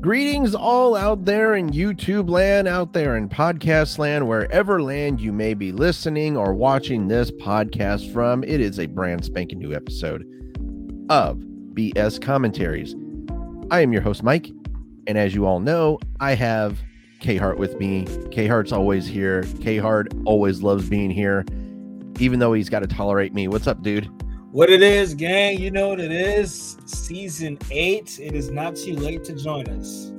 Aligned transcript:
Greetings, 0.00 0.54
all 0.54 0.94
out 0.94 1.24
there 1.24 1.56
in 1.56 1.70
YouTube 1.70 2.30
land, 2.30 2.68
out 2.68 2.92
there 2.92 3.16
in 3.16 3.28
podcast 3.28 3.98
land, 3.98 4.28
wherever 4.28 4.80
land 4.80 5.20
you 5.20 5.32
may 5.32 5.54
be 5.54 5.72
listening 5.72 6.36
or 6.36 6.54
watching 6.54 7.08
this 7.08 7.32
podcast 7.32 8.12
from. 8.12 8.44
It 8.44 8.60
is 8.60 8.78
a 8.78 8.86
brand 8.86 9.24
spanking 9.24 9.58
new 9.58 9.74
episode 9.74 10.22
of 11.10 11.38
BS 11.74 12.22
Commentaries. 12.22 12.94
I 13.72 13.80
am 13.80 13.92
your 13.92 14.02
host, 14.02 14.22
Mike, 14.22 14.52
and 15.08 15.18
as 15.18 15.34
you 15.34 15.46
all 15.46 15.58
know, 15.58 15.98
I 16.20 16.34
have 16.34 16.78
K 17.18 17.36
Hart 17.36 17.58
with 17.58 17.80
me. 17.80 18.06
K 18.30 18.46
Hart's 18.46 18.70
always 18.70 19.04
here. 19.04 19.42
K 19.60 19.78
Hart 19.78 20.12
always 20.26 20.62
loves 20.62 20.88
being 20.88 21.10
here, 21.10 21.44
even 22.20 22.38
though 22.38 22.52
he's 22.52 22.68
got 22.68 22.80
to 22.80 22.86
tolerate 22.86 23.34
me. 23.34 23.48
What's 23.48 23.66
up, 23.66 23.82
dude? 23.82 24.08
What 24.50 24.70
it 24.70 24.82
is, 24.82 25.12
gang, 25.12 25.60
you 25.60 25.70
know 25.70 25.88
what 25.88 26.00
it 26.00 26.10
is. 26.10 26.78
Season 26.86 27.58
eight. 27.70 28.18
It 28.18 28.34
is 28.34 28.50
not 28.50 28.76
too 28.76 28.94
late 28.94 29.22
to 29.24 29.34
join 29.34 29.68
us. 29.68 30.10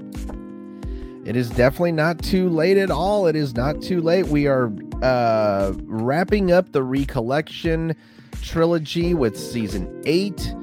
It 1.25 1.35
is 1.35 1.49
definitely 1.49 1.93
not 1.93 2.21
too 2.21 2.47
late 2.49 2.77
at 2.77 2.91
all. 2.91 3.25
It 3.25 3.35
is 3.35 3.55
not 3.55 3.81
too 3.81 4.01
late. 4.01 4.27
We 4.27 4.45
are 4.45 4.71
uh 5.01 5.73
wrapping 5.85 6.51
up 6.51 6.71
the 6.73 6.83
recollection 6.83 7.95
trilogy 8.43 9.15
with 9.15 9.37
season 9.37 10.01
eight. 10.05 10.53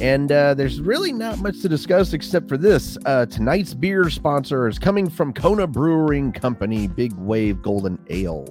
And 0.00 0.30
uh, 0.30 0.54
there's 0.54 0.80
really 0.80 1.12
not 1.12 1.40
much 1.40 1.60
to 1.62 1.68
discuss 1.68 2.12
except 2.12 2.48
for 2.48 2.56
this. 2.56 2.96
Uh, 3.04 3.26
tonight's 3.26 3.74
beer 3.74 4.08
sponsor 4.10 4.68
is 4.68 4.78
coming 4.78 5.10
from 5.10 5.32
Kona 5.32 5.66
Brewing 5.66 6.30
Company, 6.30 6.86
Big 6.86 7.12
Wave 7.14 7.60
Golden 7.62 7.98
Ale. 8.08 8.46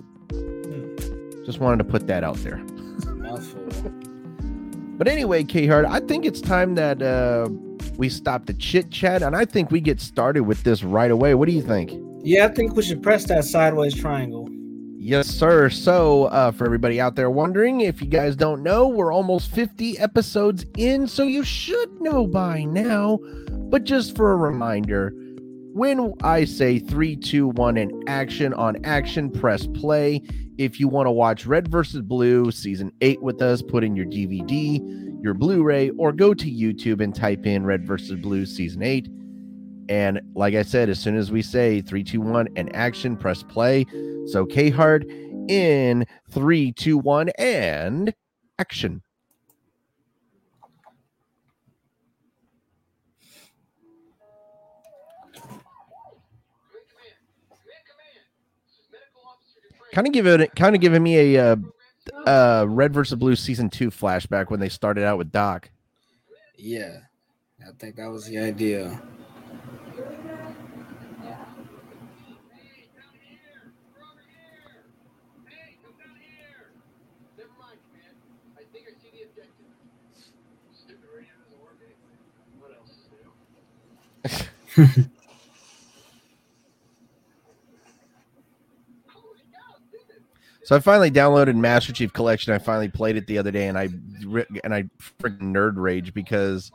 Just 1.46 1.60
wanted 1.60 1.78
to 1.78 1.86
put 1.86 2.06
that 2.08 2.26
out 2.26 2.36
there. 2.38 2.58
Mouthful. 3.16 3.94
But 4.98 5.08
anyway, 5.08 5.44
K 5.44 5.68
Hart, 5.68 5.86
I 5.86 6.00
think 6.00 6.26
it's 6.26 6.42
time 6.42 6.74
that 6.76 7.02
uh, 7.02 7.50
we 7.98 8.10
stop 8.10 8.48
the 8.48 8.54
chit 8.54 8.90
chat, 8.90 9.22
and 9.22 9.36
I 9.36 9.46
think 9.46 9.70
we 9.70 9.80
get 9.80 10.02
started 10.02 10.42
with 10.42 10.64
this 10.64 10.84
right 10.84 11.12
away. 11.12 11.36
What 11.36 11.48
do 11.48 11.54
you 11.54 11.62
think? 11.62 11.92
Yeah, 12.24 12.46
I 12.46 12.50
think 12.50 12.76
we 12.76 12.82
should 12.82 13.04
press 13.04 13.26
that 13.26 13.46
sideways 13.46 13.96
triangle. 13.96 14.50
Yes, 15.00 15.28
sir. 15.28 15.70
So, 15.70 16.26
uh, 16.26 16.52
for 16.52 16.66
everybody 16.66 17.00
out 17.00 17.16
there 17.16 17.30
wondering, 17.30 17.82
if 17.82 18.02
you 18.02 18.08
guys 18.08 18.36
don't 18.36 18.64
know, 18.64 18.88
we're 18.88 19.14
almost 19.14 19.52
50 19.52 20.00
episodes 20.00 20.66
in, 20.76 21.08
so 21.08 21.24
you 21.24 21.44
should 21.44 22.02
know 22.02 22.26
by 22.26 22.64
now. 22.64 23.20
But 23.52 23.84
just 23.84 24.16
for 24.16 24.32
a 24.32 24.36
reminder, 24.36 25.14
when 25.74 26.14
I 26.24 26.44
say 26.44 26.80
three, 26.80 27.16
two, 27.16 27.50
one, 27.50 27.78
and 27.78 27.92
action 28.10 28.54
on 28.56 28.84
action, 28.84 29.30
press 29.30 29.68
play. 29.68 30.24
If 30.58 30.80
you 30.80 30.88
want 30.88 31.06
to 31.08 31.12
watch 31.12 31.46
Red 31.46 31.68
versus 31.68 32.02
Blue 32.02 32.52
season 32.52 32.92
eight 33.02 33.22
with 33.22 33.42
us, 33.42 33.62
put 33.62 33.84
in 33.84 33.96
your 33.96 34.08
DVD, 34.08 34.80
your 35.22 35.34
Blu 35.34 35.64
ray, 35.64 35.92
or 35.92 36.12
go 36.12 36.34
to 36.34 36.52
YouTube 36.52 37.02
and 37.02 37.14
type 37.14 37.46
in 37.46 37.66
Red 37.66 37.86
versus 37.86 38.16
Blue 38.16 38.46
season 38.46 38.82
eight. 38.82 39.08
And 39.90 40.20
like 40.36 40.56
I 40.56 40.64
said, 40.64 40.90
as 40.90 41.00
soon 41.00 41.16
as 41.16 41.32
we 41.32 41.42
say 41.42 41.82
three, 41.82 42.04
two, 42.04 42.22
one, 42.22 42.48
and 42.56 42.76
action, 42.76 43.16
press 43.16 43.44
play. 43.44 43.86
So 44.26 44.46
K 44.46 44.70
Hart 44.70 45.06
in 45.48 46.06
three, 46.30 46.72
two, 46.72 46.98
one, 46.98 47.30
and 47.38 48.14
action. 48.60 49.02
Kind 59.94 60.08
of 60.08 60.14
giving 60.14 60.42
it, 60.42 60.56
kind 60.56 60.76
of 60.76 60.82
giving 60.82 61.02
me 61.02 61.36
a 61.36 61.52
uh, 61.52 61.56
uh, 62.26 62.66
Red 62.68 62.94
versus 62.94 63.18
Blue 63.18 63.36
season 63.36 63.70
two 63.70 63.90
flashback 63.90 64.50
when 64.50 64.60
they 64.60 64.70
started 64.70 65.04
out 65.04 65.18
with 65.18 65.32
Doc. 65.32 65.70
Yeah, 66.58 67.00
I 67.66 67.72
think 67.78 67.96
that 67.96 68.08
was 68.08 68.26
the 68.26 68.40
idea. 68.40 69.02
So 90.68 90.76
I 90.76 90.82
finally 90.82 91.10
downloaded 91.10 91.56
Master 91.56 91.94
Chief 91.94 92.12
Collection. 92.12 92.52
I 92.52 92.58
finally 92.58 92.90
played 92.90 93.16
it 93.16 93.26
the 93.26 93.38
other 93.38 93.52
day, 93.52 93.70
and 93.70 93.78
I 93.78 93.88
and 94.66 94.74
I 94.74 94.84
freaking 95.18 95.54
nerd 95.54 95.76
rage 95.78 96.14
because, 96.14 96.74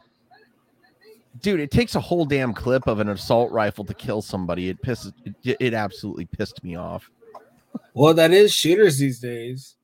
dude, 1.43 1.61
it 1.61 1.71
takes 1.71 1.95
a 1.95 2.01
whole 2.01 2.25
damn 2.25 2.55
clip 2.55 2.87
of 2.87 3.01
an 3.01 3.11
assault 3.11 3.53
rifle 3.53 3.85
to 3.85 3.93
kill 3.93 4.23
somebody. 4.23 4.71
It 4.71 4.81
pisses. 4.81 5.13
It, 5.45 5.59
it 5.61 5.75
absolutely 5.75 6.25
pissed 6.25 6.65
me 6.65 6.75
off. 6.75 7.11
Well, 7.93 8.15
that 8.15 8.31
is 8.31 8.51
shooters 8.51 8.97
these 8.97 9.21
days. 9.21 9.75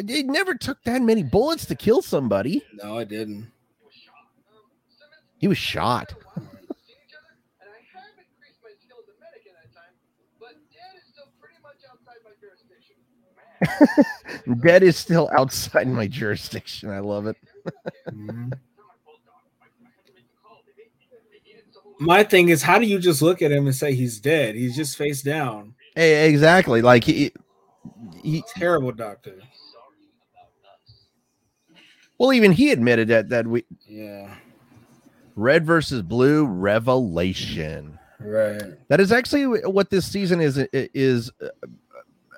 It 0.00 0.26
never 0.26 0.56
took 0.56 0.82
that 0.82 1.02
many 1.02 1.22
bullets 1.22 1.66
to 1.66 1.76
kill 1.76 2.02
somebody. 2.02 2.64
No, 2.82 2.98
I 2.98 3.04
didn't. 3.04 3.46
He 5.38 5.46
was 5.46 5.56
shot. 5.56 6.14
Dead 14.60 14.82
is 14.82 14.96
still 14.96 15.28
outside 15.36 15.88
my 15.88 16.06
jurisdiction. 16.06 16.90
I 16.90 17.00
love 17.00 17.26
it. 17.26 17.36
My 21.98 22.24
thing 22.24 22.50
is, 22.50 22.62
how 22.62 22.78
do 22.78 22.86
you 22.86 22.98
just 22.98 23.22
look 23.22 23.40
at 23.40 23.50
him 23.50 23.66
and 23.66 23.74
say 23.74 23.94
he's 23.94 24.20
dead? 24.20 24.54
He's 24.54 24.76
just 24.76 24.98
face 24.98 25.22
down. 25.22 25.74
Hey, 25.94 26.28
exactly. 26.28 26.82
Like 26.82 27.04
he, 27.04 27.32
he. 28.22 28.42
Terrible 28.54 28.92
doctor. 28.92 29.36
Well, 32.18 32.32
even 32.32 32.52
he 32.52 32.70
admitted 32.70 33.08
that 33.08 33.28
that 33.30 33.46
we 33.46 33.64
Yeah, 33.86 34.34
red 35.34 35.64
versus 35.66 36.02
blue 36.02 36.46
revelation. 36.46 37.98
right. 38.20 38.62
That 38.88 39.00
is 39.00 39.12
actually 39.12 39.44
what 39.68 39.90
this 39.90 40.06
season 40.06 40.40
is 40.40 40.58
is 40.72 41.30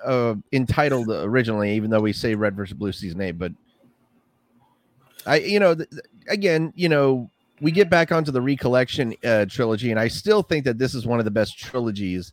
uh, 0.05 0.35
entitled 0.53 1.09
originally, 1.11 1.75
even 1.75 1.91
though 1.91 2.01
we 2.01 2.13
say 2.13 2.35
red 2.35 2.55
versus 2.57 2.75
blue 2.75 2.93
season 2.93 3.21
eight. 3.21 3.33
But 3.39 3.53
I, 5.27 5.39
you 5.39 5.61
know, 5.61 5.75
th- 5.75 5.89
again, 6.29 6.73
you 6.77 6.89
know, 6.89 7.31
we 7.61 7.71
get 7.73 7.91
back 7.91 8.13
onto 8.13 8.31
the 8.31 8.41
recollection 8.41 9.15
uh, 9.25 9.45
trilogy, 9.47 9.91
and 9.91 9.99
I 9.99 10.09
still 10.09 10.43
think 10.43 10.65
that 10.65 10.79
this 10.79 10.95
is 10.95 11.07
one 11.07 11.19
of 11.19 11.25
the 11.25 11.31
best 11.31 11.59
trilogies 11.59 12.33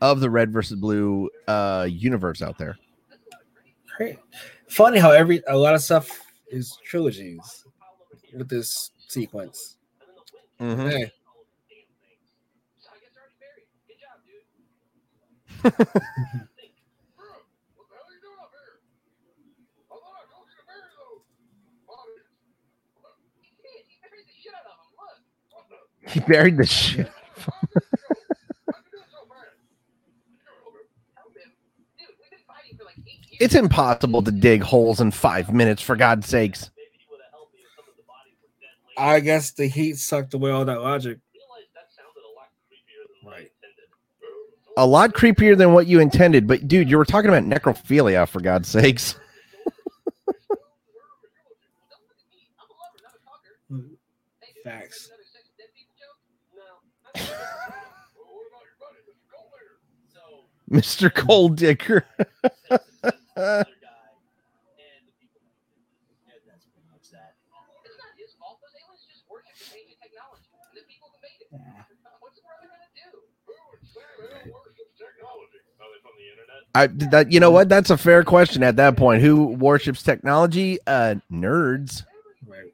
of 0.00 0.20
the 0.20 0.28
red 0.30 0.52
versus 0.52 0.78
blue 0.78 1.30
uh, 1.48 1.86
universe 1.90 2.42
out 2.42 2.58
there. 2.58 2.76
Great. 3.96 4.18
Funny 4.68 4.98
how 4.98 5.10
every 5.10 5.42
a 5.48 5.56
lot 5.56 5.74
of 5.74 5.80
stuff 5.80 6.20
is 6.50 6.76
trilogies 6.84 7.64
with 8.36 8.48
this 8.48 8.90
sequence. 9.08 9.76
Mhm. 10.60 10.90
Hey, 10.90 11.12
He 26.06 26.20
buried 26.20 26.56
the 26.56 26.66
shit. 26.66 27.10
It's 33.38 33.54
impossible 33.54 34.22
to 34.22 34.30
dig 34.30 34.62
holes 34.62 35.00
in 35.00 35.10
five 35.10 35.52
minutes, 35.52 35.82
for 35.82 35.94
God's 35.96 36.26
sakes. 36.26 36.70
I 38.96 39.20
guess 39.20 39.50
the 39.50 39.66
heat 39.66 39.98
sucked 39.98 40.32
away 40.32 40.50
all 40.50 40.64
that 40.64 40.80
logic. 40.80 41.18
Right. 43.26 43.50
A 44.78 44.86
lot 44.86 45.12
creepier 45.12 45.56
than 45.56 45.74
what 45.74 45.86
you 45.86 46.00
intended, 46.00 46.46
but 46.46 46.66
dude, 46.66 46.88
you 46.88 46.96
were 46.96 47.04
talking 47.04 47.28
about 47.28 47.42
necrophilia, 47.42 48.26
for 48.28 48.40
God's 48.40 48.68
sakes. 48.68 49.16
Hmm. 53.68 53.80
Facts. 54.62 55.10
Mr. 60.70 61.10
Cold 61.12 61.56
Dicker. 61.56 62.04
I 76.74 76.88
that 76.88 77.32
you 77.32 77.40
know 77.40 77.50
what? 77.50 77.68
That's 77.68 77.90
a 77.90 77.96
fair 77.96 78.22
question 78.24 78.62
at 78.62 78.76
that 78.76 78.96
point. 78.96 79.22
Who 79.22 79.46
worships 79.46 80.02
technology? 80.02 80.78
Uh 80.86 81.16
nerds. 81.32 82.04
Right. 82.46 82.72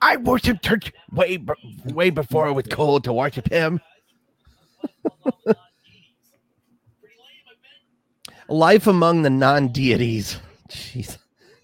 I 0.00 0.16
worship 0.16 0.62
church 0.62 0.92
way 1.12 1.38
way 1.84 2.10
before 2.10 2.48
it 2.48 2.52
was 2.52 2.66
cool 2.66 3.00
to 3.00 3.12
worship 3.12 3.48
him. 3.48 3.80
Life 8.48 8.86
among 8.86 9.22
the 9.22 9.30
non-deities. 9.30 10.38
Jeez. 10.68 11.18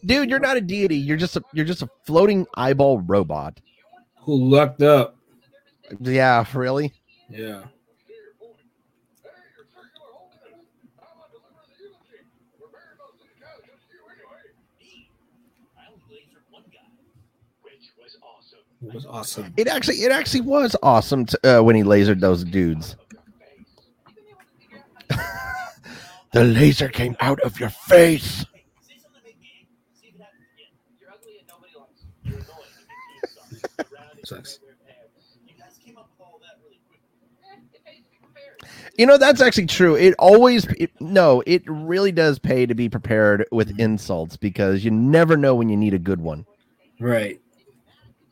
Dude, 0.04 0.28
you're 0.28 0.38
not 0.38 0.56
a 0.56 0.60
deity. 0.60 0.96
You're 0.96 1.16
just 1.16 1.36
a 1.36 1.42
you're 1.52 1.64
just 1.64 1.82
a 1.82 1.88
floating 2.04 2.46
eyeball 2.56 3.00
robot. 3.00 3.60
Who 4.20 4.50
lucked 4.50 4.82
up? 4.82 5.16
Yeah, 6.00 6.44
really? 6.54 6.92
Yeah. 7.28 7.62
It 18.86 18.94
was 18.94 19.06
awesome. 19.06 19.52
It 19.56 19.66
actually 19.66 19.96
it 19.96 20.12
actually 20.12 20.42
was 20.42 20.76
awesome 20.82 21.24
to, 21.26 21.60
uh, 21.60 21.62
when 21.62 21.74
he 21.76 21.82
lasered 21.82 22.20
those 22.20 22.44
dudes. 22.44 22.96
the 26.32 26.44
laser 26.44 26.88
came 26.88 27.16
out 27.20 27.40
of 27.40 27.58
your 27.58 27.70
face. 27.70 28.44
Sucks. 34.24 34.60
You 38.96 39.06
know 39.06 39.18
that's 39.18 39.40
actually 39.40 39.66
true. 39.66 39.96
It 39.96 40.14
always 40.18 40.66
it, 40.78 40.90
no, 41.00 41.42
it 41.46 41.62
really 41.66 42.12
does 42.12 42.38
pay 42.38 42.64
to 42.64 42.74
be 42.74 42.88
prepared 42.88 43.44
with 43.50 43.78
insults 43.78 44.36
because 44.36 44.84
you 44.84 44.90
never 44.90 45.36
know 45.36 45.54
when 45.54 45.68
you 45.68 45.76
need 45.76 45.94
a 45.94 45.98
good 45.98 46.20
one. 46.20 46.46
Right. 47.00 47.40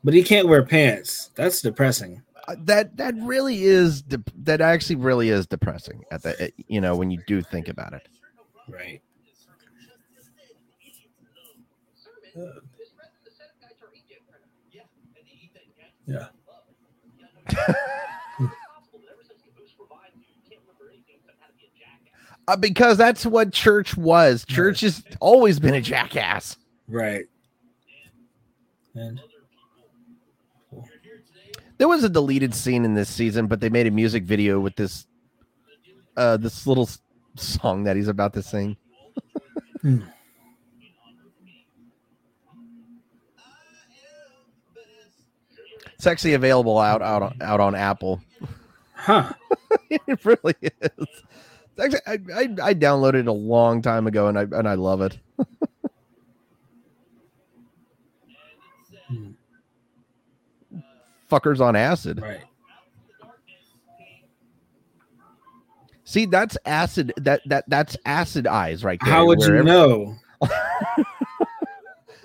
But 0.05 0.15
he 0.15 0.23
can't 0.23 0.49
wear 0.49 0.65
pants. 0.65 1.31
That's 1.35 1.61
depressing. 1.61 2.23
Uh, 2.49 2.57
That 2.65 2.97
that 2.97 3.15
really 3.19 3.63
is 3.65 4.03
de- 4.03 4.23
that 4.43 4.61
actually 4.61 4.97
really 4.97 5.29
is 5.29 5.47
depressing 5.47 6.03
at 6.11 6.23
the 6.23 6.45
it- 6.47 6.55
you 6.67 6.81
know 6.81 6.97
when 6.97 7.11
you 7.11 7.23
do 7.27 7.41
think 7.43 7.69
about 7.69 7.93
it. 7.93 8.09
Right. 8.69 9.01
Yeah. 16.07 16.27
Uh, 22.49 22.57
because 22.57 22.97
that's 22.99 23.25
what 23.25 23.53
church 23.53 23.97
was. 23.97 24.45
Church 24.45 24.81
has 24.81 25.05
always 25.21 25.61
been 25.61 25.75
a 25.75 25.81
jackass. 25.81 26.57
Right. 26.89 27.27
And 28.95 29.21
There 31.83 31.89
was 31.89 32.05
a 32.05 32.09
deleted 32.09 32.55
scene 32.55 32.85
in 32.85 32.95
this 32.95 33.09
season, 33.09 33.49
but 33.49 33.61
they 33.61 33.69
made 33.69 33.89
a 33.89 33.91
music 33.91 34.23
video 34.23 34.61
with 34.61 34.77
this 34.77 35.05
uh 36.17 36.37
this 36.37 36.65
little 36.65 36.89
song 37.35 37.83
that 37.83 37.97
he's 37.97 38.07
about 38.07 38.35
to 38.35 38.43
sing. 38.45 38.77
Hmm. 39.81 40.03
It's 45.95 46.07
actually 46.07 46.35
available 46.35 46.79
out 46.79 47.03
out 47.03 47.23
on, 47.23 47.37
out 47.41 47.59
on 47.59 47.75
Apple. 47.75 48.21
huh. 48.95 49.33
it 49.91 50.25
really 50.25 50.55
is. 50.63 51.09
It's 51.77 51.81
actually, 51.81 52.01
I, 52.07 52.13
I 52.13 52.69
I 52.69 52.75
downloaded 52.75 53.23
it 53.23 53.27
a 53.27 53.33
long 53.33 53.83
time 53.83 54.07
ago 54.07 54.29
and 54.29 54.39
I 54.39 54.43
and 54.43 54.69
I 54.69 54.75
love 54.75 55.03
it. 55.03 55.19
Fuckers 61.33 61.61
on 61.61 61.75
acid. 61.75 62.21
Right. 62.21 62.43
See, 66.05 66.27
that's 66.27 66.59
acid. 66.67 67.15
That 67.17 67.41
that 67.47 67.65
that's 67.69 67.97
acid 68.05 68.47
eyes 68.47 68.85
right 68.85 69.01
there. 69.03 69.15
How 69.15 69.25
would 69.25 69.41
you 69.41 69.63
know? 69.63 70.17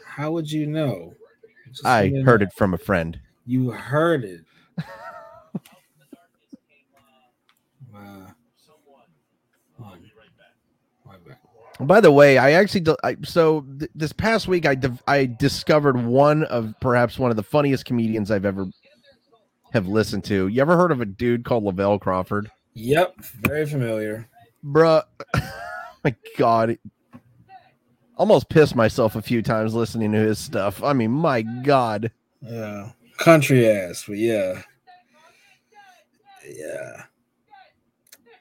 How 0.06 0.32
would 0.32 0.52
you 0.52 0.68
know? 0.68 1.14
Just 1.70 1.86
I 1.86 2.10
heard 2.26 2.42
it 2.42 2.52
from 2.52 2.74
a 2.74 2.78
friend. 2.78 3.18
You 3.46 3.72
heard 3.72 4.26
it. 4.26 4.42
Wow. 7.94 8.34
On. 9.80 10.02
Right 11.06 11.26
back. 11.26 11.40
By 11.80 12.02
the 12.02 12.12
way, 12.12 12.38
I 12.38 12.52
actually 12.52 12.94
I, 13.06 13.16
so 13.24 13.62
th- 13.80 13.92
this 13.96 14.12
past 14.12 14.50
week 14.50 14.66
I 14.66 14.76
div- 14.76 15.02
I 15.08 15.28
discovered 15.28 16.04
one 16.04 16.44
of 16.46 16.74
perhaps 16.82 17.18
one 17.18 17.32
of 17.32 17.38
the 17.38 17.44
funniest 17.44 17.86
comedians 17.86 18.32
I've 18.32 18.44
ever 18.44 18.66
have 19.78 19.88
listened 19.88 20.24
to. 20.26 20.48
You 20.48 20.62
ever 20.62 20.76
heard 20.76 20.92
of 20.92 21.02
a 21.02 21.06
dude 21.06 21.46
called 21.46 21.64
Lavell 21.64 22.02
Crawford? 22.02 22.52
Yep. 22.74 23.16
Very 23.22 23.66
familiar. 23.66 24.28
Bruh, 24.66 25.04
my 26.04 26.16
God, 26.38 26.78
almost 28.18 28.50
pissed 28.50 28.76
myself 28.76 29.16
a 29.16 29.22
few 29.22 29.42
times 29.44 29.74
listening 29.76 30.12
to 30.12 30.18
his 30.18 30.40
stuff. 30.40 30.84
I 30.84 30.94
mean, 30.94 31.12
my 31.12 31.44
God, 31.44 32.12
Yeah. 32.42 32.92
Country 33.18 33.68
ass, 33.68 34.06
but 34.08 34.18
yeah. 34.18 34.62
Yeah. 36.48 37.04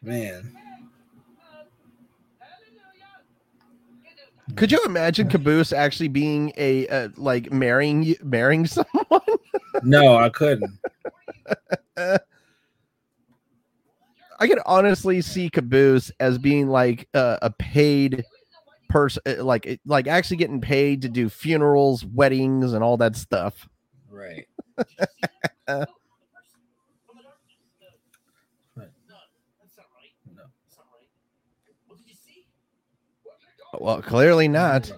Man. 0.02 0.56
Could 4.56 4.72
you 4.72 4.80
imagine 4.84 5.28
Caboose 5.28 5.72
actually 5.72 6.08
being 6.08 6.52
a 6.56 6.86
uh, 6.88 7.08
like 7.16 7.52
marrying 7.52 8.14
marrying 8.22 8.66
someone? 8.66 9.20
No, 9.82 10.16
I 10.16 10.28
couldn't. 10.28 10.78
I 14.38 14.48
could 14.48 14.58
honestly 14.66 15.22
see 15.22 15.48
Caboose 15.48 16.10
as 16.20 16.38
being 16.38 16.68
like 16.68 17.08
uh, 17.14 17.38
a 17.42 17.50
paid 17.50 18.24
person, 18.88 19.22
like 19.44 19.80
like 19.86 20.06
actually 20.06 20.36
getting 20.36 20.60
paid 20.60 21.02
to 21.02 21.08
do 21.08 21.28
funerals, 21.28 22.04
weddings, 22.04 22.72
and 22.72 22.84
all 22.84 22.96
that 22.98 23.16
stuff. 23.16 23.68
Right. 24.10 24.46
Well, 33.80 34.02
clearly 34.02 34.48
not. 34.48 34.92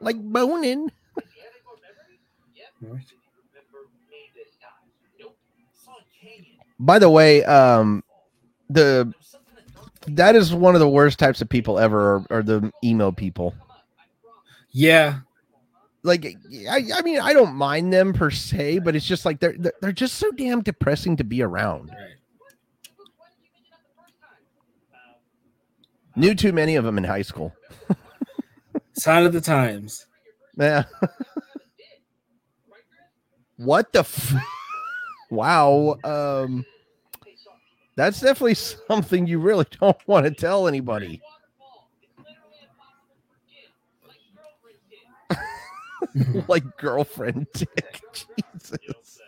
Like 0.00 0.16
boning. 0.20 0.90
Right. 2.80 3.04
By 6.78 6.98
the 6.98 7.10
way, 7.10 7.44
um, 7.44 8.04
the 8.70 9.12
that 10.16 10.36
is 10.36 10.54
one 10.54 10.74
of 10.74 10.80
the 10.80 10.88
worst 10.88 11.18
types 11.18 11.40
of 11.40 11.48
people 11.48 11.78
ever, 11.78 12.16
are, 12.16 12.26
are 12.30 12.42
the 12.42 12.72
emo 12.82 13.12
people. 13.12 13.54
Yeah. 14.70 15.20
Like, 16.02 16.36
I, 16.70 16.84
I 16.94 17.02
mean, 17.02 17.20
I 17.20 17.32
don't 17.32 17.54
mind 17.54 17.92
them 17.92 18.12
per 18.12 18.30
se, 18.30 18.80
but 18.80 18.94
it's 18.94 19.06
just 19.06 19.24
like 19.24 19.40
they're 19.40 19.56
they're 19.80 19.92
just 19.92 20.14
so 20.14 20.30
damn 20.30 20.62
depressing 20.62 21.16
to 21.16 21.24
be 21.24 21.42
around. 21.42 21.90
Right. 21.90 22.18
Knew 26.18 26.34
too 26.34 26.52
many 26.52 26.76
of 26.76 26.84
them 26.84 26.98
in 26.98 27.04
high 27.04 27.22
school. 27.22 27.54
Sign 28.94 29.24
of 29.24 29.32
the 29.32 29.40
times. 29.40 30.04
Yeah. 30.56 30.82
what 33.56 33.92
the? 33.92 34.00
F- 34.00 34.34
wow. 35.30 35.96
Um, 36.02 36.64
that's 37.98 38.20
definitely 38.20 38.54
something 38.54 39.26
you 39.26 39.40
really 39.40 39.66
don't 39.80 39.98
want 40.06 40.24
to 40.24 40.30
tell 40.30 40.68
anybody. 40.68 41.20
like 46.48 46.64
girlfriend 46.76 47.48
dick. 47.52 48.00
Jesus. 48.54 49.20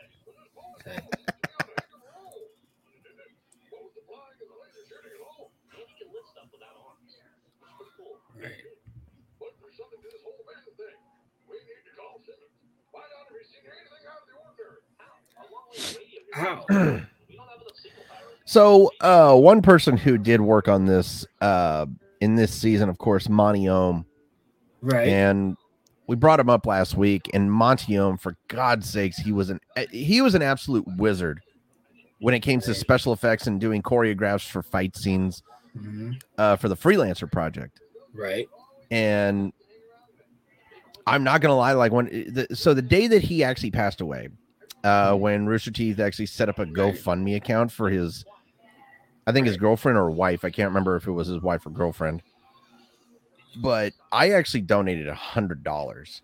Okay. 16.38 17.02
So, 18.54 18.90
uh, 19.00 19.36
one 19.36 19.62
person 19.62 19.96
who 19.96 20.18
did 20.18 20.40
work 20.40 20.66
on 20.66 20.84
this, 20.84 21.24
uh, 21.40 21.86
in 22.20 22.34
this 22.34 22.52
season, 22.52 22.88
of 22.88 22.98
course, 22.98 23.28
Monty 23.28 23.68
Oum, 23.68 24.04
Right. 24.80 25.06
and 25.06 25.56
we 26.08 26.16
brought 26.16 26.40
him 26.40 26.50
up 26.50 26.66
last 26.66 26.96
week, 26.96 27.30
and 27.32 27.52
Monty 27.52 27.96
Oum, 27.96 28.18
for 28.18 28.34
God's 28.48 28.90
sakes, 28.90 29.18
he 29.18 29.30
was 29.30 29.50
an 29.50 29.60
he 29.92 30.20
was 30.20 30.34
an 30.34 30.42
absolute 30.42 30.84
wizard 30.96 31.38
when 32.18 32.34
it 32.34 32.40
came 32.40 32.58
to 32.62 32.74
special 32.74 33.12
effects 33.12 33.46
and 33.46 33.60
doing 33.60 33.82
choreographs 33.82 34.48
for 34.50 34.64
fight 34.64 34.96
scenes 34.96 35.44
Mhm. 35.78 36.20
uh, 36.36 36.56
for 36.56 36.68
the 36.68 36.76
Freelancer 36.76 37.30
project. 37.30 37.78
Right. 38.12 38.48
And 38.90 39.52
I'm 41.06 41.22
not 41.22 41.40
gonna 41.40 41.54
lie, 41.54 41.74
like 41.74 41.92
when 41.92 42.06
the, 42.06 42.48
so 42.52 42.74
the 42.74 42.82
day 42.82 43.06
that 43.06 43.22
he 43.22 43.44
actually 43.44 43.70
passed 43.70 44.00
away, 44.00 44.28
uh, 44.82 45.14
when 45.14 45.46
Rooster 45.46 45.70
Teeth 45.70 46.00
actually 46.00 46.26
set 46.26 46.48
up 46.48 46.58
a 46.58 46.66
GoFundMe 46.66 47.36
account 47.36 47.70
for 47.70 47.88
his, 47.90 48.24
I 49.30 49.32
think 49.32 49.46
his 49.46 49.56
girlfriend 49.56 49.96
or 49.96 50.10
wife. 50.10 50.44
I 50.44 50.50
can't 50.50 50.68
remember 50.70 50.96
if 50.96 51.06
it 51.06 51.12
was 51.12 51.28
his 51.28 51.40
wife 51.40 51.64
or 51.64 51.70
girlfriend. 51.70 52.20
But 53.62 53.92
I 54.10 54.30
actually 54.30 54.62
donated 54.62 55.06
a 55.06 55.14
hundred 55.14 55.62
dollars. 55.62 56.20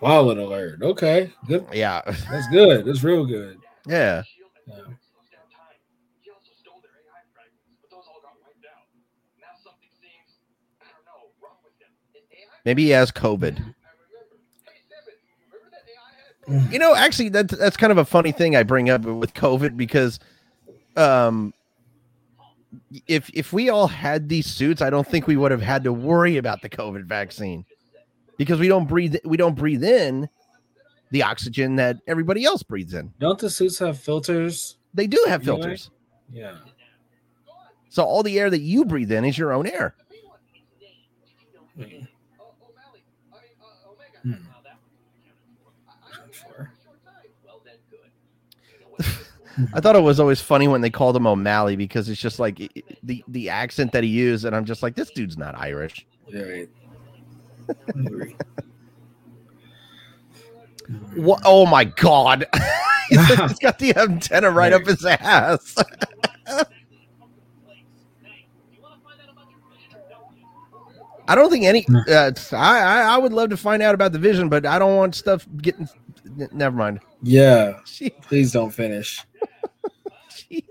Wallet 0.00 0.38
alert. 0.38 0.80
Okay. 0.82 1.30
Good. 1.46 1.66
Yeah, 1.74 2.00
That's 2.30 2.48
good. 2.48 2.86
That's 2.86 3.02
real 3.02 3.26
good. 3.26 3.58
yeah. 3.86 4.22
Yeah. 4.66 4.76
Maybe 12.64 12.84
he 12.84 12.90
has 12.90 13.10
COVID. 13.10 13.74
You 16.70 16.78
know, 16.78 16.94
actually, 16.96 17.28
that's 17.28 17.56
that's 17.56 17.76
kind 17.76 17.92
of 17.92 17.98
a 17.98 18.04
funny 18.04 18.32
thing 18.32 18.56
I 18.56 18.64
bring 18.64 18.90
up 18.90 19.02
with 19.02 19.34
COVID 19.34 19.76
because, 19.76 20.18
um, 21.00 21.54
if 23.06 23.30
if 23.34 23.52
we 23.52 23.68
all 23.70 23.88
had 23.88 24.28
these 24.28 24.46
suits, 24.46 24.82
I 24.82 24.90
don't 24.90 25.06
think 25.06 25.26
we 25.26 25.36
would 25.36 25.50
have 25.50 25.62
had 25.62 25.84
to 25.84 25.92
worry 25.92 26.36
about 26.36 26.62
the 26.62 26.68
COVID 26.68 27.04
vaccine 27.04 27.64
because 28.36 28.60
we 28.60 28.68
don't 28.68 28.86
breathe 28.86 29.16
we 29.24 29.36
don't 29.36 29.56
breathe 29.56 29.82
in 29.82 30.28
the 31.10 31.22
oxygen 31.22 31.76
that 31.76 31.96
everybody 32.06 32.44
else 32.44 32.62
breathes 32.62 32.94
in. 32.94 33.12
Don't 33.18 33.38
the 33.38 33.50
suits 33.50 33.78
have 33.78 33.98
filters? 33.98 34.76
They 34.94 35.06
do 35.06 35.24
have 35.28 35.44
know 35.44 35.56
filters, 35.56 35.90
Yeah. 36.32 36.58
so 37.88 38.04
all 38.04 38.22
the 38.22 38.38
air 38.38 38.50
that 38.50 38.60
you 38.60 38.84
breathe 38.84 39.10
in 39.10 39.24
is 39.24 39.36
your 39.38 39.52
own 39.52 39.66
air. 39.66 39.94
Hmm. 41.76 41.84
Hmm. 44.22 44.32
Sure. 46.32 46.72
I 49.74 49.80
thought 49.80 49.96
it 49.96 50.02
was 50.02 50.20
always 50.20 50.40
funny 50.40 50.68
when 50.68 50.80
they 50.80 50.90
called 50.90 51.16
him 51.16 51.26
O'Malley 51.26 51.76
because 51.76 52.08
it's 52.08 52.20
just 52.20 52.38
like 52.38 52.60
i- 52.60 52.68
i- 52.76 52.82
the 53.02 53.24
the 53.28 53.48
accent 53.48 53.92
that 53.92 54.04
he 54.04 54.10
used, 54.10 54.44
and 54.44 54.54
I'm 54.54 54.64
just 54.64 54.82
like, 54.82 54.94
this 54.94 55.10
dude's 55.10 55.36
not 55.38 55.54
Irish. 55.58 56.06
Yeah, 56.28 56.42
right. 56.42 56.68
What? 61.14 61.40
Oh 61.44 61.66
my 61.66 61.84
god! 61.84 62.46
He's 63.10 63.58
got 63.60 63.78
the 63.78 63.94
antenna 63.96 64.50
right 64.50 64.72
up 64.72 64.84
his 64.86 65.04
ass. 65.04 65.76
I 71.28 71.34
don't 71.36 71.50
think 71.50 71.64
any. 71.64 71.86
Uh, 72.08 72.32
I, 72.52 72.78
I 72.80 73.02
I 73.14 73.18
would 73.18 73.32
love 73.32 73.50
to 73.50 73.56
find 73.56 73.82
out 73.82 73.94
about 73.94 74.10
the 74.12 74.18
vision, 74.18 74.48
but 74.48 74.66
I 74.66 74.78
don't 74.80 74.96
want 74.96 75.14
stuff 75.14 75.46
getting. 75.58 75.88
Never 76.52 76.76
mind. 76.76 77.00
Yeah. 77.22 77.74
Jeez. 77.84 78.20
Please 78.22 78.50
don't 78.52 78.70
finish. 78.70 79.22
Jeez. 80.30 80.64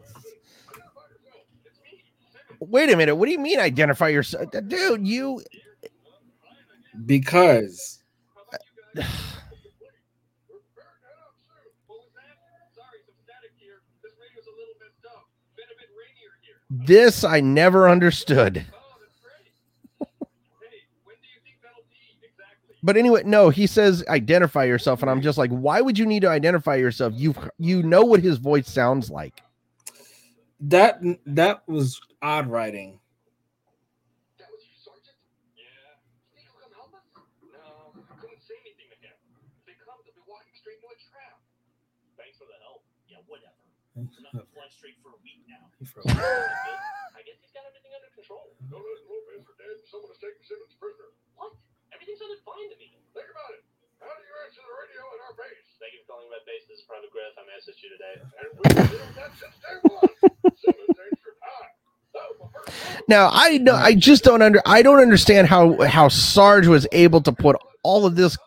Wait 2.59 2.91
a 2.91 2.97
minute. 2.97 3.15
What 3.15 3.25
do 3.25 3.31
you 3.31 3.39
mean 3.39 3.59
identify 3.59 4.09
yourself, 4.09 4.51
dude? 4.67 5.07
You 5.07 5.41
Because 7.05 7.99
this 16.69 17.23
I 17.23 17.41
never 17.41 17.89
understood. 17.89 18.65
But 22.81 22.95
anyway, 22.95 23.23
no, 23.25 23.49
he 23.49 23.67
says 23.67 24.05
identify 24.07 24.63
yourself, 24.63 25.01
and 25.01 25.11
I'm 25.11 25.21
just 25.21 25.37
like, 25.37 25.51
why 25.51 25.81
would 25.81 25.97
you 25.99 26.05
need 26.05 26.21
to 26.21 26.29
identify 26.29 26.75
yourself? 26.75 27.13
You 27.15 27.35
you 27.57 27.83
know 27.83 28.03
what 28.03 28.21
his 28.21 28.37
voice 28.37 28.69
sounds 28.69 29.09
like. 29.09 29.41
that 30.61 31.01
that 31.25 31.67
was 31.67 31.99
odd 32.21 32.47
writing. 32.47 32.99
Thanks 42.19 42.35
for 42.35 42.51
the 42.51 42.59
help. 42.59 42.83
Yeah, 43.07 43.23
whatever. 43.31 43.55
Enough 43.95 44.43
to 44.43 44.43
fly 44.51 44.67
straight 44.67 44.99
for 44.99 45.15
a 45.15 45.19
week 45.23 45.39
now. 45.47 45.71
I 47.15 47.23
guess 47.23 47.39
he's 47.39 47.55
got 47.55 47.63
everything 47.63 47.95
under 47.95 48.11
control. 48.11 48.51
No, 48.67 48.75
no, 48.75 48.91
Lopez 49.07 49.47
are 49.47 49.55
dead. 49.55 49.79
Someone 49.87 50.11
has 50.11 50.19
taken 50.19 50.43
Simmons 50.43 50.75
prisoner. 50.75 51.15
What? 51.39 51.55
Everything 51.95 52.19
sounded 52.19 52.43
fine 52.43 52.67
to 52.69 52.77
me. 52.79 52.99
Think 53.15 53.31
about 53.31 53.55
it. 53.55 53.63
How 54.03 54.11
do 54.11 54.23
you 54.23 54.35
answer 54.45 54.59
the 54.63 54.75
radio 54.83 54.99
at 55.15 55.19
our 55.31 55.35
base? 55.39 55.79
Thank 55.79 55.95
you 55.95 56.03
for 56.03 56.15
calling 56.15 56.27
my 56.27 56.43
base. 56.43 56.67
This 56.67 56.83
is 56.83 56.85
Private 56.87 57.11
Grif. 57.11 57.31
I'm 57.39 57.47
messaged 57.47 57.79
you 57.79 57.89
today. 57.95 58.19
And 58.19 58.47
we've 58.51 58.75
been 58.75 58.87
doing 58.99 59.15
that 59.15 59.31
since 59.39 59.55
day 59.63 59.79
one. 59.87 60.11
Simmons 60.59 60.99
answered 60.99 61.39
high. 61.39 61.71
That 62.19 62.23
was 62.35 62.37
the 62.39 62.47
first 62.51 62.55
one. 62.55 62.58
Now 63.07 63.29
I 63.31 63.57
know 63.57 63.73
I 63.75 63.95
just 63.95 64.23
don't 64.23 64.41
under 64.41 64.61
I 64.65 64.81
don't 64.81 64.99
understand 64.99 65.47
how 65.47 65.81
how 65.83 66.07
Sarge 66.07 66.67
was 66.67 66.87
able 66.91 67.21
to 67.21 67.31
put 67.31 67.55
all 67.83 68.05
of 68.05 68.15
this 68.15 68.37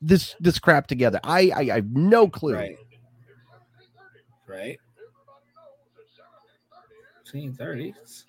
this 0.00 0.34
this 0.40 0.58
crap 0.58 0.86
together. 0.86 1.20
I 1.24 1.50
I, 1.54 1.60
I 1.60 1.74
have 1.76 1.90
no 1.90 2.28
clue. 2.28 2.54
Right. 2.54 2.76
Right. 4.48 4.78
Seen 7.24 7.52
thirties. 7.54 8.24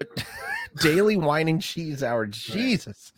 Daily 0.82 1.16
wine 1.16 1.48
and 1.48 1.62
cheese 1.62 2.02
hour. 2.02 2.26
Jesus. 2.26 3.12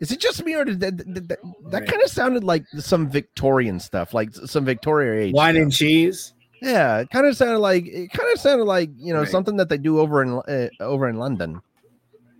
Is 0.00 0.10
it 0.10 0.18
just 0.18 0.44
me 0.44 0.54
or 0.56 0.64
did 0.64 0.80
that 0.80 0.96
that, 0.98 1.14
that, 1.14 1.28
that 1.28 1.38
Right. 1.80 1.86
kind 1.88 2.02
of 2.02 2.10
sounded 2.10 2.42
like 2.42 2.64
some 2.78 3.08
Victorian 3.08 3.78
stuff, 3.78 4.14
like 4.14 4.34
some 4.34 4.64
Victorian 4.64 5.28
age? 5.28 5.34
Wine 5.34 5.54
stuff. 5.54 5.62
and 5.62 5.72
cheese. 5.72 6.32
Yeah, 6.62 6.98
it 7.00 7.10
kind 7.10 7.26
of 7.26 7.36
sounded 7.36 7.58
like 7.58 7.86
it 7.86 8.12
kind 8.12 8.32
of 8.32 8.38
sounded 8.40 8.64
like 8.64 8.88
you 8.96 9.12
know 9.12 9.20
Right. 9.20 9.28
something 9.28 9.56
that 9.56 9.68
they 9.68 9.78
do 9.78 9.98
over 9.98 10.22
in 10.22 10.30
uh, 10.32 10.68
over 10.80 11.08
in 11.08 11.16
London. 11.16 11.60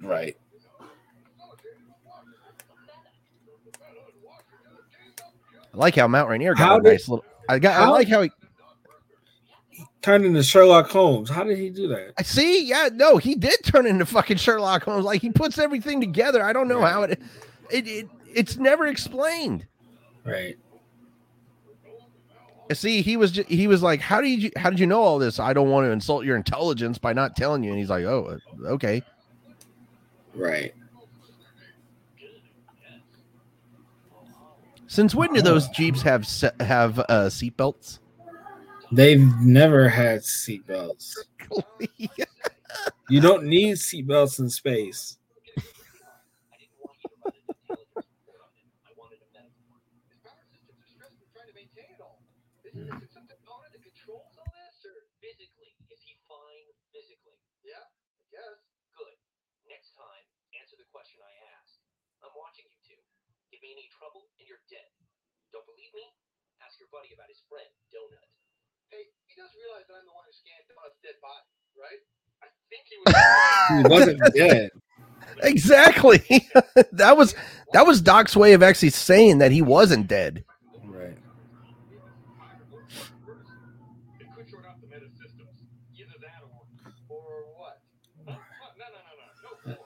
Right. 0.00 0.36
I 5.74 5.76
like 5.76 5.96
how 5.96 6.06
Mount 6.06 6.28
Rainier 6.28 6.54
got 6.54 6.58
How 6.64 6.76
a 6.78 6.82
did- 6.82 6.90
nice 6.90 7.08
little. 7.08 7.24
I 7.48 7.58
got. 7.58 7.80
I 7.80 7.88
like 7.88 8.08
how 8.08 8.22
he. 8.22 8.30
Turned 10.02 10.24
into 10.24 10.42
Sherlock 10.42 10.90
Holmes. 10.90 11.30
How 11.30 11.44
did 11.44 11.58
he 11.58 11.70
do 11.70 11.86
that? 11.88 12.14
I 12.18 12.22
see. 12.22 12.64
Yeah, 12.64 12.88
no, 12.92 13.18
he 13.18 13.34
did 13.36 13.54
turn 13.64 13.86
into 13.86 14.04
fucking 14.04 14.36
Sherlock 14.36 14.82
Holmes. 14.84 15.04
Like 15.04 15.20
he 15.20 15.30
puts 15.30 15.58
everything 15.58 16.00
together. 16.00 16.42
I 16.42 16.52
don't 16.52 16.68
know 16.68 16.80
how 16.80 17.02
it. 17.04 17.20
It, 17.70 17.86
it 17.88 18.08
it's 18.34 18.56
never 18.56 18.86
explained. 18.86 19.66
Right. 20.24 20.56
See, 22.74 23.02
he 23.02 23.16
was 23.16 23.36
he 23.48 23.66
was 23.66 23.82
like, 23.82 24.00
"How 24.00 24.20
did 24.20 24.42
you 24.42 24.50
how 24.56 24.70
did 24.70 24.78
you 24.80 24.86
know 24.86 25.02
all 25.02 25.18
this? 25.18 25.38
I 25.40 25.52
don't 25.52 25.70
want 25.70 25.86
to 25.86 25.90
insult 25.90 26.24
your 26.24 26.36
intelligence 26.36 26.98
by 26.98 27.12
not 27.12 27.36
telling 27.36 27.62
you." 27.64 27.70
And 27.70 27.78
he's 27.78 27.90
like, 27.90 28.04
"Oh, 28.04 28.38
uh, 28.64 28.68
okay." 28.68 29.02
Right. 30.34 30.74
Since 34.86 35.14
when 35.14 35.32
do 35.32 35.40
those 35.40 35.68
jeeps 35.68 36.02
have 36.02 36.28
have 36.60 36.98
uh, 36.98 37.28
seatbelts? 37.28 37.98
They've 38.92 39.24
never 39.40 39.88
had 39.88 40.20
seatbelts. 40.20 41.16
You 43.12 43.20
don't 43.20 43.44
need 43.44 43.76
seatbelts 43.76 44.40
in 44.40 44.48
space. 44.48 45.20
Physically, 55.22 55.70
is 55.86 56.02
he 56.02 56.18
fine 56.26 56.66
physically? 56.90 57.38
Yeah, 57.62 57.78
I 57.78 58.24
guess. 58.34 58.58
Good. 58.98 59.14
Next 59.70 59.94
time, 59.94 60.24
answer 60.58 60.74
the 60.74 60.88
question 60.90 61.22
I 61.22 61.30
asked. 61.54 61.78
I'm 62.26 62.34
watching 62.34 62.66
you 62.66 62.74
two. 62.82 62.98
Give 63.54 63.62
me 63.62 63.70
any 63.76 63.86
trouble, 63.94 64.26
and 64.40 64.44
you're 64.50 64.64
dead. 64.66 64.88
Don't 65.54 65.62
believe 65.68 65.94
me? 65.94 66.10
Ask 66.58 66.82
your 66.82 66.90
buddy 66.90 67.14
about 67.14 67.30
his 67.30 67.44
friend, 67.46 67.70
Donut. 67.94 68.26
Hey, 68.90 69.08
he 69.30 69.38
does 69.38 69.54
realize 69.56 69.86
that 69.88 70.02
I'm 70.02 70.04
the 70.04 70.12
one 70.12 70.26
who 70.26 70.34
scanned 70.34 70.66
Donut's 70.66 70.91
dead 71.02 71.14
body, 71.20 71.46
right? 71.80 72.00
I 72.42 72.46
think 72.70 72.82
he 72.88 72.96
was. 73.06 73.14
He 73.70 73.94
wasn't 73.94 74.34
dead. 74.34 74.70
exactly. 75.42 76.48
that 76.92 77.16
was 77.16 77.34
that 77.72 77.86
was 77.86 78.00
Doc's 78.00 78.36
way 78.36 78.52
of 78.52 78.62
actually 78.62 78.90
saying 78.90 79.38
that 79.38 79.52
he 79.52 79.62
wasn't 79.62 80.06
dead. 80.06 80.44
Right. 80.84 81.16
It 84.20 84.26
could 84.36 84.48
short 84.48 84.64
out 84.66 84.80
the 84.80 84.86
meta 84.88 85.06
systems. 85.10 85.48
Either 85.98 86.12
that 86.20 86.42
or. 86.44 87.16
Or 87.16 87.44
what? 87.58 87.80
No, 88.26 88.32
no, 88.32 88.86
no, 89.66 89.72
no. 89.72 89.72
No, 89.72 89.76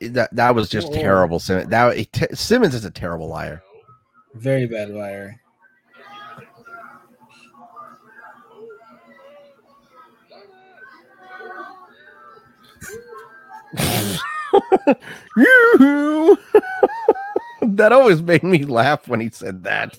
that. 0.00 0.14
that 0.14 0.34
that 0.36 0.54
was 0.54 0.68
just 0.68 0.92
terrible. 0.92 1.38
Simmons. 1.38 1.70
That 1.70 2.12
T- 2.12 2.34
Simmons 2.34 2.74
is 2.74 2.84
a 2.84 2.90
terrible 2.90 3.28
liar. 3.28 3.62
Very 4.34 4.66
bad 4.66 4.90
liar. 4.90 5.40
that 17.62 17.92
always 17.92 18.22
made 18.22 18.42
me 18.42 18.64
laugh 18.64 19.08
when 19.08 19.20
he 19.20 19.30
said 19.30 19.64
that. 19.64 19.96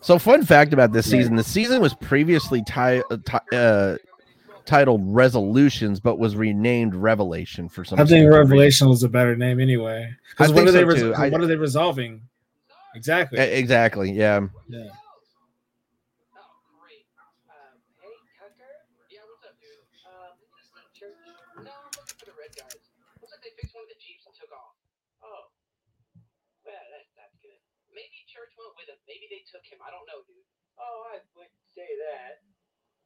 So, 0.00 0.18
fun 0.18 0.44
fact 0.44 0.72
about 0.72 0.92
this 0.92 1.08
season: 1.08 1.36
the 1.36 1.44
season 1.44 1.80
was 1.80 1.94
previously 1.94 2.62
ti- 2.64 3.02
uh, 3.08 3.16
uh, 3.54 3.96
titled 4.66 5.00
Resolutions, 5.04 6.00
but 6.00 6.18
was 6.18 6.34
renamed 6.34 6.94
Revelation 6.94 7.68
for 7.68 7.84
some. 7.84 8.00
I 8.00 8.04
think 8.04 8.26
reason. 8.26 8.34
Revelation 8.34 8.88
was 8.88 9.04
a 9.04 9.08
better 9.08 9.36
name 9.36 9.60
anyway. 9.60 10.12
Because 10.30 10.52
what 10.52 10.66
are 10.66 10.72
they? 10.72 10.80
so, 10.80 10.86
res- 11.12 11.32
what 11.32 11.40
are 11.40 11.46
they 11.46 11.56
resolving? 11.56 12.22
Exactly. 12.94 13.38
Exactly. 13.38 14.12
Yeah. 14.12 14.40
yeah. 14.68 14.84
Oh, 16.36 16.60
great. 16.76 17.08
Um, 17.48 17.80
hey, 18.04 18.12
Tucker? 18.36 18.68
Yeah, 19.08 19.24
what's 19.24 19.48
up, 19.48 19.56
dude? 19.56 19.80
Um, 20.04 20.36
is 20.44 20.52
this 20.52 20.68
the 20.76 20.84
church? 20.92 21.16
No, 21.64 21.72
I'm 21.72 21.88
looking 21.96 22.18
for 22.20 22.28
the 22.28 22.36
red 22.36 22.52
guys. 22.52 22.76
Looks 23.22 23.32
like 23.32 23.40
they 23.40 23.54
fixed 23.56 23.72
one 23.72 23.88
of 23.88 23.92
the 23.92 23.96
Jeeps 23.96 24.28
and 24.28 24.36
took 24.36 24.52
off. 24.52 24.76
Oh. 25.24 25.48
Well, 26.68 26.84
that's, 26.92 27.08
that's 27.16 27.32
good. 27.40 27.56
Maybe 27.96 28.28
church 28.28 28.52
went 28.60 28.76
with 28.76 28.92
him. 28.92 29.00
Maybe 29.08 29.24
they 29.32 29.40
took 29.48 29.64
him. 29.64 29.80
I 29.80 29.88
don't 29.88 30.04
know, 30.04 30.20
dude. 30.28 30.44
Oh, 30.76 31.16
I 31.16 31.24
wouldn't 31.32 31.64
say 31.72 31.88
that. 32.12 32.44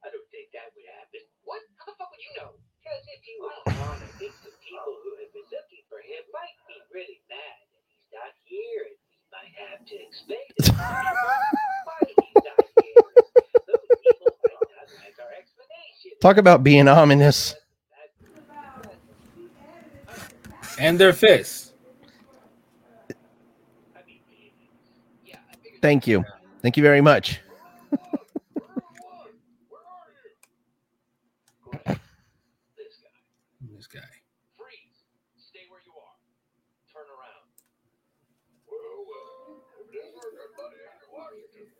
I 0.03 0.11
don't 0.11 0.27
think 0.31 0.51
that 0.51 0.71
would 0.75 0.83
happen. 0.87 1.23
What? 1.43 1.59
How 1.79 1.91
the 1.91 1.95
fuck 1.99 2.06
would 2.06 2.06
you 2.17 2.31
know? 2.37 2.51
Because 2.81 3.03
if 3.11 3.21
you 3.27 3.37
went 3.43 3.77
on, 3.83 3.95
I 3.99 4.09
think 4.17 4.33
the 4.43 4.53
people 4.63 4.93
who 5.03 5.11
have 5.21 5.31
been 5.33 5.47
looking 5.51 5.83
for 5.89 5.99
him 6.01 6.23
might 6.33 6.57
be 6.67 6.77
really 6.93 7.19
mad 7.29 7.61
that 7.73 7.83
he's 7.87 8.09
not 8.13 8.33
here 8.47 8.89
and 8.89 8.97
we 8.97 9.17
might 9.29 9.53
have 9.59 9.81
to 9.85 9.95
explain 9.97 10.45
to 10.63 10.71
why 10.73 11.99
he's 12.07 12.41
not 12.41 12.63
here. 12.81 13.03
Those 13.67 13.91
people 14.01 14.29
might 14.31 14.71
not 14.71 14.87
like 15.03 15.17
our 15.19 15.31
explanation. 15.35 16.15
Talk 16.21 16.37
about 16.37 16.63
being 16.63 16.87
ominous. 16.87 17.55
And 20.79 20.99
their 20.99 21.11
fists. 21.11 21.73
I 23.09 24.05
mean, 24.05 24.21
yeah, 25.25 25.41
I 25.49 25.55
figured 25.57 25.81
Thank 25.81 26.05
you. 26.05 26.23
Thank 26.61 26.77
you 26.77 26.83
very 26.83 27.01
much. 27.01 27.41
this 32.77 32.93
guy. 33.01 33.17
This 33.73 33.87
guy. 33.89 34.13
Freeze. 34.53 35.01
Stay 35.41 35.65
where 35.73 35.81
you 35.81 35.97
are. 35.97 36.17
Turn 36.93 37.09
around. 37.09 37.49
Well, 38.69 39.01
uh, 39.01 39.81
if 39.81 39.89
this 39.89 40.13
were 40.13 40.29
good 40.29 40.53
buddy 40.61 40.77
Andrew 40.93 41.09
Washington, 41.09 41.73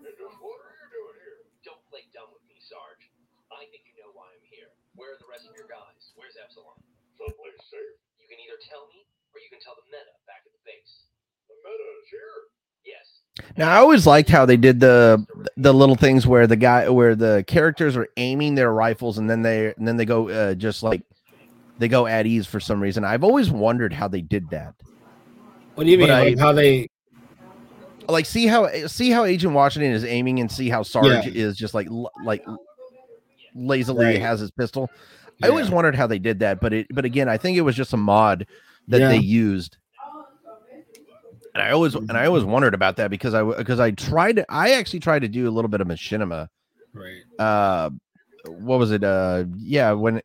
then 0.00 0.16
just 0.16 0.36
what 0.40 0.64
are 0.64 0.72
you 0.80 0.88
doing 0.96 1.16
here? 1.20 1.44
Don't 1.60 1.84
play 1.92 2.08
dumb 2.16 2.32
with 2.32 2.44
me, 2.48 2.56
Sarge. 2.64 3.04
I 3.52 3.68
think 3.68 3.84
you 3.84 4.00
know 4.00 4.16
why 4.16 4.32
I'm 4.32 4.46
here. 4.48 4.72
Where 4.96 5.12
are 5.12 5.20
the 5.20 5.28
rest 5.28 5.44
of 5.44 5.52
your 5.58 5.68
guys? 5.68 6.14
Where's 6.16 6.38
Epsilon? 6.40 6.80
Someplace 7.20 7.60
safe. 7.68 8.00
You 8.16 8.30
can 8.30 8.38
either 8.46 8.62
tell 8.62 8.86
me, 8.94 9.02
or 9.34 9.39
you 9.50 9.56
can 9.56 9.64
tell 9.64 9.74
the 9.74 9.82
meta 9.90 10.10
back 10.26 10.42
at 10.46 10.52
the 10.52 10.62
base. 10.64 11.04
The 11.48 11.54
meta 11.64 11.82
is 12.02 12.08
here? 12.10 12.20
Yes. 12.84 13.56
Now 13.56 13.70
I 13.72 13.76
always 13.78 14.06
liked 14.06 14.28
how 14.28 14.46
they 14.46 14.56
did 14.56 14.80
the 14.80 15.24
the 15.56 15.72
little 15.72 15.96
things 15.96 16.26
where 16.26 16.46
the 16.46 16.56
guy 16.56 16.88
where 16.88 17.14
the 17.14 17.44
characters 17.46 17.96
are 17.96 18.08
aiming 18.16 18.54
their 18.54 18.72
rifles 18.72 19.18
and 19.18 19.28
then 19.28 19.42
they 19.42 19.74
and 19.76 19.86
then 19.86 19.96
they 19.96 20.04
go 20.04 20.28
uh, 20.28 20.54
just 20.54 20.82
like 20.82 21.02
they 21.78 21.88
go 21.88 22.06
at 22.06 22.26
ease 22.26 22.46
for 22.46 22.60
some 22.60 22.80
reason. 22.80 23.04
I've 23.04 23.24
always 23.24 23.50
wondered 23.50 23.92
how 23.92 24.08
they 24.08 24.20
did 24.20 24.50
that. 24.50 24.74
What 25.74 25.84
do 25.84 25.90
you 25.90 25.98
mean? 25.98 26.10
I- 26.10 26.20
like 26.30 26.38
how 26.38 26.52
they? 26.52 26.88
Like 28.08 28.26
see 28.26 28.46
how 28.46 28.68
see 28.88 29.10
how 29.10 29.24
Agent 29.24 29.54
Washington 29.54 29.92
is 29.92 30.04
aiming 30.04 30.40
and 30.40 30.50
see 30.50 30.68
how 30.68 30.82
Sarge 30.82 31.06
Yeah. 31.06 31.22
is 31.32 31.56
just 31.56 31.74
like 31.74 31.86
like 32.24 32.44
lazily 33.54 34.04
Right. 34.06 34.20
has 34.20 34.40
his 34.40 34.50
pistol. 34.50 34.90
I 35.42 35.48
always 35.48 35.70
wondered 35.70 35.94
how 35.94 36.06
they 36.06 36.18
did 36.18 36.40
that, 36.40 36.60
but 36.60 36.72
it 36.72 36.86
but 36.92 37.04
again, 37.04 37.28
I 37.28 37.36
think 37.38 37.56
it 37.56 37.62
was 37.62 37.76
just 37.76 37.92
a 37.92 37.96
mod 37.96 38.46
that 38.90 39.00
Yeah. 39.00 39.08
they 39.08 39.18
used. 39.18 39.76
And 41.54 41.62
I 41.62 41.72
always 41.72 41.94
and 41.96 42.12
I 42.12 42.26
always 42.26 42.44
wondered 42.44 42.74
about 42.74 42.96
that 42.96 43.10
because 43.10 43.34
I 43.34 43.42
because 43.42 43.80
I 43.80 43.90
tried 43.90 44.36
to, 44.36 44.46
I 44.48 44.72
actually 44.72 45.00
tried 45.00 45.20
to 45.20 45.28
do 45.28 45.48
a 45.48 45.50
little 45.50 45.68
bit 45.68 45.80
of 45.80 45.88
machinima 45.88 46.48
Right. 46.92 47.22
uh 47.38 47.90
what 48.46 48.78
was 48.78 48.90
it 48.92 49.02
uh 49.04 49.44
yeah 49.56 49.92
when 49.92 50.20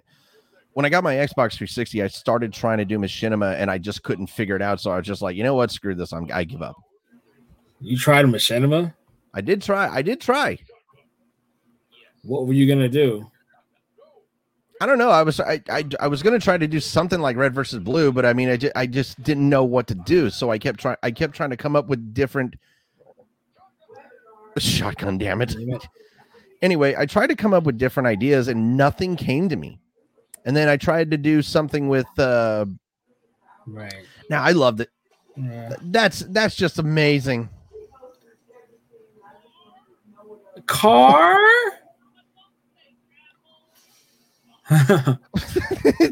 when 0.73 0.83
i 0.85 0.89
got 0.89 1.03
my 1.03 1.13
xbox 1.15 1.53
360 1.57 2.01
i 2.01 2.07
started 2.07 2.51
trying 2.53 2.77
to 2.79 2.85
do 2.85 2.97
machinima 2.97 3.53
and 3.55 3.69
i 3.69 3.77
just 3.77 4.01
couldn't 4.03 4.27
figure 4.27 4.55
it 4.55 4.61
out 4.63 4.79
so 4.81 4.89
i 4.89 4.97
was 4.97 5.05
just 5.05 5.21
like 5.21 5.35
you 5.35 5.43
know 5.43 5.53
what 5.53 5.69
screw 5.69 5.93
this 5.93 6.11
i'm 6.13 6.27
i 6.33 6.43
give 6.43 6.61
up 6.63 6.75
You 7.81 7.97
tried 7.97 8.25
machinima. 8.25 8.93
i 9.35 9.41
did 9.41 9.61
try 9.61 9.87
i 9.89 10.01
did 10.01 10.21
try 10.21 10.57
What 12.23 12.47
were 12.47 12.53
you 12.53 12.67
gonna 12.67 12.89
do? 12.89 13.29
I 14.81 14.85
don't 14.85 14.97
know 14.97 15.09
i 15.09 15.21
was 15.23 15.39
i 15.39 15.61
i, 15.69 15.83
I 15.99 16.07
was 16.07 16.21
gonna 16.23 16.39
try 16.39 16.57
to 16.57 16.67
do 16.67 16.79
something 16.79 17.19
like 17.19 17.37
red 17.37 17.53
versus 17.53 17.79
blue 17.79 18.11
but 18.11 18.25
i 18.25 18.33
mean 18.33 18.49
i 18.49 18.57
just 18.57 18.73
i 18.75 18.85
just 18.85 19.21
didn't 19.23 19.47
know 19.49 19.63
what 19.63 19.87
to 19.87 19.95
do 19.95 20.29
so 20.29 20.51
i 20.51 20.57
kept 20.57 20.79
trying 20.79 20.97
i 21.03 21.11
kept 21.11 21.33
trying 21.35 21.49
to 21.51 21.57
come 21.57 21.75
up 21.75 21.87
with 21.87 22.13
different 22.13 22.55
shotgun 24.57 25.17
damn 25.17 25.41
it 25.41 25.49
Damn 25.57 25.69
it. 25.75 25.87
anyway 26.61 26.95
i 26.97 27.05
tried 27.05 27.27
to 27.27 27.35
come 27.35 27.53
up 27.53 27.63
with 27.63 27.77
different 27.77 28.07
ideas 28.07 28.47
and 28.47 28.77
nothing 28.77 29.15
came 29.15 29.49
to 29.49 29.55
me 29.55 29.79
and 30.45 30.55
then 30.55 30.69
i 30.69 30.77
tried 30.77 31.11
to 31.11 31.17
do 31.17 31.41
something 31.41 31.87
with 31.89 32.07
uh 32.17 32.65
Right. 33.67 33.93
now 34.29 34.43
i 34.43 34.51
loved 34.51 34.81
it 34.81 34.89
Yeah. 35.37 35.75
That's 35.81 36.19
that's 36.19 36.55
just 36.55 36.79
amazing. 36.79 37.49
Car. 40.65 41.37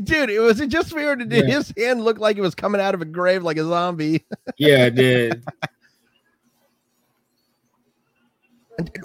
Dude, 0.04 0.30
it 0.30 0.39
was 0.39 0.60
it 0.60 0.70
just 0.70 0.94
weird 0.94 1.28
to 1.28 1.36
Yeah. 1.36 1.44
his 1.44 1.74
hand 1.76 2.04
looked 2.04 2.20
like 2.20 2.38
it 2.38 2.42
was 2.42 2.54
coming 2.54 2.80
out 2.80 2.94
of 2.94 3.02
a 3.02 3.06
grave 3.06 3.44
like 3.44 3.58
a 3.58 3.63
zombie. 3.66 4.26
yeah, 4.58 4.86
it 4.86 4.96
did. 4.96 5.44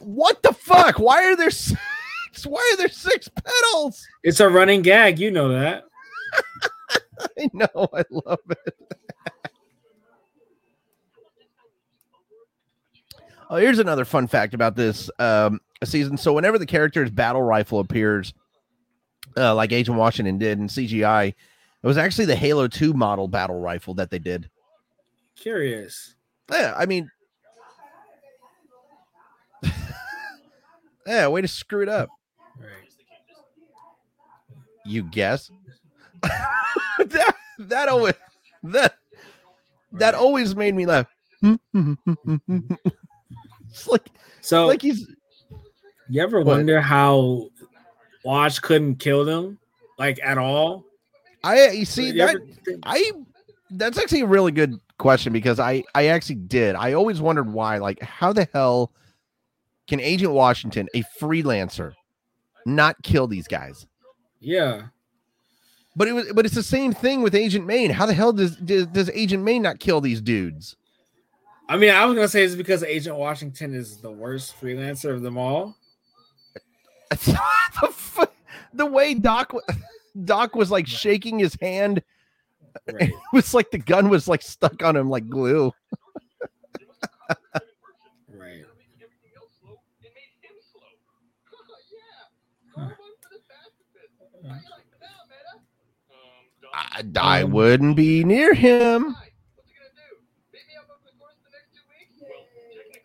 What 0.01 0.43
the 0.43 0.53
fuck? 0.53 0.99
Why 0.99 1.25
are 1.25 1.37
there 1.37 1.51
six? 1.51 1.81
Why 2.47 2.71
are 2.73 2.77
there 2.77 2.89
six 2.89 3.29
pedals? 3.29 4.07
It's 4.23 4.41
a 4.41 4.49
running 4.49 4.83
gag. 4.83 5.19
You 5.19 5.31
know 5.31 5.49
that. 5.51 5.85
I 7.39 7.51
know, 7.53 7.89
I 7.95 8.05
love 8.11 8.39
it. 8.51 8.75
oh, 13.51 13.57
here's 13.57 13.79
another 13.79 14.05
fun 14.05 14.27
fact 14.27 14.55
about 14.55 14.77
this 14.77 15.11
um, 15.19 15.61
season. 15.85 16.17
So, 16.17 16.33
whenever 16.33 16.59
the 16.59 16.67
character's 16.67 17.11
battle 17.11 17.43
rifle 17.43 17.81
appears, 17.81 18.35
uh, 19.39 19.55
like 19.55 19.73
Agent 19.73 19.97
Washington 19.97 20.37
did 20.39 20.59
in 20.59 20.67
CGI, 20.69 21.29
it 21.29 21.87
was 21.87 21.97
actually 21.97 22.25
the 22.27 22.37
Halo 22.37 22.67
2 22.69 22.93
model 22.93 23.29
battle 23.29 23.61
rifle 23.61 23.95
that 23.95 24.11
they 24.11 24.19
did. 24.19 24.51
Curious. 25.37 26.15
Yeah, 26.51 26.75
I 26.77 26.87
mean, 26.87 27.11
yeah, 31.07 31.29
way 31.29 31.41
to 31.41 31.49
screw 31.49 31.83
it 31.83 31.89
up. 31.89 32.09
Right. 32.59 32.69
You 34.85 35.03
guess 35.05 35.51
that 36.23 37.35
that 37.59 37.89
always 37.89 38.15
that 38.65 38.95
that 39.93 40.15
always 40.15 40.57
made 40.57 40.75
me 40.75 40.87
laugh. 40.87 41.07
it's 43.71 43.87
like 43.87 44.09
So, 44.41 44.67
like 44.67 44.83
he's 44.83 45.07
you 46.09 46.23
ever 46.23 46.39
What? 46.39 46.47
wonder 46.57 46.81
how 46.81 47.51
Watch 48.25 48.61
couldn't 48.63 48.97
kill 48.97 49.25
them, 49.25 49.59
like 49.99 50.19
at 50.23 50.39
all? 50.39 50.85
I 51.45 51.71
you 51.71 51.85
see 51.85 52.09
You 52.09 52.19
that 52.19 52.31
ever 52.31 52.43
I 52.83 53.13
that's 53.71 53.99
actually 53.99 54.23
a 54.23 54.27
really 54.27 54.53
good 54.53 54.79
question 54.99 55.33
because 55.33 55.61
I 55.61 55.85
I 55.95 56.07
actually 56.07 56.37
did. 56.37 56.75
I 56.75 56.95
always 56.95 57.21
wondered 57.21 57.53
why 57.53 57.79
like 57.79 58.03
how 58.03 58.33
the 58.33 58.49
hell 58.53 58.93
can 59.87 60.01
Agent 60.01 60.33
Washington, 60.33 60.89
a 60.95 61.03
freelancer, 61.21 61.95
not 62.67 63.03
kill 63.03 63.27
these 63.27 63.49
guys? 63.49 63.87
yeah. 64.41 64.83
But 65.97 66.07
it 66.07 66.13
was, 66.13 66.33
but 66.33 66.47
it's 66.47 66.55
the 66.55 66.63
same 66.63 66.93
thing 66.93 67.23
with 67.23 67.35
Agent 67.35 67.67
Maine. 67.67 67.91
How 67.91 68.07
the 68.07 68.15
hell 68.15 68.33
does 68.33 68.57
does, 68.57 68.87
does 68.87 69.11
Agent 69.11 69.43
Maine 69.43 69.63
not 69.63 69.81
kill 69.81 70.01
these 70.01 70.21
dudes? 70.21 70.77
I 71.69 71.77
mean, 71.77 71.91
I 71.91 72.05
was 72.05 72.15
gonna 72.15 72.29
say 72.29 72.45
it's 72.45 72.55
because 72.55 72.85
Agent 72.85 73.17
Washington 73.17 73.75
is 73.75 73.97
the 73.97 74.11
worst 74.11 74.61
freelancer 74.61 75.13
of 75.13 75.23
them 75.23 75.37
all. 75.37 75.77
the, 77.25 78.29
the, 78.75 78.87
way 78.87 79.15
Doc 79.15 79.53
Doc 80.25 80.55
was 80.55 80.71
like 80.71 80.87
shaking 80.87 81.39
his 81.39 81.57
hand, 81.61 82.03
uh, 82.89 82.93
right. 82.93 83.09
it 83.09 83.15
was 83.33 83.55
like 83.55 83.71
the 83.71 83.79
gun 83.79 84.09
was 84.11 84.29
like 84.29 84.43
stuck 84.43 84.83
on 84.83 84.97
him 84.97 85.09
like 85.09 85.29
glue. 85.29 85.73
right. 88.29 88.65
I, 96.75 97.03
I 97.17 97.45
wouldn't 97.45 97.97
be 97.97 98.23
near 98.25 98.53
him. 98.55 99.17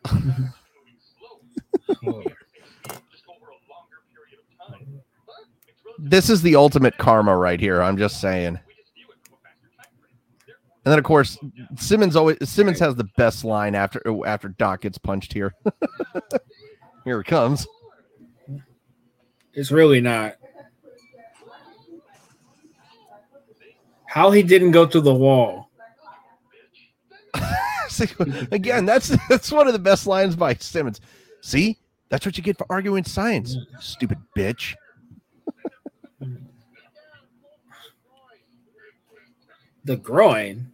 well, 2.04 2.24
This 6.00 6.30
is 6.30 6.42
the 6.42 6.56
ultimate 6.56 6.98
karma 6.98 7.36
right 7.36 7.60
here. 7.60 7.82
I'm 7.82 7.98
just 7.98 8.20
saying. 8.20 8.54
we 8.66 8.74
just 8.74 8.94
view 8.94 9.06
it 9.10 9.18
from 9.24 9.34
a 9.34 9.38
faster 9.44 9.70
time 9.78 9.90
frame. 10.00 10.16
Therefore, 10.46 10.72
And 10.86 10.92
then 10.92 11.00
of 11.00 11.06
course 11.06 11.38
Simmons 11.78 12.16
always 12.16 12.38
Simmons 12.50 12.80
has 12.80 12.96
the 12.96 13.08
best 13.18 13.44
line 13.44 13.76
after 13.76 14.02
oh, 14.06 14.26
after 14.26 14.50
Doc 14.50 14.82
gets 14.82 14.98
punched 14.98 15.34
here. 15.34 15.54
here 17.06 17.20
it 17.20 17.28
comes. 17.28 17.68
It's 19.54 19.72
really 19.72 20.02
not. 20.02 20.36
How 24.08 24.32
he 24.32 24.44
didn't 24.44 24.72
go 24.72 24.88
through 24.88 25.02
the 25.02 25.14
wall. 25.14 25.70
See, 27.88 28.08
Again, 28.52 28.86
that's 28.86 29.16
that's 29.28 29.52
one 29.52 29.68
of 29.68 29.74
the 29.74 29.80
best 29.80 30.08
lines 30.08 30.36
by 30.36 30.56
Simmons. 30.56 31.02
See, 31.42 31.78
that's 32.10 32.26
what 32.26 32.38
you 32.38 32.44
get 32.44 32.58
for 32.58 32.68
arguing 32.70 33.04
science, 33.04 33.58
stupid 33.80 34.20
bitch. 34.38 34.76
The 39.86 39.98
groin. 39.98 40.72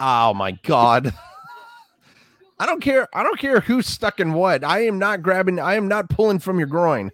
Oh 0.00 0.34
my 0.34 0.52
god. 0.52 1.12
I 2.58 2.64
don't 2.64 2.80
care. 2.80 3.06
I 3.14 3.22
don't 3.22 3.38
care 3.38 3.60
who's 3.60 3.86
stuck 3.86 4.18
in 4.18 4.32
what. 4.32 4.64
I 4.64 4.86
am 4.86 4.98
not 4.98 5.22
grabbing. 5.22 5.60
I 5.60 5.74
am 5.74 5.88
not 5.88 6.08
pulling 6.08 6.38
from 6.38 6.58
your 6.58 6.68
groin. 6.68 7.10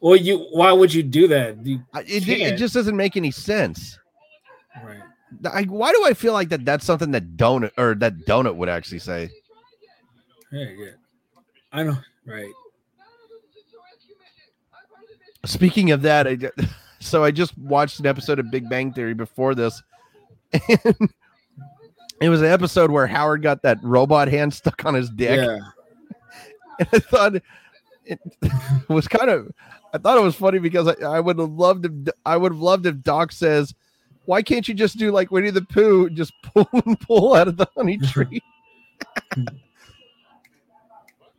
Well, 0.00 0.16
you 0.16 0.38
why 0.52 0.72
would 0.72 0.92
you 0.92 1.02
do 1.02 1.28
that? 1.28 1.64
You, 1.64 1.82
It, 1.94 2.28
it 2.28 2.56
just 2.56 2.74
doesn't 2.74 2.96
make 2.96 3.16
any 3.16 3.30
sense. 3.30 3.98
right. 4.82 5.00
I, 5.50 5.62
why 5.64 5.92
do 5.92 6.04
I 6.04 6.14
feel 6.14 6.32
like 6.32 6.48
that? 6.50 6.64
That's 6.64 6.84
something 6.84 7.10
that 7.10 7.36
donut 7.36 7.72
or 7.76 7.94
that 7.96 8.18
donut 8.26 8.56
would 8.56 8.68
actually 8.68 9.00
say. 9.00 9.30
Yeah, 10.52 10.70
yeah. 10.76 10.90
I 11.72 11.82
know. 11.82 11.96
Right. 12.26 12.52
Speaking 15.44 15.90
of 15.90 16.02
that, 16.02 16.26
I, 16.26 16.38
so 17.00 17.24
I 17.24 17.30
just 17.30 17.56
watched 17.58 18.00
an 18.00 18.06
episode 18.06 18.38
of 18.38 18.50
Big 18.50 18.68
Bang 18.68 18.92
Theory 18.92 19.14
before 19.14 19.54
this, 19.54 19.82
and 20.54 21.10
it 22.20 22.28
was 22.28 22.40
an 22.40 22.48
episode 22.48 22.90
where 22.90 23.06
Howard 23.06 23.42
got 23.42 23.62
that 23.62 23.78
robot 23.82 24.28
hand 24.28 24.54
stuck 24.54 24.84
on 24.84 24.94
his 24.94 25.10
dick. 25.10 25.38
Yeah. 25.40 25.58
And 26.76 26.88
I 26.92 26.98
thought 26.98 27.34
it 28.04 28.18
was 28.88 29.06
kind 29.06 29.30
of, 29.30 29.52
I 29.92 29.98
thought 29.98 30.18
it 30.18 30.22
was 30.22 30.34
funny 30.34 30.58
because 30.58 30.88
I, 30.88 30.94
I 31.04 31.20
would 31.20 31.38
have 31.38 31.52
loved 31.52 31.86
if 31.86 32.14
I 32.26 32.36
would 32.36 32.50
have 32.50 32.60
loved 32.60 32.84
if 32.86 33.00
Doc 33.00 33.30
says, 33.30 33.72
"Why 34.24 34.42
can't 34.42 34.66
you 34.66 34.74
just 34.74 34.98
do 34.98 35.12
like 35.12 35.30
Winnie 35.30 35.50
the 35.50 35.62
Pooh, 35.62 36.10
just 36.10 36.32
pull 36.42 36.68
and 36.72 36.98
pull 36.98 37.36
out 37.36 37.46
of 37.46 37.58
the 37.58 37.68
honey 37.76 37.98
tree?" 37.98 38.42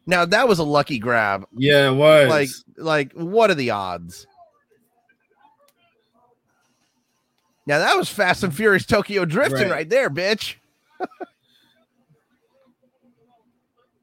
now 0.06 0.24
that 0.24 0.48
was 0.48 0.60
a 0.60 0.64
lucky 0.64 1.00
grab. 1.00 1.46
Yeah, 1.54 1.92
it 1.92 1.96
was. 1.96 2.30
Like, 2.30 2.50
like 2.78 3.12
what 3.12 3.52
are 3.52 3.56
the 3.56 3.72
odds? 3.72 4.26
Now 7.66 7.80
that 7.80 7.98
was 7.98 8.10
Fast 8.10 8.44
and 8.44 8.56
Furious 8.56 8.86
Tokyo 8.86 9.26
drifting 9.26 9.70
Right. 9.70 9.72
right 9.72 9.90
there, 9.90 10.10
bitch. 10.10 10.56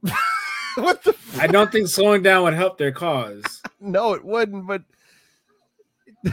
what 0.74 1.04
the 1.04 1.14
I 1.38 1.46
don't 1.46 1.70
think 1.70 1.86
slowing 1.88 2.22
down 2.22 2.42
would 2.44 2.54
help 2.54 2.78
their 2.78 2.92
cause. 2.92 3.42
No, 3.84 4.12
it 4.12 4.24
wouldn't, 4.24 4.64
but 4.68 4.84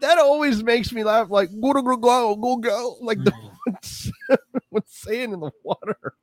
that 0.00 0.16
always 0.16 0.62
makes 0.62 0.94
me 0.94 1.04
laugh 1.04 1.28
like 1.28 1.50
go 1.60 1.74
go 1.74 1.82
go 1.82 1.96
go 1.98 2.36
go 2.36 2.56
go 2.56 2.96
like 3.02 3.22
the 3.22 3.32
mm. 3.32 3.50
what's, 3.66 4.10
what's 4.70 4.96
saying 4.96 5.34
in 5.34 5.40
the 5.40 5.50
water. 5.62 6.14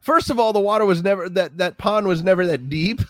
First 0.00 0.30
of 0.30 0.38
all, 0.38 0.52
the 0.52 0.60
water 0.60 0.84
was 0.84 1.02
never 1.02 1.28
that 1.28 1.58
that 1.58 1.76
pond 1.76 2.06
was 2.06 2.22
never 2.22 2.46
that 2.46 2.68
deep. 2.68 3.00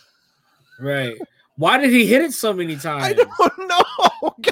Right. 0.79 1.19
Why 1.61 1.77
did 1.77 1.91
he 1.91 2.07
hit 2.07 2.23
it 2.23 2.33
so 2.33 2.55
many 2.55 2.75
times? 2.77 3.05
I 3.05 3.13
don't 3.13 3.59
know. 3.69 4.35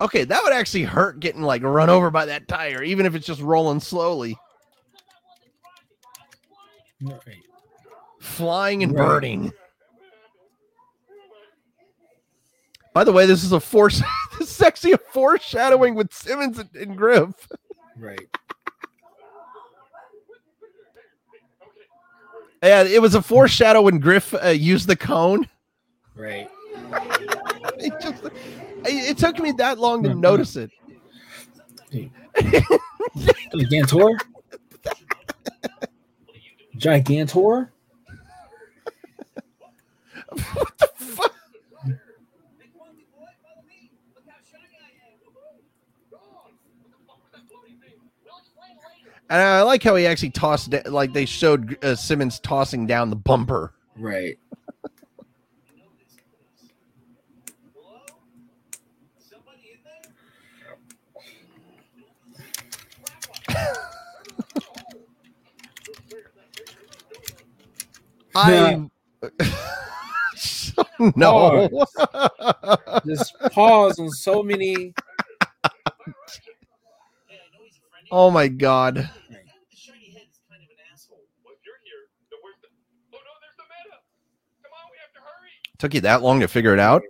Okay, 0.00 0.24
that 0.24 0.42
would 0.42 0.52
actually 0.52 0.82
hurt 0.82 1.20
getting 1.20 1.42
like 1.42 1.62
run 1.62 1.88
over 1.88 2.10
by 2.10 2.26
that 2.26 2.48
tire, 2.48 2.82
even 2.82 3.06
if 3.06 3.14
it's 3.14 3.26
just 3.26 3.40
rolling 3.40 3.78
slowly, 3.80 4.36
Right. 7.00 7.20
flying 8.20 8.82
and 8.82 8.92
Right. 8.92 9.06
burning. 9.06 9.52
By 12.94 13.04
the 13.04 13.12
way, 13.12 13.26
this 13.26 13.44
is 13.44 13.52
a 13.52 13.60
force. 13.60 14.02
this 14.38 14.50
is 14.50 14.60
actually 14.60 14.92
a 14.92 14.98
foreshadowing 14.98 15.94
with 15.94 16.12
Simmons 16.12 16.58
and, 16.58 16.68
and 16.74 16.96
Grif. 16.98 17.48
Right. 17.96 18.28
Yeah, 22.62 22.84
it 22.84 23.02
was 23.02 23.16
a 23.16 23.22
foreshadow 23.22 23.82
when 23.82 23.98
Grif 23.98 24.32
uh, 24.34 24.48
used 24.48 24.86
the 24.86 24.96
cone. 24.96 25.48
Right. 26.14 26.48
It 27.84 27.92
just, 28.00 28.22
it, 28.24 28.32
it 28.84 29.18
took 29.18 29.40
me 29.40 29.50
that 29.52 29.76
long 29.80 30.04
to 30.04 30.14
notice 30.14 30.54
it. 30.54 30.70
Gigantor? 33.52 34.16
Gigantor? 36.76 37.70
what 40.54 40.78
the 40.78 40.88
fuck? 40.96 41.32
And 49.30 49.40
I 49.40 49.62
like 49.62 49.82
how 49.82 49.96
he 49.96 50.06
actually 50.06 50.30
tossed 50.30 50.74
it, 50.74 50.86
like 50.86 51.12
they 51.12 51.24
showed 51.24 51.82
uh, 51.84 51.96
Simmons 51.96 52.38
tossing 52.40 52.86
down 52.86 53.10
the 53.10 53.16
bumper. 53.16 53.72
Right. 53.96 54.38
I 68.34 68.88
no. 71.16 71.68
Just 73.06 73.34
pause 73.52 73.98
on 73.98 74.10
so 74.10 74.42
many. 74.42 74.94
oh 78.12 78.30
my 78.30 78.46
god. 78.48 78.96
Well, 78.96 79.04
if 79.08 79.18
you're 81.64 81.80
here, 81.82 82.06
then 82.30 82.38
where's 82.42 82.60
the? 82.62 82.68
Oh 83.12 83.18
no, 83.18 83.32
there's 83.40 83.56
the 83.56 83.64
meta. 83.66 83.98
Come 84.62 84.72
on, 84.72 84.86
we 84.90 84.98
have 85.02 85.12
to 85.14 85.20
hurry. 85.20 85.50
Took 85.78 85.94
you 85.94 86.00
that 86.02 86.22
long 86.22 86.40
to 86.40 86.48
figure 86.48 86.72
it 86.72 86.78
out? 86.80 87.02
Hey, 87.02 87.08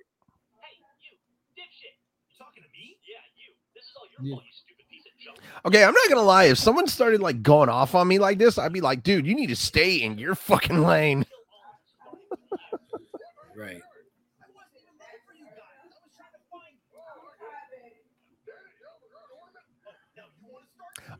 you, 1.03 1.17
dipshit. 1.63 1.93
You 2.31 2.35
talking 2.39 2.63
to 2.63 2.69
me? 2.73 2.97
Yeah, 3.07 3.19
you. 3.37 3.53
This 3.75 3.85
is 3.85 3.93
all 3.99 4.07
your 4.09 4.25
Yeah. 4.25 4.37
fault, 4.37 4.45
you 4.47 4.53
stupid 4.55 4.87
piece 4.89 5.05
of 5.05 5.13
junk. 5.21 5.39
Okay, 5.67 5.85
I'm 5.85 5.93
not 5.95 6.09
gonna 6.09 6.23
lie. 6.23 6.45
If 6.45 6.59
someone 6.59 6.87
started 6.87 7.21
like 7.21 7.43
going 7.43 7.69
off 7.69 7.95
on 7.95 8.09
me 8.09 8.19
like 8.19 8.39
this, 8.39 8.57
I'd 8.59 8.73
be 8.73 8.81
like, 8.81 9.03
dude, 9.03 9.27
you 9.27 9.35
need 9.35 9.49
to 9.49 9.57
stay 9.57 9.97
in 9.97 10.19
your 10.19 10.35
fucking 10.35 10.81
lane. 10.83 11.27
Right. 13.55 13.83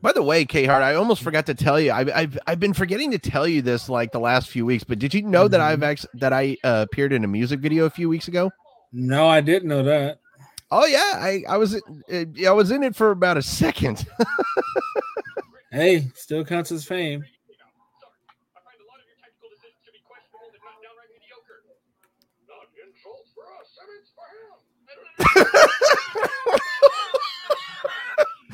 By 0.03 0.11
the 0.11 0.21
way, 0.21 0.43
K 0.43 0.65
Hart, 0.65 0.83
I 0.83 0.95
almost 0.95 1.23
forgot 1.23 1.45
to 1.45 1.53
tell 1.53 1.79
you. 1.79 1.93
I've, 1.93 2.11
I've 2.13 2.37
I've 2.45 2.59
been 2.59 2.73
forgetting 2.73 3.11
to 3.11 3.17
tell 3.17 3.47
you 3.47 3.61
this 3.61 3.87
like 3.87 4.11
the 4.11 4.19
last 4.19 4.49
few 4.49 4.65
weeks. 4.65 4.83
But 4.83 4.99
did 4.99 5.13
you 5.13 5.21
know 5.21 5.47
that 5.47 5.61
I've 5.61 5.81
actually 5.81 6.09
that 6.15 6.33
I 6.33 6.57
uh, 6.65 6.85
appeared 6.89 7.13
in 7.13 7.23
a 7.23 7.27
music 7.27 7.61
video 7.61 7.85
a 7.85 7.89
few 7.89 8.09
weeks 8.09 8.27
ago? 8.27 8.51
No, 8.91 9.29
I 9.29 9.39
didn't 9.39 9.69
know 9.69 9.81
that. 9.83 10.19
Oh 10.71 10.85
yeah, 10.85 11.13
I 11.15 11.43
I 11.47 11.55
was 11.55 11.75
uh, 11.75 12.25
I 12.45 12.51
was 12.51 12.69
in 12.69 12.83
it 12.83 12.97
for 12.97 13.11
about 13.11 13.37
a 13.37 13.41
second. 13.41 14.05
Hey, 15.71 16.11
still 16.13 16.43
counts 16.45 16.71
as 16.71 16.85
fame. 16.85 17.23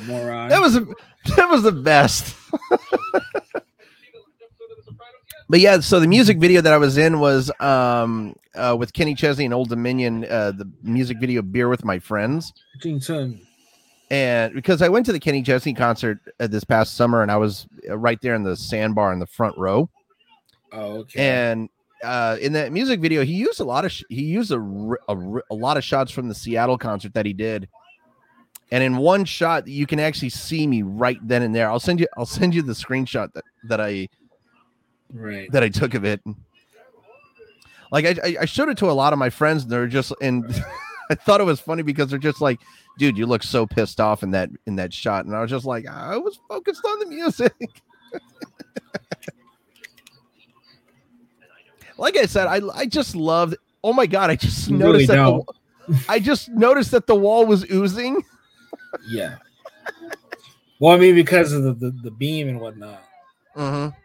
Moron. 0.06 0.50
that 0.50 0.62
was 0.62 0.76
a, 0.76 0.82
that 1.36 1.50
was 1.50 1.64
the 1.64 1.72
best. 1.72 2.28
Seen 2.28 2.36
the 2.42 2.78
last 2.78 3.56
episode 4.42 4.72
of 4.72 4.78
The 4.78 4.84
Sopranos 4.84 5.14
yet? 5.34 5.46
But 5.50 5.60
yeah, 5.60 5.80
so 5.80 6.00
the 6.00 6.08
music 6.08 6.38
video 6.40 6.62
that 6.62 6.74
I 6.74 6.78
was 6.78 6.98
in 6.98 7.20
was 7.20 7.52
um 7.60 8.36
uh, 8.56 8.76
with 8.78 8.94
Kenny 8.94 9.16
Chesney 9.16 9.46
and 9.46 9.54
Old 9.54 9.70
Dominion, 9.70 10.26
uh, 10.26 10.52
the 10.52 10.70
music 10.84 11.18
video 11.20 11.42
"Beer 11.42 11.70
with 11.70 11.84
My 11.86 12.00
Friends." 12.00 12.54
Jing 12.82 13.00
Chun. 13.00 13.42
and 14.12 14.54
because 14.54 14.82
I 14.82 14.90
went 14.90 15.06
to 15.08 15.12
the 15.12 15.20
Kenny 15.20 15.42
Chesney 15.44 15.74
concert 15.74 16.20
uh, 16.40 16.48
this 16.48 16.64
past 16.64 16.96
summer, 16.96 17.22
and 17.22 17.32
I 17.32 17.38
was 17.38 17.68
uh, 17.90 17.98
right 17.98 18.20
there 18.22 18.36
in 18.36 18.44
the 18.44 18.56
sandbar 18.56 19.14
in 19.14 19.20
the 19.20 19.28
front 19.28 19.58
row, 19.58 19.90
Oh, 20.72 20.98
okay. 21.00 21.28
and 21.30 21.70
uh 22.04 22.38
in 22.40 22.54
that 22.54 22.72
music 22.72 23.02
video 23.02 23.26
he 23.26 23.34
used 23.34 23.60
a 23.60 23.64
lot 23.66 23.84
of 23.84 23.92
sh- 23.92 24.04
he 24.08 24.24
used 24.24 24.52
a, 24.52 24.56
r- 24.56 25.00
a 25.10 25.20
r- 25.34 25.44
a 25.52 25.54
lot 25.54 25.76
of 25.76 25.84
shots 25.84 26.12
from 26.14 26.30
the 26.30 26.36
Seattle 26.36 26.78
concert 26.78 27.14
that 27.14 27.26
he 27.26 27.34
did 27.34 27.68
and 28.72 28.84
in 28.84 28.98
one 28.98 29.26
shot 29.26 29.68
you 29.68 29.86
can 29.86 30.00
actually 30.00 30.30
see 30.30 30.68
me 30.68 30.82
right 30.82 31.20
then 31.28 31.42
and 31.42 31.54
there 31.56 31.70
I'll 31.70 31.80
send 31.80 32.00
you 32.00 32.08
I'll 32.18 32.26
send 32.26 32.54
you 32.54 32.62
the 32.62 32.74
screenshot 32.74 33.32
that 33.34 33.44
that 33.66 33.82
I 33.82 34.08
right. 35.14 35.52
that 35.52 35.64
I 35.64 35.70
took 35.70 35.94
of 35.94 36.06
it 36.06 36.22
like 37.92 38.06
I 38.06 38.38
I- 38.42 38.46
showed 38.46 38.70
it 38.70 38.78
to 38.80 38.90
a 38.90 38.94
lot 38.94 39.14
of 39.14 39.20
my 39.20 39.30
friends 39.30 39.64
and 39.64 39.72
they're 39.72 39.88
just 39.88 40.14
and 40.22 40.46
I 41.10 41.16
thought 41.16 41.42
it 41.42 41.46
was 41.46 41.60
funny 41.60 41.82
because 41.82 42.10
they're 42.10 42.20
just 42.20 42.42
like 42.42 42.60
dude 42.98 43.18
you 43.18 43.26
look 43.26 43.44
so 43.44 43.66
pissed 43.66 44.00
off 44.00 44.24
in 44.24 44.32
that 44.32 44.50
in 44.66 44.76
that 44.76 44.94
shot 44.94 45.26
and 45.26 45.36
I 45.36 45.42
was 45.42 45.50
just 45.50 45.66
like 45.66 45.88
I 45.88 46.18
was 46.18 46.40
focused 46.48 46.86
on 46.86 47.00
the 47.00 47.06
music 47.08 47.54
like 51.98 52.18
I 52.18 52.26
said, 52.26 52.48
I 52.48 52.62
I 52.74 52.86
just 52.86 53.16
loved. 53.16 53.56
Oh 53.84 53.94
my 53.94 54.06
god! 54.06 54.30
I 54.30 54.36
just 54.36 54.70
You 54.70 54.78
noticed 54.78 55.10
really 55.10 55.38
that. 55.38 55.54
The, 55.88 56.06
I 56.08 56.20
just 56.20 56.50
noticed 56.50 56.92
that 56.92 57.08
the 57.08 57.16
wall 57.16 57.46
was 57.46 57.70
oozing. 57.72 58.24
Yeah. 59.08 59.38
Well, 60.80 60.94
I 60.94 60.98
mean, 60.98 61.16
because 61.16 61.52
of 61.54 61.64
the, 61.64 61.74
the, 61.74 61.92
the 62.04 62.12
beam 62.12 62.48
and 62.48 62.60
whatnot. 62.60 63.04
Mm-hmm. 63.56 63.96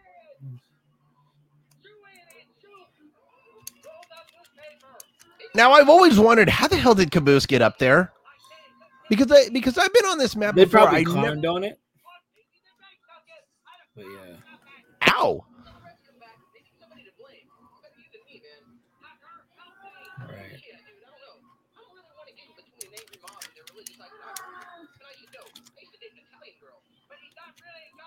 Now 5.55 5.71
I've 5.71 5.87
always 5.87 6.19
wondered 6.19 6.49
how 6.49 6.67
the 6.67 6.75
hell 6.75 6.93
did 6.93 7.11
Caboose 7.11 7.45
get 7.45 7.61
up 7.61 7.79
there? 7.79 8.11
Because 9.09 9.31
I 9.31 9.49
because 9.49 9.77
I've 9.77 9.93
been 9.93 10.05
on 10.05 10.17
this 10.17 10.35
map 10.35 10.55
They 10.55 10.65
before. 10.65 10.81
probably 10.81 11.01
I 11.01 11.03
climbed 11.03 11.45
on 11.45 11.63
it. 11.63 11.79
But 13.95 14.05
yeah. 14.05 15.13
ow. 15.13 15.45
Right. 20.19 20.61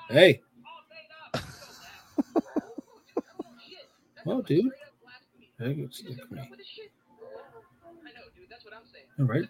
Hey. 0.08 0.40
Well, 4.24 4.42
dude. 4.42 4.72
Hey, 5.58 5.72
it's- 5.72 6.02
it's 6.06 6.30
me. 6.30 6.50
All 9.18 9.26
right. 9.26 9.48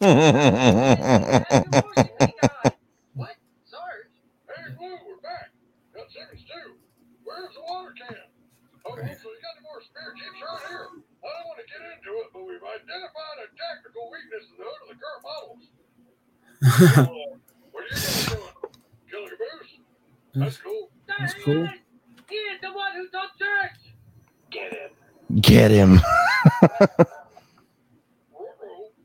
What? 3.14 3.36
Sarge? 3.64 4.06
Hey, 4.48 4.72
Blue, 4.78 4.96
we're 5.06 5.16
back. 5.22 5.50
Got 5.94 6.10
seconds 6.10 6.42
too. 6.44 6.74
Where's 7.24 7.54
the 7.54 7.60
water 7.62 7.94
can? 7.98 8.16
Right. 8.96 9.16
so 9.20 9.28
you 9.30 9.38
got 9.40 9.54
any 9.56 9.64
more 9.64 9.80
spare 9.82 10.12
chips 10.18 10.38
right 10.42 10.64
here? 10.68 10.86
I 10.90 11.28
don't 11.30 11.46
want 11.46 11.58
to 11.62 11.66
get 11.68 11.80
into 11.80 12.10
it, 12.20 12.28
but 12.34 12.42
we've 12.42 12.62
identified 12.64 13.36
a 13.44 13.48
tactical 13.54 14.10
weakness 14.10 14.44
in 14.50 14.56
the 14.58 14.66
hood 14.66 14.80
of 14.82 14.88
the 14.90 14.98
current 14.98 15.22
models. 15.24 15.64
Uh, 16.60 17.06
what 17.72 17.84
are 17.84 17.88
you 17.88 17.94
guys 17.94 18.26
doing? 18.26 18.42
Killing 19.10 19.32
a 19.32 19.38
boost? 19.38 19.74
That's 20.34 20.56
cool. 20.58 20.90
That's 21.06 21.34
cool. 21.44 21.68
He 22.28 22.36
is 22.36 22.60
the 22.60 22.72
one 22.72 22.92
who 22.94 23.04
took 23.08 23.30
church. 23.38 23.94
Get 24.50 24.72
him. 24.74 24.90
Get 25.40 25.70
him. 25.70 26.00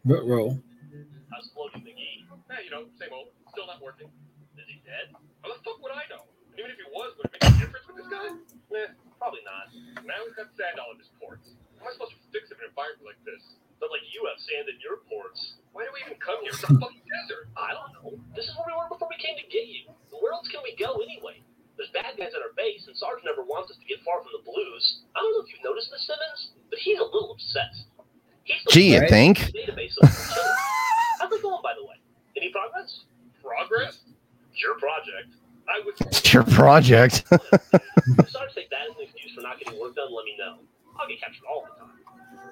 Rut 0.04 0.26
roll. 0.26 0.60
How's 1.32 1.50
Floaty 1.56 1.80
McGee? 1.82 2.26
Hey, 2.52 2.66
you 2.66 2.72
know, 2.72 2.86
same 3.00 3.10
old. 3.14 3.28
Still 3.52 3.68
not 3.68 3.82
working. 3.82 4.08
Is 4.58 4.66
he 4.68 4.82
dead? 4.86 5.16
How 5.42 5.50
the 5.50 5.56
fuck 5.64 5.82
would 5.82 5.92
I 5.94 6.04
know? 6.10 6.26
And 6.52 6.60
even 6.60 6.72
if 6.72 6.78
he 6.78 6.84
was, 6.92 7.14
would 7.18 7.26
it 7.26 7.32
make 7.34 7.44
a 7.44 7.54
difference 7.60 7.86
with 7.88 7.98
this 7.98 8.08
guy? 8.10 8.28
Eh, 8.76 8.88
probably 9.26 9.42
not. 9.42 9.74
Now 10.06 10.22
he's 10.22 10.38
got 10.38 10.54
sand 10.54 10.78
all 10.78 10.94
in 10.94 11.02
his 11.02 11.10
ports. 11.18 11.58
How 11.82 11.90
am 11.90 11.98
I 11.98 11.98
supposed 11.98 12.14
to 12.14 12.22
fix 12.30 12.54
him 12.54 12.62
in 12.62 12.70
an 12.70 12.78
environment 12.78 13.10
like 13.10 13.22
this? 13.26 13.42
But 13.82 13.90
like 13.90 14.06
you 14.14 14.22
have 14.30 14.38
sand 14.38 14.70
in 14.70 14.78
your 14.78 15.02
ports. 15.10 15.58
Why 15.74 15.90
do 15.90 15.92
we 15.98 16.06
even 16.06 16.22
come 16.22 16.46
here? 16.46 16.54
It's 16.54 16.62
a 16.62 16.70
fucking 16.70 17.02
desert. 17.10 17.50
I 17.58 17.74
don't 17.74 17.90
know. 17.98 18.22
This 18.38 18.46
is 18.46 18.54
where 18.54 18.70
we 18.70 18.78
were 18.78 18.86
before 18.86 19.10
we 19.10 19.18
came 19.18 19.34
to 19.42 19.48
get 19.50 19.66
you. 19.66 19.90
Where 20.14 20.30
else 20.30 20.46
can 20.54 20.62
we 20.62 20.78
go 20.78 21.02
anyway? 21.02 21.42
There's 21.76 21.90
bad 21.92 22.16
guys 22.16 22.32
at 22.38 22.40
our 22.40 22.54
base, 22.56 22.86
and 22.88 22.96
Sarge 22.96 23.20
never 23.26 23.42
wants 23.44 23.74
us 23.74 23.82
to 23.82 23.86
get 23.90 24.00
far 24.06 24.22
from 24.22 24.32
the 24.32 24.46
Blues. 24.46 25.04
I 25.12 25.20
don't 25.20 25.34
know 25.36 25.44
if 25.44 25.50
you've 25.52 25.66
noticed 25.66 25.90
this, 25.92 26.06
Simmons, 26.08 26.56
but 26.70 26.80
he's 26.80 27.02
a 27.02 27.08
little 27.10 27.34
obsessed. 27.36 27.90
He's 28.48 28.62
the 28.64 28.72
Gee, 28.72 28.94
you 28.96 29.04
think? 29.10 29.52
database 29.52 29.98
of. 30.00 30.08
How's 31.20 31.34
it 31.34 31.42
going, 31.42 31.60
by 31.66 31.74
the 31.76 31.84
way? 31.84 32.00
Any 32.38 32.54
progress? 32.54 33.04
Progress? 33.44 34.00
It's 34.54 34.62
your 34.64 34.80
project. 34.80 35.36
I 35.68 35.82
would. 35.86 35.96
It's 36.02 36.34
your 36.34 36.44
project. 36.44 37.24
If 38.18 38.30
Sarge 38.30 38.54
take 38.54 38.70
that 38.70 38.86
as 38.90 38.96
an 38.98 39.04
excuse 39.04 39.34
for 39.34 39.42
not 39.42 39.58
getting 39.60 39.80
work 39.82 39.96
done, 39.96 40.14
let 40.14 40.26
me 40.26 40.38
know. 40.38 40.60
I'll 41.00 41.08
get 41.10 41.20
captured 41.20 41.44
all 41.50 41.66
the 41.66 41.74
time. 41.82 41.98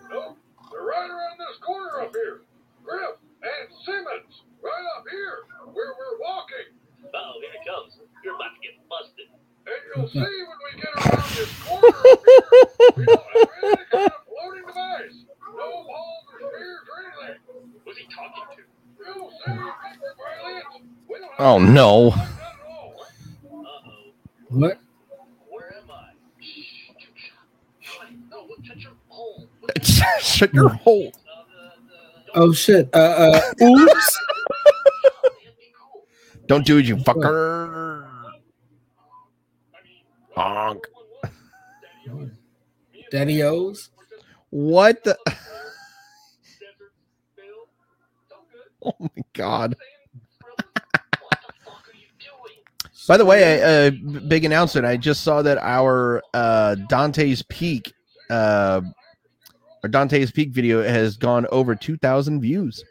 No, 0.10 0.36
they're 0.71 0.82
right 0.82 1.06
around 1.10 1.38
this 1.38 1.58
corner 1.62 2.02
up 2.02 2.12
here. 2.13 2.41
Grif 2.84 3.15
and 3.45 3.69
Simmons, 3.86 4.43
right 4.62 4.86
up 4.97 5.06
here, 5.12 5.45
where 5.71 5.93
we're 5.93 6.17
walking. 6.19 6.73
Uh-oh, 7.06 7.38
here 7.39 7.54
it 7.54 7.62
comes. 7.69 7.99
You're 8.26 8.36
about 8.36 8.58
to 8.58 8.62
get 8.65 8.73
busted. 8.89 9.30
And 9.69 9.82
you'll 9.95 10.10
see 10.10 10.19
when 10.19 10.60
we 10.65 10.71
get 10.82 10.91
around 10.97 11.30
this 11.38 11.54
corner 11.63 11.88
up 11.88 12.21
here, 12.26 12.43
we 12.97 13.06
don't 13.06 13.23
have 13.30 13.62
any 13.63 13.86
kind 13.93 14.10
of 14.10 14.26
floating 14.26 14.65
device. 14.67 15.17
No 15.54 15.67
balls 15.86 16.26
or 16.34 16.39
spears 16.49 16.86
or 16.89 16.95
anything. 17.30 17.38
Who's 17.86 17.97
he 17.97 18.06
talking 18.10 18.43
to? 18.58 18.62
You'll 19.06 19.30
see, 19.32 19.54
Mr. 19.54 20.10
Brilliant. 20.17 20.65
We 21.08 21.15
don't 21.19 21.32
have 21.38 21.39
oh 21.39 21.60
no. 21.60 22.10
none 22.10 22.19
at 22.19 22.60
all. 22.67 22.95
Uh-oh. 23.54 24.12
What? 24.54 24.78
Where 25.50 25.76
am 25.76 25.89
I? 25.89 26.12
Shh. 26.39 26.92
No, 28.30 28.48
shut 28.62 28.78
your 28.78 28.92
hole. 29.08 29.48
Shut 30.22 30.54
your 30.54 30.70
hole. 30.70 31.08
Uh, 31.08 31.42
the, 32.36 32.36
the, 32.36 32.39
Oh 32.39 32.54
shit. 32.54 32.88
Uh 32.94 33.42
uh 33.60 33.63
oops. 33.63 34.20
Don't 36.46 36.63
do 36.68 36.78
it, 36.78 36.86
you 36.86 36.98
fucker. 36.98 38.08
Honk. 40.36 40.86
Daddy 43.10 43.42
O's. 43.42 43.89
What 44.52 45.04
the? 45.04 45.18
Oh 48.86 48.94
my 49.00 49.24
god. 49.34 49.76
By 53.08 53.18
the 53.18 53.26
way, 53.26 53.60
a, 53.60 53.88
a 53.88 53.92
big 53.92 54.46
announcement. 54.46 54.86
I 54.86 54.98
just 54.98 55.24
saw 55.24 55.42
that 55.42 55.58
our 55.58 56.22
uh, 56.34 56.76
Dante's 56.88 57.42
Peak, 57.44 57.94
uh, 58.30 58.82
our 59.84 59.89
Dante's 59.89 60.32
Peak 60.32 60.52
video 60.52 60.82
has 60.82 61.18
gone 61.18 61.46
over 61.52 61.76
two 61.76 61.98
thousand 61.98 62.42
views. 62.42 62.84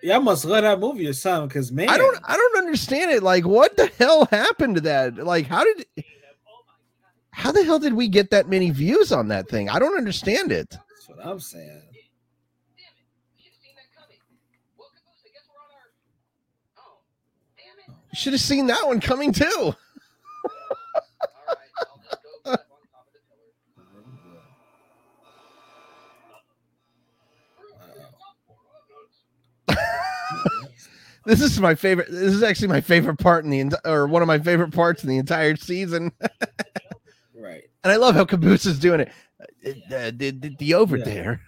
Yeah, 0.00 0.16
I 0.16 0.18
must 0.20 0.44
love 0.44 0.62
that 0.62 0.78
movie 0.78 1.08
or 1.08 1.12
something, 1.12 1.48
because 1.48 1.72
man, 1.72 1.88
I 1.88 1.98
don't, 1.98 2.16
I 2.22 2.36
don't 2.36 2.58
understand 2.58 3.10
it. 3.10 3.24
Like, 3.24 3.44
what 3.44 3.76
the 3.76 3.90
hell 3.98 4.26
happened 4.26 4.76
to 4.76 4.80
that? 4.82 5.16
Like, 5.16 5.46
how 5.46 5.64
did, 5.64 5.86
how 7.32 7.50
the 7.50 7.64
hell 7.64 7.80
did 7.80 7.94
we 7.94 8.06
get 8.06 8.30
that 8.30 8.48
many 8.48 8.70
views 8.70 9.10
on 9.10 9.26
that 9.28 9.48
thing? 9.48 9.68
I 9.68 9.80
don't 9.80 9.96
understand 9.96 10.52
it. 10.52 10.70
that's 10.70 11.08
what 11.08 11.26
I'm 11.26 11.40
saying. 11.40 11.82
You 18.12 18.16
should 18.16 18.32
have 18.32 18.40
seen 18.42 18.66
that 18.68 18.86
one 18.86 19.00
coming 19.00 19.32
too. 19.32 19.74
This 31.24 31.42
is 31.42 31.60
my 31.60 31.74
favorite. 31.74 32.08
This 32.10 32.32
is 32.32 32.42
actually 32.42 32.68
my 32.68 32.80
favorite 32.80 33.18
part 33.18 33.44
in 33.44 33.50
the 33.50 33.80
or 33.84 34.06
one 34.06 34.22
of 34.22 34.28
my 34.28 34.38
favorite 34.38 34.72
parts 34.72 35.02
in 35.02 35.10
the 35.10 35.18
entire 35.18 35.56
season. 35.56 36.12
Right. 37.40 37.62
And 37.84 37.92
I 37.92 37.96
love 37.96 38.16
how 38.16 38.24
Caboose 38.24 38.66
is 38.66 38.80
doing 38.80 38.98
it. 38.98 39.12
Uh, 39.64 39.70
uh, 39.94 40.10
the, 40.12 40.30
the, 40.32 40.56
the 40.58 40.74
over 40.74 40.96
Yeah. 40.96 41.04
there. 41.04 41.40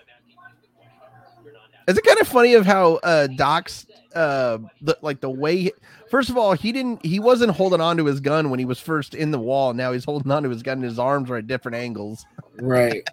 is 1.88 1.98
it 1.98 2.04
kind 2.04 2.20
of 2.20 2.28
funny 2.28 2.54
of 2.54 2.64
how 2.66 2.94
uh, 3.02 3.26
Doc's 3.26 3.86
uh 4.14 4.58
the 4.82 4.96
like 5.00 5.20
the 5.22 5.30
way 5.30 5.70
first 6.10 6.28
of 6.28 6.36
all 6.36 6.52
he 6.52 6.70
didn't 6.70 7.02
he 7.04 7.18
wasn't 7.18 7.50
holding 7.50 7.80
on 7.80 7.96
to 7.96 8.04
his 8.04 8.20
gun 8.20 8.50
when 8.50 8.58
he 8.58 8.66
was 8.66 8.78
first 8.78 9.14
in 9.14 9.30
the 9.30 9.38
wall 9.38 9.72
now 9.72 9.90
he's 9.90 10.04
holding 10.04 10.30
on 10.30 10.42
to 10.42 10.50
his 10.50 10.62
gun 10.62 10.74
and 10.78 10.84
his 10.84 10.98
arms 10.98 11.30
are 11.30 11.36
at 11.36 11.46
different 11.46 11.76
angles 11.76 12.26
Right. 12.60 13.08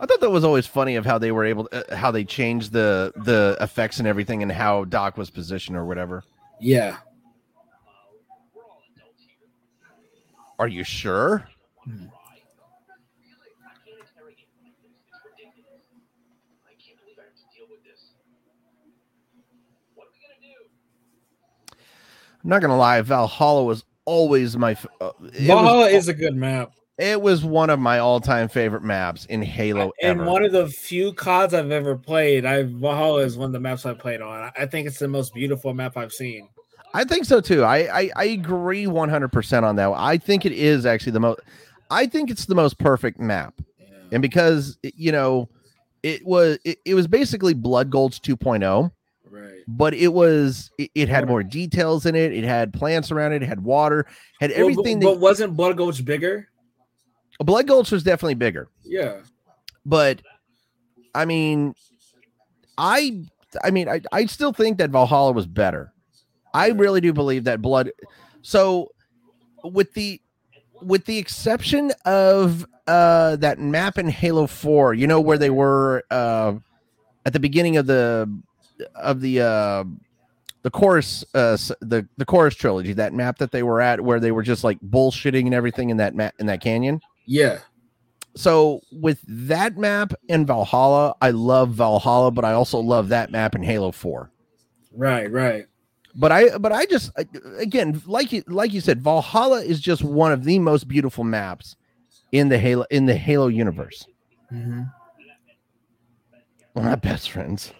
I 0.00 0.06
thought 0.06 0.20
that 0.20 0.30
was 0.30 0.42
always 0.44 0.66
funny 0.66 0.96
of 0.96 1.04
how 1.06 1.18
they 1.18 1.30
were 1.32 1.44
able 1.44 1.68
uh, 1.72 1.94
how 1.94 2.10
they 2.10 2.24
changed 2.24 2.72
the 2.72 3.12
the 3.16 3.56
effects 3.60 3.98
and 3.98 4.08
everything 4.08 4.42
and 4.42 4.50
how 4.50 4.84
doc 4.84 5.16
was 5.16 5.30
positioned 5.30 5.76
or 5.76 5.84
whatever 5.84 6.22
Yeah. 6.60 6.96
are 10.58 10.68
you 10.68 10.84
sure 10.84 11.46
Hmm. 11.84 11.92
I 11.92 12.36
can't 13.86 13.98
interrogate 14.00 14.44
him 14.52 14.58
like 14.60 14.76
this. 14.84 14.84
It's 15.08 15.24
ridiculous. 15.24 15.80
I 16.68 16.74
can't 16.76 16.98
believe 17.00 17.16
I 17.18 17.22
have 17.24 17.32
to 17.32 17.56
deal 17.56 17.66
with 17.70 17.82
this. 17.84 18.00
What 19.94 20.04
are 20.08 20.10
we 20.12 20.20
gonna 20.20 20.40
do? 20.42 20.68
i'm 22.44 22.50
not 22.50 22.60
gonna 22.60 22.76
lie 22.76 23.00
valhalla 23.00 23.64
was 23.64 23.84
always 24.04 24.56
my 24.58 24.76
uh, 25.00 25.12
Valhalla 25.20 25.84
was, 25.84 25.94
is 25.94 26.08
a 26.08 26.14
good 26.14 26.34
map. 26.36 26.72
It 27.00 27.20
was 27.22 27.44
one 27.44 27.70
of 27.70 27.78
my 27.80 27.98
all-time 27.98 28.48
favorite 28.48 28.82
maps 28.84 29.24
in 29.26 29.40
halo 29.42 29.92
And 30.02 30.20
ever. 30.20 30.30
one 30.30 30.44
of 30.44 30.52
the 30.52 30.68
few 30.68 31.12
CODs 31.14 31.54
I've 31.54 31.70
ever 31.70 31.96
played, 31.96 32.44
I 32.44 32.64
Valhalla 32.64 33.20
is 33.22 33.36
one 33.38 33.46
of 33.46 33.52
the 33.52 33.60
maps 33.60 33.86
I 33.86 33.94
played 33.94 34.20
on. 34.20 34.50
I- 34.56 34.66
think 34.66 34.86
it's 34.86 34.98
the 34.98 35.08
most 35.08 35.32
beautiful 35.34 35.72
map 35.72 35.96
I've 35.96 36.12
seen. 36.12 36.48
I 36.92 37.04
think 37.04 37.24
so 37.24 37.40
too. 37.40 37.62
I, 37.64 38.00
I 38.02 38.10
I 38.16 38.24
agree 38.24 38.84
100% 38.84 39.62
on 39.62 39.76
that. 39.76 39.90
I 39.96 40.18
think 40.18 40.44
it 40.44 40.52
is 40.52 40.84
actually 40.84 41.12
the 41.12 41.20
most 41.20 41.40
I 41.90 42.06
think 42.06 42.30
it's 42.30 42.46
the 42.46 42.54
most 42.54 42.78
perfect 42.78 43.18
map. 43.18 43.54
Yeah. 43.78 43.86
And 44.12 44.22
because 44.22 44.76
you 44.82 45.12
know, 45.12 45.48
it 46.02 46.24
was 46.26 46.58
it, 46.64 46.78
it 46.84 46.94
was 46.94 47.06
basically 47.06 47.54
Blood 47.54 47.90
Gulch 47.90 48.20
2.0, 48.22 48.90
Right. 49.30 49.50
but 49.68 49.94
it 49.94 50.08
was 50.12 50.70
it, 50.78 50.90
it 50.94 51.08
had 51.08 51.26
more 51.28 51.42
details 51.44 52.04
in 52.06 52.14
it. 52.16 52.32
It 52.34 52.44
had 52.44 52.72
plants 52.74 53.10
around 53.10 53.32
it, 53.32 53.42
it 53.42 53.46
had 53.46 53.62
water, 53.62 54.04
had 54.40 54.50
Well, 54.50 54.58
but- 54.58 54.70
everything 54.72 55.00
but, 55.00 55.18
wasn't 55.20 55.56
Blood 55.56 55.76
Gulch 55.78 56.04
bigger? 56.04 56.48
Blood 57.44 57.66
Gulch 57.66 57.90
was 57.90 58.02
definitely 58.02 58.34
bigger. 58.34 58.68
Yeah. 58.84 59.20
But 59.86 60.22
I 61.14 61.24
mean, 61.24 61.74
I 62.76 63.24
I 63.62 63.70
mean, 63.70 63.88
I, 63.88 64.00
I 64.12 64.26
still 64.26 64.52
think 64.52 64.78
that 64.78 64.90
Valhalla 64.90 65.32
was 65.32 65.46
better. 65.46 65.92
I 66.52 66.68
really 66.68 67.00
do 67.00 67.12
believe 67.12 67.44
that 67.44 67.62
blood. 67.62 67.90
So 68.42 68.92
with 69.64 69.92
the 69.94 70.20
with 70.82 71.04
the 71.04 71.18
exception 71.18 71.92
of 72.04 72.66
uh 72.86 73.36
that 73.36 73.58
map 73.58 73.98
in 73.98 74.08
Halo 74.08 74.46
4, 74.46 74.94
you 74.94 75.06
know 75.06 75.20
where 75.20 75.38
they 75.38 75.50
were 75.50 76.02
uh 76.10 76.54
at 77.24 77.32
the 77.32 77.40
beginning 77.40 77.76
of 77.76 77.86
the 77.86 78.30
of 78.94 79.20
the 79.20 79.40
uh 79.40 79.84
the 80.62 80.70
chorus 80.70 81.24
uh 81.34 81.56
the 81.80 82.06
the 82.16 82.24
chorus 82.24 82.54
trilogy, 82.54 82.92
that 82.94 83.12
map 83.14 83.38
that 83.38 83.50
they 83.50 83.62
were 83.62 83.80
at 83.80 84.00
where 84.00 84.20
they 84.20 84.32
were 84.32 84.42
just 84.42 84.64
like 84.64 84.78
bullshitting 84.80 85.46
and 85.46 85.54
everything 85.54 85.90
in 85.90 85.96
that 85.98 86.14
map 86.14 86.34
in 86.38 86.46
that 86.46 86.60
canyon 86.60 87.00
Yeah. 87.32 87.60
so 88.34 88.80
with 88.90 89.20
that 89.28 89.76
map 89.78 90.12
in 90.28 90.46
Valhalla, 90.46 91.14
I 91.20 91.30
love 91.30 91.70
Valhalla, 91.70 92.32
but 92.32 92.44
I 92.44 92.52
also 92.54 92.78
love 92.80 93.08
that 93.10 93.30
map 93.30 93.54
in 93.54 93.62
Halo 93.62 93.92
4. 93.92 94.30
Right. 94.96 95.30
Right. 95.30 95.66
But 96.16 96.32
I 96.32 96.58
but 96.58 96.72
I 96.72 96.86
just 96.86 97.12
again, 97.58 98.02
like 98.04 98.32
you 98.32 98.42
like 98.48 98.72
you 98.72 98.80
said, 98.80 99.00
Valhalla 99.00 99.62
is 99.62 99.80
just 99.80 100.02
one 100.02 100.32
of 100.32 100.42
the 100.42 100.58
most 100.58 100.88
beautiful 100.88 101.22
maps 101.22 101.76
in 102.32 102.48
the 102.48 102.58
Halo 102.58 102.84
in 102.90 103.06
the 103.06 103.14
Halo 103.14 103.46
universe. 103.46 104.06
Mhm. 104.52 104.92
We're 106.74 106.82
not 106.82 107.00
best 107.02 107.30
friends. 107.30 107.72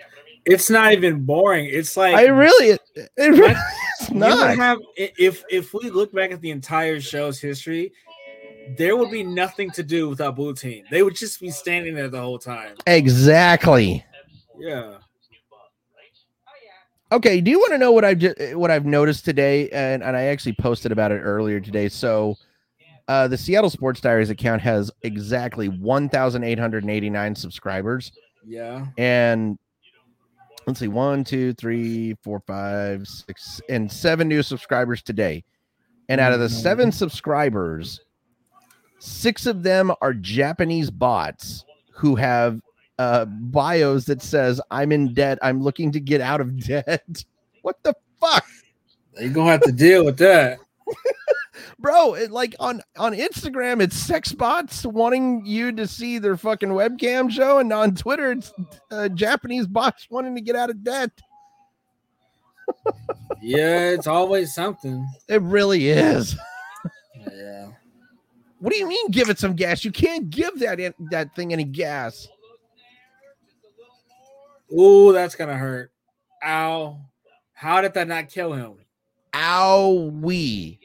I 0.00 0.24
mean, 0.24 0.40
It's 0.44 0.68
not 0.70 0.92
even 0.92 1.24
boring. 1.24 1.66
It's 1.66 1.96
like 1.96 2.14
I 2.14 2.26
really 2.26 2.70
it, 2.70 2.80
it 2.96 3.10
really 3.16 3.54
it's 4.00 4.10
you 4.10 4.16
would 4.16 4.20
not. 4.20 4.56
have 4.56 4.78
if 4.96 5.44
if 5.50 5.72
we 5.72 5.90
look 5.90 6.12
back 6.12 6.32
at 6.32 6.40
the 6.40 6.50
entire 6.50 7.00
show's 7.00 7.40
history, 7.40 7.92
there 8.76 8.96
would 8.96 9.10
be 9.10 9.22
nothing 9.22 9.70
to 9.72 9.82
do 9.82 10.08
without 10.08 10.36
Blue 10.36 10.54
Team. 10.54 10.84
They 10.90 11.02
would 11.02 11.14
just 11.14 11.40
be 11.40 11.50
standing 11.50 11.94
there 11.94 12.08
the 12.08 12.20
whole 12.20 12.38
time. 12.38 12.74
Exactly. 12.86 14.04
Yeah. 14.58 14.98
Okay, 17.12 17.40
do 17.40 17.50
you 17.52 17.58
want 17.60 17.72
to 17.72 17.78
know 17.78 17.92
what 17.92 18.04
I've 18.04 18.18
just 18.18 18.56
what 18.56 18.70
I've 18.70 18.84
noticed 18.84 19.24
today? 19.24 19.68
And 19.70 20.02
and 20.02 20.16
I 20.16 20.24
actually 20.24 20.54
posted 20.54 20.90
about 20.90 21.12
it 21.12 21.20
earlier 21.20 21.60
today. 21.60 21.88
So 21.88 22.36
uh 23.08 23.28
the 23.28 23.38
Seattle 23.38 23.70
Sports 23.70 24.00
Diaries 24.00 24.30
account 24.30 24.60
has 24.62 24.90
exactly 25.02 25.68
1,889 25.68 27.34
subscribers. 27.36 28.12
Yeah. 28.44 28.86
and 28.98 29.58
let's 30.66 30.80
see 30.80 30.88
one 30.88 31.22
two 31.24 31.52
three 31.54 32.16
four 32.22 32.40
five 32.46 33.06
six 33.06 33.60
and 33.68 33.90
seven 33.90 34.28
new 34.28 34.42
subscribers 34.42 35.02
today 35.02 35.44
and 36.08 36.20
out 36.20 36.32
of 36.32 36.40
the 36.40 36.48
seven 36.48 36.90
subscribers 36.92 38.00
six 38.98 39.46
of 39.46 39.62
them 39.62 39.92
are 40.00 40.12
japanese 40.12 40.90
bots 40.90 41.64
who 41.92 42.14
have 42.16 42.60
uh 42.98 43.24
bios 43.26 44.04
that 44.06 44.22
says 44.22 44.60
i'm 44.70 44.92
in 44.92 45.12
debt. 45.12 45.38
I'm 45.42 45.62
looking 45.62 45.92
to 45.92 46.00
get 46.00 46.20
out 46.20 46.40
of 46.40 46.58
debt. 46.66 47.24
What 47.62 47.82
the 47.82 47.94
fuck? 48.20 48.44
You're 49.20 49.30
gonna 49.30 49.52
have 49.52 49.62
to 49.62 49.72
deal 49.72 50.04
with 50.04 50.18
that. 50.18 50.58
bro 51.78 52.14
it, 52.14 52.30
like 52.30 52.54
on 52.60 52.80
on 52.96 53.12
instagram 53.12 53.82
it's 53.82 53.96
sex 53.96 54.32
bots 54.32 54.86
wanting 54.86 55.44
you 55.44 55.72
to 55.72 55.86
see 55.86 56.18
their 56.18 56.36
fucking 56.36 56.68
webcam 56.68 57.30
show 57.30 57.58
and 57.58 57.72
on 57.72 57.94
twitter 57.94 58.32
it's 58.32 58.52
uh, 58.90 59.08
japanese 59.08 59.66
bots 59.66 60.06
wanting 60.10 60.34
to 60.34 60.40
get 60.40 60.56
out 60.56 60.70
of 60.70 60.82
debt. 60.82 61.10
Yeah, 63.42 63.90
it's 63.90 64.06
always 64.06 64.54
something. 64.54 65.06
it 65.28 65.40
really 65.42 65.88
is. 65.88 66.36
Yeah. 67.30 67.68
what 68.58 68.72
do 68.72 68.78
you 68.78 68.88
mean 68.88 69.10
give 69.10 69.28
it 69.30 69.38
some 69.38 69.54
gas? 69.54 69.84
You 69.84 69.92
can't 69.92 70.30
give 70.30 70.58
that 70.60 70.80
in, 70.80 70.94
that 71.10 71.34
thing 71.36 71.52
any 71.52 71.64
gas 71.64 72.26
Ooh, 74.72 75.12
that's 75.12 75.34
gonna 75.36 75.56
hurt. 75.56 75.92
Ow. 76.44 76.98
How 77.52 77.80
did 77.80 77.94
that 77.94 78.08
not 78.08 78.28
kill 78.28 78.52
him? 78.52 78.74
ow 79.38 80.08
wee 80.22 80.78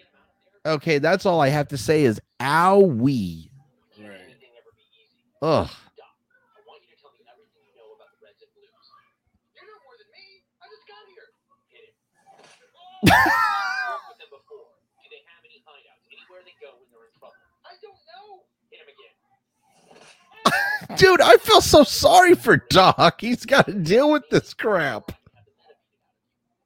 okay 0.65 0.98
that's 1.00 1.26
all 1.26 1.39
i 1.39 1.48
have 1.48 1.70
to 1.70 1.78
say 1.78 2.04
is 2.04 2.20
ow 2.41 2.80
wee 2.80 3.50
Right. 3.98 4.12
ugh 5.41 5.70
I 5.72 6.60
want 6.67 6.84
you 6.84 6.91
to 6.91 7.00
tell 7.00 7.15
me 7.15 7.24
everything 7.32 7.63
you 7.63 7.80
know 7.80 7.96
about 7.96 8.12
the 8.12 8.20
Reds 8.20 8.44
and 8.44 8.52
Blues. 8.52 8.67
You 9.56 9.63
know 9.63 9.80
more 9.88 9.96
than 9.96 10.10
me. 10.12 10.44
I 10.60 10.68
just 10.68 10.84
got 10.84 10.99
here. 11.16 11.32
Hit 11.72 11.84
it. 11.88 11.95
Oh! 13.08 13.08
Worked 13.08 14.12
with 14.12 14.20
them 14.20 14.32
before. 14.36 14.68
Do 14.99 15.08
they 15.08 15.24
have 15.32 15.43
any 15.47 15.64
hideouts? 15.64 16.03
Anywhere 16.12 16.43
they 16.43 16.51
go 16.60 16.76
when 16.76 16.91
they're 16.91 17.08
in 17.08 17.16
trouble? 17.16 17.39
I 17.64 17.80
don't 17.80 17.95
know. 18.03 18.43
Hit 18.68 18.84
him 18.84 18.91
again. 18.91 19.16
Dude 20.98 21.22
i 21.22 21.36
feel 21.38 21.62
so 21.62 21.84
sorry 21.84 22.36
for 22.36 22.58
doc 22.70 23.22
he's 23.22 23.46
got 23.46 23.66
to 23.66 23.74
deal 23.74 24.12
with 24.12 24.24
this 24.30 24.54
crap 24.54 25.12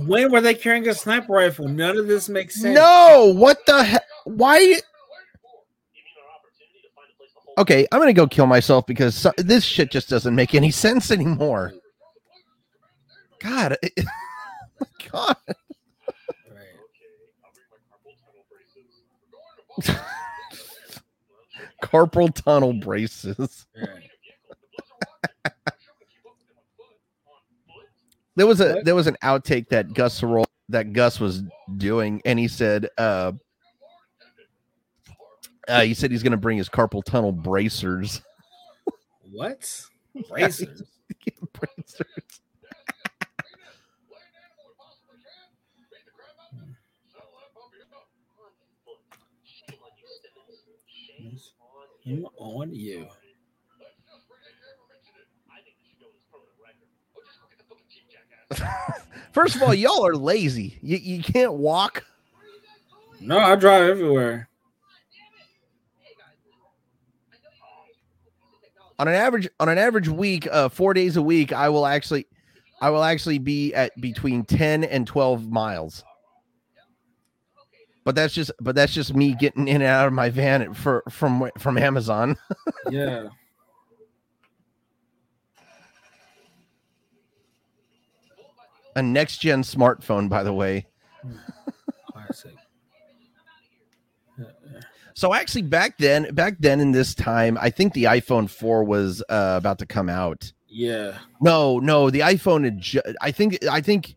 When 0.08 0.32
were 0.32 0.42
they 0.42 0.54
carrying 0.54 0.88
a 0.88 0.94
sniper 0.94 1.34
rifle? 1.34 1.68
None 1.68 1.98
of 1.98 2.08
this 2.08 2.30
makes 2.30 2.56
sense. 2.62 2.76
no 2.76 3.34
what 3.36 3.66
the 3.66 3.84
hell 3.84 4.00
why 4.26 4.58
You 4.60 4.68
mean 4.68 4.76
our 4.76 6.36
opportunity 6.38 6.82
to 6.84 6.90
find 6.96 7.08
a 7.12 7.18
place 7.18 7.32
to 7.34 7.40
hold 7.46 7.58
Okay, 7.60 7.88
I'm 7.92 8.00
gonna 8.00 8.14
go 8.14 8.28
kill 8.28 8.46
myself 8.46 8.86
because 8.86 9.16
so- 9.16 9.34
this 9.38 9.64
shit 9.64 9.92
just 9.92 10.10
doesn't 10.10 10.36
make 10.36 10.54
any 10.56 10.72
sense 10.72 11.12
anymore. 11.12 11.74
God, 13.40 13.78
it- 13.82 13.94
oh 14.82 14.86
God. 15.12 15.36
Carpal 21.84 22.34
tunnel 22.34 22.74
braces. 22.74 23.66
There 28.40 28.48
was 28.48 28.62
a 28.62 28.82
there 28.86 28.96
was 28.96 29.06
an 29.08 29.18
outtake 29.22 29.68
that 29.68 29.94
Gus 29.94 30.24
that 30.70 30.94
Gus 30.94 31.20
was 31.20 31.44
doing, 31.76 32.22
and 32.24 32.40
he 32.40 32.48
said, 32.48 32.88
uh, 32.98 33.34
uh 35.68 35.82
he 35.82 35.94
said 35.94 36.10
he's 36.10 36.24
gonna 36.24 36.38
bring 36.38 36.58
his 36.58 36.70
carpal 36.70 37.04
tunnel 37.04 37.34
bracers. 37.34 38.22
What? 39.30 39.86
Bracers. 40.30 40.84
bracers. 41.52 42.42
Shame 52.10 52.26
on 52.38 52.74
you. 52.74 53.08
First 59.32 59.56
of 59.56 59.62
all, 59.62 59.76
y'all 59.76 60.06
are 60.08 60.16
lazy. 60.16 60.80
You 60.82 60.98
you 60.98 61.22
can't 61.22 61.54
walk. 61.54 62.04
No, 63.22 63.38
I 63.38 63.56
drive 63.56 63.84
everywhere. 63.84 64.50
on 68.98 69.08
an 69.08 69.14
average 69.14 69.48
on 69.60 69.70
an 69.70 69.78
average 69.78 70.10
week 70.10 70.46
uh 70.52 70.68
four 70.68 70.94
days 70.94 71.16
a 71.16 71.22
week 71.22 71.54
i 71.54 71.70
will 71.70 71.86
actually 71.86 72.28
i 72.82 72.90
will 72.90 73.02
actually 73.06 73.40
be 73.40 73.74
at 73.74 73.96
between 74.02 74.44
10 74.44 74.84
and 74.84 75.08
12 75.08 75.50
miles 75.50 76.04
but 78.10 78.16
that's 78.16 78.34
just 78.34 78.50
but 78.60 78.74
that's 78.74 78.92
just 78.92 79.14
me 79.14 79.36
getting 79.36 79.68
in 79.68 79.84
and 79.84 79.84
out 79.84 80.08
of 80.08 80.14
my 80.14 80.32
van 80.32 80.74
for 80.74 81.04
from 81.12 81.48
from 81.60 81.78
amazon 81.78 82.36
Yeah. 82.90 83.28
a 88.96 89.02
next 89.04 89.38
gen 89.38 89.62
smartphone 89.62 90.28
by 90.28 90.42
the 90.44 90.52
way 90.54 90.88
Classic. 92.12 92.56
so 95.14 95.34
actually 95.36 95.62
back 95.62 95.98
then 96.00 96.34
back 96.34 96.56
then 96.60 96.80
in 96.80 96.92
this 96.92 97.14
time 97.14 97.58
i 97.62 97.70
think 97.70 97.94
the 97.94 98.06
iphone 98.06 98.50
4 98.50 98.84
was 98.84 99.22
uh, 99.30 99.54
about 99.58 99.78
to 99.80 99.86
come 99.86 100.10
out 100.10 100.52
Yeah. 100.68 101.18
no 101.42 101.78
no 101.78 102.10
the 102.10 102.22
iphone 102.22 103.14
i 103.22 103.30
think 103.32 103.60
i 103.70 103.82
think 103.82 104.16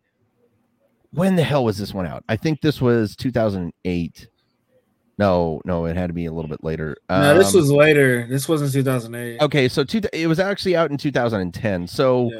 when 1.13 1.37
the 1.37 1.43
hell 1.43 1.65
was 1.65 1.77
this 1.79 1.93
one 1.95 2.07
out 2.07 2.25
i 2.29 2.37
think 2.37 2.61
this 2.61 2.81
was 2.81 3.15
2008 3.17 4.29
no 5.19 5.61
no 5.65 5.85
it 5.87 5.97
had 5.97 6.07
to 6.09 6.15
be 6.15 6.27
a 6.27 6.33
little 6.33 6.49
bit 6.49 6.63
later 6.65 6.97
No, 7.11 7.37
this 7.37 7.55
Um, 7.55 7.61
was 7.61 7.71
later. 7.71 8.27
This 8.29 8.49
wasn't 8.49 8.73
2008. 8.73 9.41
okay 9.43 9.69
so 9.69 9.85
two, 9.85 10.01
it 10.13 10.27
was 10.27 10.39
actually 10.41 10.75
out 10.77 10.91
in 10.91 10.97
2010 10.97 11.87
so 11.87 12.31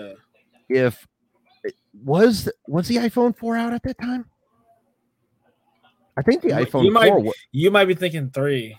Yeah. 0.69 0.85
if 0.87 1.07
was 2.05 2.49
was 2.67 2.89
the 2.89 2.97
iphone 2.97 3.37
4 3.37 3.57
out 3.57 3.73
at 3.75 3.83
that 3.83 3.99
time 3.99 4.25
i 6.17 6.23
think 6.23 6.41
the 6.43 6.49
You- 6.49 6.55
iphone 6.55 6.85
you 6.85 6.91
might- 6.93 7.09
4 7.11 7.33
You 7.53 7.71
might 7.71 7.85
be 7.87 7.95
thinking 7.95 8.31
three. 8.31 8.77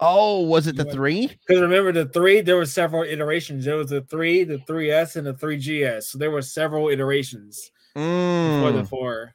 oh 0.00 0.40
was 0.42 0.66
it 0.66 0.74
the 0.76 0.84
might- 0.84 0.92
3 0.92 1.26
Because 1.46 1.62
remember 1.62 1.92
the 1.92 2.06
three, 2.06 2.40
there 2.40 2.56
were 2.56 2.66
several 2.66 3.04
iterations. 3.04 3.64
There 3.64 3.76
was 3.76 3.90
the 3.90 4.00
three, 4.02 4.42
the 4.42 4.58
3S, 4.58 5.14
and 5.16 5.24
the 5.26 5.34
3GS. 5.34 6.08
So 6.10 6.18
there 6.18 6.32
were 6.32 6.42
several 6.42 6.88
iterations 6.88 7.70
for 7.94 8.72
the 8.72 8.82
Mm. 8.82 8.88
four. 8.88 9.34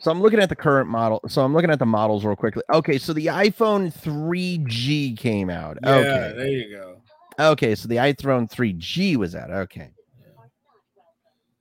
So 0.00 0.10
I'm 0.12 0.20
looking 0.22 0.38
at 0.38 0.48
the 0.48 0.56
current 0.56 0.88
model. 0.88 1.20
So 1.28 1.42
I'm 1.44 1.52
looking 1.52 1.70
at 1.70 1.78
the 1.80 1.86
models 1.86 2.24
real 2.24 2.36
quickly. 2.36 2.62
Okay, 2.72 2.98
so 2.98 3.12
the 3.12 3.26
iPhone 3.26 3.92
3G 3.92 5.16
came 5.16 5.50
out. 5.50 5.76
Yeah, 5.82 5.94
okay. 5.96 6.34
there 6.36 6.46
you 6.46 6.70
go. 6.76 7.02
Okay, 7.40 7.74
so 7.74 7.88
the 7.88 7.96
iPhone 7.96 8.48
3G 8.50 9.16
was 9.16 9.34
out. 9.34 9.50
Okay. 9.50 9.90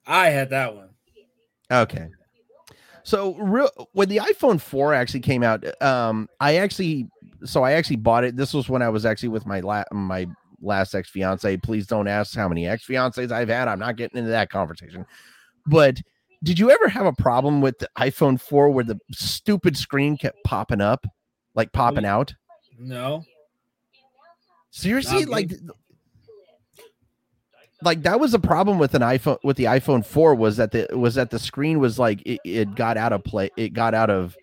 I 0.05 0.29
had 0.29 0.51
that 0.51 0.75
one. 0.75 0.89
Okay. 1.71 2.07
So 3.03 3.35
real 3.35 3.69
when 3.93 4.09
the 4.09 4.17
iPhone 4.17 4.59
4 4.61 4.93
actually 4.93 5.21
came 5.21 5.41
out, 5.43 5.63
um, 5.81 6.27
I 6.39 6.57
actually 6.57 7.09
so 7.43 7.63
I 7.63 7.73
actually 7.73 7.97
bought 7.97 8.23
it. 8.23 8.35
This 8.35 8.53
was 8.53 8.67
when 8.69 8.81
I 8.81 8.89
was 8.89 9.05
actually 9.05 9.29
with 9.29 9.45
my 9.45 9.59
la- 9.61 9.83
my 9.91 10.27
last 10.61 10.93
ex 10.95 11.09
fiance. 11.09 11.57
Please 11.57 11.87
don't 11.87 12.07
ask 12.07 12.35
how 12.35 12.47
many 12.47 12.67
ex 12.67 12.85
fiancés 12.85 13.31
I've 13.31 13.49
had. 13.49 13.67
I'm 13.67 13.79
not 13.79 13.95
getting 13.95 14.17
into 14.17 14.31
that 14.31 14.49
conversation. 14.49 15.05
But 15.67 16.01
did 16.43 16.59
you 16.59 16.71
ever 16.71 16.87
have 16.87 17.05
a 17.05 17.13
problem 17.13 17.61
with 17.61 17.79
the 17.79 17.89
iPhone 17.97 18.39
4 18.39 18.69
where 18.69 18.83
the 18.83 18.99
stupid 19.11 19.77
screen 19.77 20.17
kept 20.17 20.43
popping 20.43 20.81
up, 20.81 21.05
like 21.55 21.71
popping 21.73 22.05
out? 22.05 22.33
No. 22.79 23.23
Seriously, 24.71 25.25
like 25.25 25.51
like 27.83 28.03
that 28.03 28.19
was 28.19 28.33
a 28.33 28.39
problem 28.39 28.79
with 28.79 28.93
an 28.95 29.01
iPhone 29.01 29.37
with 29.43 29.57
the 29.57 29.65
iPhone 29.65 30.05
4 30.05 30.35
was 30.35 30.57
that 30.57 30.71
the 30.71 30.87
was 30.93 31.15
that 31.15 31.29
the 31.29 31.39
screen 31.39 31.79
was 31.79 31.99
like 31.99 32.21
it, 32.25 32.39
it 32.43 32.75
got 32.75 32.97
out 32.97 33.13
of 33.13 33.23
play 33.23 33.49
it 33.55 33.73
got 33.73 33.93
out 33.93 34.09
of 34.09 34.35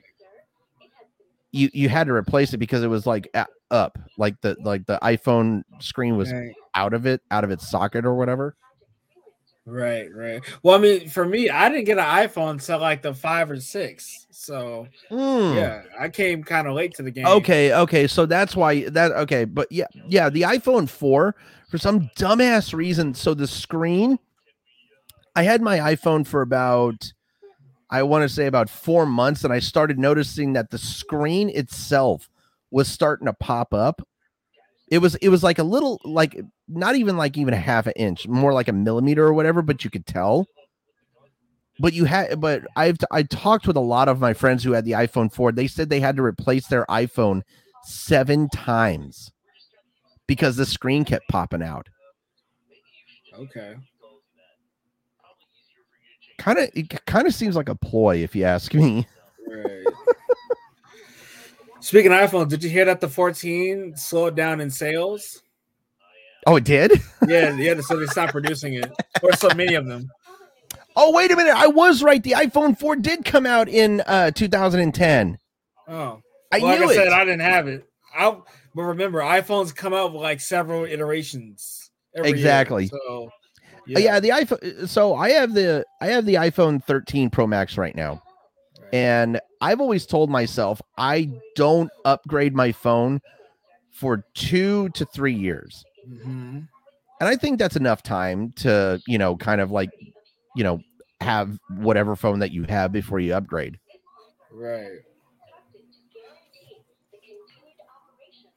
you 1.52 1.68
you 1.72 1.88
had 1.88 2.06
to 2.06 2.12
replace 2.12 2.52
it 2.52 2.58
because 2.58 2.82
it 2.82 2.88
was 2.88 3.06
like 3.06 3.28
up 3.70 3.98
like 4.18 4.40
the 4.40 4.56
like 4.60 4.86
the 4.86 4.98
iPhone 5.02 5.62
screen 5.80 6.16
was 6.16 6.32
Right, 6.32 6.54
out 6.74 6.94
of 6.94 7.06
it 7.06 7.22
out 7.30 7.44
of 7.44 7.50
its 7.50 7.68
socket 7.68 8.04
or 8.04 8.14
whatever. 8.14 8.56
Right, 9.66 10.08
right. 10.14 10.42
Well, 10.62 10.76
I 10.76 10.78
mean, 10.78 11.08
for 11.08 11.24
me, 11.24 11.50
I 11.50 11.68
didn't 11.68 11.84
get 11.84 11.98
an 11.98 12.04
iPhone 12.04 12.50
until 12.52 12.78
like 12.78 13.02
the 13.02 13.14
five 13.14 13.50
or 13.50 13.60
six. 13.60 14.26
So 14.30 14.88
Hmm. 15.08 15.54
yeah, 15.54 15.82
I 15.98 16.08
came 16.08 16.42
kind 16.42 16.66
of 16.66 16.74
late 16.74 16.94
to 16.94 17.02
the 17.02 17.10
game. 17.10 17.26
Okay, 17.26 17.72
okay, 17.72 18.06
so 18.06 18.26
that's 18.26 18.54
why 18.56 18.88
that 18.90 19.12
okay, 19.12 19.44
but 19.44 19.70
yeah, 19.70 19.86
yeah, 20.08 20.28
the 20.28 20.42
iPhone 20.42 20.88
4 20.88 21.34
for 21.70 21.78
some 21.78 22.10
dumbass 22.16 22.74
reason, 22.74 23.14
so 23.14 23.34
the 23.34 23.46
screen 23.46 24.18
I 25.36 25.42
had 25.42 25.62
my 25.62 25.78
iPhone 25.78 26.26
for 26.26 26.42
about 26.42 27.12
I 27.90 28.02
want 28.02 28.22
to 28.22 28.28
say 28.28 28.46
about 28.46 28.68
4 28.68 29.06
months 29.06 29.44
and 29.44 29.52
I 29.52 29.58
started 29.58 29.98
noticing 29.98 30.52
that 30.54 30.70
the 30.70 30.78
screen 30.78 31.48
itself 31.50 32.28
was 32.70 32.88
starting 32.88 33.26
to 33.26 33.32
pop 33.32 33.72
up. 33.72 34.02
It 34.94 34.98
was 34.98 35.16
it 35.16 35.28
was 35.28 35.42
like 35.42 35.58
a 35.58 35.64
little 35.64 36.00
like 36.04 36.40
not 36.68 36.94
even 36.94 37.16
like 37.16 37.36
even 37.36 37.52
a 37.52 37.56
half 37.56 37.88
an 37.88 37.94
inch, 37.96 38.28
more 38.28 38.52
like 38.52 38.68
a 38.68 38.72
millimeter 38.72 39.26
or 39.26 39.34
whatever, 39.34 39.60
but 39.60 39.82
you 39.82 39.90
could 39.90 40.06
tell. 40.06 40.46
But 41.80 41.94
you 41.94 42.04
had 42.04 42.40
but 42.40 42.62
I've 42.76 42.98
I 43.10 43.24
talked 43.24 43.66
with 43.66 43.74
a 43.74 43.80
lot 43.80 44.08
of 44.08 44.20
my 44.20 44.34
friends 44.34 44.62
who 44.62 44.70
had 44.70 44.84
the 44.84 44.92
iPhone 44.92 45.34
4. 45.34 45.50
They 45.50 45.66
said 45.66 45.88
they 45.88 45.98
had 45.98 46.14
to 46.14 46.22
replace 46.22 46.68
their 46.68 46.86
iPhone 46.86 47.42
7 47.82 48.48
times 48.50 49.32
because 50.28 50.54
the 50.54 50.64
screen 50.64 51.04
kept 51.04 51.26
popping 51.28 51.60
out. 51.60 51.88
Okay. 53.36 53.74
Kind 56.38 56.58
of 56.60 56.70
it 56.72 57.04
kind 57.04 57.26
of 57.26 57.34
seems 57.34 57.56
like 57.56 57.68
a 57.68 57.74
ploy 57.74 58.18
if 58.18 58.36
you 58.36 58.44
ask 58.44 58.72
me. 58.72 59.08
Right. 59.48 59.93
Speaking 61.84 62.12
of 62.12 62.30
iPhone, 62.30 62.48
did 62.48 62.64
you 62.64 62.70
hear 62.70 62.86
that 62.86 63.02
the 63.02 63.08
14 63.10 63.94
slowed 63.94 64.34
down 64.34 64.58
in 64.62 64.70
sales? 64.70 65.42
Oh, 66.46 66.56
it 66.56 66.64
did? 66.64 66.92
Yeah, 67.28 67.54
yeah. 67.56 67.78
So 67.82 67.98
they 67.98 68.06
stopped 68.06 68.32
producing 68.32 68.72
it, 68.74 68.90
or 69.22 69.34
so 69.34 69.48
many 69.54 69.74
of 69.74 69.84
them. 69.86 70.10
Oh, 70.96 71.12
wait 71.12 71.30
a 71.30 71.36
minute. 71.36 71.54
I 71.54 71.66
was 71.66 72.02
right. 72.02 72.22
The 72.22 72.32
iPhone 72.32 72.78
4 72.78 72.96
did 72.96 73.24
come 73.26 73.44
out 73.44 73.68
in 73.68 74.00
uh 74.06 74.30
2010. 74.30 75.36
Oh, 75.86 76.20
I 76.52 76.58
well, 76.58 76.66
like 76.68 76.80
knew 76.80 76.90
I 76.90 76.94
said, 76.94 77.06
it. 77.08 77.12
I 77.12 77.24
didn't 77.26 77.40
have 77.40 77.68
it. 77.68 77.84
I 78.16 78.34
but 78.74 78.82
remember, 78.82 79.20
iPhones 79.20 79.74
come 79.76 79.92
out 79.92 80.14
with 80.14 80.22
like 80.22 80.40
several 80.40 80.84
iterations. 80.86 81.90
every 82.16 82.30
year, 82.30 82.36
Exactly. 82.38 82.86
So 82.88 83.28
Uh, 83.94 83.98
yeah, 83.98 84.20
the 84.20 84.30
iPhone 84.30 84.88
so 84.88 85.14
I 85.14 85.30
have 85.32 85.52
the 85.52 85.84
I 86.00 86.06
have 86.06 86.24
the 86.24 86.34
iPhone 86.36 86.82
13 86.82 87.28
Pro 87.28 87.46
Max 87.46 87.76
right 87.76 87.94
now. 87.94 88.22
And 88.94 89.40
I've 89.60 89.80
always 89.80 90.06
told 90.06 90.30
myself 90.30 90.80
I 90.96 91.28
don't 91.56 91.90
upgrade 92.04 92.54
my 92.54 92.70
phone 92.70 93.20
for 93.90 94.24
2 94.34 94.88
to 94.90 95.04
3 95.04 95.34
years. 95.34 95.84
Mhm. 96.08 96.68
And 97.20 97.28
I 97.28 97.34
think 97.34 97.58
that's 97.58 97.74
enough 97.74 98.04
time 98.04 98.52
to, 98.58 99.02
you 99.08 99.18
know, 99.18 99.36
kind 99.36 99.60
of 99.60 99.72
like, 99.72 99.90
you 100.54 100.62
know, 100.62 100.80
have 101.20 101.58
whatever 101.70 102.14
phone 102.14 102.38
that 102.38 102.52
you 102.52 102.62
have 102.68 102.92
before 102.92 103.18
you 103.18 103.34
upgrade. 103.34 103.80
Right. 104.52 105.00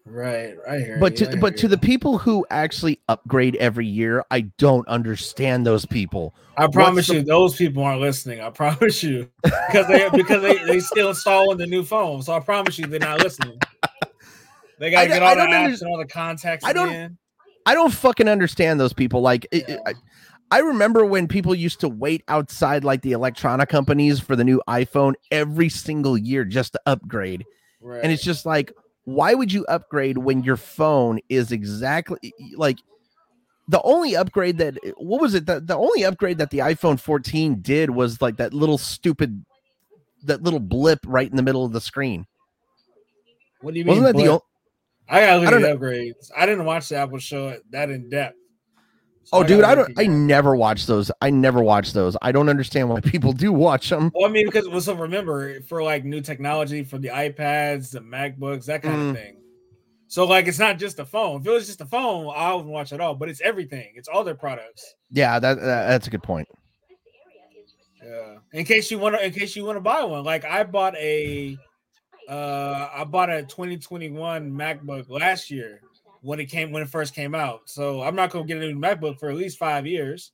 Right. 0.10 0.56
I 0.68 0.78
hear. 0.78 0.98
But 1.00 1.20
you, 1.20 1.28
to 1.28 1.38
but 1.38 1.54
hear 1.54 1.58
to 1.64 1.68
the 1.68 1.78
people 1.78 2.18
who 2.18 2.46
actually 2.50 3.00
upgrade 3.10 3.56
every 3.58 3.86
year, 3.86 4.24
I 4.32 4.42
don't 4.58 4.88
understand 4.88 5.66
those 5.66 5.86
people. 5.86 6.34
I 6.58 6.68
promise 6.68 7.08
the- 7.08 7.16
you, 7.16 7.22
those 7.24 7.56
people 7.56 7.84
aren't 7.84 8.02
listening. 8.02 8.42
I 8.42 8.50
promise 8.52 9.04
you, 9.04 9.30
because 9.44 9.88
they 9.88 10.10
because 10.10 10.42
they 10.42 10.58
they 10.66 10.80
still 10.80 11.10
installing 11.10 11.58
the 11.58 11.68
new 11.68 11.84
phone. 11.84 12.22
So 12.24 12.34
I 12.34 12.40
promise 12.40 12.80
you, 12.80 12.88
they're 12.88 13.00
not 13.00 13.20
listening. 13.22 13.60
They 14.80 14.92
gotta 14.92 15.06
I 15.06 15.08
get 15.08 15.20
don't- 15.20 15.24
I 15.24 15.30
all 15.30 15.36
the 15.36 15.42
apps 15.42 15.64
under- 15.66 15.74
and 15.86 15.92
all 15.92 15.98
the 15.98 16.06
contacts. 16.06 16.66
I 16.66 16.74
don't- 16.74 16.90
again. 16.90 17.18
I 17.66 17.74
don't 17.74 17.92
fucking 17.94 18.30
understand 18.30 18.80
those 18.80 18.94
people. 18.94 19.22
Like, 19.22 19.46
it- 19.52 19.68
it- 19.68 19.80
I, 19.86 19.94
I 20.52 20.60
remember 20.60 21.04
when 21.06 21.28
people 21.28 21.54
used 21.54 21.82
to 21.82 21.90
wait 21.90 22.24
outside 22.30 22.86
like 22.86 23.02
the 23.02 23.12
electronic 23.12 23.68
companies 23.68 24.20
for 24.22 24.38
the 24.38 24.46
new 24.46 24.62
iPhone 24.70 25.16
every 25.32 25.68
single 25.68 26.18
year 26.18 26.46
just 26.46 26.72
to 26.74 26.82
upgrade. 26.86 27.44
Right. 27.82 28.00
And 28.02 28.12
it's 28.12 28.24
just 28.24 28.46
like, 28.46 28.72
why 29.08 29.34
would 29.34 29.54
you 29.54 29.64
upgrade 29.68 30.18
when 30.18 30.44
your 30.44 30.58
phone 30.58 31.18
is 31.30 31.54
exactly 31.54 32.34
like 32.58 32.78
the 33.70 33.82
only 33.84 34.18
upgrade 34.18 34.58
that 34.58 34.78
eh, 34.84 34.92
what 34.98 35.22
was 35.22 35.34
it? 35.34 35.46
The, 35.46 35.62
the 35.62 35.78
only 35.78 36.04
upgrade 36.04 36.40
that 36.40 36.50
the 36.50 36.58
iPhone 36.58 37.00
14 37.00 37.62
did 37.62 37.90
was 37.90 38.22
like 38.22 38.36
that 38.36 38.54
little 38.54 38.78
stupid 38.78 39.46
that 40.24 40.44
little 40.44 40.60
blip 40.60 41.00
right 41.06 41.30
in 41.30 41.38
the 41.38 41.42
middle 41.42 41.64
of 41.64 41.72
the 41.72 41.80
screen. 41.80 42.28
what 43.62 43.74
do 43.74 43.80
you 43.80 43.86
mean? 43.86 44.02
Wasn't 44.04 44.18
that 44.18 44.22
the 44.22 44.28
only 44.28 44.42
I 45.08 45.22
gotta 45.22 45.40
look 45.40 45.54
I 45.54 45.70
at 45.70 45.80
upgrades. 45.80 46.30
I 46.36 46.46
didn't 46.46 46.66
watch 46.66 46.90
the 46.90 46.98
Apple 46.98 47.20
show 47.20 47.58
that 47.70 47.90
in 47.90 48.10
depth. 48.10 48.36
So 49.28 49.40
Oh, 49.40 49.44
dude, 49.44 49.66
I 49.66 49.76
don't. 49.76 49.92
I 50.00 50.08
never 50.08 50.56
watch 50.56 50.86
those. 50.86 51.12
I 51.22 51.30
never 51.32 51.62
watch 51.62 51.92
those. 51.92 52.16
I 52.22 52.32
don't 52.32 52.48
understand 52.48 52.88
why 52.90 53.02
people 53.02 53.34
do 53.34 53.52
watch 53.52 53.90
them. 53.90 54.10
Well, 54.16 54.24
I 54.26 54.32
mean, 54.32 54.46
because 54.46 54.70
well, 54.70 54.80
so 54.80 54.94
remember 54.96 55.60
for 55.64 55.84
like 55.84 56.06
new 56.06 56.22
technology 56.22 56.86
for 56.86 56.98
the 56.98 57.10
iPads, 57.10 57.92
the 57.92 58.00
MacBooks, 58.00 58.66
that 58.68 58.84
kind 58.84 58.96
Mm. 58.96 59.10
of 59.10 59.16
thing. 59.18 59.38
So 60.08 60.24
like, 60.24 60.48
it's 60.48 60.60
not 60.60 60.80
just 60.80 61.00
a 61.00 61.06
phone. 61.06 61.42
If 61.42 61.48
it 61.48 61.52
was 61.52 61.68
just 61.68 61.82
a 61.82 61.86
phone, 61.86 62.32
I 62.34 62.54
wouldn't 62.54 62.72
watch 62.72 62.94
it 62.94 63.02
all. 63.02 63.16
But 63.16 63.28
it's 63.28 63.42
everything. 63.42 63.92
It's 63.96 64.08
all 64.08 64.24
their 64.24 64.34
products. 64.34 64.96
Yeah, 65.12 65.40
that, 65.40 65.56
that 65.56 65.88
that's 65.90 66.08
a 66.08 66.10
good 66.10 66.24
point. 66.24 66.48
Yeah. 68.02 68.38
In 68.54 68.64
case 68.64 68.90
you 68.90 69.00
want 69.00 69.16
to, 69.16 69.26
in 69.26 69.34
case 69.34 69.58
you 69.58 69.66
want 69.66 69.76
to 69.76 69.82
buy 69.82 70.06
one, 70.06 70.24
like 70.24 70.46
I 70.46 70.64
bought 70.64 70.96
a, 70.96 71.58
uh, 72.30 72.88
I 72.96 73.04
bought 73.04 73.30
a 73.30 73.44
2021 73.44 74.50
MacBook 74.50 75.10
last 75.10 75.52
year 75.52 75.82
when 76.22 76.40
it 76.40 76.46
came 76.46 76.72
when 76.72 76.82
it 76.84 76.90
first 76.90 77.14
came 77.14 77.36
out. 77.36 77.62
So 77.66 78.02
I'm 78.02 78.16
not 78.16 78.32
gonna 78.32 78.46
get 78.46 78.58
a 78.58 78.60
new 78.62 78.80
MacBook 78.80 79.20
for 79.20 79.30
at 79.30 79.36
least 79.36 79.58
five 79.58 79.86
years. 79.86 80.32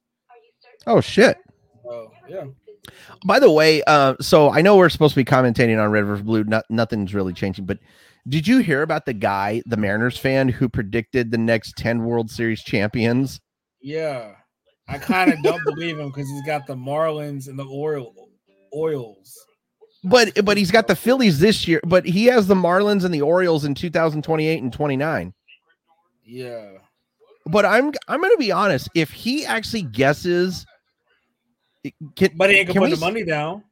Oh 0.88 1.02
shit. 1.02 1.38
So 1.84 2.12
yeah. 2.28 2.46
By 3.26 3.40
the 3.40 3.52
way, 3.52 3.82
uh, 3.84 4.16
so 4.20 4.52
I 4.52 4.62
know 4.62 4.76
we're 4.76 4.90
supposed 4.90 5.14
to 5.14 5.20
be 5.20 5.26
commentating 5.26 5.82
on 5.82 5.90
Red 5.90 6.06
versus 6.06 6.24
Blue. 6.24 6.44
Not, 6.44 6.66
nothing's 6.70 7.14
really 7.14 7.34
changing, 7.34 7.66
but 7.66 7.80
did 8.28 8.48
you 8.48 8.60
hear 8.60 8.82
about 8.82 9.06
the 9.06 9.14
guy, 9.14 9.62
the 9.66 9.78
Mariners 9.78 10.18
fan, 10.18 10.50
who 10.50 10.68
predicted 10.68 11.32
the 11.32 11.38
next 11.38 11.78
ten 11.78 12.04
World 12.04 12.30
Series 12.30 12.62
champions? 12.62 13.40
Yeah, 13.82 14.34
I 14.88 14.98
kind 14.98 15.32
of 15.32 15.42
don't 15.44 15.64
believe 15.66 16.00
him 16.00 16.08
because 16.08 16.30
he's 16.30 16.46
got 16.46 16.68
the 16.68 16.76
Marlins 16.76 17.48
and 17.48 17.58
the 17.58 17.66
Oil 17.66 18.14
Oils. 18.76 19.38
But 20.04 20.44
but 20.44 20.58
he's 20.58 20.72
got 20.72 20.88
the 20.88 20.96
Phillies 20.96 21.40
this 21.40 21.68
year. 21.68 21.80
But 21.86 22.06
he 22.06 22.26
has 22.26 22.48
the 22.48 22.56
Marlins 22.56 23.06
and 23.06 23.14
the 23.14 23.22
Orioles 23.22 23.66
in 23.66 23.76
2028 23.76 24.62
and 24.62 24.74
29. 24.74 25.34
Yeah, 26.26 26.78
But 27.46 27.66
I'm 27.66 27.92
I'm 28.08 28.22
gonna 28.22 28.38
be 28.38 28.52
honest. 28.52 28.90
If 28.96 29.12
he 29.12 29.46
actually 29.46 29.84
guesses, 29.84 30.66
can, 32.16 32.32
but 32.36 32.50
he 32.50 32.58
ain't 32.58 32.68
gonna 32.68 32.80
put 32.80 32.90
we 32.90 32.96
the 32.96 33.00
money 33.00 33.24
down. 33.24 33.64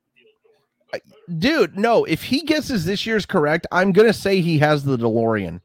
dude. 1.37 1.77
No, 1.77 2.03
if 2.03 2.23
he 2.23 2.41
guesses 2.41 2.83
this 2.83 3.05
year's 3.05 3.25
correct, 3.25 3.67
I'm 3.71 3.93
gonna 3.93 4.13
say 4.13 4.41
he 4.41 4.57
has 4.59 4.83
the 4.83 4.97
DeLorean. 4.97 5.61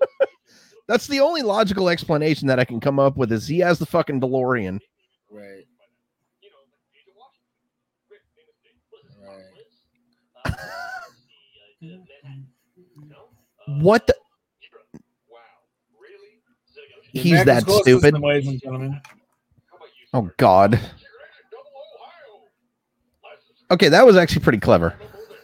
That's 0.88 1.06
the 1.06 1.20
only 1.20 1.42
logical 1.42 1.90
explanation 1.90 2.48
that 2.48 2.58
I 2.58 2.64
can 2.64 2.80
come 2.80 2.98
up 2.98 3.16
with 3.16 3.30
is 3.30 3.46
he 3.46 3.58
has 3.58 3.78
the 3.78 3.86
fucking 3.86 4.20
DeLorean. 4.20 4.80
Right. 5.30 5.66
What 13.66 14.06
the? 14.06 14.14
The 17.12 17.20
He's 17.20 17.32
American 17.32 17.46
that 17.66 17.82
stupid. 17.82 18.00
system, 18.02 18.22
ladies 18.22 18.48
and 18.48 18.60
gentlemen. 18.60 19.00
Oh 20.12 20.30
God. 20.36 20.78
Okay, 23.70 23.88
that 23.88 24.04
was 24.04 24.16
actually 24.16 24.42
pretty 24.42 24.58
clever. 24.58 24.94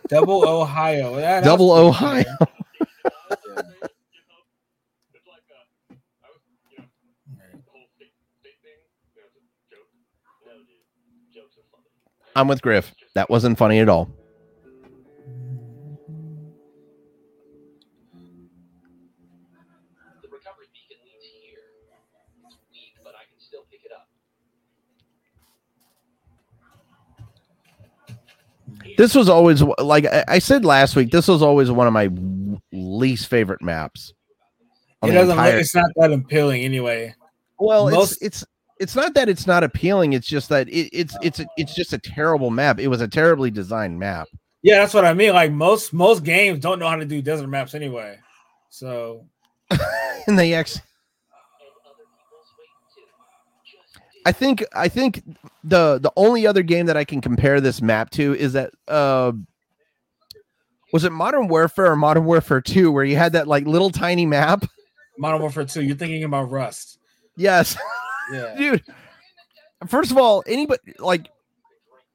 Double 0.08 0.48
Ohio. 0.48 1.16
That 1.16 1.44
Double 1.44 1.72
Ohio. 1.72 2.24
I'm 12.36 12.48
with 12.48 12.60
Grif. 12.60 12.94
That 13.14 13.30
wasn't 13.30 13.56
funny 13.56 13.78
at 13.78 13.88
all. 13.88 14.10
This 28.96 29.14
was 29.14 29.28
always 29.28 29.62
like 29.62 30.06
I 30.28 30.38
said 30.38 30.64
last 30.64 30.96
week. 30.96 31.10
This 31.10 31.28
was 31.28 31.42
always 31.42 31.70
one 31.70 31.86
of 31.86 31.92
my 31.92 32.10
least 32.72 33.28
favorite 33.28 33.62
maps. 33.62 34.12
It 35.02 35.12
doesn't. 35.12 35.36
Look, 35.36 35.54
it's 35.54 35.74
not 35.74 35.90
that 35.96 36.12
appealing 36.12 36.62
anyway. 36.62 37.14
well, 37.58 37.90
most- 37.90 38.22
it's 38.22 38.42
it's 38.42 38.46
it's 38.78 38.96
not 38.96 39.14
that 39.14 39.28
it's 39.28 39.46
not 39.46 39.64
appealing. 39.64 40.12
It's 40.12 40.26
just 40.26 40.48
that 40.50 40.68
it, 40.68 40.90
it's 40.92 41.16
it's 41.22 41.40
it's 41.56 41.74
just 41.74 41.92
a 41.92 41.98
terrible 41.98 42.50
map. 42.50 42.78
It 42.78 42.88
was 42.88 43.00
a 43.00 43.08
terribly 43.08 43.50
designed 43.50 43.98
map. 43.98 44.28
Yeah, 44.62 44.78
that's 44.80 44.94
what 44.94 45.04
I 45.04 45.14
mean. 45.14 45.32
Like 45.32 45.52
most 45.52 45.92
most 45.92 46.24
games 46.24 46.60
don't 46.60 46.78
know 46.78 46.88
how 46.88 46.96
to 46.96 47.04
do 47.04 47.22
desert 47.22 47.48
maps 47.48 47.74
anyway. 47.74 48.18
So 48.68 49.26
and 50.26 50.38
they 50.38 50.54
actually 50.54 50.82
I 54.26 54.32
think 54.32 54.64
I 54.74 54.88
think 54.88 55.22
the 55.62 56.00
the 56.00 56.12
only 56.16 56.48
other 56.48 56.64
game 56.64 56.86
that 56.86 56.96
I 56.96 57.04
can 57.04 57.20
compare 57.20 57.60
this 57.60 57.80
map 57.80 58.10
to 58.10 58.34
is 58.34 58.54
that 58.54 58.72
uh 58.88 59.30
was 60.92 61.04
it 61.04 61.12
Modern 61.12 61.46
Warfare 61.46 61.92
or 61.92 61.96
Modern 61.96 62.24
Warfare 62.24 62.60
2 62.60 62.90
where 62.90 63.04
you 63.04 63.16
had 63.16 63.34
that 63.34 63.46
like 63.46 63.66
little 63.66 63.90
tiny 63.90 64.26
map? 64.26 64.64
Modern 65.16 65.40
Warfare 65.42 65.64
2, 65.64 65.80
you're 65.80 65.94
thinking 65.94 66.24
about 66.24 66.50
Rust. 66.50 66.98
Yes. 67.36 67.76
Yeah. 68.32 68.54
Dude. 68.58 68.82
First 69.86 70.10
of 70.10 70.18
all, 70.18 70.42
anybody 70.48 70.94
like 70.98 71.28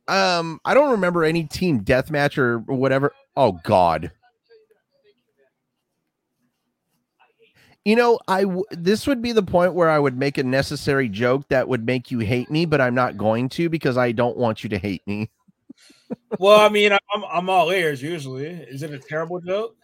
um 0.09 0.59
I 0.65 0.73
don't 0.73 0.91
remember 0.91 1.23
any 1.23 1.45
team 1.45 1.81
deathmatch 1.81 2.37
or 2.37 2.59
whatever. 2.59 3.13
Oh 3.37 3.53
god. 3.63 4.11
You 7.83 7.95
know, 7.95 8.19
I 8.27 8.41
w- 8.43 8.63
this 8.71 9.07
would 9.07 9.21
be 9.23 9.31
the 9.31 9.41
point 9.41 9.73
where 9.73 9.89
I 9.89 9.97
would 9.97 10.15
make 10.17 10.37
a 10.37 10.43
necessary 10.43 11.09
joke 11.09 11.47
that 11.49 11.67
would 11.67 11.83
make 11.85 12.11
you 12.11 12.19
hate 12.19 12.51
me, 12.51 12.65
but 12.65 12.79
I'm 12.79 12.93
not 12.93 13.17
going 13.17 13.49
to 13.49 13.69
because 13.69 13.97
I 13.97 14.11
don't 14.11 14.37
want 14.37 14.63
you 14.63 14.69
to 14.69 14.77
hate 14.77 15.05
me. 15.07 15.29
Well, 16.39 16.59
I 16.59 16.67
mean, 16.69 16.91
I'm 16.91 17.23
I'm 17.31 17.49
all 17.49 17.71
ears 17.71 18.01
usually. 18.01 18.45
Is 18.47 18.83
it 18.83 18.91
a 18.91 18.99
terrible 18.99 19.39
joke? 19.39 19.75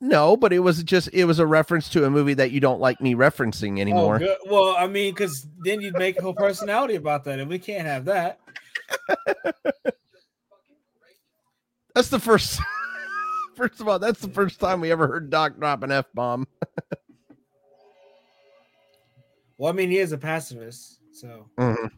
No, 0.00 0.36
but 0.36 0.52
it 0.52 0.58
was 0.60 0.82
just 0.82 1.08
it 1.12 1.24
was 1.26 1.38
a 1.38 1.46
reference 1.46 1.88
to 1.90 2.04
a 2.04 2.10
movie 2.10 2.34
that 2.34 2.50
you 2.50 2.58
don't 2.60 2.80
like 2.80 3.00
me 3.00 3.14
referencing 3.14 3.78
Oh, 3.78 3.80
anymore. 3.80 4.18
good. 4.18 4.36
Well, 4.46 4.74
I 4.76 4.86
mean, 4.88 5.12
because 5.14 5.46
then 5.60 5.80
you'd 5.80 5.96
make 5.98 6.18
a 6.18 6.22
whole 6.22 6.34
personality 6.34 6.96
about 6.96 7.24
that, 7.24 7.38
and 7.38 7.48
we 7.48 7.58
can't 7.58 7.86
have 7.86 8.04
that. 8.06 8.40
that's 11.94 12.08
the 12.08 12.20
first 12.20 12.60
First 13.54 13.80
of 13.80 13.88
all, 13.88 13.98
that's 14.00 14.20
the 14.20 14.28
first 14.28 14.58
time 14.58 14.80
we 14.80 14.90
ever 14.90 15.06
heard 15.06 15.30
Doc 15.30 15.56
drop 15.58 15.82
an 15.84 15.92
F 15.92 16.06
bomb. 16.14 16.46
Well, 19.64 19.72
I 19.72 19.76
mean, 19.76 19.88
he 19.90 19.96
is 19.96 20.12
a 20.12 20.18
pacifist, 20.18 21.00
so 21.10 21.48
Mhm. 21.56 21.90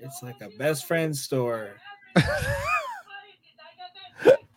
it's 0.00 0.20
like 0.24 0.40
a 0.40 0.48
best 0.58 0.84
friend 0.86 1.16
store. 1.16 1.76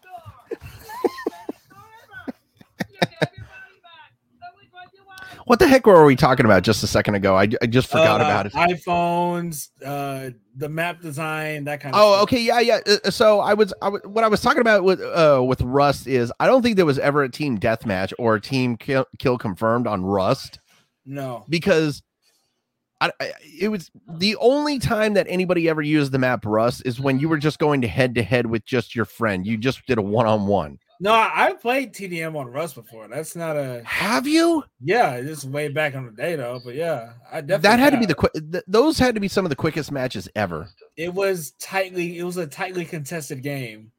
What 5.51 5.59
the 5.59 5.67
heck 5.67 5.85
were 5.85 6.05
we 6.05 6.15
talking 6.15 6.45
about 6.45 6.63
just 6.63 6.81
a 6.81 6.87
second 6.87 7.15
ago? 7.15 7.35
I, 7.35 7.41
I 7.61 7.65
just 7.67 7.89
forgot 7.89 8.21
Uh, 8.21 8.23
about 8.23 8.45
it. 8.45 8.53
iPhones, 8.53 9.67
uh, 9.85 10.29
the 10.55 10.69
map 10.69 11.01
design, 11.01 11.65
that 11.65 11.81
kind 11.81 11.93
of. 11.93 11.99
Oh, 12.01 12.13
stuff. 12.13 12.23
okay, 12.23 12.41
yeah, 12.41 12.61
yeah. 12.61 12.79
Uh, 12.87 13.09
So 13.11 13.41
I 13.41 13.53
was, 13.53 13.73
I 13.81 13.89
was, 13.89 14.01
what 14.05 14.23
I 14.23 14.29
was 14.29 14.39
talking 14.39 14.61
about 14.61 14.85
with, 14.85 15.01
uh, 15.01 15.43
with 15.45 15.59
Rust 15.59 16.07
is 16.07 16.31
I 16.39 16.47
don't 16.47 16.61
think 16.61 16.77
there 16.77 16.85
was 16.85 16.99
ever 16.99 17.23
a 17.23 17.29
team 17.29 17.59
deathmatch 17.59 18.13
or 18.17 18.35
a 18.35 18.39
team 18.39 18.77
kill, 18.77 19.05
kill 19.19 19.37
confirmed 19.37 19.87
on 19.87 20.05
Rust 20.05 20.61
No, 21.05 21.45
because 21.49 22.01
I, 23.01 23.11
I, 23.19 23.33
it 23.59 23.67
was 23.67 23.91
the 24.07 24.37
only 24.37 24.79
time 24.79 25.15
that 25.15 25.27
anybody 25.29 25.67
ever 25.67 25.81
used 25.81 26.13
the 26.13 26.19
map 26.19 26.45
Rust 26.45 26.83
is 26.85 26.97
when 27.01 27.19
you 27.19 27.27
were 27.27 27.37
just 27.37 27.59
going 27.59 27.81
to 27.81 27.89
head 27.89 28.15
to 28.15 28.23
head 28.23 28.45
with 28.45 28.63
just 28.63 28.95
your 28.95 29.03
friend. 29.03 29.45
You 29.45 29.57
just 29.57 29.85
did 29.85 29.97
a 29.97 30.01
one 30.01 30.27
on 30.27 30.47
one. 30.47 30.79
No, 31.03 31.13
I 31.13 31.53
played 31.59 31.95
TDM 31.95 32.35
on 32.35 32.45
Rust 32.45 32.75
before. 32.75 33.07
That's 33.07 33.35
not 33.35 33.57
a 33.57 33.81
Have 33.85 34.27
you? 34.27 34.63
yeah. 34.79 35.13
It's 35.15 35.43
way 35.43 35.67
back 35.67 35.95
on 35.95 36.05
the 36.05 36.11
day 36.11 36.35
though, 36.35 36.61
but 36.63 36.75
yeah, 36.75 37.13
I 37.31 37.41
definitely 37.41 37.61
That 37.63 37.79
had 37.79 37.93
to 37.93 37.99
be 37.99 38.05
the 38.05 38.13
quick. 38.13 38.33
Th- 38.33 38.63
those 38.67 38.99
had 38.99 39.15
to 39.15 39.21
be 39.21 39.27
some 39.27 39.43
of 39.43 39.49
the 39.49 39.55
quickest 39.55 39.91
matches 39.91 40.29
ever. 40.35 40.69
It 40.97 41.11
was 41.11 41.53
tightly. 41.59 42.19
It 42.19 42.23
was 42.23 42.37
a 42.37 42.45
tightly 42.45 42.85
contested 42.85 43.41
game. 43.41 43.91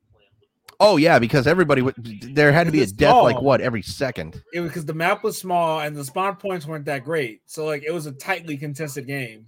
Oh 0.78 0.96
yeah, 0.96 1.18
because 1.18 1.48
everybody 1.48 1.82
would. 1.82 1.96
There 2.36 2.52
had 2.52 2.66
to 2.66 2.72
be 2.72 2.82
a 2.82 2.86
death 2.86 3.24
like 3.24 3.42
what 3.42 3.60
every 3.60 3.82
second. 3.82 4.40
It 4.54 4.60
was 4.60 4.70
because 4.70 4.84
the 4.84 4.94
map 4.94 5.24
was 5.24 5.36
small 5.36 5.80
and 5.80 5.96
the 5.96 6.04
spawn 6.04 6.36
points 6.36 6.66
weren't 6.66 6.84
that 6.84 7.04
great. 7.04 7.42
So 7.46 7.64
like 7.64 7.82
it 7.82 7.90
was 7.90 8.06
a 8.06 8.12
tightly 8.12 8.56
contested 8.56 9.08
game. 9.08 9.46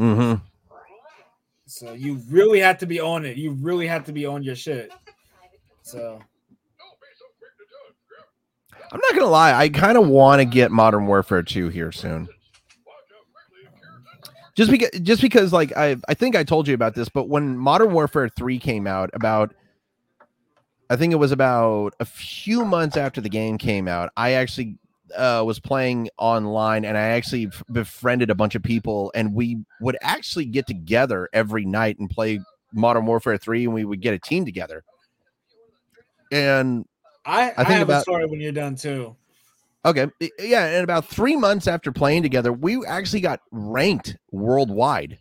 Mm-hmm. 0.00 0.44
So 1.66 1.92
you 1.92 2.20
really 2.28 2.58
had 2.58 2.80
to 2.80 2.86
be 2.86 2.98
on 2.98 3.24
it. 3.24 3.36
You 3.36 3.52
really 3.52 3.86
had 3.86 4.04
to 4.06 4.12
be 4.12 4.26
on 4.26 4.42
your 4.42 4.56
shit. 4.56 4.90
So 5.86 6.20
I'm 8.90 9.00
not 9.00 9.14
gonna 9.14 9.30
lie. 9.30 9.54
I 9.54 9.68
kind 9.68 9.96
of 9.96 10.08
want 10.08 10.40
to 10.40 10.44
get 10.44 10.72
Modern 10.72 11.06
Warfare 11.06 11.44
2 11.44 11.68
here 11.68 11.92
soon. 11.92 12.28
Just 14.56 14.68
because, 14.68 14.90
just 15.00 15.22
because, 15.22 15.52
like 15.52 15.76
I, 15.76 15.96
I 16.08 16.14
think 16.14 16.34
I 16.34 16.42
told 16.42 16.66
you 16.66 16.74
about 16.74 16.96
this, 16.96 17.08
but 17.08 17.28
when 17.28 17.56
Modern 17.56 17.92
Warfare 17.92 18.28
3 18.28 18.58
came 18.58 18.88
out, 18.88 19.10
about, 19.12 19.54
I 20.90 20.96
think 20.96 21.12
it 21.12 21.16
was 21.16 21.30
about 21.30 21.94
a 22.00 22.04
few 22.04 22.64
months 22.64 22.96
after 22.96 23.20
the 23.20 23.28
game 23.28 23.56
came 23.56 23.86
out, 23.86 24.10
I 24.16 24.32
actually 24.32 24.78
uh, 25.16 25.44
was 25.46 25.60
playing 25.60 26.08
online, 26.18 26.84
and 26.84 26.98
I 26.98 27.10
actually 27.10 27.48
befriended 27.70 28.30
a 28.30 28.34
bunch 28.34 28.56
of 28.56 28.62
people, 28.64 29.12
and 29.14 29.34
we 29.34 29.58
would 29.80 29.98
actually 30.02 30.46
get 30.46 30.66
together 30.66 31.28
every 31.32 31.64
night 31.64 32.00
and 32.00 32.10
play 32.10 32.40
Modern 32.72 33.06
Warfare 33.06 33.38
3, 33.38 33.66
and 33.66 33.74
we 33.74 33.84
would 33.84 34.00
get 34.00 34.14
a 34.14 34.18
team 34.18 34.44
together. 34.44 34.82
And 36.32 36.84
I, 37.24 37.50
I, 37.50 37.64
think 37.64 37.68
have 37.68 37.82
about- 37.82 37.98
a 37.98 38.02
story 38.02 38.26
when 38.26 38.40
you're 38.40 38.52
done 38.52 38.76
too. 38.76 39.16
Okay. 39.84 40.08
Yeah. 40.40 40.66
And 40.66 40.82
about 40.82 41.06
three 41.06 41.36
months 41.36 41.68
after 41.68 41.92
playing 41.92 42.22
together, 42.24 42.52
we 42.52 42.84
actually 42.86 43.20
got 43.20 43.40
ranked 43.52 44.16
worldwide. 44.32 45.18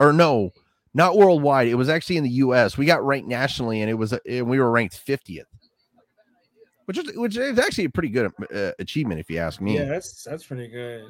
Or 0.00 0.12
no, 0.12 0.52
not 0.94 1.16
worldwide. 1.16 1.68
It 1.68 1.74
was 1.74 1.88
actually 1.90 2.16
in 2.16 2.24
the 2.24 2.30
US. 2.30 2.78
We 2.78 2.86
got 2.86 3.04
ranked 3.04 3.28
nationally 3.28 3.80
and 3.82 3.90
it 3.90 3.94
was, 3.94 4.12
and 4.12 4.48
we 4.48 4.58
were 4.58 4.70
ranked 4.70 4.98
50th, 5.06 5.44
which 6.86 6.96
is, 6.98 7.16
which 7.16 7.36
is 7.36 7.58
actually 7.58 7.84
a 7.84 7.90
pretty 7.90 8.08
good 8.08 8.30
uh, 8.54 8.72
achievement, 8.78 9.20
if 9.20 9.30
you 9.30 9.38
ask 9.38 9.60
me. 9.60 9.74
Yeah, 9.76 9.84
that's 9.84 10.22
that's 10.24 10.44
pretty 10.44 10.68
good. 10.68 11.04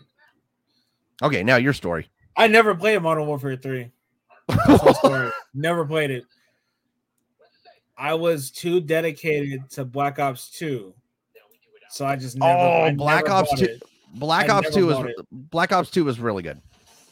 Okay. 1.23 1.43
Now 1.45 1.57
your 1.57 1.73
story. 1.73 2.09
I 2.37 2.49
never 2.49 2.75
played 2.75 3.01
Modern 3.03 3.27
Warfare 3.27 3.57
3. 3.57 3.91
That's 4.49 4.83
my 4.85 4.93
story. 4.99 5.31
Never 5.55 5.85
played 5.87 6.11
it. 6.11 6.25
I 7.99 8.15
was 8.15 8.51
too 8.51 8.81
dedicated 8.81 9.69
to 9.71 9.85
Black 9.85 10.19
Ops 10.19 10.51
2. 10.51 10.93
So 11.91 12.05
I 12.05 12.17
just 12.17 12.37
never 12.37 12.53
Oh, 12.59 12.83
I 12.83 12.93
Black 12.95 13.25
never 13.25 13.37
Ops 13.39 13.51
bought 13.51 13.59
2 13.59 13.65
it. 13.65 13.83
Black 14.15 14.51
I 14.51 14.55
Ops 14.59 14.75
2 14.75 14.87
was, 14.87 14.99
it. 15.07 15.17
Black 15.33 15.73
Ops 15.73 15.91
2 15.91 16.05
was 16.05 16.19
really 16.21 16.43
good. 16.43 16.61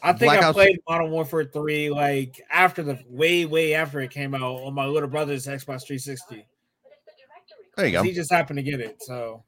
I 0.03 0.13
think 0.13 0.33
Black 0.33 0.43
I 0.43 0.49
Ops- 0.49 0.55
played 0.55 0.79
Modern 0.89 1.11
Warfare 1.11 1.45
3 1.45 1.91
like 1.91 2.41
after 2.51 2.83
the 2.83 2.99
way, 3.09 3.47
way 3.47 3.73
after 3.75 4.01
it 4.01 4.11
came 4.11 4.35
out 4.35 4.61
on 4.63 4.75
my 4.75 4.85
little 4.87 5.09
brother's 5.09 5.47
Xbox 5.47 5.87
360. 5.87 6.47
There 7.77 7.87
you 7.87 7.93
go. 7.93 8.03
He 8.03 8.13
just 8.13 8.31
happened 8.31 8.59
to 8.59 8.63
get 8.63 8.81
it. 8.81 9.03
So 9.03 9.43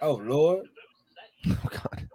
oh 0.00 0.14
Lord. 0.14 0.66
Oh, 1.48 1.56
God. 1.68 2.08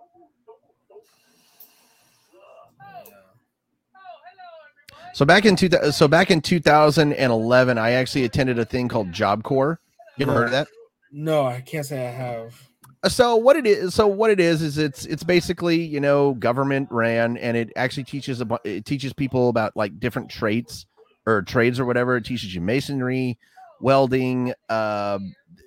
So 5.17 5.25
back 5.25 5.45
in 5.45 5.55
two, 5.55 5.67
so 5.89 6.07
back 6.07 6.29
in 6.29 6.41
2011, 6.41 7.77
I 7.79 7.91
actually 7.93 8.25
attended 8.25 8.59
a 8.59 8.65
thing 8.65 8.87
called 8.87 9.11
Job 9.11 9.41
Corps. 9.41 9.79
You 10.15 10.27
ever 10.27 10.33
heard 10.35 10.45
of 10.45 10.51
that? 10.51 10.67
No, 11.11 11.43
I 11.43 11.59
can't 11.61 11.83
say 11.83 12.07
I 12.07 12.11
have. 12.11 12.69
Uh, 13.01 13.09
So 13.09 13.35
what 13.35 13.55
it 13.55 13.65
is, 13.65 13.95
so 13.95 14.05
what 14.05 14.29
it 14.29 14.39
is, 14.39 14.61
is 14.61 14.77
it's 14.77 15.05
it's 15.07 15.23
basically 15.23 15.77
you 15.77 15.99
know 15.99 16.35
government 16.35 16.89
ran, 16.91 17.35
and 17.37 17.57
it 17.57 17.71
actually 17.75 18.03
teaches 18.03 18.41
about 18.41 18.63
it 18.63 18.85
teaches 18.85 19.11
people 19.11 19.49
about 19.49 19.75
like 19.75 19.99
different 19.99 20.29
traits 20.29 20.85
or 21.25 21.41
trades 21.41 21.79
or 21.79 21.85
whatever. 21.85 22.15
It 22.17 22.23
teaches 22.23 22.53
you 22.53 22.61
masonry, 22.61 23.39
welding, 23.81 24.53
uh, 24.69 25.17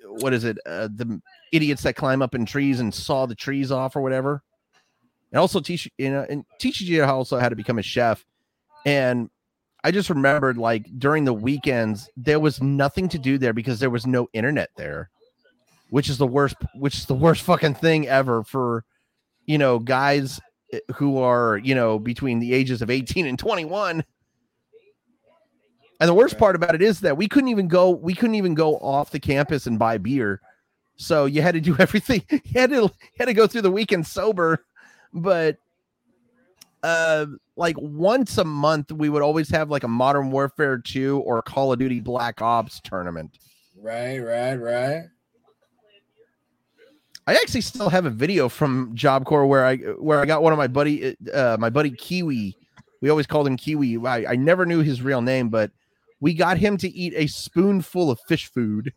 what 0.05 0.31
is 0.31 0.45
it? 0.45 0.59
Uh, 0.65 0.87
the 0.95 1.21
idiots 1.51 1.83
that 1.83 1.97
climb 1.97 2.21
up 2.21 2.35
in 2.35 2.45
trees 2.45 2.79
and 2.79 2.93
saw 2.93 3.25
the 3.25 3.35
trees 3.35 3.69
off 3.69 3.97
or 3.97 4.01
whatever. 4.01 4.43
And 5.33 5.41
also 5.41 5.59
teach 5.59 5.91
you 5.97 6.09
know 6.09 6.25
and 6.29 6.45
teaches 6.57 6.87
you 6.87 7.03
also 7.03 7.37
how 7.37 7.49
to 7.49 7.55
become 7.57 7.79
a 7.79 7.83
chef. 7.83 8.25
And 8.85 9.29
I 9.83 9.91
just 9.91 10.09
remembered 10.09 10.57
like 10.57 10.87
during 10.99 11.25
the 11.25 11.33
weekends 11.33 12.09
there 12.15 12.39
was 12.39 12.61
nothing 12.61 13.09
to 13.09 13.19
do 13.19 13.37
there 13.37 13.53
because 13.53 13.79
there 13.79 13.89
was 13.89 14.05
no 14.05 14.27
internet 14.33 14.69
there 14.75 15.09
which 15.89 16.09
is 16.09 16.17
the 16.17 16.27
worst 16.27 16.55
which 16.75 16.95
is 16.95 17.05
the 17.05 17.15
worst 17.15 17.41
fucking 17.41 17.73
thing 17.73 18.07
ever 18.07 18.43
for 18.43 18.85
you 19.45 19.57
know 19.57 19.79
guys 19.79 20.39
eh, 20.71 20.79
who 20.95 21.17
are 21.17 21.57
you 21.57 21.75
know 21.75 21.97
between 21.97 22.39
the 22.39 22.53
ages 22.53 22.81
of 22.81 22.89
18 22.89 23.25
and 23.25 23.39
21 23.39 24.03
and 26.01 26.09
the 26.09 26.15
worst 26.15 26.39
part 26.39 26.55
about 26.55 26.73
it 26.73 26.81
is 26.81 26.99
that 27.01 27.15
we 27.15 27.27
couldn't 27.27 27.49
even 27.49 27.67
go 27.67 27.91
we 27.91 28.15
couldn't 28.15 28.35
even 28.35 28.55
go 28.55 28.77
off 28.77 29.11
the 29.11 29.19
campus 29.19 29.67
and 29.67 29.77
buy 29.77 29.99
beer. 29.99 30.41
So 30.95 31.25
you 31.25 31.43
had 31.43 31.53
to 31.53 31.61
do 31.61 31.75
everything 31.79 32.23
you 32.27 32.41
had 32.55 32.71
to 32.71 32.75
you 32.81 32.91
had 33.19 33.25
to 33.25 33.35
go 33.35 33.45
through 33.45 33.61
the 33.61 33.71
weekend 33.71 34.07
sober. 34.07 34.65
But 35.13 35.57
uh 36.83 37.25
like 37.55 37.75
once 37.79 38.37
a 38.37 38.43
month 38.43 38.91
we 38.91 39.09
would 39.09 39.21
always 39.21 39.49
have 39.49 39.69
like 39.69 39.83
a 39.83 39.87
modern 39.87 40.31
warfare 40.31 40.77
2 40.77 41.19
or 41.19 41.41
call 41.41 41.71
of 41.71 41.79
duty 41.79 41.99
black 41.99 42.41
ops 42.41 42.81
tournament 42.83 43.37
Right, 43.81 44.19
right, 44.19 44.55
right. 44.55 45.03
I 47.25 47.33
actually 47.33 47.61
still 47.61 47.89
have 47.89 48.05
a 48.05 48.11
video 48.11 48.47
from 48.47 48.91
Job 48.93 49.25
Corps 49.25 49.47
where 49.47 49.65
I 49.65 49.77
where 49.77 50.19
I 50.19 50.25
got 50.25 50.43
one 50.43 50.53
of 50.53 50.57
my 50.57 50.67
buddy 50.67 51.15
uh 51.33 51.57
my 51.59 51.69
buddy 51.69 51.91
Kiwi. 51.91 52.55
We 53.01 53.09
always 53.09 53.25
called 53.25 53.47
him 53.47 53.57
Kiwi. 53.57 53.97
I, 54.05 54.33
I 54.33 54.35
never 54.35 54.65
knew 54.65 54.81
his 54.81 55.01
real 55.01 55.21
name, 55.21 55.49
but 55.49 55.71
we 56.19 56.35
got 56.35 56.57
him 56.57 56.77
to 56.77 56.89
eat 56.89 57.13
a 57.15 57.25
spoonful 57.25 58.11
of 58.11 58.19
fish 58.27 58.51
food. 58.51 58.93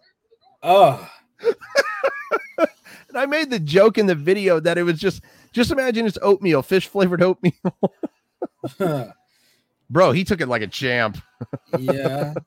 Oh, 0.62 1.08
And 3.14 3.20
I 3.20 3.26
made 3.26 3.48
the 3.48 3.60
joke 3.60 3.96
in 3.96 4.06
the 4.06 4.16
video 4.16 4.58
that 4.58 4.76
it 4.76 4.82
was 4.82 4.98
just 4.98 5.22
just 5.54 5.70
imagine 5.70 6.04
it's 6.06 6.18
oatmeal, 6.20 6.62
fish 6.62 6.88
flavored 6.88 7.22
oatmeal. 7.22 7.54
Bro, 9.90 10.12
he 10.12 10.24
took 10.24 10.40
it 10.40 10.48
like 10.48 10.62
a 10.62 10.66
champ. 10.66 11.18
yeah. 11.78 12.34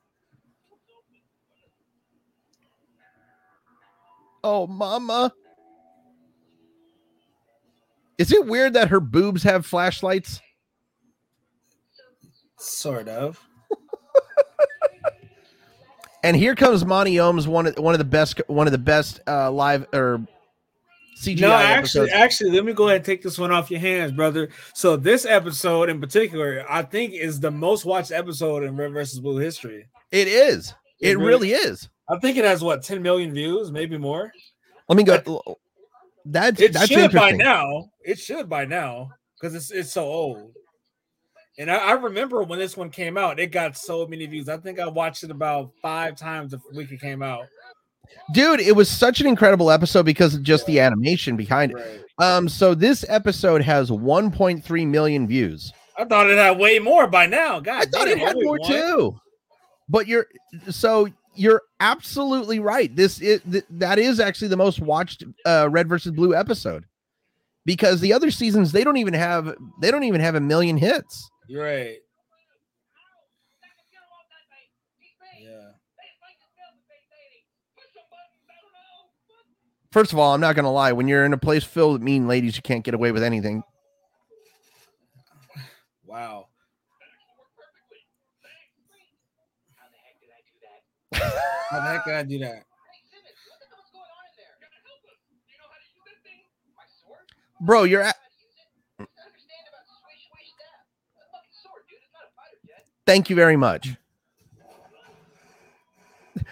Oh, 4.44 4.68
mama. 4.68 5.32
Is 8.18 8.32
it 8.32 8.46
weird 8.46 8.74
that 8.74 8.88
her 8.88 9.00
boobs 9.00 9.42
have 9.42 9.66
flashlights? 9.66 10.40
Sort 12.56 13.08
of. 13.08 13.44
And 16.22 16.36
here 16.36 16.54
comes 16.54 16.84
Monty 16.84 17.18
Oum's, 17.18 17.48
one 17.48 17.66
of 17.66 17.78
one 17.78 17.94
of 17.94 17.98
the 17.98 18.04
best 18.04 18.40
one 18.46 18.66
of 18.66 18.72
the 18.72 18.78
best 18.78 19.20
uh 19.26 19.50
live 19.50 19.86
or 19.92 20.26
CGI 21.18 21.40
No, 21.40 21.52
actually, 21.52 22.10
episodes. 22.10 22.12
actually, 22.12 22.50
let 22.52 22.64
me 22.64 22.72
go 22.72 22.84
ahead 22.86 22.96
and 22.96 23.04
take 23.04 23.22
this 23.22 23.38
one 23.38 23.50
off 23.50 23.70
your 23.70 23.80
hands, 23.80 24.12
brother. 24.12 24.50
So 24.72 24.96
this 24.96 25.26
episode 25.26 25.88
in 25.90 26.00
particular, 26.00 26.64
I 26.68 26.82
think 26.82 27.12
is 27.14 27.40
the 27.40 27.50
most 27.50 27.84
watched 27.84 28.12
episode 28.12 28.62
in 28.62 28.76
Red 28.76 28.92
versus 28.92 29.18
Blue 29.18 29.38
history. 29.38 29.88
It 30.12 30.28
is. 30.28 30.74
It, 31.00 31.10
It 31.10 31.16
really 31.18 31.52
is. 31.52 31.88
I 32.08 32.18
think 32.18 32.36
it 32.36 32.44
has 32.44 32.62
what 32.62 32.82
10 32.82 33.02
million 33.02 33.32
views, 33.34 33.72
maybe 33.72 33.98
more. 33.98 34.32
Let 34.88 34.96
me 34.96 35.02
go. 35.02 35.58
That's 36.24 36.60
It 36.60 36.72
that's 36.72 36.86
should 36.86 37.12
by 37.12 37.32
now. 37.32 37.90
It 38.04 38.18
should 38.18 38.48
by 38.48 38.64
now 38.64 39.10
because 39.40 39.54
it's 39.54 39.70
it's 39.70 39.92
so 39.92 40.04
old. 40.04 40.52
And 41.58 41.70
I, 41.70 41.76
I 41.76 41.92
remember 41.92 42.44
when 42.44 42.60
this 42.60 42.76
one 42.76 42.90
came 42.90 43.18
out, 43.18 43.40
it 43.40 43.48
got 43.48 43.76
so 43.76 44.06
many 44.06 44.24
views. 44.26 44.48
I 44.48 44.56
think 44.58 44.78
I 44.78 44.86
watched 44.86 45.24
it 45.24 45.30
about 45.32 45.72
five 45.82 46.16
times 46.16 46.52
the 46.52 46.60
week 46.72 46.92
it 46.92 47.00
came 47.00 47.22
out. 47.22 47.46
Dude, 48.32 48.60
it 48.60 48.76
was 48.76 48.88
such 48.88 49.20
an 49.20 49.26
incredible 49.26 49.70
episode 49.70 50.04
because 50.04 50.34
of 50.34 50.42
just 50.42 50.66
the 50.66 50.80
animation 50.80 51.36
behind 51.36 51.72
it. 51.72 51.76
Right. 51.76 52.04
Um, 52.18 52.48
so 52.48 52.74
this 52.74 53.04
episode 53.08 53.62
has 53.62 53.90
1.3 53.90 54.86
million 54.86 55.26
views. 55.26 55.72
I 55.96 56.04
thought 56.04 56.30
it 56.30 56.38
had 56.38 56.58
way 56.58 56.78
more 56.78 57.06
by 57.06 57.26
now. 57.26 57.58
God, 57.58 57.82
I 57.82 57.86
thought 57.86 58.08
it 58.08 58.18
had 58.18 58.36
more 58.36 58.58
too. 58.58 59.16
But 59.88 60.06
you're 60.06 60.26
so 60.70 61.08
you're 61.34 61.62
absolutely 61.80 62.60
right. 62.60 62.94
This 62.94 63.20
is 63.20 63.40
th- 63.50 63.64
that 63.70 63.98
is 63.98 64.20
actually 64.20 64.48
the 64.48 64.56
most 64.56 64.80
watched 64.80 65.24
uh 65.46 65.68
Red 65.70 65.88
versus 65.88 66.12
Blue 66.12 66.34
episode. 66.34 66.84
Because 67.64 68.00
the 68.00 68.12
other 68.12 68.30
seasons 68.30 68.72
they 68.72 68.84
don't 68.84 68.96
even 68.96 69.14
have 69.14 69.54
they 69.80 69.90
don't 69.90 70.04
even 70.04 70.20
have 70.20 70.34
a 70.34 70.40
million 70.40 70.76
hits. 70.76 71.28
You're 71.48 71.64
right. 71.64 71.96
Yeah. 75.40 75.70
First 79.90 80.12
of 80.12 80.18
all, 80.18 80.34
I'm 80.34 80.40
not 80.40 80.54
gonna 80.54 80.72
lie, 80.72 80.92
when 80.92 81.08
you're 81.08 81.24
in 81.24 81.32
a 81.32 81.38
place 81.38 81.64
filled 81.64 81.94
with 81.94 82.02
mean 82.02 82.28
ladies, 82.28 82.56
you 82.56 82.62
can't 82.62 82.84
get 82.84 82.94
away 82.94 83.12
with 83.12 83.22
anything. 83.22 83.62
Wow. 86.04 86.46
How 91.14 91.20
the 91.20 91.26
heck 91.26 91.34
did 91.34 91.34
I 91.34 91.42
do 91.42 91.48
that? 91.48 91.54
How 91.70 91.80
the 91.80 91.86
heck 91.86 92.04
did 92.04 92.14
I 92.14 92.22
do 92.22 92.38
that? 92.40 92.64
Bro, 97.60 97.84
you're 97.84 98.02
at. 98.02 98.16
Thank 103.06 103.30
you 103.30 103.36
very 103.36 103.56
much. 103.56 103.96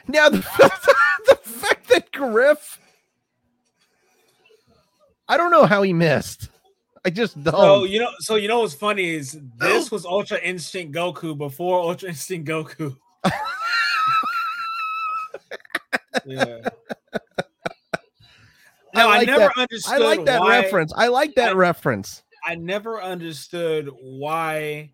Now 0.09 0.29
the, 0.29 0.39
the 1.27 1.37
fact 1.43 1.89
that 1.89 2.11
Grif, 2.13 2.81
I 5.29 5.37
don't 5.37 5.51
know 5.51 5.67
how 5.67 5.83
he 5.83 5.93
missed. 5.93 6.49
I 7.05 7.11
just 7.11 7.43
don't. 7.43 7.55
So 7.55 7.85
you 7.85 8.01
know, 8.01 8.11
so 8.19 8.35
you 8.37 8.49
know 8.49 8.61
what's 8.61 8.75
funny 8.75 9.15
is 9.15 9.39
this 9.59 9.91
was 9.91 10.05
Ultra 10.05 10.39
Instinct 10.41 10.95
Goku 10.95 11.37
before 11.39 11.81
Ultra 11.81 12.09
Instinct 12.09 12.49
Goku. 12.49 12.97
yeah. 16.27 16.59
I 18.95 19.03
No, 19.03 19.09
I, 19.11 19.19
like 19.19 19.27
never 19.27 19.41
that. 19.41 19.53
understood. 19.59 19.95
I 19.95 19.99
like 19.99 20.25
that 20.25 20.41
why, 20.41 20.61
reference. 20.61 20.93
I 20.97 21.09
like 21.09 21.35
that 21.37 21.51
I- 21.51 21.55
reference. 21.55 22.23
I 22.49 22.55
never 22.55 23.03
understood 23.03 23.91
why 24.01 24.93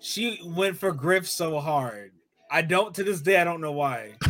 she 0.00 0.40
went 0.44 0.76
for 0.76 0.92
Grif 0.92 1.28
so 1.28 1.58
hard. 1.58 2.12
I 2.50 2.62
don't 2.62 2.94
to 2.94 3.02
this 3.04 3.20
day. 3.20 3.40
I 3.40 3.44
don't 3.44 3.60
know 3.60 3.72
why. 3.72 4.12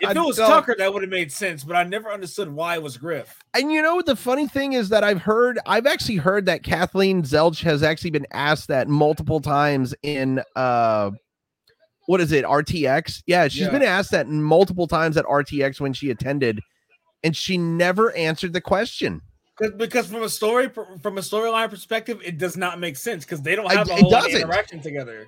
If 0.00 0.16
it 0.16 0.20
was 0.20 0.36
Tucker, 0.36 0.74
that 0.78 0.92
would 0.92 1.02
have 1.02 1.10
made 1.10 1.30
sense, 1.30 1.64
but 1.64 1.76
I 1.76 1.84
never 1.84 2.10
understood 2.10 2.50
why 2.50 2.74
it 2.74 2.82
was 2.82 2.96
Grif. 2.96 3.38
And 3.54 3.70
you 3.70 3.82
know 3.82 4.02
the 4.02 4.16
funny 4.16 4.48
thing 4.48 4.72
is 4.72 4.88
that 4.88 5.04
I've 5.04 5.20
heard 5.20 5.58
I've 5.66 5.86
actually 5.86 6.16
heard 6.16 6.46
that 6.46 6.62
Kathleen 6.62 7.22
Zuelch 7.22 7.62
has 7.62 7.82
actually 7.82 8.10
been 8.10 8.26
asked 8.32 8.68
that 8.68 8.88
multiple 8.88 9.40
times 9.40 9.94
in 10.02 10.42
uh 10.56 11.10
what 12.06 12.20
is 12.20 12.32
it 12.32 12.44
RTX? 12.44 13.22
Yeah, 13.26 13.46
she's 13.48 13.62
Yeah. 13.62 13.70
been 13.70 13.82
asked 13.82 14.10
that 14.10 14.26
multiple 14.26 14.86
times 14.86 15.16
at 15.16 15.24
RTX 15.26 15.80
when 15.80 15.92
she 15.92 16.10
attended 16.10 16.60
and 17.22 17.36
she 17.36 17.58
never 17.58 18.14
answered 18.16 18.52
the 18.52 18.60
question. 18.60 19.20
Because 19.58 19.74
because 19.76 20.06
from 20.06 20.22
a 20.22 20.28
story 20.28 20.70
from 20.70 21.18
a 21.18 21.20
storyline 21.20 21.68
perspective, 21.68 22.20
it 22.24 22.38
does 22.38 22.56
not 22.56 22.80
make 22.80 22.96
sense 22.96 23.24
because 23.24 23.42
they 23.42 23.54
don't 23.54 23.70
have 23.70 23.88
a 23.88 23.92
it 23.92 24.00
whole 24.00 24.26
interaction 24.26 24.80
together. 24.80 25.26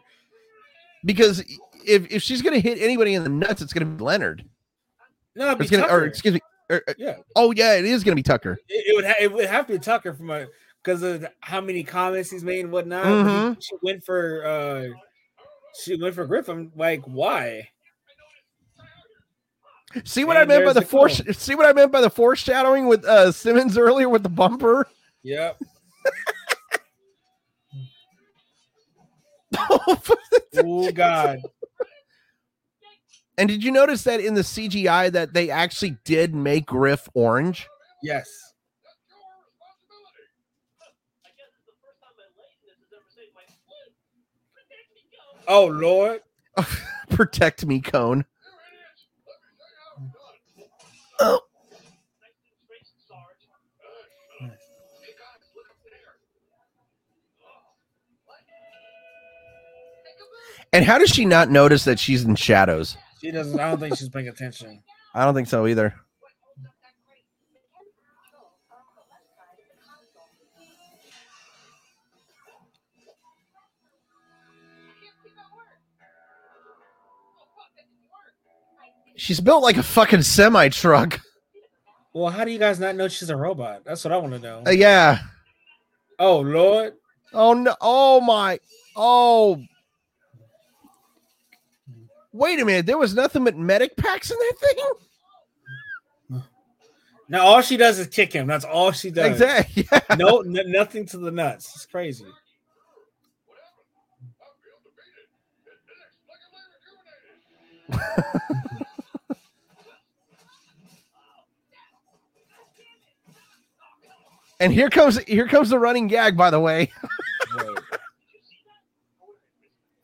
Because 1.05 1.41
if, 1.87 2.11
if 2.11 2.23
she's 2.23 2.43
gonna 2.43 2.59
hit 2.59 2.81
anybody 2.81 3.15
in 3.15 3.25
the 3.25 3.29
nuts, 3.29 3.61
it's 3.61 3.73
gonna 3.73 3.87
be 3.87 4.03
Leonard. 4.03 4.45
No, 5.35 5.47
it'd 5.47 5.55
Or 5.55 5.59
be 5.59 5.65
it's 5.65 5.71
gonna, 5.71 5.87
or 5.93 6.05
excuse 6.05 6.35
me. 6.35 6.41
or- 6.71 6.83
or- 6.89 6.95
yeah, 6.99 7.17
oh 7.37 7.53
yeah, 7.53 7.75
it 7.75 7.85
is 7.85 8.05
gonna 8.05 8.15
be 8.17 8.23
Tucker. 8.23 8.59
it, 8.69 8.85
it 8.89 8.95
would 8.97 9.05
ha- 9.05 9.15
it 9.21 9.33
would 9.33 9.47
have 9.47 9.67
to 9.67 9.73
be 9.75 9.79
Tucker 9.79 10.13
from 10.15 10.31
a 10.31 10.47
because 10.83 11.03
of 11.03 11.27
how 11.41 11.61
many 11.61 11.83
comments 11.85 12.31
he's 12.31 12.43
made 12.45 12.61
and 12.61 12.73
whatnot. 12.73 13.05
Mhm. 13.07 13.55
He, 13.57 13.61
she 13.61 13.77
went 13.83 14.05
for 14.05 14.45
uh 14.45 14.89
she 15.83 15.97
went 16.01 16.15
for 16.15 16.27
Griffin. 16.27 16.71
Like 16.77 17.03
why? 17.05 17.69
See 20.05 20.25
what 20.25 20.37
I 20.39 20.45
meant 20.47 20.65
by 20.65 20.73
the 20.73 20.81
the 20.81 20.87
force. 20.87 21.21
See 21.37 21.55
what 21.55 21.67
I 21.67 21.73
meant 21.75 21.93
by 21.93 22.01
the 22.01 22.09
foreshadowing 22.11 22.87
with 22.87 23.05
uh 23.05 23.31
Simmons 23.33 23.77
earlier 23.79 24.09
with 24.09 24.23
the 24.23 24.29
bumper. 24.31 24.87
Yep. 25.23 25.59
Oh 30.65 30.91
God. 30.93 31.39
And 33.39 33.49
did 33.49 33.65
you 33.65 33.71
notice 33.73 34.05
that 34.05 34.21
in 34.21 34.35
the 34.35 34.43
CGI 34.43 35.11
that 35.13 35.33
they 35.33 35.49
actually 35.51 35.97
did 36.05 36.35
make 36.35 36.67
Grif 36.67 37.09
orange? 37.15 37.67
Yes. 38.03 38.29
I 41.25 41.29
guess 41.37 41.47
it's 41.57 41.67
the 41.67 41.73
first 41.83 42.01
time 42.01 42.11
my 42.19 42.25
laziness 42.37 42.79
has 42.81 42.93
ever 42.93 43.09
saved 43.15 43.35
my 43.35 43.47
sleep. 43.47 43.95
Protect 44.55 44.89
me, 44.95 45.03
go. 45.11 45.21
Oh 45.49 45.67
Lord. 45.67 46.21
Protect 47.17 47.65
me, 47.67 47.81
cone. 47.81 48.25
Oh, 51.21 51.41
Nice 52.21 52.31
and 52.45 52.57
straight, 52.65 52.87
Sarge. 53.09 54.53
and 60.73 60.85
how 60.85 60.99
does 60.99 61.11
she 61.11 61.25
not 61.25 61.51
notice 61.51 61.85
that 61.85 61.99
she's 62.01 62.25
in 62.25 62.35
shadows? 62.35 62.97
She 63.23 63.31
doesn't. 63.31 63.59
I 63.61 63.71
don't 63.71 63.79
think 63.79 63.97
she's 63.97 64.09
paying 64.09 64.27
attention. 64.27 64.83
I 65.15 65.25
don't 65.25 65.33
think 65.33 65.47
so 65.47 65.69
either. 65.69 65.95
She's 79.15 79.39
built 79.39 79.63
like 79.63 79.77
a 79.77 79.85
fucking 79.85 80.23
semi 80.23 80.69
truck. 80.71 81.21
Well, 82.13 82.33
how 82.33 82.45
do 82.45 82.51
you 82.51 82.59
guys 82.59 82.81
not 82.81 82.97
know 82.97 83.07
she's 83.07 83.31
a 83.31 83.37
robot? 83.37 83.85
That's 83.85 84.03
what 84.03 84.11
I 84.13 84.17
want 84.17 84.33
to 84.33 84.41
know. 84.41 84.65
Uh, 84.67 84.71
yeah. 84.71 85.21
Oh 86.19 86.41
Lord. 86.41 86.95
Oh 87.33 87.55
no. 87.55 87.77
Oh 87.81 88.21
my. 88.21 88.59
Oh. 88.97 89.63
Wait 92.33 92.59
a 92.61 92.65
minute. 92.65 92.87
There 92.87 92.99
was 92.99 93.15
nothing 93.15 93.45
but 93.45 93.57
medic 93.57 93.97
packs 93.97 94.31
in 94.31 94.39
that 94.39 94.55
thing. 94.59 96.41
Now 97.29 97.47
all 97.47 97.63
she 97.63 97.77
does 97.77 97.99
is 97.99 98.09
kick 98.09 98.33
him. 98.33 98.47
That's 98.47 98.65
all 98.65 98.93
she 98.93 99.11
does. 99.11 99.33
Exactly. 99.33 99.87
Yeah. 99.93 100.17
No, 100.17 100.41
n- 100.41 100.71
nothing 100.71 101.07
to 101.07 101.19
the 101.19 101.31
nuts. 101.31 101.73
It's 101.75 101.87
crazy. 101.87 102.27
And 114.61 114.73
here 114.73 114.91
comes 114.91 115.19
here 115.25 115.49
comes 115.49 115.71
the 115.71 115.79
running 115.79 116.07
gag. 116.07 116.37
By 116.37 116.51
the 116.51 116.61
way, 116.61 116.89
Right. 117.57 117.77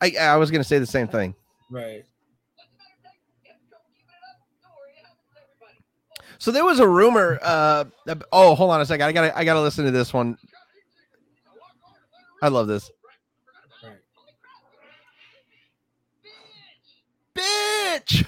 I 0.01 0.11
I 0.19 0.35
was 0.35 0.51
gonna 0.51 0.65
say 0.65 0.79
the 0.79 0.85
same 0.85 1.07
thing. 1.07 1.33
Right. 1.69 2.03
So 6.39 6.51
there 6.51 6.63
was 6.63 6.79
a 6.79 6.87
rumor. 6.87 7.37
Uh, 7.41 7.83
oh, 8.31 8.55
hold 8.55 8.71
on 8.71 8.79
a 8.79 8.85
second. 8.85 9.05
I 9.05 9.11
gotta 9.11 9.37
I 9.37 9.43
gotta 9.43 9.61
listen 9.61 9.83
to 9.85 9.91
this 9.91 10.13
one. 10.13 10.37
I 12.41 12.47
love 12.47 12.67
this. 12.67 12.89
Bitch. 17.35 18.25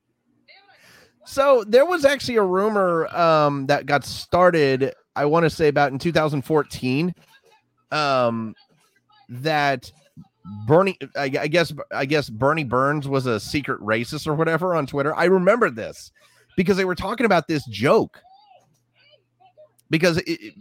so 1.24 1.64
there 1.66 1.86
was 1.86 2.04
actually 2.04 2.36
a 2.36 2.42
rumor 2.42 3.06
um, 3.16 3.66
that 3.66 3.86
got 3.86 4.04
started. 4.04 4.92
I 5.14 5.24
want 5.24 5.44
to 5.44 5.50
say 5.50 5.68
about 5.68 5.92
in 5.92 5.98
2014. 5.98 7.14
Um, 7.92 8.54
that 9.30 9.90
Bernie, 10.66 10.98
I, 11.16 11.24
I 11.40 11.48
guess, 11.48 11.72
I 11.90 12.04
guess 12.04 12.28
Bernie 12.28 12.64
Burns 12.64 13.08
was 13.08 13.24
a 13.24 13.40
secret 13.40 13.80
racist 13.80 14.26
or 14.26 14.34
whatever 14.34 14.74
on 14.74 14.86
Twitter. 14.86 15.14
I 15.14 15.24
remember 15.24 15.70
this 15.70 16.12
because 16.56 16.76
they 16.76 16.84
were 16.84 16.94
talking 16.94 17.26
about 17.26 17.46
this 17.48 17.64
joke. 17.66 18.20
Because 19.88 20.18
it, 20.18 20.28
it- 20.28 20.54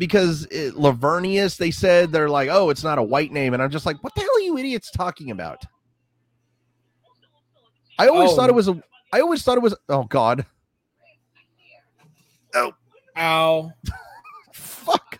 because 0.00 0.46
it, 0.46 0.74
Lavernius, 0.74 1.56
they 1.56 1.70
said 1.70 2.10
they're 2.10 2.28
like, 2.28 2.48
oh, 2.50 2.70
it's 2.70 2.82
not 2.82 2.98
a 2.98 3.02
white 3.02 3.30
name, 3.30 3.54
and 3.54 3.62
I'm 3.62 3.70
just 3.70 3.86
like, 3.86 4.02
what 4.02 4.12
the 4.16 4.20
hell 4.20 4.30
are 4.36 4.40
you 4.40 4.58
idiots 4.58 4.90
talking 4.90 5.30
about? 5.30 5.62
I 7.98 8.08
always 8.08 8.32
Oh. 8.32 8.36
thought 8.36 8.50
it 8.50 8.52
oh. 8.52 8.56
was 8.56 8.66
a. 8.68 8.82
I 9.12 9.20
always 9.20 9.42
thought 9.44 9.56
it 9.56 9.62
was. 9.62 9.76
Oh 9.88 10.02
God, 10.04 10.44
Oh. 12.54 12.72
Ow. 13.16 13.72
fuck. 14.52 15.18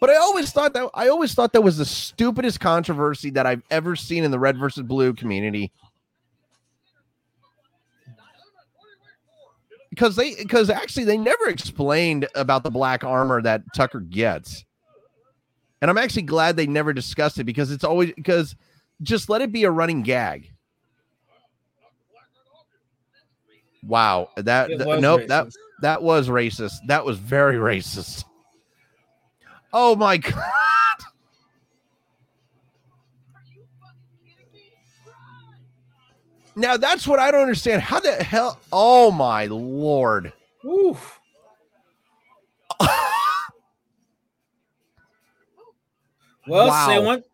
But 0.00 0.10
I 0.10 0.16
always 0.16 0.50
thought 0.52 0.74
that 0.74 0.90
I 0.92 1.08
always 1.08 1.32
thought 1.34 1.52
that 1.52 1.62
was 1.62 1.78
the 1.78 1.84
stupidest 1.84 2.60
controversy 2.60 3.30
that 3.30 3.46
I've 3.46 3.62
ever 3.70 3.96
seen 3.96 4.24
in 4.24 4.30
the 4.30 4.38
red 4.38 4.58
versus 4.58 4.82
blue 4.82 5.14
community. 5.14 5.72
Because 9.96 10.14
they 10.14 10.34
because 10.34 10.68
actually 10.68 11.04
they 11.04 11.16
never 11.16 11.48
explained 11.48 12.28
about 12.34 12.62
the 12.62 12.70
black 12.70 13.02
armor 13.02 13.40
that 13.40 13.62
Tucker 13.74 14.00
gets. 14.00 14.62
And 15.80 15.90
I'm 15.90 15.96
actually 15.96 16.22
glad 16.22 16.54
they 16.54 16.66
never 16.66 16.92
discussed 16.92 17.38
it 17.38 17.44
because 17.44 17.70
it's 17.70 17.82
always 17.82 18.12
because 18.12 18.56
just 19.00 19.30
let 19.30 19.40
it 19.40 19.52
be 19.52 19.64
a 19.64 19.70
running 19.70 20.02
gag. 20.02 20.52
Wow, 23.82 24.28
that 24.36 24.66
th- 24.66 24.80
nope, 24.80 25.28
that 25.28 25.48
that 25.80 26.02
was 26.02 26.28
racist. 26.28 26.74
That 26.88 27.06
was 27.06 27.16
very 27.16 27.56
racist. 27.78 28.24
Oh 29.72 29.96
my 29.96 30.16
god. 30.18 30.42
Now 36.56 36.78
that's 36.78 37.06
what 37.06 37.18
I 37.18 37.30
don't 37.30 37.42
understand. 37.42 37.82
How 37.82 38.00
the 38.00 38.12
hell? 38.12 38.58
Oh 38.72 39.10
my 39.10 39.46
lord. 39.46 40.32
Oof. 40.64 41.20
Well, 46.48 46.70
say 46.70 46.98
Wow. 46.98 47.04
one. 47.04 47.24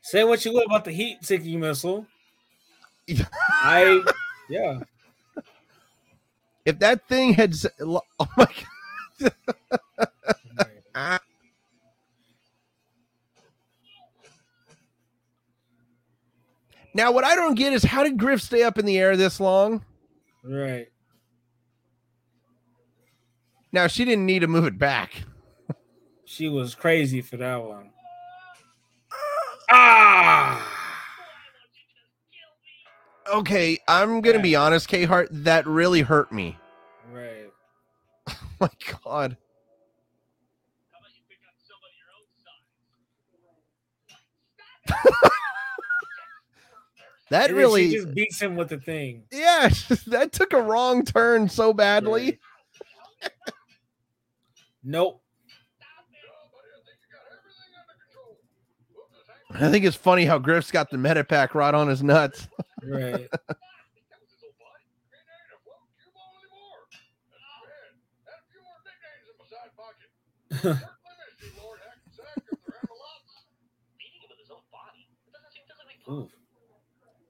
Say 0.00 0.24
what 0.24 0.42
you 0.42 0.54
will 0.54 0.62
about 0.62 0.86
the 0.86 0.90
heat 0.90 1.18
seeking 1.22 1.60
missile. 1.60 2.06
I 3.62 4.02
yeah. 4.48 4.80
If 6.64 6.78
that 6.78 7.06
thing 7.08 7.34
had, 7.34 7.54
oh 7.80 8.00
my 8.38 8.48
god, 9.20 9.32
now 16.94 17.12
what 17.12 17.24
I 17.24 17.34
don't 17.34 17.54
get 17.54 17.72
is 17.72 17.82
how 17.84 18.02
did 18.02 18.18
Grif 18.18 18.42
stay 18.42 18.62
up 18.62 18.78
in 18.78 18.86
the 18.86 18.98
air 18.98 19.16
this 19.16 19.40
long? 19.40 19.84
Right. 20.44 20.88
Now 23.72 23.86
she 23.86 24.04
didn't 24.04 24.26
need 24.26 24.40
to 24.40 24.46
move 24.46 24.64
it 24.66 24.78
back. 24.78 25.24
She 26.24 26.48
was 26.48 26.74
crazy 26.74 27.20
for 27.22 27.36
that 27.38 27.62
one. 27.62 27.90
Ah. 29.70 30.74
Okay, 33.32 33.78
I'm 33.86 34.22
gonna 34.22 34.40
be 34.40 34.56
honest, 34.56 34.88
K 34.88 35.04
Hart, 35.04 35.28
that 35.30 35.66
really 35.66 36.00
hurt 36.00 36.32
me. 36.32 36.56
Right. 37.12 37.50
Oh 38.28 38.34
my 38.60 38.70
god. 39.04 39.36
How 40.92 40.98
about 40.98 41.10
you 41.14 41.22
pick 41.28 41.38
up 41.46 41.54
somebody 41.68 41.94
your 42.00 42.08
own 42.16 42.26
size? 45.20 45.30
That 47.30 47.50
And 47.50 47.58
really 47.58 47.90
she 47.90 47.96
just 47.96 48.14
beats 48.14 48.40
him 48.40 48.56
with 48.56 48.68
the 48.70 48.78
thing. 48.78 49.24
Yeah, 49.30 49.68
that 50.06 50.32
took 50.32 50.52
a 50.52 50.62
wrong 50.62 51.04
turn 51.04 51.48
so 51.48 51.72
badly. 51.72 52.38
Nope. 54.82 55.22
I 59.50 59.70
think 59.70 59.84
it's 59.84 59.96
funny 59.96 60.24
how 60.24 60.38
Grif's 60.38 60.70
got 60.70 60.90
the 60.90 60.98
Metapack 60.98 61.54
right 61.54 61.74
on 61.74 61.88
his 61.88 62.02
nuts. 62.02 62.48
Right. 62.82 63.28
Beating 76.08 76.28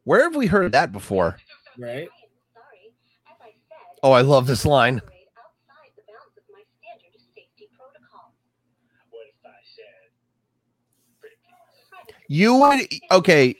Where 0.08 0.22
have 0.22 0.34
we 0.36 0.46
heard 0.46 0.72
that 0.72 0.90
before? 0.90 1.36
Right. 1.78 2.08
Sorry. 2.54 2.94
As 3.28 3.36
I 3.42 3.44
said, 3.44 3.98
Oh, 4.02 4.12
I 4.12 4.22
love 4.22 4.46
this 4.46 4.64
line. 4.64 5.02
operate 5.02 5.28
outside 5.36 5.92
the 5.96 6.02
bounds 6.10 6.34
of 6.38 6.44
my 6.50 6.62
standard 6.80 7.20
safety 7.34 7.68
protocol. 7.76 8.32
What 9.10 9.26
if 9.28 9.44
I 9.44 9.60
said, 9.76 10.08
pretty 11.20 11.36
please? 11.44 12.24
You 12.26 12.54
would 12.54 12.88
okay 13.18 13.54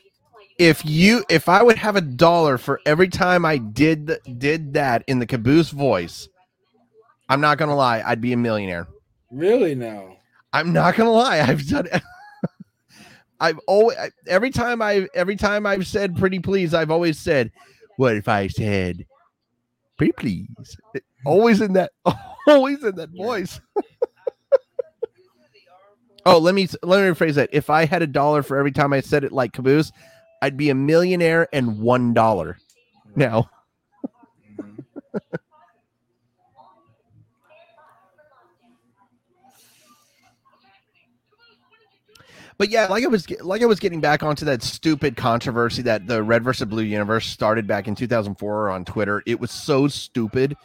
if 0.57 0.83
you 0.83 1.23
if 1.29 1.47
I 1.47 1.61
would 1.61 1.77
have 1.77 1.95
a 1.95 2.01
dollar 2.01 2.57
for 2.57 2.81
every 2.83 3.09
time 3.09 3.45
I 3.45 3.59
did 3.59 4.17
did 4.39 4.73
that 4.73 5.03
in 5.05 5.19
the 5.19 5.27
caboose 5.27 5.69
voice. 5.69 6.29
I'm 7.29 7.41
not 7.41 7.59
gonna 7.59 7.75
lie, 7.75 8.01
I'd 8.03 8.21
be 8.21 8.33
a 8.33 8.37
millionaire. 8.37 8.87
Really 9.29 9.75
now. 9.75 10.17
I'm 10.51 10.73
not 10.73 10.95
gonna 10.95 11.11
lie, 11.11 11.41
I've 11.41 11.67
done. 11.67 11.87
I've 13.39 13.59
always 13.67 13.97
every 14.27 14.51
time 14.51 14.81
I 14.81 15.07
every 15.13 15.35
time 15.35 15.65
I've 15.65 15.87
said 15.87 16.17
pretty 16.17 16.39
please, 16.39 16.73
I've 16.73 16.91
always 16.91 17.17
said, 17.17 17.51
"What 17.97 18.15
if 18.15 18.27
I 18.27 18.47
said 18.47 19.05
pretty 19.97 20.13
please?" 20.13 20.77
Always 21.25 21.61
in 21.61 21.73
that, 21.73 21.91
always 22.47 22.83
in 22.83 22.95
that 22.95 23.09
voice. 23.09 23.59
oh, 26.25 26.37
let 26.37 26.55
me 26.55 26.67
let 26.83 27.01
me 27.01 27.07
rephrase 27.07 27.35
that. 27.35 27.49
If 27.51 27.69
I 27.69 27.85
had 27.85 28.01
a 28.01 28.07
dollar 28.07 28.43
for 28.43 28.57
every 28.57 28.71
time 28.71 28.93
I 28.93 29.01
said 29.01 29.23
it 29.23 29.31
like 29.31 29.53
caboose, 29.53 29.91
I'd 30.41 30.57
be 30.57 30.69
a 30.69 30.75
millionaire 30.75 31.47
and 31.53 31.79
one 31.79 32.13
dollar. 32.13 32.57
Now, 33.15 33.49
mm-hmm. 34.59 35.15
But 42.59 42.69
yeah, 42.69 42.87
like 42.87 43.03
I 43.03 43.07
was 43.07 43.27
like 43.41 43.63
I 43.63 43.65
was 43.65 43.79
getting 43.79 44.01
back 44.01 44.21
onto 44.21 44.43
that 44.45 44.61
stupid 44.61 45.15
controversy 45.15 45.81
that 45.83 46.05
the 46.07 46.21
Red 46.21 46.43
versus 46.43 46.67
Blue 46.67 46.83
universe 46.83 47.25
started 47.25 47.65
back 47.65 47.87
in 47.87 47.95
2004 47.95 48.69
on 48.69 48.83
Twitter. 48.85 49.23
It 49.25 49.39
was 49.39 49.49
so 49.49 49.87
stupid, 49.87 50.55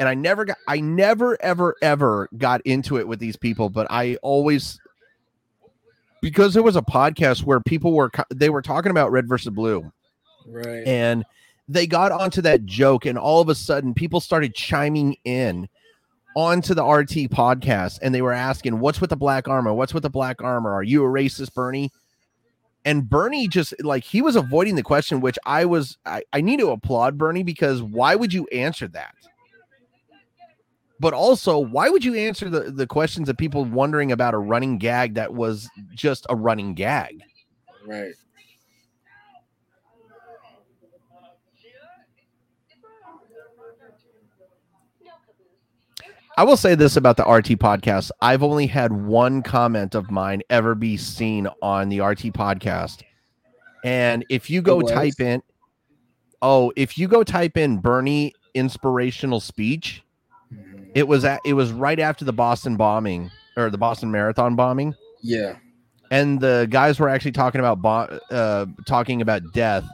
and 0.00 0.08
I 0.08 0.14
never 0.14 0.44
got 0.44 0.58
I 0.66 0.80
never 0.80 1.40
ever 1.40 1.76
ever 1.80 2.28
got 2.36 2.60
into 2.62 2.98
it 2.98 3.06
with 3.06 3.20
these 3.20 3.36
people, 3.36 3.70
but 3.70 3.86
I 3.88 4.16
always 4.16 4.80
because 6.20 6.54
there 6.54 6.64
was 6.64 6.74
a 6.74 6.82
podcast 6.82 7.44
where 7.44 7.60
people 7.60 7.92
were 7.92 8.10
they 8.34 8.50
were 8.50 8.60
talking 8.60 8.90
about 8.90 9.12
Red 9.12 9.28
versus 9.28 9.50
Blue, 9.54 9.92
Right. 10.44 10.84
and 10.86 11.24
they 11.68 11.86
got 11.86 12.10
onto 12.10 12.42
that 12.42 12.64
joke 12.64 13.06
and 13.06 13.16
all 13.16 13.40
of 13.40 13.48
a 13.48 13.54
sudden 13.54 13.94
people 13.94 14.20
started 14.20 14.54
chiming 14.54 15.16
in 15.24 15.68
onto 16.38 16.72
the 16.72 16.84
RT 16.84 17.32
podcast 17.32 17.98
and 18.00 18.14
they 18.14 18.22
were 18.22 18.32
asking 18.32 18.78
what's 18.78 19.00
with 19.00 19.10
the 19.10 19.16
black 19.16 19.48
armor? 19.48 19.74
What's 19.74 19.92
with 19.92 20.04
the 20.04 20.08
black 20.08 20.40
armor? 20.40 20.72
Are 20.72 20.84
you 20.84 21.04
a 21.04 21.08
racist 21.08 21.52
Bernie? 21.52 21.90
And 22.84 23.10
Bernie 23.10 23.48
just 23.48 23.74
like 23.82 24.04
he 24.04 24.22
was 24.22 24.36
avoiding 24.36 24.76
the 24.76 24.84
question 24.84 25.20
which 25.20 25.36
I 25.44 25.64
was 25.64 25.98
I, 26.06 26.22
I 26.32 26.40
need 26.40 26.60
to 26.60 26.70
applaud 26.70 27.18
Bernie 27.18 27.42
because 27.42 27.82
why 27.82 28.14
would 28.14 28.32
you 28.32 28.46
answer 28.52 28.86
that? 28.86 29.16
But 31.00 31.12
also 31.12 31.58
why 31.58 31.88
would 31.88 32.04
you 32.04 32.14
answer 32.14 32.48
the 32.48 32.70
the 32.70 32.86
questions 32.86 33.28
of 33.28 33.36
people 33.36 33.64
wondering 33.64 34.12
about 34.12 34.32
a 34.32 34.38
running 34.38 34.78
gag 34.78 35.14
that 35.14 35.34
was 35.34 35.68
just 35.92 36.24
a 36.28 36.36
running 36.36 36.74
gag? 36.74 37.20
Right. 37.84 38.14
I 46.38 46.44
will 46.44 46.56
say 46.56 46.76
this 46.76 46.96
about 46.96 47.16
the 47.16 47.24
RT 47.24 47.58
podcast. 47.58 48.12
I've 48.20 48.44
only 48.44 48.68
had 48.68 48.92
one 48.92 49.42
comment 49.42 49.96
of 49.96 50.08
mine 50.08 50.40
ever 50.50 50.76
be 50.76 50.96
seen 50.96 51.48
on 51.60 51.88
the 51.88 52.00
RT 52.00 52.26
podcast. 52.32 53.02
And 53.84 54.24
if 54.30 54.48
you 54.48 54.62
go 54.62 54.80
type 54.80 55.18
in, 55.18 55.42
oh, 56.40 56.72
if 56.76 56.96
you 56.96 57.08
go 57.08 57.24
type 57.24 57.56
in 57.56 57.78
Bernie 57.78 58.34
inspirational 58.54 59.40
speech, 59.40 60.04
it 60.94 61.08
was 61.08 61.24
at, 61.24 61.40
it 61.44 61.54
was 61.54 61.72
right 61.72 61.98
after 61.98 62.24
the 62.24 62.32
Boston 62.32 62.76
bombing 62.76 63.32
or 63.56 63.68
the 63.68 63.78
Boston 63.78 64.12
Marathon 64.12 64.54
bombing, 64.54 64.94
Yeah. 65.20 65.56
and 66.12 66.38
the 66.38 66.68
guys 66.70 67.00
were 67.00 67.08
actually 67.08 67.32
talking 67.32 67.58
about 67.58 67.82
bo- 67.82 68.20
uh, 68.30 68.66
talking 68.86 69.22
about 69.22 69.42
death. 69.52 69.84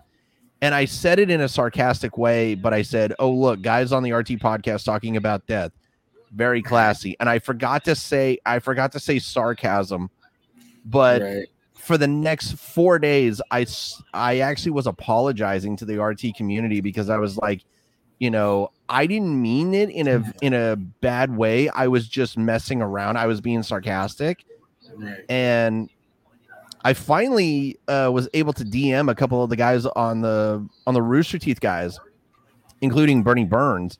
And 0.60 0.74
I 0.74 0.84
said 0.84 1.18
it 1.18 1.30
in 1.30 1.40
a 1.40 1.48
sarcastic 1.48 2.18
way, 2.18 2.54
but 2.54 2.74
I 2.74 2.82
said, 2.82 3.14
"Oh, 3.18 3.30
look, 3.30 3.62
guys 3.62 3.92
on 3.92 4.02
the 4.02 4.12
RT 4.12 4.36
podcast 4.36 4.84
talking 4.84 5.16
about 5.16 5.46
death, 5.46 5.72
very 6.34 6.62
classy." 6.70 7.16
And 7.20 7.28
I 7.28 7.38
forgot 7.38 7.84
to 7.84 7.94
say, 7.94 8.38
I 8.44 8.58
forgot 8.58 8.92
to 8.92 9.00
say 9.00 9.18
sarcasm, 9.18 10.10
but 10.84 11.22
right. 11.22 11.46
for 11.74 11.96
the 11.96 12.08
next 12.08 12.52
four 12.52 12.98
days, 12.98 13.40
I 13.50 13.66
I 14.12 14.38
actually 14.38 14.72
was 14.72 14.86
apologizing 14.86 15.76
to 15.78 15.84
the 15.84 16.02
RT 16.02 16.36
community 16.36 16.80
because 16.80 17.10
I 17.10 17.18
was 17.18 17.36
like, 17.36 17.64
you 18.18 18.30
know, 18.30 18.70
I 18.88 19.06
didn't 19.06 19.40
mean 19.40 19.74
it 19.74 19.90
in 19.90 20.08
a 20.08 20.32
in 20.42 20.54
a 20.54 20.76
bad 20.76 21.36
way. 21.36 21.68
I 21.70 21.88
was 21.88 22.08
just 22.08 22.36
messing 22.36 22.82
around. 22.82 23.16
I 23.16 23.26
was 23.26 23.40
being 23.40 23.62
sarcastic 23.62 24.44
Right. 24.96 25.24
and 25.28 25.90
I 26.84 26.92
finally 26.92 27.78
uh, 27.88 28.10
was 28.12 28.28
able 28.34 28.52
to 28.52 28.64
DM 28.64 29.10
a 29.10 29.14
couple 29.14 29.42
of 29.42 29.50
the 29.50 29.56
guys 29.56 29.86
on 29.86 30.20
the 30.20 30.66
on 30.86 30.94
the 30.94 31.02
Rooster 31.02 31.38
Teeth 31.38 31.60
guys, 31.60 31.98
including 32.82 33.22
Bernie 33.22 33.44
Burns, 33.44 33.98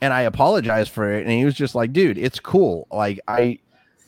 and 0.00 0.12
I 0.12 0.22
apologized 0.22 0.90
for 0.90 1.10
it. 1.12 1.22
And 1.22 1.30
he 1.30 1.44
was 1.44 1.54
just 1.54 1.74
like, 1.74 1.92
"Dude, 1.92 2.18
it's 2.18 2.40
cool. 2.40 2.86
Like 2.90 3.20
I, 3.28 3.58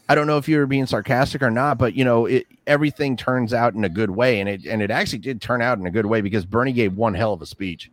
I 0.08 0.14
don't 0.14 0.26
know 0.26 0.38
if 0.38 0.48
you 0.48 0.58
were 0.58 0.66
being 0.66 0.86
sarcastic 0.86 1.42
or 1.42 1.50
not, 1.50 1.78
but 1.78 1.94
you 1.94 2.04
know, 2.04 2.26
it 2.26 2.46
everything 2.66 3.16
turns 3.16 3.52
out 3.54 3.74
in 3.74 3.84
a 3.84 3.88
good 3.88 4.10
way, 4.10 4.40
and 4.40 4.48
it 4.48 4.64
and 4.66 4.82
it 4.82 4.90
actually 4.90 5.18
did 5.20 5.40
turn 5.40 5.62
out 5.62 5.78
in 5.78 5.86
a 5.86 5.90
good 5.90 6.06
way 6.06 6.20
because 6.20 6.44
Bernie 6.44 6.72
gave 6.72 6.96
one 6.96 7.14
hell 7.14 7.32
of 7.32 7.42
a 7.42 7.46
speech. 7.46 7.90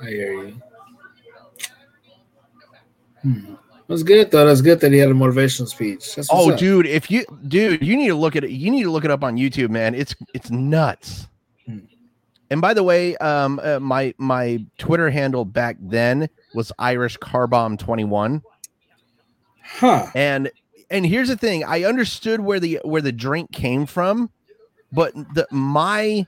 I 0.00 0.06
hear 0.06 0.32
you. 0.44 0.62
Hmm. 3.22 3.54
Was 3.88 4.02
good 4.02 4.32
though. 4.32 4.44
That's 4.46 4.62
good 4.62 4.80
that 4.80 4.90
he 4.92 4.98
had 4.98 5.10
a 5.10 5.14
motivational 5.14 5.68
speech. 5.68 6.16
That's 6.16 6.28
Oh, 6.30 6.50
up. 6.50 6.58
dude, 6.58 6.86
if 6.86 7.08
you 7.08 7.24
dude, 7.46 7.82
you 7.82 7.96
need 7.96 8.08
to 8.08 8.16
look 8.16 8.34
at 8.34 8.42
it. 8.42 8.50
You 8.50 8.70
need 8.70 8.82
to 8.82 8.90
look 8.90 9.04
it 9.04 9.12
up 9.12 9.22
on 9.22 9.36
YouTube, 9.36 9.70
man. 9.70 9.94
It's 9.94 10.14
it's 10.34 10.50
nuts. 10.50 11.28
And 12.50 12.60
by 12.60 12.74
the 12.74 12.82
way, 12.82 13.16
um, 13.16 13.60
uh, 13.62 13.80
my 13.80 14.14
my 14.18 14.64
Twitter 14.78 15.10
handle 15.10 15.44
back 15.44 15.76
then 15.80 16.28
was 16.54 16.70
Irish 16.78 17.16
Car 17.16 17.46
Bomb 17.46 17.76
twenty 17.76 18.04
one, 18.04 18.42
Huh. 19.62 20.06
and 20.14 20.50
and 20.90 21.04
here's 21.04 21.28
the 21.28 21.36
thing: 21.36 21.64
I 21.64 21.84
understood 21.84 22.40
where 22.40 22.60
the 22.60 22.80
where 22.84 23.02
the 23.02 23.12
drink 23.12 23.50
came 23.52 23.84
from, 23.84 24.30
but 24.92 25.12
the 25.34 25.48
my 25.50 26.26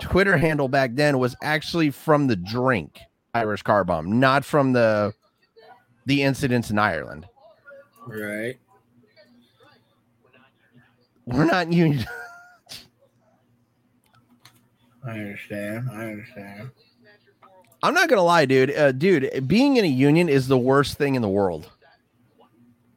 Twitter 0.00 0.38
handle 0.38 0.68
back 0.68 0.94
then 0.94 1.18
was 1.18 1.36
actually 1.42 1.90
from 1.90 2.28
the 2.28 2.36
drink 2.36 3.00
Irish 3.34 3.62
Car 3.62 3.84
Bomb, 3.84 4.18
not 4.18 4.44
from 4.46 4.72
the 4.72 5.12
the 6.06 6.22
incidents 6.22 6.70
in 6.70 6.78
Ireland. 6.78 7.26
Right. 8.06 8.56
We're 11.26 11.44
not 11.44 11.70
union. 11.70 12.06
I 15.08 15.18
understand. 15.20 15.88
I 15.90 16.04
understand. 16.10 16.70
I'm 17.82 17.94
not 17.94 18.08
gonna 18.08 18.22
lie, 18.22 18.44
dude. 18.44 18.76
Uh, 18.76 18.92
dude, 18.92 19.46
being 19.48 19.76
in 19.76 19.84
a 19.84 19.88
union 19.88 20.28
is 20.28 20.48
the 20.48 20.58
worst 20.58 20.98
thing 20.98 21.14
in 21.14 21.22
the 21.22 21.28
world. 21.28 21.70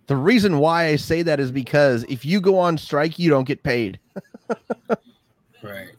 The 0.08 0.16
reason 0.18 0.58
why 0.58 0.88
I 0.88 0.96
say 0.98 1.22
that 1.22 1.40
is 1.40 1.52
because 1.52 2.04
if 2.10 2.26
you 2.26 2.42
go 2.42 2.58
on 2.60 2.78
strike, 2.78 3.18
you 3.20 3.30
don't 3.30 3.46
get 3.46 3.64
paid. 3.64 4.00
Right. 5.64 5.90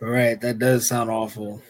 Right. 0.00 0.38
That 0.42 0.58
does 0.58 0.86
sound 0.86 1.08
awful. 1.08 1.62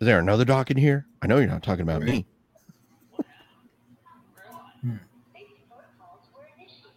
Is 0.00 0.06
there 0.06 0.20
another 0.20 0.44
doc 0.44 0.70
in 0.70 0.76
here? 0.76 1.04
I 1.20 1.26
know 1.26 1.38
you're 1.38 1.48
not 1.48 1.64
talking 1.64 1.82
about 1.82 2.02
me. 2.02 2.24
Safety 5.34 5.66
protocols 5.66 6.22
were 6.32 6.46
initiated. 6.54 6.94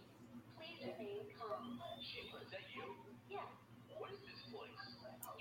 Please 0.58 0.78
remain 0.86 1.26
calm. 1.34 1.80
Sheila, 1.98 2.38
is 2.44 2.50
that 2.54 2.62
you? 2.70 2.82
Yes, 3.28 3.42
What 3.98 4.10
is 4.14 4.20
this 4.22 4.38
place? 4.54 4.78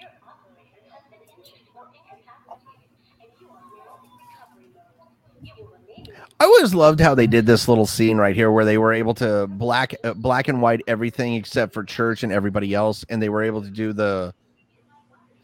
your 0.02 0.10
operator 0.26 0.82
has 0.90 1.06
been 1.14 1.22
injured 1.30 1.62
or 1.78 1.86
incapacitated, 1.94 2.90
and 3.22 3.30
you 3.38 3.48
are 3.54 3.66
now 3.70 4.02
in 4.02 4.10
recovery 4.18 4.70
mode. 4.74 5.46
You 5.46 5.54
will 5.62 5.70
remain 5.78 6.10
in 6.10 6.16
I 6.40 6.46
always 6.46 6.74
loved 6.74 7.00
how 7.00 7.16
they 7.16 7.28
did 7.28 7.46
this 7.46 7.68
little 7.68 7.88
scene 7.88 8.18
right 8.18 8.36
here 8.36 8.52
where 8.52 8.66
they 8.66 8.78
were 8.78 8.94
able 8.94 9.14
to 9.16 9.48
black 9.48 9.96
uh, 10.04 10.14
black 10.14 10.48
and 10.48 10.62
white 10.62 10.82
everything 10.88 11.34
except 11.34 11.74
for 11.74 11.84
church 11.84 12.24
and 12.24 12.32
everybody 12.32 12.74
else 12.74 13.04
and 13.10 13.22
they 13.22 13.30
were 13.30 13.44
able 13.44 13.64
to 13.64 13.72
do 13.72 13.92
the 13.92 14.34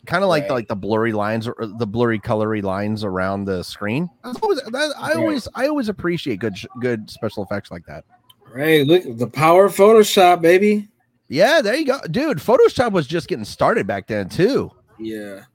kind 0.05 0.23
of 0.23 0.29
like 0.29 0.47
the, 0.47 0.53
like 0.53 0.67
the 0.67 0.75
blurry 0.75 1.13
lines 1.13 1.47
or 1.47 1.55
the 1.59 1.87
blurry 1.87 2.19
colory 2.19 2.61
lines 2.61 3.03
around 3.03 3.45
the 3.45 3.63
screen. 3.63 4.09
Always, 4.23 4.61
that, 4.61 4.93
I 4.97 5.13
always 5.13 5.47
I 5.55 5.67
always 5.67 5.89
appreciate 5.89 6.39
good 6.39 6.55
good 6.79 7.09
special 7.09 7.43
effects 7.43 7.71
like 7.71 7.85
that. 7.87 8.03
Right. 8.53 8.85
Look, 8.85 9.17
the 9.17 9.27
power 9.27 9.65
of 9.65 9.75
Photoshop, 9.75 10.41
baby. 10.41 10.87
Yeah, 11.27 11.61
there 11.61 11.75
you 11.75 11.85
go. 11.85 11.99
Dude, 12.11 12.37
Photoshop 12.37 12.91
was 12.91 13.07
just 13.07 13.27
getting 13.27 13.45
started 13.45 13.87
back 13.87 14.07
then 14.07 14.29
too. 14.29 14.71
Yeah. 14.99 15.45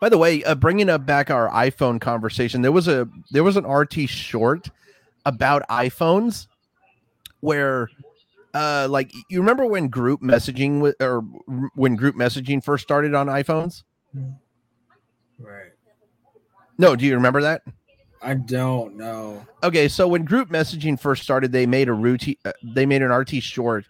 By 0.00 0.08
the 0.08 0.16
way, 0.18 0.42
uh, 0.44 0.54
bringing 0.54 0.88
up 0.88 1.04
back 1.04 1.30
our 1.30 1.48
iPhone 1.50 2.00
conversation, 2.00 2.62
there 2.62 2.72
was 2.72 2.88
a 2.88 3.06
there 3.30 3.44
was 3.44 3.56
an 3.56 3.66
RT 3.66 4.08
short 4.08 4.70
about 5.26 5.62
iPhones 5.68 6.46
where 7.40 7.88
uh 8.54 8.88
like 8.90 9.12
you 9.28 9.38
remember 9.38 9.66
when 9.66 9.88
group 9.88 10.22
messaging 10.22 10.80
wa- 10.80 10.92
or 11.06 11.20
when 11.74 11.96
group 11.96 12.16
messaging 12.16 12.64
first 12.64 12.82
started 12.82 13.14
on 13.14 13.26
iPhones? 13.26 13.82
Right. 15.38 15.72
No, 16.78 16.96
do 16.96 17.04
you 17.04 17.14
remember 17.14 17.42
that? 17.42 17.62
I 18.22 18.34
don't 18.34 18.96
know. 18.96 19.46
Okay, 19.62 19.88
so 19.88 20.08
when 20.08 20.24
group 20.24 20.48
messaging 20.48 20.98
first 20.98 21.22
started, 21.22 21.52
they 21.52 21.66
made 21.66 21.88
a 21.88 21.92
routine 21.92 22.36
uh, 22.46 22.52
they 22.62 22.86
made 22.86 23.02
an 23.02 23.10
RT 23.12 23.42
short 23.42 23.84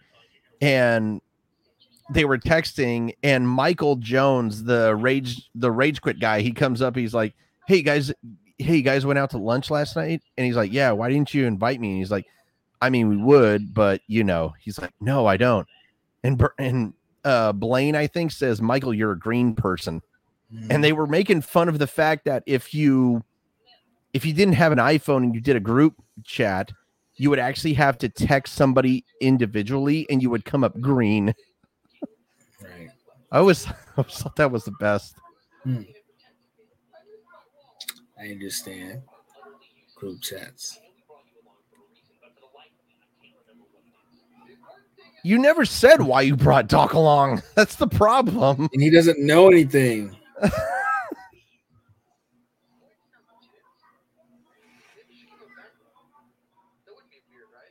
and 0.59 1.21
they 2.13 2.25
were 2.25 2.37
texting 2.37 3.15
and 3.23 3.47
Michael 3.47 3.95
Jones, 3.95 4.63
the 4.63 4.95
rage 4.95 5.49
the 5.55 5.71
rage 5.71 6.01
quit 6.01 6.19
guy, 6.19 6.41
he 6.41 6.51
comes 6.51 6.81
up, 6.81 6.95
he's 6.95 7.13
like, 7.13 7.33
Hey 7.67 7.81
guys, 7.81 8.11
hey 8.57 8.77
you 8.77 8.81
guys 8.81 9.05
went 9.05 9.19
out 9.19 9.29
to 9.31 9.37
lunch 9.37 9.69
last 9.69 9.95
night? 9.95 10.21
And 10.37 10.45
he's 10.45 10.55
like, 10.55 10.71
Yeah, 10.71 10.91
why 10.91 11.09
didn't 11.09 11.33
you 11.33 11.45
invite 11.45 11.79
me? 11.79 11.89
And 11.89 11.97
he's 11.97 12.11
like, 12.11 12.25
I 12.81 12.89
mean 12.89 13.09
we 13.09 13.17
would, 13.17 13.73
but 13.73 14.01
you 14.07 14.23
know, 14.23 14.53
he's 14.59 14.79
like, 14.79 14.93
No, 14.99 15.25
I 15.25 15.37
don't. 15.37 15.67
And 16.23 16.41
and 16.57 16.93
uh 17.23 17.53
Blaine, 17.53 17.95
I 17.95 18.07
think, 18.07 18.31
says, 18.31 18.61
Michael, 18.61 18.93
you're 18.93 19.11
a 19.11 19.19
green 19.19 19.55
person 19.55 20.01
and 20.69 20.83
they 20.83 20.91
were 20.91 21.07
making 21.07 21.41
fun 21.41 21.69
of 21.69 21.79
the 21.79 21.87
fact 21.87 22.25
that 22.25 22.43
if 22.45 22.73
you 22.73 23.23
if 24.13 24.25
you 24.25 24.33
didn't 24.33 24.55
have 24.55 24.73
an 24.73 24.79
iphone 24.79 25.23
and 25.23 25.33
you 25.33 25.39
did 25.39 25.55
a 25.55 25.61
group 25.61 25.95
chat 26.25 26.73
you 27.21 27.29
would 27.29 27.39
actually 27.39 27.73
have 27.73 27.97
to 27.99 28.09
text 28.09 28.55
somebody 28.55 29.05
individually 29.21 30.07
and 30.09 30.23
you 30.23 30.29
would 30.31 30.43
come 30.43 30.63
up 30.63 30.79
green. 30.81 31.33
I 33.31 33.39
always, 33.39 33.67
I 33.67 33.73
always 33.97 34.13
thought 34.15 34.35
that 34.35 34.51
was 34.51 34.65
the 34.65 34.71
best 34.71 35.15
hmm. 35.63 35.81
I 38.19 38.25
understand. 38.27 39.01
Group 39.95 40.21
chats. 40.21 40.79
you 45.23 45.37
never 45.37 45.65
said 45.65 46.01
why 46.01 46.21
you 46.21 46.35
brought 46.35 46.67
doc 46.67 46.93
along 46.93 47.41
that's 47.55 47.75
the 47.75 47.87
problem 47.87 48.67
And 48.73 48.81
he 48.81 48.89
doesn't 48.89 49.19
know 49.19 49.47
anything. 49.47 50.15
That 50.41 50.51
wouldn't 56.89 57.11
be 57.11 57.21
weird, 57.29 57.45
right? 57.53 57.69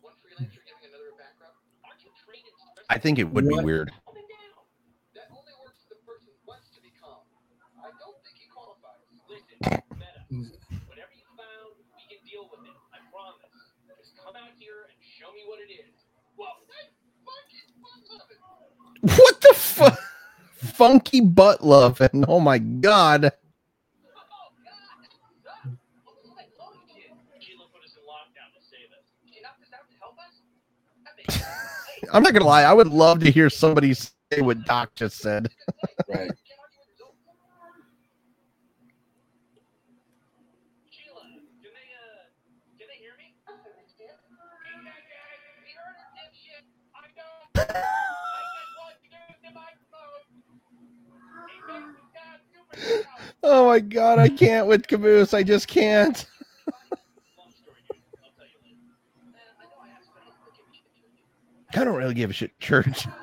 One 0.00 0.14
freelancer 0.24 0.64
giving 0.64 0.88
another 0.88 1.12
a 1.12 1.16
background. 1.20 1.52
Aren't 1.84 2.00
you 2.04 2.10
trained 2.24 2.48
in 2.48 2.54
special 2.56 2.86
i 2.88 2.96
think 2.96 3.18
it 3.18 3.28
would 3.28 3.48
be 3.48 3.60
weird 3.60 3.92
calm 3.92 4.16
him 4.16 4.24
down? 4.32 4.64
That 5.12 5.28
only 5.28 5.52
works 5.60 5.84
if 5.84 5.92
the 5.92 6.00
person 6.08 6.32
wants 6.48 6.72
to 6.72 6.80
be 6.80 6.92
calm. 6.96 7.20
I 7.84 7.92
don't 8.00 8.16
think 8.24 8.40
he 8.40 8.48
qualifies. 8.48 9.04
Listen, 9.28 9.60
Meta, 9.60 10.24
whatever 10.88 11.12
you 11.12 11.28
found, 11.36 11.76
we 11.92 12.04
can 12.08 12.24
deal 12.24 12.48
with 12.48 12.64
it. 12.64 12.76
I 12.96 13.04
promise. 13.12 13.52
Just 14.00 14.16
come 14.16 14.36
out 14.36 14.56
here 14.56 14.88
and 14.88 14.96
show 15.04 15.28
me 15.36 15.44
what 15.44 15.60
it 15.60 15.68
is. 15.68 15.92
Well, 16.36 16.64
I 16.64 16.88
fucking 17.28 17.68
love 17.80 18.28
it. 18.32 18.40
What 19.02 19.40
the 19.40 19.54
fuck? 19.54 19.98
Funky 20.54 21.20
butt 21.20 21.64
love 21.64 22.00
and 22.00 22.24
oh 22.28 22.40
my 22.40 22.58
god. 22.58 23.32
I'm 32.12 32.22
not 32.22 32.32
gonna 32.32 32.44
lie 32.44 32.62
i 32.62 32.72
would 32.72 32.88
love 32.88 33.20
to 33.20 33.30
hear 33.30 33.48
somebody 33.48 33.94
say 33.94 34.10
what 34.40 34.64
doc 34.64 34.94
just 34.94 35.18
said. 35.18 35.50
Right. 36.08 36.30
My 53.72 53.80
god 53.80 54.18
i 54.18 54.28
can't 54.42 54.66
with 54.66 54.86
caboose 54.86 55.32
i 55.32 55.42
just 55.42 55.66
can't 55.66 56.26
Long 57.38 57.48
story, 57.50 57.80
dude. 57.88 57.96
I'll 58.22 58.30
tell 58.36 58.44
you 58.46 58.60
later. 58.62 58.76
I 59.32 59.64
know 59.64 59.80
I 59.80 59.88
asked, 59.96 60.10
but 60.12 60.20
I 60.20 60.28
don't 60.28 60.52
give 60.52 60.68
a 60.68 60.84
shit, 60.84 61.00
church. 61.00 61.80
I 61.80 61.84
don't 61.84 61.96
really 61.96 62.12
give 62.12 62.28
a 62.28 62.34
shit, 62.34 62.60
church. 62.60 63.06
Yes, 63.06 63.16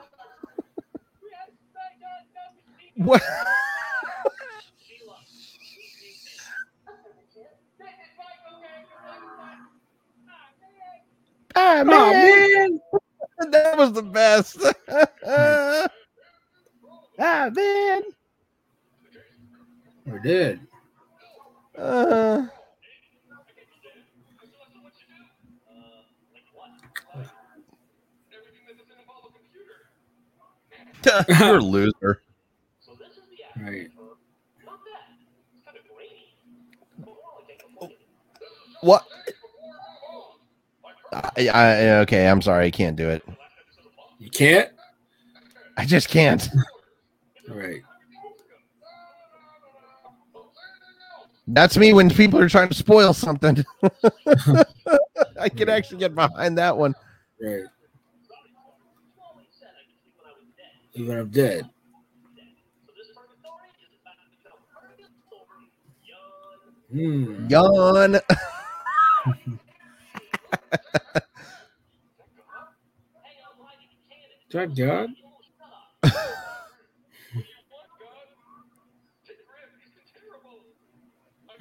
I 1.77 1.93
got 2.01 2.25
nothing 2.33 2.65
to 2.97 3.03
What? 3.03 3.21
Sheila, 4.81 5.17
you 5.29 5.61
need 5.61 6.17
this. 6.25 6.41
Affirmative. 6.81 7.53
This 7.77 7.93
is 7.93 8.17
my 8.17 8.33
okay. 8.57 8.81
Ah, 11.55 11.83
man. 11.85 12.13
man. 12.25 12.81
That 13.51 13.77
was 13.77 13.93
the 13.93 14.03
best. 14.03 14.57
ah, 17.19 17.49
man. 17.53 18.01
We're 20.09 20.19
dead. 20.19 20.59
Uh, 21.77 22.47
Everything 28.31 28.63
that 28.67 28.77
doesn't 28.77 28.99
involve 28.99 29.25
a 29.25 29.29
you're 31.39 31.57
a 31.57 31.61
loser. 31.61 32.21
So 32.79 32.93
this 32.95 33.17
is 33.17 33.23
the 33.29 33.43
app. 33.45 33.55
Right. 33.67 33.91
Not 34.65 34.79
bad. 34.83 35.15
It's 35.55 35.65
kind 35.65 35.77
of 35.77 35.83
grainy. 35.95 36.33
More 37.05 37.15
like 37.47 37.59
a 37.59 37.63
computer. 37.63 37.95
What? 38.81 39.05
I, 41.11 41.47
I, 41.49 41.89
okay, 41.99 42.27
I'm 42.27 42.41
sorry. 42.41 42.65
I 42.65 42.71
can't 42.71 42.95
do 42.95 43.09
it. 43.09 43.23
You 44.17 44.29
can't? 44.31 44.69
I 45.77 45.85
just 45.85 46.09
can't. 46.09 46.49
Right. 47.47 47.81
That's 51.51 51.77
me 51.77 51.93
when 51.93 52.11
people 52.11 52.39
are 52.39 52.47
trying 52.47 52.69
to 52.69 52.75
spoil 52.75 53.11
something. 53.11 53.65
I 55.39 55.49
can 55.49 55.67
actually 55.67 55.97
get 55.97 56.13
behind 56.13 56.59
that 56.59 56.77
one. 56.77 56.93
Right. 57.41 57.63
Even 60.93 61.17
I'm 61.17 61.29
dead. 61.29 61.61
So 61.65 61.69
this 62.95 63.07
part 63.15 63.29
of 63.29 63.35
the 63.35 63.41
story 63.41 63.69
is 63.79 63.89
about 64.01 64.17
to 64.97 65.03
become 65.25 65.65
young. 66.05 67.35
Hmm. 67.37 67.49
Yawn. 67.49 68.15
Is 74.49 74.53
that 74.53 74.75
God? 74.75 75.09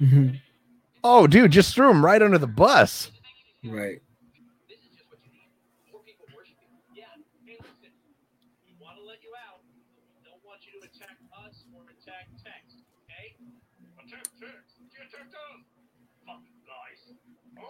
Mhm. 0.01 0.39
Oh, 1.03 1.27
dude, 1.27 1.51
just 1.51 1.75
threw 1.75 1.89
him 1.89 2.05
right 2.05 2.21
under 2.21 2.37
the 2.37 2.47
bus. 2.47 3.11
Right. 3.63 4.01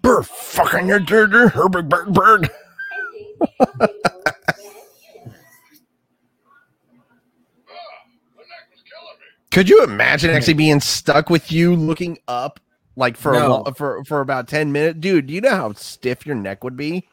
Burr 0.07 0.23
fucking 0.23 0.87
your 0.87 1.01
dirty 1.01 1.49
Herbert 1.49 1.89
Berg 1.89 2.15
Berg. 2.15 2.49
Could 9.51 9.69
you 9.69 9.83
imagine 9.83 10.31
actually 10.31 10.55
being 10.55 10.81
stuck 10.81 11.31
with 11.31 11.51
you 11.51 11.75
looking 11.75 12.19
up 12.29 12.61
like 12.95 13.17
for 13.17 13.33
No. 13.33 13.63
lo- 13.65 13.73
for 13.73 14.05
for 14.05 14.21
about 14.21 14.49
10 14.49 14.71
minutes? 14.73 14.99
Dude, 15.01 15.27
do 15.27 15.35
you 15.35 15.41
know 15.41 15.51
how 15.55 15.73
stiff 15.73 16.27
your 16.27 16.37
neck 16.37 16.63
would 16.63 16.77
be? 16.77 17.09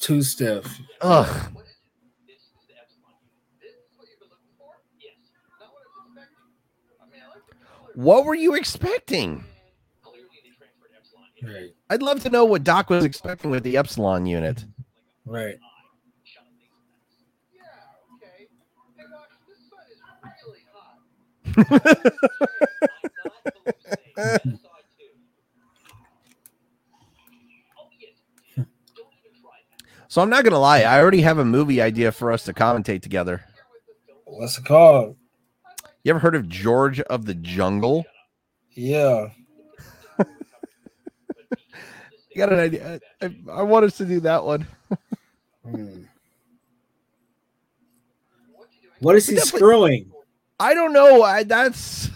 Too 0.00 0.22
stiff. 0.22 0.80
Ugh. 1.02 1.26
This 2.26 2.36
is 2.36 2.50
the 2.66 2.74
Epsilon. 2.74 3.14
This 3.60 3.70
is 3.70 3.96
what 3.96 4.08
you've 4.10 4.18
been 4.18 4.28
looking 4.30 4.50
for? 4.58 4.74
Yes. 4.98 5.14
Not 5.60 5.70
what 5.70 5.82
I 5.86 6.02
was 6.02 6.16
expecting. 6.18 6.42
I 7.00 7.06
mean, 7.06 7.22
I 7.22 7.28
like 7.30 7.46
the 7.46 7.54
color. 7.54 7.92
What 7.94 8.24
were 8.24 8.34
you 8.34 8.54
expecting? 8.56 9.44
Clearly, 10.02 10.26
they 10.42 10.50
transferred 10.58 10.90
Epsilon. 10.98 11.26
in 11.30 11.31
Right. 11.42 11.74
I'd 11.90 12.02
love 12.02 12.22
to 12.22 12.30
know 12.30 12.44
what 12.44 12.62
Doc 12.62 12.88
was 12.88 13.04
expecting 13.04 13.50
with 13.50 13.64
the 13.64 13.76
Epsilon 13.76 14.26
unit. 14.26 14.64
Right. 15.26 15.56
Shut 16.24 16.44
up, 16.44 16.52
these 16.56 16.68
nuts. 16.88 17.24
Yeah, 17.52 17.62
okay. 18.14 18.46
Hey, 18.96 19.04
Watch, 19.12 19.30
this 19.48 19.58
sun 19.68 19.80
is 19.90 19.98
really 20.46 20.64
hot. 20.72 21.00
I'm 21.56 21.72
not 21.72 21.90
hallucinating. 24.54 25.18
Yes, 28.00 28.14
I 28.24 28.56
do. 28.56 28.56
Yes. 28.56 28.66
Don't 28.94 29.12
even 29.18 29.32
try 29.40 29.58
that. 29.70 29.82
So 30.08 30.22
I'm 30.22 30.30
not 30.30 30.44
gonna 30.44 30.60
lie, 30.60 30.82
I 30.82 31.00
already 31.00 31.22
have 31.22 31.38
a 31.38 31.44
movie 31.44 31.82
idea 31.82 32.12
for 32.12 32.30
us 32.30 32.44
to 32.44 32.52
commentate 32.52 33.02
together. 33.02 33.44
What's 34.24 34.58
it 34.58 34.64
called? 34.64 35.16
You 36.04 36.10
ever 36.10 36.20
heard 36.20 36.36
of 36.36 36.48
George 36.48 37.00
of 37.00 37.26
the 37.26 37.34
Jungle? 37.34 38.04
Yeah. 38.70 39.30
You 42.34 42.38
got 42.38 42.52
an 42.52 42.58
idea? 42.60 43.00
I, 43.20 43.26
I, 43.26 43.36
I 43.52 43.62
want 43.62 43.84
us 43.84 43.96
to 43.98 44.04
do 44.04 44.20
that 44.20 44.44
one. 44.44 44.66
Hmm. 45.64 46.04
What 49.00 49.16
is 49.16 49.26
he 49.26 49.36
screwing? 49.38 50.12
I 50.60 50.74
don't 50.74 50.92
know. 50.92 51.22
I 51.22 51.42
that's 51.42 52.10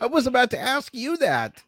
I 0.00 0.06
was 0.06 0.26
about 0.26 0.50
to 0.50 0.58
ask 0.60 0.94
you 0.94 1.16
that. 1.18 1.62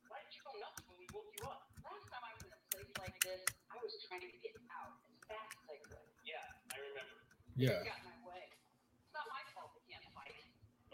Why 0.08 0.18
did 0.20 0.32
you 0.36 0.42
go 0.44 0.52
nuts 0.60 0.82
when 0.86 0.96
we 0.98 1.06
woke 1.14 1.32
you 1.36 1.44
up? 1.44 1.62
Last 1.84 2.08
time 2.12 2.20
I 2.24 2.32
was 2.34 2.44
in 2.44 2.52
a 2.52 2.60
place 2.72 2.92
like 2.98 3.16
this, 3.24 3.40
I 3.70 3.76
was 3.82 3.92
trying 4.08 4.20
to 4.20 4.26
get 4.42 4.52
out 4.72 4.92
as 5.08 5.16
fast 5.28 5.52
as 5.52 5.68
I 5.68 5.76
could. 5.88 6.04
Yeah, 6.24 6.36
I 6.72 6.76
remember. 6.76 7.16
Yeah. 7.56 7.76
It 7.78 7.84
got 7.84 8.00
in 8.00 8.06
my 8.08 8.18
way. 8.32 8.42
It's 8.48 9.12
not 9.12 9.26
my 9.28 9.42
fault 9.52 9.72
they 9.76 9.84
can't 9.92 10.06
fight. 10.16 10.32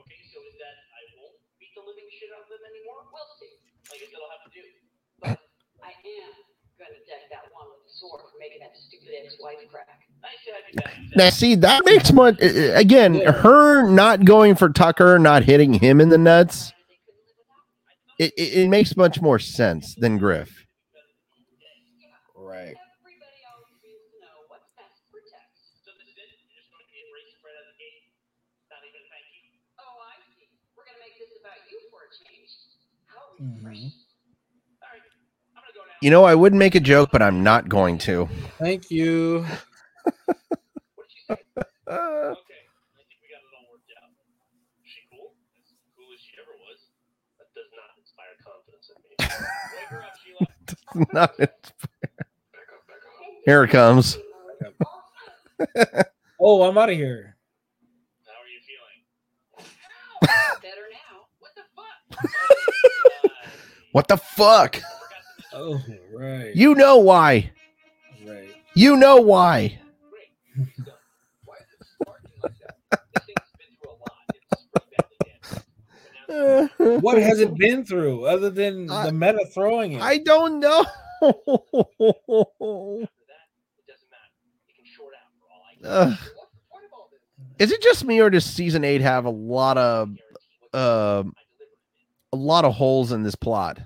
Okay, 0.02 0.20
so 0.34 0.38
is 0.46 0.56
that 0.58 0.74
I 0.90 1.00
won't 1.18 1.38
beat 1.62 1.72
the 1.78 1.84
living 1.86 2.08
shit 2.10 2.30
out 2.34 2.42
of 2.44 2.50
them 2.50 2.62
anymore? 2.66 3.06
We'll 3.14 3.30
see. 3.38 3.52
I 3.88 3.94
guess 4.02 4.10
that'll 4.10 4.32
have 4.32 4.44
to 4.46 4.52
do. 4.52 4.64
I 5.86 5.92
am 5.94 6.32
gonna 6.76 6.98
deck 7.06 7.30
that 7.30 7.46
one 7.54 7.70
with 7.70 7.86
the 7.86 7.92
sword 7.94 8.20
for 8.26 8.36
making 8.42 8.60
that 8.66 8.74
stupid 8.76 9.08
ex-wife 9.24 9.62
crack. 9.70 10.02
Nice 10.22 10.42
to 10.46 10.50
have 10.58 10.66
you 10.66 10.74
back. 10.82 10.94
Now, 11.16 11.30
see, 11.30 11.54
that 11.62 11.84
makes 11.86 12.12
much 12.12 12.36
again. 12.42 13.14
Her 13.22 13.86
not 13.88 14.24
going 14.24 14.54
for 14.56 14.68
Tucker, 14.68 15.18
not 15.18 15.44
hitting 15.44 15.74
him 15.74 16.00
in 16.00 16.08
the 16.10 16.18
nuts. 16.18 16.72
It, 18.18 18.34
it, 18.36 18.66
it 18.66 18.68
makes 18.68 18.96
much 18.98 19.22
more 19.22 19.38
sense 19.38 19.94
than 19.94 20.18
Grif. 20.18 20.50
Right. 22.34 22.74
Everybody 22.74 23.40
always 23.46 23.78
needs 23.78 24.02
to 24.10 24.18
know 24.26 24.42
what's 24.50 24.66
best 24.74 24.98
for 25.14 25.22
Tex. 25.22 25.46
So 25.86 25.94
this 26.02 26.10
is 26.10 26.18
it? 26.18 26.26
You're 26.50 26.58
just 26.58 26.66
going 26.74 26.82
to 26.82 26.90
be 26.90 26.98
racist 27.14 27.38
right 27.46 27.54
out 27.54 27.62
of 27.62 27.70
the 27.70 27.78
gate? 27.78 28.10
Not 28.74 28.82
even 28.82 29.06
a 29.06 29.08
thank 29.14 29.26
you? 29.38 29.54
Oh, 29.78 30.02
I 30.02 30.18
see. 30.34 30.50
We're 30.74 30.82
gonna 30.82 30.98
make 30.98 31.14
this 31.22 31.30
about 31.38 31.62
you 31.70 31.78
for 31.94 32.02
a 32.06 32.10
change. 32.10 32.50
How 33.06 33.22
Mhm. 33.38 33.62
refreshing. 33.62 33.94
All 34.82 34.90
right. 34.90 35.06
I'm 35.54 35.62
going 35.62 35.70
to 35.70 35.76
go 35.78 35.84
now. 35.86 35.87
You 36.00 36.10
know, 36.10 36.24
I 36.24 36.34
would 36.34 36.54
make 36.54 36.74
a 36.74 36.80
joke, 36.80 37.10
but 37.12 37.22
I'm 37.22 37.42
not 37.42 37.68
going 37.68 37.98
to. 37.98 38.28
Thank 38.58 38.90
you. 38.90 39.44
What 40.04 41.06
did 41.08 41.10
she 41.10 41.22
say? 41.28 41.36
Uh, 41.88 41.90
Okay, 41.90 41.90
I 41.90 43.02
think 43.02 43.18
we 43.20 43.28
got 43.28 43.42
it 43.42 43.50
all 43.56 43.66
worked 43.72 43.90
out. 44.00 44.10
She 44.84 45.00
cool? 45.10 45.34
As 45.58 45.72
cool 45.96 46.06
as 46.14 46.20
she 46.20 46.34
ever 46.38 46.54
was. 46.62 46.78
That 47.38 47.50
does 47.54 47.70
not 47.74 47.90
inspire 47.98 48.34
confidence 48.44 48.86
in 48.94 48.96
me. 49.02 49.16
Wake 49.74 49.88
her 49.88 50.02
up, 50.02 50.14
Sheila. 50.22 51.12
not 51.12 51.36
Back 51.38 51.48
up, 51.50 52.86
back 52.86 53.02
up. 53.02 53.42
Here 53.44 53.64
it 53.64 53.70
comes. 53.70 54.18
Oh, 56.40 56.62
I'm 56.62 56.78
out 56.78 56.90
of 56.90 56.96
here. 56.96 57.36
How 58.24 58.32
are 58.32 58.46
you 58.48 58.60
feeling? 58.62 59.02
Better 60.62 60.86
now. 60.92 61.26
What 61.40 61.52
the 61.56 61.62
What 63.92 64.06
the 64.08 64.16
fuck? 64.16 64.80
Oh, 65.54 65.80
right. 66.14 66.54
You 66.54 66.74
know 66.74 66.98
why. 66.98 67.50
right. 68.26 68.50
You 68.74 68.96
know 68.96 69.16
why. 69.16 69.78
Great. 70.10 70.68
So, 70.84 70.92
why 71.44 71.56
is 71.56 71.66
it 71.80 71.86
sparking 72.00 72.30
like 72.42 72.52
that? 72.90 73.00
This 73.14 73.24
thing's 73.24 73.52
been 73.58 73.76
through 73.80 73.90
a 73.90 73.98
lot. 73.98 74.12
It's 74.52 74.66
pretty 74.72 74.86
badly 74.96 75.16
damaged. 75.24 75.64
But 76.78 76.84
now 76.84 76.98
What 77.00 77.18
has 77.18 77.40
it 77.40 77.56
been 77.56 77.84
through 77.84 78.26
other 78.26 78.50
than 78.50 78.90
I- 78.90 79.06
the 79.06 79.12
meta 79.12 79.46
throwing 79.54 79.92
it? 79.92 80.02
I 80.02 80.18
don't 80.18 80.60
know. 80.60 80.80
after 80.80 80.94
that, 81.22 81.32
it 83.78 83.86
doesn't 83.86 84.10
matter. 84.10 84.34
It 84.68 84.76
can 84.76 84.84
short 84.84 85.14
out 85.14 85.32
for 85.40 85.46
all 85.50 85.62
I 85.68 85.80
know. 85.82 85.88
Ugh. 85.90 86.08
What's 86.10 86.22
the 86.52 86.60
point 86.70 86.84
of 86.84 86.92
all 86.92 87.08
this? 87.10 87.66
Is 87.66 87.72
it 87.72 87.82
just 87.82 88.04
me 88.04 88.20
or 88.20 88.30
does 88.30 88.44
season 88.44 88.84
eight 88.84 89.00
have 89.00 89.24
a 89.24 89.30
lot 89.30 89.78
of 89.78 90.08
Guarantee 90.08 90.22
what's 90.70 90.74
um 90.74 91.34
I 91.36 91.42
delivered. 91.58 92.34
a 92.34 92.36
lot 92.36 92.64
of 92.64 92.74
holes 92.74 93.12
in 93.12 93.22
this 93.22 93.34
plot? 93.34 93.80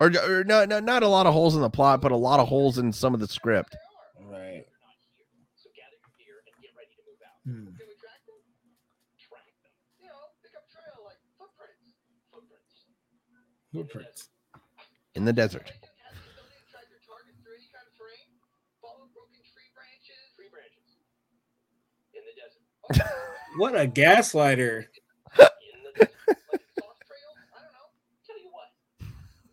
Meta, 0.00 0.10
grab 0.12 0.24
Or, 0.28 0.40
or 0.40 0.44
no, 0.44 0.64
no, 0.64 0.80
not 0.80 1.02
a 1.02 1.08
lot 1.08 1.26
of 1.26 1.32
holes 1.34 1.54
in 1.56 1.62
the 1.62 1.70
plot, 1.70 2.00
but 2.00 2.12
a 2.12 2.16
lot 2.16 2.40
of 2.40 2.48
holes 2.48 2.78
in 2.78 2.92
some 2.92 3.14
of 3.14 3.20
the 3.20 3.28
script. 3.28 3.76
right. 4.20 4.64
They're 4.64 4.82
not 4.82 4.96
here. 5.16 5.26
So 5.56 5.68
gather 5.76 5.96
your 5.96 6.12
gear 6.18 6.36
and 6.46 6.54
get 6.62 6.72
ready 6.76 6.92
to 6.96 7.02
move 7.06 7.20
out. 7.24 7.38
Hmm. 7.44 7.72
Can 7.78 7.86
we 7.88 7.96
track 7.96 8.20
them? 8.26 8.38
Track 9.18 9.48
them. 9.64 9.72
You 10.00 10.08
know, 10.08 10.20
pick 10.42 10.52
up 10.56 10.66
trail 10.72 11.04
like 11.06 11.20
footprints. 11.38 11.96
Footprints. 12.30 12.88
Footprints. 13.72 14.20
in 15.14 15.24
the 15.24 15.32
desert. 15.32 15.68
Agent 15.72 15.84
has 16.04 16.14
the 16.20 16.28
ability 16.36 16.60
to 16.60 16.68
track 16.72 16.86
your 16.92 17.00
targets 17.06 17.38
through 17.40 17.56
any 17.56 17.68
kind 17.72 17.86
of 17.88 17.94
terrain. 17.96 18.28
Follow 18.84 19.08
broken 19.16 19.40
tree 19.48 19.70
branches. 19.72 20.20
Tree 20.36 20.52
branches. 20.52 20.88
In 22.12 22.22
the 22.28 22.34
desert. 22.36 22.64
What 23.56 23.72
a 23.74 23.88
gaslighter. 23.88 24.84
In 25.40 25.80
the 25.88 25.92
desert. 25.96 26.12
Like 26.52 26.68
soft 26.76 27.00
trails? 27.08 27.36
I 27.56 27.64
don't 27.64 27.72
know. 27.72 27.88
Tell 28.28 28.36
you 28.36 28.52
what. 28.52 28.68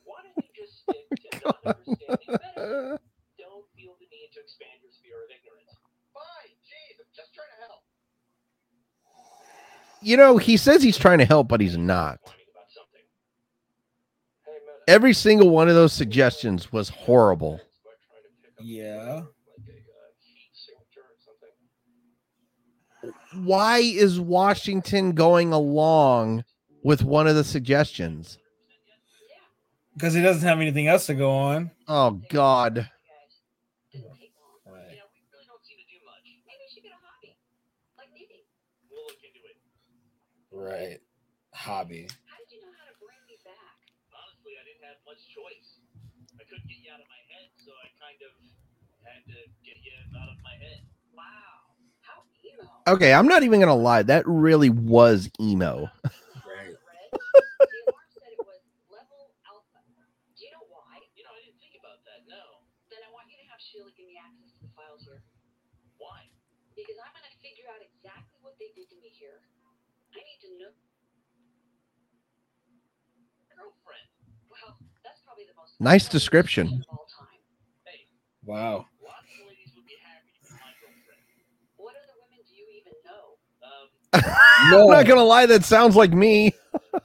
Why 0.03 0.19
don't 0.27 0.35
you 0.43 0.51
just 0.51 0.83
stick 0.83 1.07
to 1.07 1.27
not 1.47 1.59
understanding 1.63 2.35
medicine? 2.35 2.99
Don't 3.39 3.67
feel 3.79 3.95
the 3.99 4.07
need 4.11 4.29
to 4.35 4.39
expand 4.43 4.83
your 4.83 4.91
sphere 4.91 5.23
of 5.23 5.31
ignorance. 5.31 5.71
Fine. 6.11 6.51
Jeez, 6.67 6.99
I'm 6.99 7.07
just 7.15 7.31
trying 7.31 7.51
to 7.55 7.59
help. 7.63 7.83
You 10.13 10.17
know, 10.17 10.37
he 10.37 10.57
says 10.57 10.83
he's 10.83 10.99
trying 10.99 11.17
to 11.17 11.25
help, 11.25 11.47
but 11.47 11.59
he's 11.59 11.75
not. 11.75 12.19
Whining 12.21 12.45
about 12.53 12.67
something. 12.69 13.01
Hey, 14.45 14.51
Meta. 14.51 14.83
Every 14.87 15.11
single 15.11 15.49
one 15.49 15.69
of 15.69 15.73
those 15.73 15.91
suggestions 15.91 16.71
was 16.71 16.89
horrible. 16.89 17.59
Yeah. 18.61 19.13
Like 19.15 19.25
a 19.25 19.71
heat 20.21 20.51
signature 20.53 21.01
or 21.01 21.17
something. 23.01 23.43
Why 23.43 23.79
is 23.79 24.19
Washington 24.19 25.13
going 25.13 25.51
along 25.51 26.43
with 26.83 27.03
one 27.03 27.25
of 27.25 27.33
the 27.33 27.43
suggestions? 27.43 28.37
Because 29.95 30.13
he 30.13 30.21
doesn't 30.21 30.47
have 30.47 30.61
anything 30.61 30.87
else 30.87 31.07
to 31.07 31.15
go 31.15 31.31
on. 31.31 31.71
Oh 31.87 32.21
God. 32.29 32.87
Didn't 33.91 34.13
take 34.19 34.31
long. 34.37 34.75
Right. 34.75 34.91
You 34.91 34.97
know, 34.97 35.09
we 35.09 35.25
really 35.33 35.47
don't 35.47 35.65
seem 35.65 35.77
to 35.77 35.83
do 35.89 35.97
much. 36.05 36.21
Maybe 36.45 36.69
she 36.71 36.81
get 36.81 36.91
a 36.91 37.01
hobby, 37.01 37.35
like 37.97 38.09
knitting. 38.13 38.45
We'll 38.91 39.05
look 39.07 39.17
into 39.23 39.39
it. 39.49 39.57
Right. 40.73 40.97
Hobby. 41.53 42.09
How 42.25 42.41
did 42.41 42.49
you 42.49 42.65
know 42.65 42.73
how 42.73 42.89
to 42.89 42.95
bring 42.97 43.21
me 43.29 43.37
back? 43.45 43.77
Honestly, 44.09 44.57
I 44.57 44.65
didn't 44.65 44.81
have 44.89 44.97
much 45.05 45.21
choice. 45.29 45.77
I 46.33 46.49
couldn't 46.49 46.65
get 46.65 46.81
you 46.81 46.89
out 46.89 46.97
of 46.97 47.05
my 47.13 47.21
head, 47.29 47.53
so 47.61 47.69
I 47.77 47.93
kind 48.01 48.17
of 48.25 48.33
had 49.05 49.21
to 49.29 49.37
get 49.61 49.77
you 49.85 49.93
out 50.17 50.33
of 50.33 50.41
my 50.41 50.57
head. 50.57 50.81
Wow, 51.13 51.77
how 52.01 52.25
emo. 52.41 52.65
Okay, 52.89 53.13
I'm 53.13 53.29
not 53.29 53.45
even 53.45 53.61
gonna 53.61 53.77
lie. 53.77 54.01
That 54.01 54.25
really 54.25 54.73
was 54.73 55.29
emo. 55.37 55.93
Right. 56.41 56.73
Red, 56.73 57.09
the 57.13 57.79
alarm 57.93 58.09
said 58.17 58.33
it 58.33 58.41
was 58.41 58.61
level 58.89 59.29
alpha. 59.45 59.77
Do 60.33 60.41
you 60.41 60.49
know 60.57 60.65
why? 60.73 60.97
You 61.13 61.21
know, 61.21 61.33
I 61.37 61.41
didn't 61.45 61.61
think 61.61 61.77
about 61.77 62.01
that. 62.09 62.25
No. 62.25 62.65
Then 62.89 63.05
I 63.05 63.09
want 63.13 63.29
you 63.29 63.37
to 63.37 63.45
have 63.53 63.61
Sheila 63.61 63.93
give 63.93 64.09
me 64.09 64.17
access 64.17 64.49
to 64.57 64.65
the 64.65 64.71
files 64.73 65.05
here. 65.05 65.21
Why? 66.01 66.25
Because 66.73 66.97
I'm 66.97 67.13
gonna 67.13 67.31
figure 67.45 67.69
out 67.69 67.81
exactly 67.85 68.41
what 68.41 68.57
they 68.57 68.73
did 68.73 68.89
to 68.89 68.97
me 69.05 69.13
here. 69.13 69.37
I 70.13 70.21
need 70.21 70.41
to 70.45 70.49
know. 70.61 70.69
Girlfriend. 73.49 74.07
Well, 74.45 74.77
that's 75.01 75.21
probably 75.25 75.45
the 75.49 75.57
most 75.57 75.57
Nice 75.57 75.57
fun 75.57 75.57
description. 75.57 75.57
of 75.57 75.57
all 75.57 75.57
time. 75.57 75.57
Hey, 75.57 75.57
Wow. 75.57 75.57
lots 75.57 75.57
of 75.57 75.57
ladies 75.57 75.57
would 75.57 75.57
be 75.57 75.57
happy 75.57 75.57
to 75.57 75.57
be 75.57 75.57
my 75.57 75.57
girlfriend. 75.57 75.57
What 75.57 75.57
other 75.57 75.57
women 75.57 75.72
do 75.72 75.72
you 75.83 76.07
description. 76.09 76.83
Wow. 78.45 78.85
Um, 83.63 83.71
I'm 84.73 84.87
not 84.87 85.05
gonna 85.05 85.23
lie. 85.23 85.45
That 85.45 85.63
sounds 85.63 85.95
like 85.95 86.11
me. 86.11 86.53
that's 86.73 86.99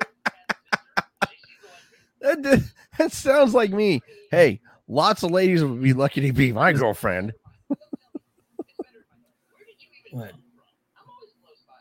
Rick 0.00 0.10
Pat's 0.24 0.34
sister. 0.64 1.28
She 1.30 1.36
seems 1.46 1.62
like 1.64 2.42
me. 2.42 2.42
That, 2.42 2.62
that 2.98 3.12
sounds 3.12 3.54
like 3.54 3.70
me. 3.72 4.02
Hey, 4.30 4.60
lots 4.88 5.22
of 5.22 5.30
ladies 5.30 5.62
would 5.62 5.82
be 5.82 5.92
lucky 5.92 6.20
to 6.22 6.32
be 6.32 6.52
my 6.52 6.72
girlfriend. 6.72 7.32
It's 7.70 7.78
better 7.78 8.98
if 8.98 9.06
I 9.12 9.16
know. 9.18 9.28
Where 9.52 9.64
did 9.66 9.76
you 9.80 9.88
even 10.06 10.18
What? 10.18 10.30
come 10.30 10.40
from? 10.54 10.64
I'm 10.98 11.08
always 11.08 11.32
close 11.42 11.62
by. 11.68 11.80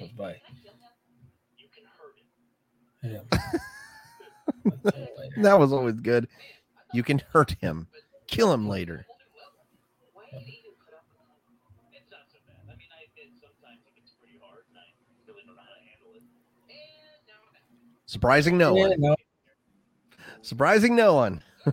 Hey, 0.00 0.12
Bye. 0.16 0.40
can 0.44 0.50
I 0.50 0.60
kill 0.62 0.74
him? 0.74 0.92
You 1.56 1.68
can 1.72 1.84
hurt 1.96 2.16
him. 2.18 3.20
Yeah. 4.64 4.69
That 5.42 5.58
was 5.58 5.72
always 5.72 6.00
good. 6.00 6.28
You 6.92 7.02
can 7.02 7.22
hurt 7.32 7.52
him, 7.60 7.86
kill 8.26 8.52
him 8.52 8.68
later. 8.68 9.06
Why 10.12 10.24
do 10.30 10.36
you 10.38 10.42
even 10.42 10.74
put 10.84 10.94
up 10.94 11.04
with 11.10 11.20
him? 11.22 11.30
It's 11.94 12.10
not 12.10 12.26
so 12.32 12.38
bad. 12.46 12.56
I 12.66 12.74
mean, 12.76 12.88
I 12.90 13.06
admit 13.06 13.30
sometimes 13.40 13.80
it 13.86 13.94
gets 13.94 14.10
pretty 14.18 14.38
hard, 14.42 14.64
and 14.68 14.78
I 14.78 14.90
really 15.26 15.42
don't 15.46 15.46
know 15.46 15.54
how 15.60 15.70
to 15.70 15.80
handle 15.86 16.10
it. 16.18 16.22
And 16.68 17.20
now 17.28 17.38
I'm 17.46 17.52
back. 17.54 17.62
Surprising 18.06 18.58
no 18.58 18.74
Yeah, 18.76 18.88
one. 18.88 19.00
no. 19.00 19.16
Surprising 20.42 20.96
no 20.96 21.14
one. 21.14 21.42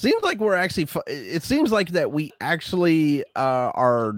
Seems 0.00 0.22
like 0.22 0.38
we're 0.38 0.54
actually. 0.54 0.88
It 1.06 1.42
seems 1.42 1.70
like 1.70 1.90
that 1.90 2.10
we 2.10 2.32
actually 2.40 3.22
uh, 3.36 3.70
are 3.74 4.14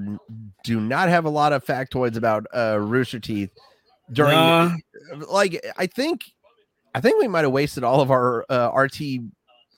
do 0.63 0.81
not 0.81 1.09
have 1.09 1.25
a 1.25 1.29
lot 1.29 1.53
of 1.53 1.65
factoids 1.65 2.17
about 2.17 2.47
uh, 2.55 2.79
Rooster 2.79 3.19
Teeth 3.19 3.51
during. 4.13 4.37
Nah. 4.37 4.77
Like 5.29 5.61
I 5.77 5.89
think, 5.89 6.23
I 6.95 7.01
think 7.01 7.21
we 7.21 7.27
might 7.27 7.43
have 7.43 7.51
wasted 7.51 7.83
all 7.83 8.01
of 8.01 8.13
our 8.13 8.47
uh, 8.49 8.71
RT, 8.73 9.01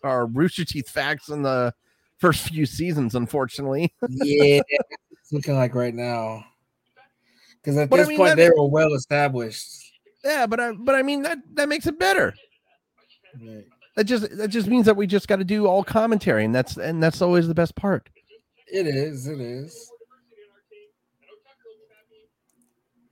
our 0.03 0.27
Rooster 0.27 0.67
Teeth 0.67 0.91
facts 0.91 1.31
in 1.31 1.41
the 1.41 1.73
first 2.19 2.43
few 2.51 2.67
seasons. 2.67 3.15
Unfortunately, 3.15 3.91
yeah. 4.11 4.61
It's 5.23 5.33
looking 5.33 5.57
like 5.57 5.75
right 5.75 5.95
now. 5.95 6.45
Because 7.63 7.79
at 7.79 7.89
But 7.89 8.01
I 8.01 8.03
this 8.03 8.09
mean, 8.11 8.19
point 8.19 8.37
they 8.37 8.51
were 8.51 8.69
well 8.69 8.93
established. 8.93 9.71
yeah, 10.23 10.47
but 10.47 10.61
I 10.61 10.73
but 10.73 10.95
I 10.97 11.03
mean 11.03 11.23
that 11.23 11.39
that 11.55 11.71
makes 11.71 11.87
it 11.87 11.99
better. 11.99 12.35
Right. 13.43 13.65
That 13.97 14.05
just 14.05 14.37
that 14.37 14.49
just 14.49 14.67
means 14.67 14.87
that 14.87 14.97
we 14.97 15.07
just 15.07 15.29
got 15.29 15.37
to 15.37 15.45
do 15.45 15.67
all 15.67 15.85
commentary, 15.85 16.45
and 16.45 16.55
that's 16.55 16.77
and 16.77 17.03
that's 17.03 17.23
always 17.23 17.47
the 17.47 17.55
best 17.55 17.77
part. 17.77 18.09
It 18.67 18.87
is. 18.87 19.27
It 19.29 19.41
is. 19.41 19.91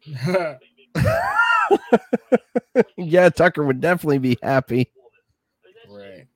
yeah, 2.97 3.29
Tucker 3.29 3.65
would 3.65 3.81
definitely 3.81 4.19
be 4.19 4.37
happy. 4.43 4.91
right. 5.89 6.27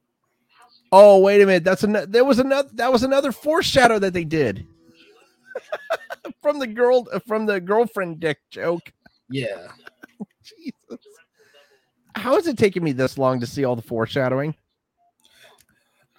Oh, 0.93 1.21
wait 1.21 1.43
a 1.43 1.47
minute. 1.47 1.65
That's 1.65 1.83
another. 1.83 2.07
There 2.07 2.25
was 2.25 2.39
another. 2.39 2.69
That 2.75 2.93
was 2.93 3.03
another 3.03 3.33
foreshadow 3.33 3.99
that 3.99 4.13
they 4.13 4.25
did 4.25 4.67
from 6.43 6.61
the 6.61 6.67
girl 6.69 7.07
from 7.27 7.47
the 7.47 7.61
girlfriend 7.61 8.21
dick 8.21 8.39
joke. 8.51 8.93
Yeah. 9.29 9.69
Jesus. 10.43 11.05
How 12.17 12.37
is 12.37 12.47
it 12.47 12.57
taking 12.59 12.83
me 12.83 12.93
this 12.93 13.19
long 13.19 13.41
to 13.41 13.47
see 13.47 13.65
all 13.65 13.77
the 13.77 13.83
foreshadowing? 13.83 14.55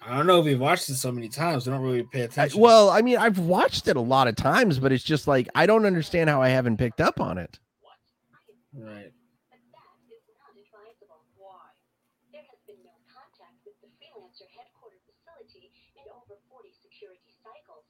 I 0.00 0.16
don't 0.16 0.26
know 0.26 0.38
if 0.38 0.46
we've 0.46 0.58
watched 0.60 0.88
it 0.88 0.94
so 0.94 1.12
many 1.12 1.28
times. 1.28 1.66
We 1.66 1.72
don't 1.72 1.82
really 1.82 2.02
pay 2.04 2.22
I- 2.22 2.24
attention. 2.24 2.60
well, 2.60 2.88
I 2.88 3.02
mean, 3.02 3.18
I've 3.18 3.38
watched 3.38 3.88
it 3.88 3.96
a 3.96 4.00
lot 4.00 4.26
of 4.28 4.36
times, 4.36 4.78
but 4.78 4.90
it's 4.92 5.04
just 5.04 5.26
like 5.28 5.48
I 5.54 5.66
don't 5.66 5.84
understand 5.84 6.30
how 6.30 6.40
I 6.40 6.48
haven't 6.48 6.78
picked 6.78 7.00
up 7.00 7.20
on 7.20 7.36
it. 7.36 7.58
right. 8.72 9.12
But 9.50 9.58
that 9.74 9.90
is 10.08 10.22
not 10.32 10.54
advisable. 10.56 11.20
Why? 11.36 11.58
There 12.32 12.40
has 12.40 12.58
been 12.66 12.76
no 12.84 12.94
contact 13.12 13.58
with 13.66 13.74
the 13.82 13.88
freelancer 14.00 14.48
headquarters 14.56 15.02
facility 15.04 15.68
in 15.96 16.08
over 16.08 16.40
40 16.48 16.68
security 16.80 17.28
cycles. 17.44 17.84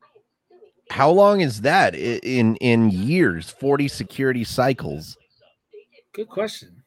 I 0.00 0.06
am 0.14 0.22
assuming 0.46 0.70
these 0.76 0.94
How 0.94 1.10
long 1.10 1.40
is 1.40 1.62
that 1.62 1.96
in 1.96 2.54
in 2.56 2.90
years? 2.90 3.50
Forty 3.50 3.88
security 3.88 4.44
cycles. 4.44 5.16
Good 6.12 6.28
question. 6.28 6.83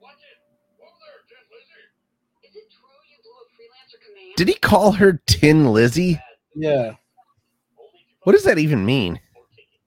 Watch 0.00 0.18
it. 0.20 0.38
Over 0.80 0.98
there, 1.00 1.22
Tin 1.28 1.44
Lizzie. 1.50 2.48
Is 2.48 2.56
it 2.56 2.70
true 2.70 2.98
you 3.10 3.18
blew 3.22 3.32
a 3.32 3.46
freelancer 3.54 3.98
command? 4.06 4.34
Did 4.36 4.48
he 4.48 4.54
call 4.54 4.92
her 4.92 5.20
Tin 5.26 5.72
Lizzie? 5.72 6.20
yeah. 6.54 6.70
Only 7.78 8.00
if 8.00 8.08
you 8.08 8.16
What 8.24 8.32
does 8.32 8.44
that 8.44 8.58
even 8.58 8.84
mean? 8.84 9.20
or 9.34 9.42
kicking. 9.54 9.80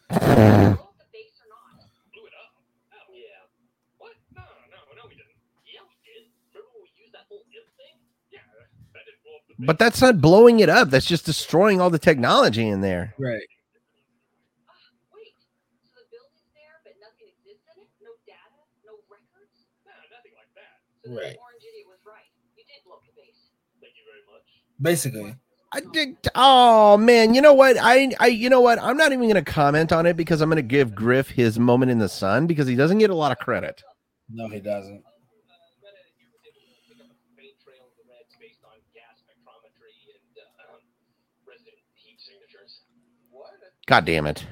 blow 0.09 0.87
up 0.87 0.95
the 0.99 1.07
base 1.13 1.37
or 1.43 1.49
not? 1.51 1.83
Blew 2.15 2.27
it 2.27 2.35
up. 2.39 2.55
Oh 2.95 3.11
yeah. 3.15 3.43
What? 3.99 4.15
No, 4.35 4.43
no, 4.71 4.79
no, 4.95 5.03
we 5.09 5.15
didn't. 5.19 5.35
Yeah, 5.67 5.83
we 5.89 5.95
did. 6.07 6.29
Remember 6.53 6.71
when 6.77 6.85
we 6.87 6.93
used 7.01 7.15
that 7.17 7.25
whole 7.31 7.43
if 7.51 7.67
thing? 7.81 7.97
Yeah, 8.31 8.45
that 8.95 9.03
didn't 9.09 9.23
blow 9.25 9.37
up 9.41 9.45
the. 9.47 9.51
But 9.67 9.79
that's 9.79 10.01
not 10.01 10.21
blowing 10.21 10.61
it 10.61 10.69
up. 10.69 10.91
That's 10.91 11.07
just 11.07 11.25
destroying 11.27 11.81
all 11.81 11.91
the 11.91 11.99
technology 11.99 12.67
in 12.69 12.81
there. 12.81 13.15
Right. 13.19 13.33
Wait. 15.15 15.33
So 15.83 16.01
the 16.01 16.07
building's 16.11 16.43
there, 16.55 16.77
but 16.85 16.95
nothing 17.01 17.29
exists 17.31 17.67
in 17.77 17.83
it? 17.83 17.89
No 18.03 18.11
data? 18.27 18.39
No 18.85 18.93
records? 19.11 19.55
Nah, 19.87 19.93
nothing 20.11 20.33
like 20.35 20.51
that. 20.59 20.83
So 21.05 21.11
Right. 21.15 21.35
the 21.35 21.41
orange 21.41 21.63
idiot 21.63 21.87
was 21.87 22.01
right. 22.07 22.27
You 22.57 22.65
did 22.67 22.83
blow 22.85 22.99
the 23.07 23.13
base. 23.15 23.51
Thank 23.81 23.95
you 23.97 24.05
very 24.09 24.25
much. 24.27 24.47
Basically. 24.81 25.37
I 25.75 25.81
did. 25.93 26.17
Oh 26.35 26.99
man, 26.99 27.33
you 27.33 27.41
know 27.41 27.55
what? 27.55 27.79
I, 27.81 28.13
I, 28.21 28.27
you 28.27 28.51
know 28.51 28.61
what? 28.61 28.79
I'm 28.83 28.97
not 28.99 29.13
even 29.13 29.25
going 29.31 29.43
to 29.43 29.51
comment 29.51 29.91
on 29.91 30.05
it 30.05 30.17
because 30.19 30.43
I'm 30.43 30.51
going 30.51 30.57
to 30.61 30.63
give 30.63 30.95
Grif 30.95 31.31
his 31.31 31.59
moment 31.59 31.91
in 31.91 31.99
the 31.99 32.11
sun 32.11 32.47
because 32.47 32.67
he 32.69 32.77
doesn't 32.77 32.99
get 32.99 33.09
a 33.09 33.15
lot 33.15 33.33
of 33.33 33.39
credit. 33.39 33.81
No, 34.29 34.49
he 34.49 34.61
doesn't. 34.61 35.01
Meta 35.01 35.97
here 36.21 36.29
was 36.29 36.45
able 36.45 36.61
to 36.61 36.77
pick 36.93 37.01
up 37.01 37.09
a 37.09 37.17
faint 37.41 37.57
trail 37.65 37.89
of 37.89 37.97
the 37.97 38.05
reds 38.05 38.37
based 38.37 38.61
on 38.69 38.77
gas 38.93 39.17
spectrometry 39.25 39.97
and 40.13 40.21
uh, 40.61 40.77
resident 41.49 41.81
heat 41.97 42.21
signatures. 42.21 42.85
What? 43.33 43.57
God 43.57 43.57
damn 43.57 43.57
it! 43.57 43.57
I 43.57 43.57
didn't 43.57 43.57
say 43.57 43.57
we 43.57 43.57
couldn't 43.57 43.57
do 43.57 43.57
that. 43.57 43.57
I 43.57 43.57
say 43.57 43.57
Do 43.57 43.57
you're 43.57 43.57
an 43.57 43.57
idiot. 43.57 43.57
Those 43.57 43.65
are 43.65 43.73
two 43.93 44.05
damn 44.05 44.27
it. 44.27 44.45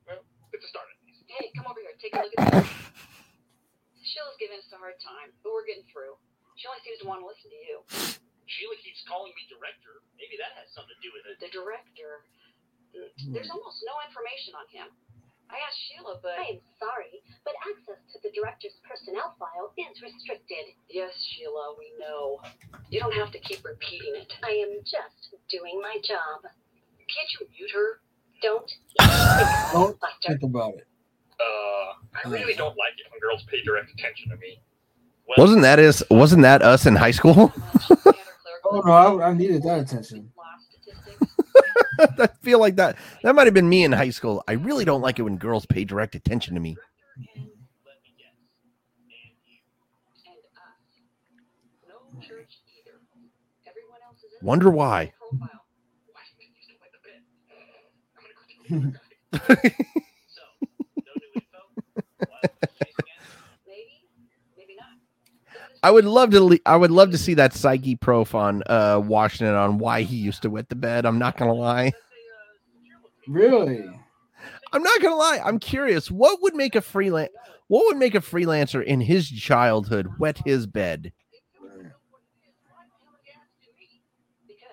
Well, 0.05 0.21
it's 0.53 0.65
a 0.65 0.69
start 0.69 0.93
at 0.93 1.01
least. 1.01 1.25
hey, 1.33 1.49
come 1.57 1.65
over 1.65 1.81
here. 1.81 1.97
Take 1.97 2.13
a 2.13 2.21
look 2.21 2.37
at 2.37 2.61
this. 2.61 2.69
Sheila's 4.05 4.37
giving 4.37 4.61
us 4.61 4.69
a 4.71 4.79
hard 4.79 5.01
time, 5.01 5.33
but 5.41 5.57
we're 5.57 5.65
getting 5.65 5.89
through. 5.89 6.15
She 6.61 6.69
only 6.69 6.81
seems 6.85 7.01
to 7.01 7.07
want 7.09 7.25
to 7.25 7.27
listen 7.29 7.49
to 7.49 7.61
you. 7.65 7.77
Sheila 8.47 8.77
keeps 8.81 9.03
calling 9.05 9.35
me 9.35 9.45
director. 9.51 10.01
Maybe 10.17 10.39
that 10.39 10.55
has 10.57 10.71
something 10.73 10.95
to 10.95 11.03
do 11.03 11.11
with 11.13 11.25
it. 11.27 11.37
The 11.43 11.51
director. 11.51 12.23
There's 13.33 13.51
hmm. 13.51 13.57
almost 13.61 13.81
no 13.85 13.97
information 14.09 14.57
on 14.57 14.67
him. 14.73 14.89
I 15.51 15.57
asked 15.63 15.79
Sheila, 15.89 16.19
but 16.23 16.35
I 16.39 16.59
am 16.59 16.61
sorry, 16.79 17.23
but 17.45 17.55
access 17.63 18.01
to 18.13 18.19
the 18.23 18.31
director's 18.35 18.75
personnel 18.83 19.35
file 19.39 19.71
is 19.79 20.03
restricted. 20.03 20.75
yes, 20.91 21.13
Sheila, 21.23 21.75
we 21.79 21.93
know. 22.03 22.41
You 22.91 23.01
don't 23.01 23.15
have 23.15 23.31
to 23.33 23.39
keep 23.39 23.65
repeating 23.65 24.15
it. 24.17 24.33
I 24.43 24.51
am 24.67 24.83
just 24.83 25.35
doing 25.51 25.81
my 25.81 25.97
job. 26.03 26.43
Can't 27.07 27.31
you 27.39 27.47
mute 27.55 27.71
her? 27.75 28.01
Don't 28.43 28.71
Don't 29.73 29.99
Buster. 30.03 30.29
think 30.29 30.43
about 30.43 30.75
it. 30.75 30.87
Uh, 31.39 31.93
I 32.25 32.29
really 32.29 32.55
don't 32.55 32.77
like 32.77 32.99
it 32.99 33.07
when 33.11 33.21
girls 33.21 33.45
pay 33.51 33.63
direct 33.63 33.91
attention 33.93 34.31
to 34.31 34.37
me. 34.37 34.61
Well, 35.29 35.47
Wasn't 35.47 35.63
that 35.63 35.79
is? 35.79 36.03
Wasn't 36.11 36.43
that 36.43 36.63
us 36.63 36.87
in 36.87 36.97
high 36.97 37.11
school? 37.13 37.53
Oh 38.69 38.81
no, 38.85 38.91
I, 39.21 39.29
I 39.29 39.33
needed 39.33 39.63
that 39.63 39.79
attention. 39.79 40.29
I 42.19 42.29
feel 42.43 42.59
like 42.61 42.77
that. 42.77 42.97
That 43.23 43.35
might 43.35 43.47
have 43.47 43.55
been 43.55 43.69
me 43.69 43.85
in 43.85 43.93
high 43.93 44.11
school. 44.11 44.43
I 44.49 44.53
really 44.53 44.85
don't 44.85 45.01
like 45.03 45.19
it 45.19 45.23
when 45.23 45.37
girls 45.37 45.67
pay 45.67 45.85
direct 45.85 46.15
attention 46.15 46.55
to 46.55 46.61
me. 46.61 46.77
Let 54.43 54.61
me 59.49 59.67
I 65.83 65.91
would 65.91 66.05
love 66.05 66.31
to. 66.31 66.43
Le- 66.43 66.59
I 66.67 66.77
would 66.77 66.91
love 66.91 67.11
to 67.13 67.19
see 67.19 67.35
that 67.35 67.53
psyche 67.55 67.97
prof 67.97 68.35
on 68.35 68.63
uh 68.67 69.01
Washington 69.05 69.55
on 69.55 69.79
why 69.79 70.03
he 70.03 70.17
used 70.17 70.43
to 70.43 70.51
wet 70.51 70.69
the 70.69 70.75
bed. 70.75 71.07
I'm 71.07 71.19
not 71.19 71.37
gonna 71.37 71.55
lie. 71.55 71.85
That's 71.85 71.97
a, 71.97 72.01
secure 72.81 72.99
location. 73.03 73.33
Really? 73.33 74.01
I'm 74.73 74.83
not 74.83 75.01
gonna 75.01 75.17
lie. 75.17 75.41
I'm 75.45 75.59
curious. 75.59 76.11
What 76.11 76.43
would 76.43 76.55
make 76.55 76.75
a 76.75 76.81
freelance? 76.81 77.31
What 77.69 77.85
would 77.87 77.97
make 77.97 78.15
a 78.15 78.21
freelancer 78.21 78.85
in 78.85 79.01
his 79.01 79.29
childhood 79.29 80.09
wet 80.19 80.39
his 80.45 80.67
bed? 80.67 81.13
Because 84.47 84.73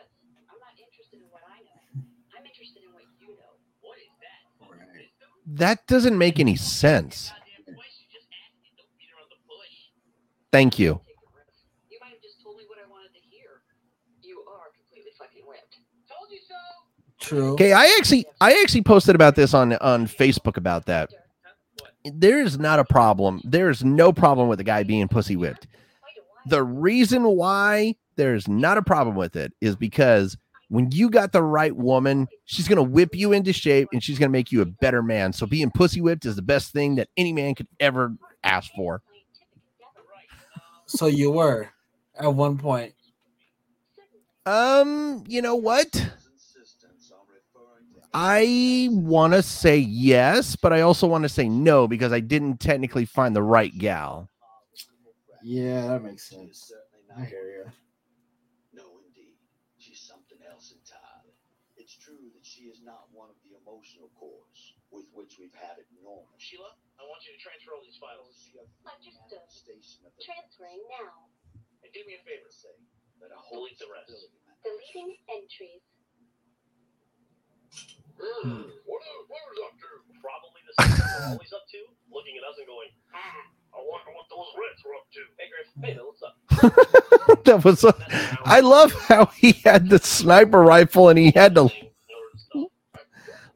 I'm 0.50 0.60
not 0.60 0.74
interested 0.78 1.20
in 1.20 1.26
what 1.32 1.42
I 1.48 1.60
know. 1.62 2.04
I'm 2.38 2.46
interested 2.46 2.84
in 2.84 2.94
what 2.94 3.04
you 3.20 3.28
know. 3.30 3.54
What 3.82 3.98
is 3.98 4.14
that? 4.22 4.70
Right. 4.70 5.10
That 5.46 5.88
doesn't 5.88 6.18
make 6.18 6.40
any 6.40 6.56
sense. 6.56 7.32
Thank 10.54 10.78
you. 10.78 11.02
Take 11.08 11.16
a 11.16 11.36
risk. 11.36 11.50
You 11.90 11.98
might 12.00 12.12
have 12.12 12.22
just 12.22 12.44
told 12.44 12.58
me 12.58 12.64
what 12.68 12.78
I 12.78 12.88
wanted 12.88 13.12
to 13.16 13.20
hear. 13.28 13.64
You 14.22 14.44
are 14.48 14.70
completely 14.78 15.12
fucking 15.18 15.42
whipped. 15.48 15.80
Told 16.08 16.30
you 16.30 16.38
so. 16.48 16.56
True. 17.20 17.54
Okay, 17.54 17.74
I 17.74 17.86
actually 17.98 18.28
I 18.40 18.62
actually 18.62 18.84
posted 18.84 19.16
about 19.16 19.36
this 19.36 19.56
on 19.56 19.74
on 19.78 20.06
Facebook 20.06 20.58
about 20.58 20.86
that. 20.86 21.10
There 22.06 22.40
is 22.40 22.60
not 22.60 22.78
a 22.78 22.86
problem. 22.86 23.42
There 23.44 23.72
is 23.72 23.84
no 23.84 24.14
problem 24.14 24.48
with 24.48 24.60
the 24.60 24.64
guy 24.64 24.84
being 24.84 25.08
pussy 25.08 25.36
whipped. 25.36 25.66
The 26.46 26.62
reason 26.62 27.24
why 27.24 27.96
there's 28.16 28.48
not 28.48 28.78
a 28.78 28.84
problem 28.84 29.16
with 29.16 29.36
it 29.36 29.54
is 29.60 29.76
because 29.76 30.38
when 30.70 30.92
you 30.92 31.10
got 31.10 31.32
the 31.32 31.42
right 31.42 31.76
woman, 31.76 32.28
she's 32.46 32.68
gonna 32.68 32.84
whip 32.84 33.16
you 33.16 33.32
into 33.32 33.54
shape 33.54 33.88
and 33.92 34.04
she's 34.04 34.20
gonna 34.20 34.30
make 34.30 34.52
you 34.52 34.62
a 34.62 34.66
better 34.66 35.02
man. 35.02 35.34
So 35.34 35.48
being 35.48 35.72
pussy 35.72 36.00
whipped 36.00 36.26
is 36.26 36.36
the 36.36 36.44
best 36.44 36.72
thing 36.74 36.94
that 36.96 37.10
any 37.18 37.34
man 37.34 37.56
could 37.56 37.68
ever 37.80 38.14
ask 38.44 38.72
for. 38.76 39.02
So 40.96 41.08
you 41.08 41.32
were 41.32 41.70
at 42.20 42.34
one 42.34 42.58
point. 42.60 42.94
Um, 44.46 45.24
you 45.28 45.42
know 45.42 45.56
what? 45.56 46.12
I 48.14 48.90
want 48.92 49.34
to 49.34 49.42
say 49.42 49.78
yes, 49.80 50.56
but 50.56 50.72
I 50.72 50.82
also 50.82 51.08
want 51.08 51.24
to 51.24 51.30
say 51.30 51.50
no 51.50 51.88
because 51.88 52.14
I 52.14 52.20
didn't 52.20 52.60
technically 52.60 53.06
find 53.06 53.36
the 53.36 53.42
right 53.42 53.76
gal. 53.76 54.30
Yeah, 55.42 55.88
that 55.88 56.04
makes 56.04 56.30
sense. 56.30 56.72
I 57.18 57.26
hear 57.26 57.42
you. 57.42 57.66
No, 58.72 58.84
indeed. 59.08 59.34
She's 59.80 60.00
something 60.00 60.38
else 60.48 60.76
entirely. 60.78 61.34
It's 61.76 61.98
true 61.98 62.30
that 62.36 62.46
she 62.46 62.66
is 62.66 62.82
not 62.86 63.08
one 63.12 63.30
of 63.30 63.36
the 63.44 63.58
emotional 63.66 64.12
cores 64.20 64.76
with 64.92 65.06
which 65.14 65.38
we've 65.40 65.56
had 65.56 65.80
it 65.80 65.88
normal. 66.04 66.28
Sheila, 66.38 66.70
transfer 67.44 67.76
all 67.76 67.84
these 67.84 68.00
files. 68.00 68.32
Understood. 68.88 69.44
Station 69.52 70.08
Transferring 70.24 70.80
now. 70.96 71.28
And 71.84 71.92
do 71.92 72.00
me 72.08 72.16
a 72.16 72.24
favor. 72.24 72.48
say 72.48 72.72
that 73.20 73.36
a 73.36 73.40
whole 73.40 73.68
Delete 73.68 73.80
the 73.84 73.92
rest. 73.92 74.32
Deleting 74.64 75.20
entries. 75.28 75.84
Hmm. 78.16 78.72
What 78.88 79.02
are, 79.04 79.22
what 79.28 79.42
are 79.44 79.56
up 79.68 79.76
to? 79.76 79.88
Probably 80.24 80.62
the 80.64 80.74
same 80.80 80.96
thing 80.96 81.04
we're 81.20 81.32
always 81.36 81.52
up 81.52 81.68
to, 81.68 81.80
looking 82.08 82.40
at 82.40 82.48
us 82.48 82.56
and 82.56 82.68
going, 82.68 82.92
ah, 83.12 83.44
I 83.76 83.80
wonder 83.84 84.16
what 84.16 84.28
those 84.32 84.48
Reds 84.56 84.80
were 84.88 84.96
up 84.96 85.08
to. 85.12 85.22
Hey, 85.36 85.48
Grif, 85.52 85.68
hey, 85.84 86.00
what's 86.00 86.24
up? 86.24 87.44
that 87.44 87.66
was. 87.66 87.84
A, 87.84 87.94
I 88.46 88.62
love 88.62 88.94
how 88.94 89.26
he 89.36 89.54
had 89.66 89.90
the 89.90 90.00
sniper 90.00 90.62
rifle 90.62 91.10
and 91.10 91.20
he 91.20 91.32
had 91.36 91.56
to 91.56 91.70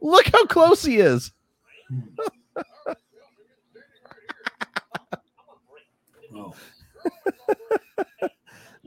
look 0.02 0.28
how 0.28 0.46
close 0.48 0.84
he 0.84 0.98
is. 0.98 1.32
Oh. 6.36 6.54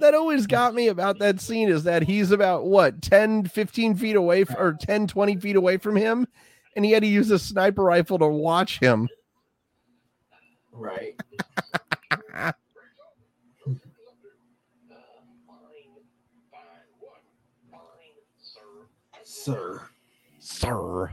That 0.00 0.14
always 0.14 0.46
got 0.46 0.74
me 0.74 0.88
about 0.88 1.18
that 1.18 1.40
scene 1.40 1.68
is 1.68 1.84
that 1.84 2.02
he's 2.02 2.30
about 2.30 2.64
what 2.64 3.02
10, 3.02 3.44
15 3.44 3.94
feet 3.96 4.16
away 4.16 4.42
f- 4.42 4.56
or 4.58 4.72
10, 4.72 5.06
20 5.06 5.36
feet 5.36 5.56
away 5.56 5.76
from 5.76 5.94
him, 5.94 6.26
and 6.74 6.86
he 6.86 6.92
had 6.92 7.02
to 7.02 7.06
use 7.06 7.30
a 7.30 7.38
sniper 7.38 7.82
rifle 7.84 8.18
to 8.18 8.26
watch 8.26 8.80
him. 8.80 9.10
Right. 10.72 11.20
Sir. 19.22 19.82
Sir. 20.38 21.12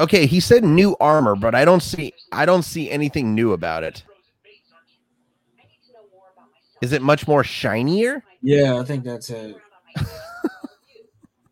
Okay, 0.00 0.24
he 0.24 0.40
said 0.40 0.64
new 0.64 0.96
armor, 0.98 1.36
but 1.36 1.54
I 1.54 1.66
don't 1.66 1.82
see 1.82 2.14
I 2.32 2.46
don't 2.46 2.62
see 2.62 2.90
anything 2.90 3.34
new 3.34 3.52
about 3.52 3.84
it. 3.84 4.02
I 4.48 4.48
need 5.68 5.76
to 5.88 5.92
know 5.92 6.08
more 6.10 6.24
about 6.32 6.48
myself. 6.48 6.78
Is 6.80 6.92
it 6.92 7.02
much 7.02 7.28
more 7.28 7.44
shinier? 7.44 8.24
Yeah, 8.40 8.78
I 8.80 8.84
think 8.84 9.04
that's 9.04 9.28
it. 9.28 9.50
More 9.50 9.60
about 9.60 9.60
myself. 9.92 10.72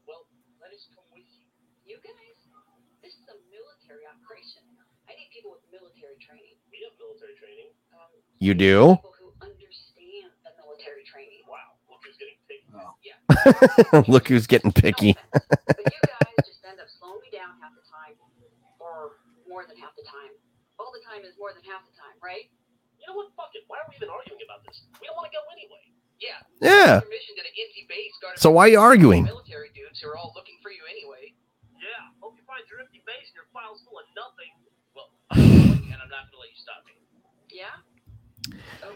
Well, 0.08 0.24
let 0.62 0.72
us 0.72 0.88
come 0.94 1.04
with 1.12 1.24
you. 1.28 1.44
You 1.92 1.96
guys, 2.00 2.40
this 3.02 3.12
is 3.12 3.28
a 3.28 3.36
military 3.52 4.08
operation. 4.08 4.62
I 5.06 5.12
need 5.12 5.28
people 5.30 5.52
with 5.52 5.60
military 5.70 6.16
training. 6.16 6.56
We 6.72 6.88
have 6.88 6.96
military 6.96 7.36
training. 7.36 7.68
Um, 7.92 8.08
You 8.38 8.54
do? 8.54 8.96
People 8.96 9.12
who 9.20 9.28
understand 9.44 10.32
the 10.40 10.56
military 10.56 11.04
training. 11.04 11.44
Wow, 11.44 11.76
look 11.92 12.00
who's 12.00 12.16
getting 12.16 12.40
picked. 12.48 12.64
Look 14.08 14.28
who's 14.28 14.46
getting 14.46 14.72
picky. 14.72 15.16
Down 17.48 17.64
half 17.64 17.72
the 17.72 17.88
time, 17.88 18.12
or 18.76 19.16
more 19.48 19.64
than 19.64 19.80
half 19.80 19.96
the 19.96 20.04
time. 20.04 20.36
All 20.76 20.92
the 20.92 21.00
time 21.00 21.24
is 21.24 21.32
more 21.40 21.56
than 21.56 21.64
half 21.64 21.80
the 21.88 21.96
time, 21.96 22.12
right? 22.20 22.44
You 23.00 23.08
know 23.08 23.16
what? 23.16 23.32
Fuck 23.40 23.56
it. 23.56 23.64
Why 23.72 23.80
are 23.80 23.88
we 23.88 23.96
even 23.96 24.12
arguing 24.12 24.44
about 24.44 24.68
this? 24.68 24.84
We 25.00 25.08
don't 25.08 25.16
want 25.16 25.32
to 25.32 25.34
go 25.34 25.40
anyway. 25.48 25.80
Yeah. 26.20 26.44
Yeah. 26.60 27.00
Mission 27.08 27.40
to 27.40 27.42
the 27.48 27.88
base 27.88 28.12
So 28.36 28.52
why 28.52 28.68
are 28.68 28.72
you 28.76 28.80
arguing? 28.84 29.24
Military 29.24 29.72
dudes 29.72 29.96
who 29.96 30.12
are 30.12 30.20
all 30.20 30.36
looking 30.36 30.60
for 30.60 30.68
you 30.68 30.84
anyway. 30.92 31.32
Yeah. 31.80 32.12
Hope 32.20 32.36
you 32.36 32.44
find 32.44 32.60
your 32.68 32.84
empty 32.84 33.00
base 33.08 33.32
and 33.32 33.40
your 33.40 33.48
file's 33.48 33.80
full 33.88 33.96
of 33.96 34.04
nothing. 34.12 34.52
Well, 34.92 35.08
I'm 35.32 35.40
going, 35.72 35.88
and 35.88 36.04
I'm 36.04 36.12
not 36.12 36.28
going 36.28 36.36
to 36.36 36.42
let 36.44 36.52
you 36.52 36.60
stop 36.60 36.84
me. 36.84 37.00
Yeah. 37.48 37.80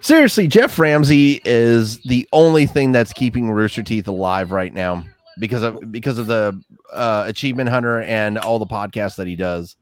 Seriously, 0.05 0.45
Geoff 0.45 0.77
Ramsey 0.77 1.41
is 1.41 2.05
the 2.05 2.29
only 2.37 2.69
thing 2.69 2.93
that's 2.93 3.17
keeping 3.17 3.49
Rooster 3.49 3.83
Teeth 3.83 4.09
alive 4.09 4.53
right 4.53 4.75
now 4.75 5.09
because 5.39 5.63
of 5.63 5.93
because 5.93 6.19
of 6.19 6.27
the 6.27 6.61
uh, 6.93 7.25
achievement 7.27 7.71
hunter 7.71 8.03
and 8.03 8.39
all 8.39 8.59
the 8.59 8.67
podcasts 8.67 9.17
that 9.17 9.27
he 9.27 9.37
does. 9.37 9.77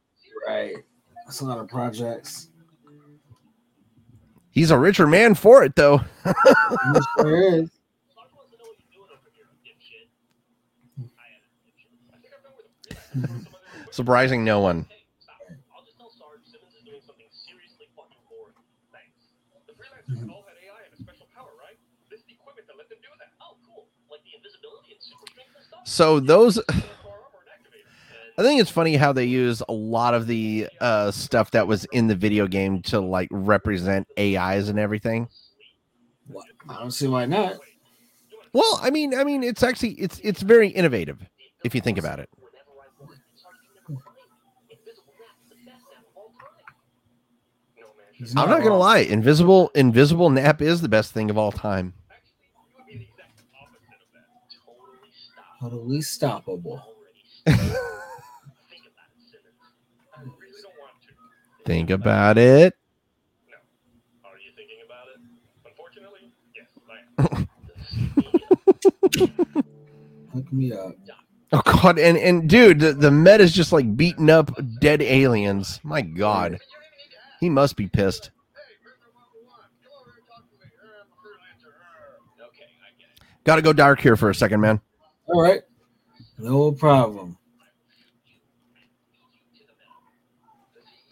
Right. 0.46 0.74
That's 1.26 1.40
a 1.40 1.44
lot 1.44 1.58
of 1.58 1.68
projects. 1.68 2.48
He's 4.50 4.70
a 4.70 4.78
richer 4.78 5.06
man 5.06 5.34
for 5.34 5.62
it 5.62 5.76
though. 5.76 6.00
There 7.18 7.38
is. 7.38 7.70
Sarge 8.10 8.32
wants 8.34 8.50
to 8.50 8.58
know 8.58 8.66
what 8.66 8.78
you're 8.82 8.98
doing 8.98 9.10
over 9.14 9.30
here, 9.30 9.46
dipshit. 9.62 10.10
I 11.14 11.30
am 11.30 11.42
a 11.46 11.54
dipshit. 11.62 11.86
I 12.10 12.18
think 12.18 12.34
I've 12.34 12.42
been 12.42 12.54
with 12.58 12.66
a 12.66 12.94
freelancer 12.98 13.46
for 13.46 13.46
some 13.46 13.54
other 13.54 13.78
recruiter. 13.78 13.92
Surprising 13.94 14.42
no 14.42 14.58
one. 14.60 14.86
Hey, 14.90 15.06
stop. 15.22 15.38
I'll 15.70 15.86
just 15.86 15.94
tell 16.02 16.10
Sarge 16.10 16.42
Simmons 16.50 16.74
is 16.74 16.82
doing 16.82 16.98
something 17.06 17.30
seriously 17.30 17.86
fucking 17.94 18.18
boring. 18.26 18.58
Thanks. 18.90 19.30
The 19.70 19.74
freelancers 19.78 20.26
all 20.26 20.42
had 20.50 20.58
AI 20.58 20.82
and 20.82 20.92
a 20.96 20.98
special 20.98 21.30
power, 21.30 21.54
right? 21.54 21.78
This 22.10 22.18
is 22.20 22.26
the 22.26 22.34
equipment 22.34 22.66
that 22.66 22.74
let 22.74 22.90
them 22.90 22.98
do 22.98 23.10
that. 23.22 23.30
Oh, 23.38 23.54
cool. 23.70 23.86
Like 24.10 24.26
the 24.26 24.34
invisibility 24.34 24.98
and 24.98 25.02
super 25.04 25.30
strength 25.30 25.54
and 25.54 25.62
stuff? 25.62 25.79
So 25.90 26.20
those 26.20 26.54
Core 26.54 26.64
armor 27.14 27.40
and 27.42 27.64
activator. 27.66 28.38
I 28.38 28.42
think 28.44 28.60
it's 28.60 28.70
funny 28.70 28.94
how 28.94 29.12
they 29.12 29.24
use 29.24 29.60
a 29.68 29.72
lot 29.72 30.14
of 30.14 30.28
the 30.28 30.68
uh, 30.80 31.10
stuff 31.10 31.50
that 31.50 31.66
was 31.66 31.84
in 31.86 32.06
the 32.06 32.14
video 32.14 32.46
game 32.46 32.80
to 32.82 33.00
like 33.00 33.26
represent 33.32 34.06
AIs 34.16 34.68
and 34.68 34.78
everything. 34.78 35.28
What? 36.28 36.46
I 36.68 36.78
don't 36.78 36.92
see 36.92 37.08
why 37.08 37.26
not. 37.26 37.56
Well, 38.52 38.78
I 38.80 38.90
mean, 38.90 39.14
I 39.14 39.24
mean, 39.24 39.42
it's 39.42 39.64
actually 39.64 39.94
it's 39.94 40.20
it's 40.22 40.42
very 40.42 40.68
innovative 40.68 41.18
if 41.64 41.74
you 41.74 41.80
think 41.80 41.98
about 41.98 42.20
it. 42.20 42.28
Whenever 42.36 42.70
I 42.70 43.02
want, 43.04 43.18
Sarge 43.34 43.56
can 43.66 43.94
never 43.94 43.98
find 43.98 43.98
me. 44.30 44.70
Invisible 44.70 45.12
Nap 45.26 45.42
is 45.42 45.50
the 45.50 45.56
best 45.66 45.82
nap 45.90 46.04
of 46.06 46.16
all 46.16 46.30
time. 46.38 46.64
No, 47.76 47.86
man. 47.98 48.06
He's 48.12 48.36
I'm 48.36 48.48
not 48.48 48.58
gonna 48.58 48.70
wrong. 48.70 48.78
lie, 48.78 48.98
invisible 48.98 49.72
invisible 49.74 50.30
nap 50.30 50.62
is 50.62 50.82
the 50.82 50.88
best 50.88 51.10
thing 51.12 51.30
of 51.30 51.36
all 51.36 51.50
time. 51.50 51.94
it? 62.38 62.74
Unfortunately, 65.66 66.32
yes, 66.56 66.68
I 66.88 67.34
am. 67.36 67.48
Hook 70.32 70.50
me 70.50 70.72
up. 70.72 70.94
Oh 71.52 71.60
god, 71.64 71.98
and 71.98 72.16
and 72.16 72.48
dude, 72.48 72.80
the, 72.80 72.94
the 72.94 73.10
Met 73.10 73.42
is 73.42 73.52
just 73.52 73.70
like 73.70 73.96
beating 73.96 74.30
up 74.30 74.50
dead 74.80 75.02
aliens. 75.02 75.78
My 75.82 76.00
god, 76.00 76.58
he 77.38 77.50
must 77.50 77.76
be 77.76 77.86
pissed. 77.86 78.30
Hey, 78.54 78.60
prisoner 78.82 79.10
101, 79.12 79.60
come 79.82 79.92
over 80.00 80.10
here 80.10 80.20
and 80.20 80.26
talk 80.26 80.48
to 80.48 80.56
me. 80.56 80.70
I'm 80.86 81.06
a 81.06 81.16
freelancer. 81.20 82.48
Okay, 82.48 82.64
I 82.64 82.96
get 82.98 83.10
it. 83.10 83.44
Got 83.44 83.56
to 83.56 83.62
go 83.62 83.74
dark 83.74 84.00
here 84.00 84.16
for 84.16 84.30
a 84.30 84.34
second, 84.34 84.60
man. 84.60 84.80
All 85.32 85.42
right. 85.42 85.62
No 86.38 86.72
problem. 86.72 87.36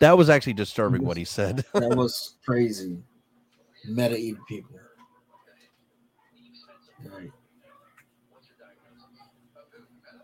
That 0.00 0.16
was 0.16 0.30
actually 0.30 0.52
disturbing 0.54 1.04
what 1.04 1.16
he 1.16 1.24
said. 1.24 1.64
That 1.74 1.88
was 1.96 2.36
crazy. 2.44 2.98
Meta 3.84 4.16
eating 4.16 4.42
people. 4.48 4.70
Right. 7.04 7.30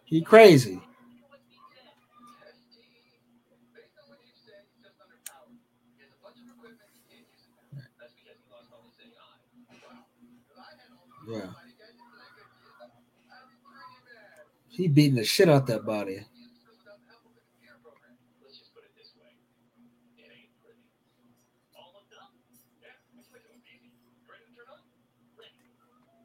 He 0.05 0.23
crazy. 0.23 0.75
Based 0.75 0.83
on 3.99 4.07
what 4.11 4.19
you 4.23 4.31
said, 4.47 4.63
he's 4.71 4.83
just 4.87 4.99
underpowered. 4.99 5.59
He 5.97 6.03
has 6.07 6.11
a 6.15 6.19
bunch 6.23 6.37
of 6.39 6.47
equipment 6.55 6.91
he 6.95 7.01
can't 7.11 7.27
use. 7.27 7.47
it. 7.47 7.51
That's 7.99 8.15
because 8.15 8.39
he 8.39 8.47
lost 8.51 8.71
all 8.75 8.83
his 8.87 8.99
AI. 9.11 9.39
Wow. 9.83 10.07
If 10.51 10.59
I 10.59 10.61
had 10.79 10.91
all 10.95 11.07
the 11.11 11.19
Yeah. 11.31 11.47
money, 11.51 11.75
guys, 11.79 11.95
it's 11.95 12.03
like 12.15 12.39
a 12.39 12.47
kid. 12.47 12.79
I'd 12.79 13.49
be 13.51 13.57
pretty 13.65 13.99
mad. 14.07 14.47
He 14.75 14.89
beating 14.89 15.15
the 15.15 15.23
shit 15.25 15.49
out 15.49 15.71
that 15.71 15.87
body. 15.87 16.19
Use 16.19 16.27
this 16.67 16.75
without 16.83 16.99
the 16.99 17.07
help 17.07 17.23
of 17.31 17.39
the 17.39 17.47
computer 17.47 17.79
program. 17.79 18.19
Let's 18.43 18.59
just 18.59 18.75
put 18.75 18.83
it 18.83 18.91
this 18.99 19.15
way. 19.15 19.31
It 20.19 20.27
ain't 20.27 20.51
pretty. 20.59 20.83
All 21.79 21.95
hooked 21.95 22.11
up? 22.19 22.35
Yeah, 22.83 22.91
looks 23.15 23.31
like 23.31 23.47
it 23.47 23.55
was 23.55 23.63
easy. 23.71 23.95
You 23.95 24.27
ready 24.27 24.51
to 24.51 24.59
turn 24.59 24.67
on? 24.75 24.83
Ready. 25.39 25.55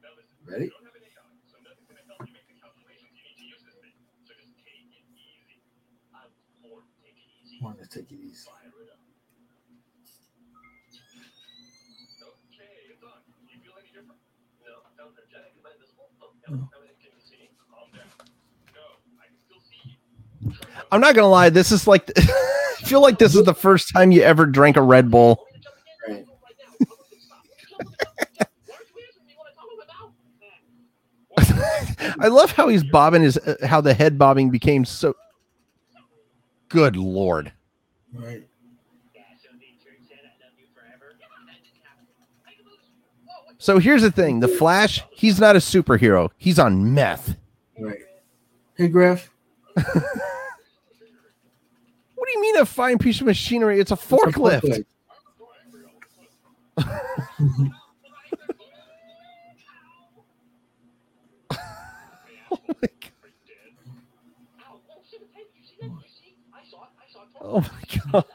Now 0.01 0.17
listen. 0.17 0.33
Ready? 0.49 0.65
You 0.65 0.81
don't 0.81 0.89
have 0.89 0.97
an 0.97 1.05
AI, 1.05 1.29
so 1.45 1.61
nothing's 1.61 1.85
gonna 1.93 2.01
help 2.09 2.25
you 2.25 2.33
make 2.33 2.49
the 2.49 2.57
calculations 2.57 3.13
you 3.13 3.21
need 3.21 3.37
to 3.37 3.45
use 3.53 3.61
this 3.69 3.77
thing. 3.85 3.93
So 4.25 4.33
just 4.33 4.49
take 4.57 4.65
it 4.65 4.81
easy. 4.81 5.05
I 6.09 6.25
I'm 20.91 21.01
not 21.01 21.15
gonna 21.15 21.29
lie, 21.29 21.49
this 21.49 21.71
is 21.71 21.87
like 21.87 22.11
I 22.17 22.81
feel 22.83 23.01
like 23.01 23.19
this 23.19 23.35
is 23.35 23.43
the 23.43 23.53
first 23.53 23.93
time 23.93 24.11
you 24.11 24.21
ever 24.21 24.45
drank 24.45 24.77
a 24.77 24.81
Red 24.81 25.11
Bull. 25.11 25.45
Right. 26.07 26.25
I 28.17 29.43
talk 29.53 29.67
about 31.37 31.49
now? 31.49 32.15
I 32.19 32.27
love 32.27 32.51
how 32.51 32.67
he's 32.67 32.83
bobbing 32.83 33.21
his 33.21 33.37
uh, 33.37 33.55
how 33.65 33.81
the 33.81 33.93
head 33.93 34.17
bobbing 34.17 34.49
became 34.49 34.85
so 34.85 35.15
good 36.69 36.95
lord. 36.95 37.51
Right. 38.13 38.47
So 39.13 39.49
the 39.53 39.65
church 39.83 39.99
said 40.07 40.19
I 40.23 40.43
love 40.43 40.53
you 40.57 40.65
forever. 40.73 41.15
That 41.19 41.63
didn't 41.63 41.83
happen. 41.83 42.05
Make 42.45 42.59
a 42.59 42.63
move. 42.63 43.55
So 43.59 43.77
here's 43.77 44.01
the 44.01 44.11
thing, 44.11 44.39
the 44.39 44.47
Flash, 44.47 45.03
he's 45.11 45.39
not 45.39 45.55
a 45.55 45.59
superhero. 45.59 46.29
He's 46.37 46.57
on 46.57 46.93
meth. 46.93 47.35
Right. 47.77 47.99
Hey, 48.75 48.87
Grif. 48.87 49.29
What 52.29 52.33
do 52.43 52.47
you 52.47 52.53
mean 52.53 52.61
a 52.61 52.65
fine 52.65 52.99
piece 52.99 53.21
of 53.21 53.25
machinery? 53.25 53.79
It's 53.79 53.91
a 53.91 53.95
forklift. 53.95 54.85
Oh 62.51 62.59
my 62.67 62.73
God. 62.73 63.21
Oh, 64.61 65.01
shit, 65.09 65.21
hey, 65.33 65.41
you 65.55 65.63
see 65.65 65.75
that? 65.81 65.87
You 65.87 65.99
see? 66.07 66.35
I 66.53 66.69
saw 66.69 66.83
it. 66.83 66.89
I 66.99 67.11
saw 67.11 67.21
it. 67.23 67.29
Oh 67.41 67.61
my 67.61 67.67
god. 68.11 68.25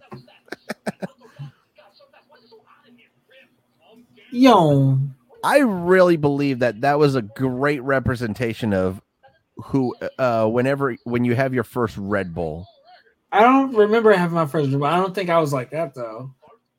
That 0.00 0.12
was 0.12 0.24
that. 0.24 0.34
What 0.46 1.18
the 1.18 1.26
fuck? 1.26 1.52
God, 1.76 1.92
so 1.94 2.04
fast. 2.12 2.24
Why 2.28 2.36
is 2.38 2.44
it 2.44 2.50
so 2.50 2.56
hot 2.66 2.88
in 2.88 2.96
here? 2.96 3.08
Rip, 3.28 3.50
calm 3.78 4.04
down. 4.16 4.26
Yo. 4.32 4.98
I 5.44 5.58
really 5.58 6.16
believe 6.16 6.60
that 6.60 6.80
that 6.82 6.98
was 6.98 7.14
a 7.14 7.22
great 7.22 7.82
representation 7.82 8.72
of 8.74 9.00
who 9.56 9.94
uh 10.18 10.46
whenever 10.46 10.96
when 11.04 11.24
you 11.24 11.34
have 11.34 11.54
your 11.54 11.64
first 11.64 11.96
Red 11.98 12.34
Bull. 12.34 12.66
I 13.36 13.40
don't 13.42 13.74
remember 13.74 14.12
having 14.12 14.34
my 14.34 14.46
first 14.46 14.70
but 14.72 14.86
I 14.92 14.96
don't 14.96 15.14
think 15.14 15.30
I 15.30 15.38
was 15.38 15.52
like 15.52 15.70
that 15.70 15.94
though. 15.94 16.30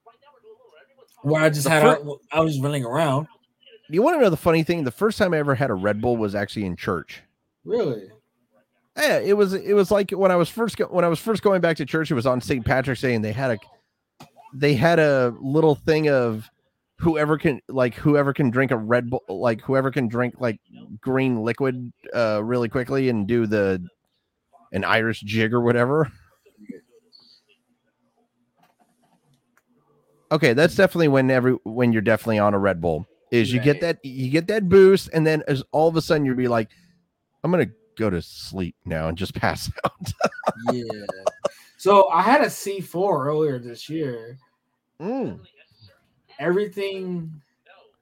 Right 0.06 0.16
now 0.22 0.28
we're 0.34 0.42
doing 0.42 0.56
a 0.56 0.64
little 0.64 0.74
everyone's 0.82 1.12
talking 1.16 1.32
Where 1.32 1.42
I 1.44 1.50
just 1.50 1.64
The 1.66 1.70
had 1.70 1.82
fir- 1.84 2.16
I, 2.34 2.38
I 2.38 2.40
was 2.42 2.54
just 2.54 2.64
running 2.64 2.84
around. 2.86 3.28
You 3.90 4.02
want 4.02 4.18
to 4.18 4.22
know 4.22 4.30
the 4.30 4.38
funny 4.38 4.64
thing? 4.64 4.84
The 4.84 4.92
first 4.92 5.18
time 5.18 5.34
I 5.34 5.38
ever 5.38 5.56
had 5.56 5.70
a 5.70 5.74
Red 5.74 6.02
Bull 6.02 6.18
was 6.18 6.36
actually 6.36 6.66
in 6.66 6.76
church. 6.76 7.22
Really? 7.64 8.04
Yeah, 8.98 9.20
it 9.20 9.34
was 9.38 9.54
it 9.54 9.74
was 9.74 9.92
like 9.92 10.12
when 10.12 10.32
I 10.32 10.36
was 10.36 10.50
first 10.50 10.78
go- 10.78 10.88
when 10.88 11.06
I 11.06 11.08
was 11.08 11.20
first 11.20 11.44
going 11.44 11.62
back 11.62 11.78
to 11.78 11.86
church. 11.86 12.10
It 12.10 12.16
was 12.16 12.26
on 12.26 12.42
St. 12.42 12.66
Patrick's 12.66 13.02
Day, 13.02 13.14
and 13.14 13.24
they 13.24 13.32
had 13.32 13.52
a 13.52 14.26
they 14.54 14.74
had 14.74 14.98
a 15.00 15.34
little 15.40 15.76
thing 15.76 16.10
of 16.10 16.50
whoever 16.98 17.38
can 17.38 17.62
like 17.70 17.94
whoever 17.94 18.34
can 18.34 18.50
drink 18.50 18.72
a 18.72 18.76
Red 18.78 19.10
Bull, 19.12 19.24
like 19.30 19.62
whoever 19.62 19.92
can 19.92 20.08
drink 20.08 20.36
like 20.40 20.60
green 21.00 21.44
liquid 21.44 21.94
uh 22.14 22.42
really 22.44 22.70
quickly 22.70 23.10
and 23.10 23.28
do 23.28 23.46
the 23.46 23.86
an 24.74 24.84
Irish 24.84 25.22
jig 25.22 25.54
or 25.54 25.62
whatever. 25.62 26.12
Okay, 30.32 30.54
that's 30.54 30.76
definitely 30.76 31.08
when 31.08 31.32
every 31.32 31.54
when 31.64 31.94
you're 31.94 32.02
definitely 32.02 32.40
on 32.40 32.54
a 32.54 32.60
Red 32.60 32.82
Bull 32.82 33.08
is 33.32 33.52
you 33.52 33.60
get 33.60 33.82
that 33.82 34.04
you 34.04 34.30
get 34.30 34.48
that 34.48 34.70
boost 34.70 35.10
and 35.14 35.28
then 35.28 35.44
as 35.48 35.64
all 35.72 35.88
of 35.88 35.96
a 35.96 36.02
sudden 36.02 36.26
you'll 36.26 36.36
be 36.36 36.48
like, 36.48 36.70
I'm 37.44 37.52
gonna 37.52 37.68
go 37.98 38.10
to 38.10 38.22
sleep 38.22 38.76
now 38.86 39.08
and 39.08 39.18
just 39.18 39.34
pass 39.40 39.72
out. 39.86 40.12
Yeah. 40.72 40.84
So 41.78 42.10
I 42.10 42.22
had 42.22 42.42
a 42.42 42.48
C4 42.48 43.26
earlier 43.26 43.60
this 43.60 43.90
year. 43.90 44.38
Mm. 45.00 45.40
Everything 46.40 47.32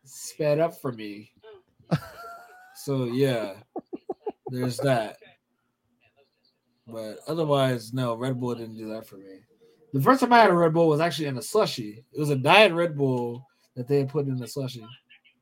sped 0.03 0.59
up 0.59 0.79
for 0.79 0.91
me. 0.91 1.31
So 2.75 3.05
yeah, 3.05 3.55
there's 4.49 4.77
that. 4.77 5.17
But 6.87 7.17
otherwise, 7.27 7.93
no, 7.93 8.15
Red 8.15 8.39
Bull 8.39 8.53
didn't 8.53 8.77
do 8.77 8.89
that 8.89 9.07
for 9.07 9.17
me. 9.17 9.39
The 9.95 10.01
first 10.01 10.19
time 10.19 10.33
I 10.33 10.39
had 10.39 10.49
a 10.49 10.53
Red 10.53 10.73
Bull 10.73 10.89
was 10.89 10.99
actually 10.99 11.27
in 11.27 11.37
a 11.37 11.41
slushy. 11.41 12.03
It 12.11 12.19
was 12.19 12.29
a 12.29 12.35
diet 12.35 12.73
Red 12.73 12.97
Bull 12.97 13.47
that 13.77 13.87
they 13.87 13.99
had 13.99 14.09
put 14.09 14.27
in 14.27 14.35
the 14.35 14.45
slushy. 14.45 14.85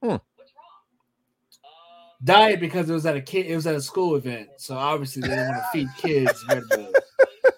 Hmm. 0.04 0.18
Diet 2.24 2.60
because 2.60 2.88
it 2.88 2.94
was 2.94 3.08
at 3.08 3.16
a 3.16 3.22
kid, 3.22 3.48
it 3.48 3.56
was 3.56 3.66
at 3.66 3.74
a 3.74 3.82
school 3.82 4.16
event. 4.16 4.50
So 4.58 4.78
obviously 4.78 5.24
they 5.24 5.30
didn't 5.30 5.48
want 5.48 5.58
to 5.58 5.70
feed 5.74 5.88
kids 5.98 6.46
Red 6.48 6.62
Bull. 6.70 6.94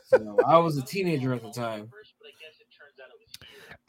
So 0.06 0.38
I 0.48 0.58
was 0.58 0.78
a 0.78 0.84
teenager 0.84 1.34
at 1.34 1.42
the 1.42 1.52
time. 1.52 1.92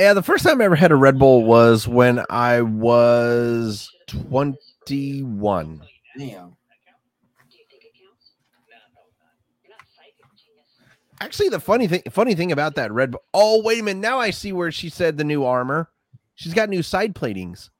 Yeah, 0.00 0.12
the 0.12 0.22
first 0.22 0.42
time 0.42 0.60
I 0.60 0.64
ever 0.64 0.74
had 0.74 0.90
a 0.90 0.96
Red 0.96 1.16
Bull 1.16 1.44
was 1.44 1.86
when 1.86 2.24
I 2.28 2.60
was 2.62 3.88
21. 4.08 5.80
Damn. 6.18 6.26
Do 6.26 6.26
you 6.26 6.34
think 7.70 7.84
it 7.84 7.92
counts? 8.02 8.32
You're 9.62 9.70
not 9.70 9.86
psychic, 9.94 10.26
genius. 10.36 10.66
Actually, 11.20 11.48
the 11.48 11.60
funny 11.60 11.86
thing 11.86 12.02
funny 12.10 12.34
thing 12.34 12.52
about 12.52 12.74
that 12.74 12.92
Red. 12.92 13.14
Oh, 13.32 13.62
wait 13.62 13.80
a 13.80 13.82
minute. 13.82 14.00
Now 14.00 14.18
I 14.18 14.30
see 14.30 14.52
where 14.52 14.70
she 14.70 14.88
said 14.88 15.16
the 15.16 15.24
new 15.24 15.44
armor. 15.44 15.90
She's 16.34 16.54
got 16.54 16.68
new 16.68 16.82
side 16.82 17.14
platings. 17.14 17.70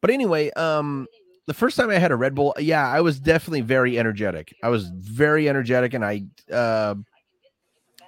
But 0.00 0.10
anyway, 0.10 0.50
um 0.52 1.06
the 1.46 1.54
first 1.54 1.76
time 1.76 1.90
I 1.90 1.98
had 1.98 2.12
a 2.12 2.16
Red 2.16 2.34
Bull, 2.34 2.54
yeah, 2.58 2.88
I 2.88 3.00
was 3.00 3.18
definitely 3.20 3.60
very 3.62 3.98
energetic. 3.98 4.54
I 4.62 4.68
was 4.68 4.88
very 4.88 5.48
energetic 5.48 5.94
and 5.94 6.04
I 6.04 6.24
uh 6.52 6.94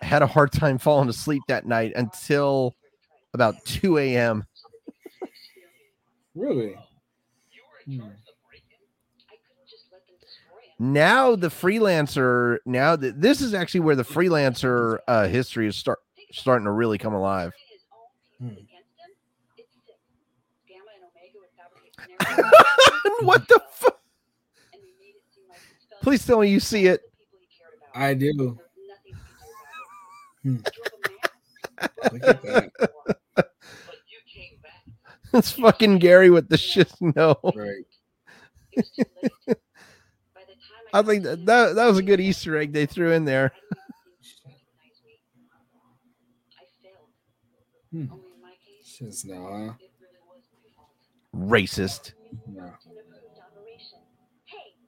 had 0.03 0.23
a 0.23 0.27
hard 0.27 0.53
time 0.53 0.79
falling 0.79 1.09
asleep 1.09 1.43
that 1.49 1.67
night 1.67 1.93
until 1.97 2.75
about 3.33 3.65
2 3.65 3.99
a.m. 3.99 4.45
Really? 6.35 6.75
Hmm. 7.85 8.01
I 8.01 9.37
couldn't 9.37 9.69
just 9.69 9.85
let 9.93 10.05
them 10.07 10.17
destroy 10.21 10.63
it. 10.63 10.64
Now 10.79 11.37
the 11.37 11.49
freelancer, 11.49 12.59
now 12.67 12.97
that 12.97 13.21
this 13.21 13.41
is 13.41 13.55
actually 13.55 13.81
where 13.81 13.95
the 13.97 14.03
freelancer 14.05 14.99
uh 15.07 15.27
history 15.29 15.67
is 15.69 15.77
start 15.77 15.99
starting 16.33 16.65
to 16.65 16.73
really 16.73 16.99
come 16.99 17.15
alive. 17.15 17.53
Hmm. 18.41 18.49
pieces 18.49 18.65
against 18.65 18.91
him, 18.99 19.11
it's 19.59 19.73
sick. 19.87 19.97
Gamma 20.69 20.91
and 20.97 21.05
Omega 21.05 21.39
would 21.39 21.51
fabricate 21.57 21.95
scenarios, 22.29 23.23
what 23.27 23.47
the 23.49 23.61
fuck? 23.73 24.01
and 24.73 24.83
we 24.83 24.89
made 24.99 25.15
it 25.15 25.23
seem 25.35 25.45
like 25.49 25.59
he's 25.59 25.87
felt 25.89 26.03
Please 26.03 26.27
tell 26.27 26.41
me 26.41 26.49
you 26.49 26.59
see 26.61 26.87
it. 26.87 27.01
the 27.03 27.09
people 27.25 27.39
he 27.41 27.47
cared 27.57 27.75
about. 27.79 28.03
I 28.03 28.15
do. 28.15 28.33
There's 28.35 28.89
nothing 28.89 29.05
he 29.05 29.13
could 29.13 29.21
Hmm. 30.43 30.57
do 30.57 30.71
about 30.83 31.31
it. 32.11 32.13
Drove 32.13 32.13
him 32.13 32.13
mad. 32.13 32.13
Look 32.13 32.25
at 32.25 32.43
that. 32.43 32.73
But 33.37 33.51
you 34.09 34.19
came 34.33 34.59
back. 34.63 34.83
It's 35.33 35.53
fucking 35.53 35.99
Gary 35.99 36.31
with 36.31 36.49
the 36.49 36.57
shit 36.59 36.93
no. 37.01 37.37
Right. 37.45 37.87
It 38.73 38.77
was 38.77 38.91
too 38.91 39.05
late. 39.23 39.33
By 40.35 40.43
the 40.47 40.55
time 40.55 40.84
I 40.95 41.03
think 41.03 41.25
that, 41.25 41.45
that 41.47 41.75
that 41.75 41.87
was 41.87 41.99
a 41.99 42.03
good 42.05 42.21
Easter 42.21 42.57
egg 42.57 42.73
they 42.73 42.87
threw 42.87 43.11
in 43.11 43.25
there. 43.25 43.51
I 43.51 43.75
knew 43.75 44.15
he 44.21 44.31
seemed 44.31 44.55
to 44.55 45.43
recognize 45.51 45.99
me. 46.07 46.23
I 46.55 46.65
failed. 46.79 47.11
Hmm. 47.91 48.13
Only 48.15 48.31
in 48.31 48.41
my 48.41 48.55
case, 48.63 48.87
Says 49.03 49.25
no. 49.27 49.75
it 49.83 49.91
really 49.99 50.23
was 50.31 50.47
my 50.55 50.71
fault. 50.79 50.95
Racist. 51.35 52.13
No. 52.47 52.63
An 52.63 52.71
approved 52.71 53.43
operation. 53.43 53.99
Hey, 54.47 54.79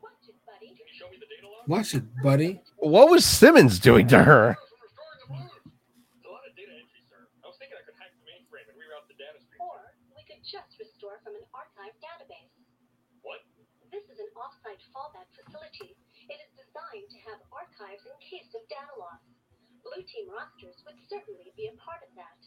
watch 0.00 0.24
it, 0.24 0.40
buddy. 0.48 0.72
Can 0.72 0.88
you 0.88 0.96
show 0.96 1.12
me 1.12 1.20
the 1.20 1.28
data 1.28 1.44
log? 1.44 1.68
Watch 1.68 1.92
it, 1.92 2.04
buddy. 2.24 2.64
What 2.80 3.10
was 3.12 3.26
Simmons 3.28 3.76
doing 3.78 4.08
to 4.08 4.24
her? 4.24 4.56
From 4.56 4.72
restoring 4.80 5.20
the 5.20 5.36
blues. 5.36 5.52
It's 6.16 6.24
a 6.24 6.32
lot 6.32 6.48
of 6.48 6.56
data 6.56 6.72
entry, 6.80 7.04
sir. 7.12 7.28
I 7.44 7.52
was 7.52 7.60
thinking 7.60 7.76
I 7.76 7.84
could 7.84 8.00
hack 8.00 8.16
the 8.16 8.24
mainframe 8.24 8.72
and 8.72 8.76
reroute 8.80 9.04
the 9.04 9.20
data 9.20 9.36
stream. 9.36 9.60
Or 9.68 9.92
we 10.16 10.24
could 10.24 10.40
just 10.48 10.72
restore 10.80 11.20
from 11.20 11.36
an 11.36 11.44
archive 11.52 11.92
database. 12.00 12.56
What? 13.20 13.44
This 13.92 14.08
is 14.72 14.80
an 14.80 14.92
fallback 14.96 15.28
facility. 15.36 15.92
It 16.32 16.38
is 16.40 16.52
designed 16.56 17.08
to 17.12 17.18
have 17.28 17.44
archives 17.52 18.08
in 18.08 18.16
case 18.24 18.48
of 18.56 18.64
data 18.72 18.96
loss. 18.96 19.20
Blue 19.84 20.00
team 20.00 20.32
rosters 20.32 20.80
would 20.88 20.96
certainly 21.12 21.52
be 21.60 21.68
a 21.68 21.76
part 21.76 22.00
of 22.00 22.12
that. 22.16 22.40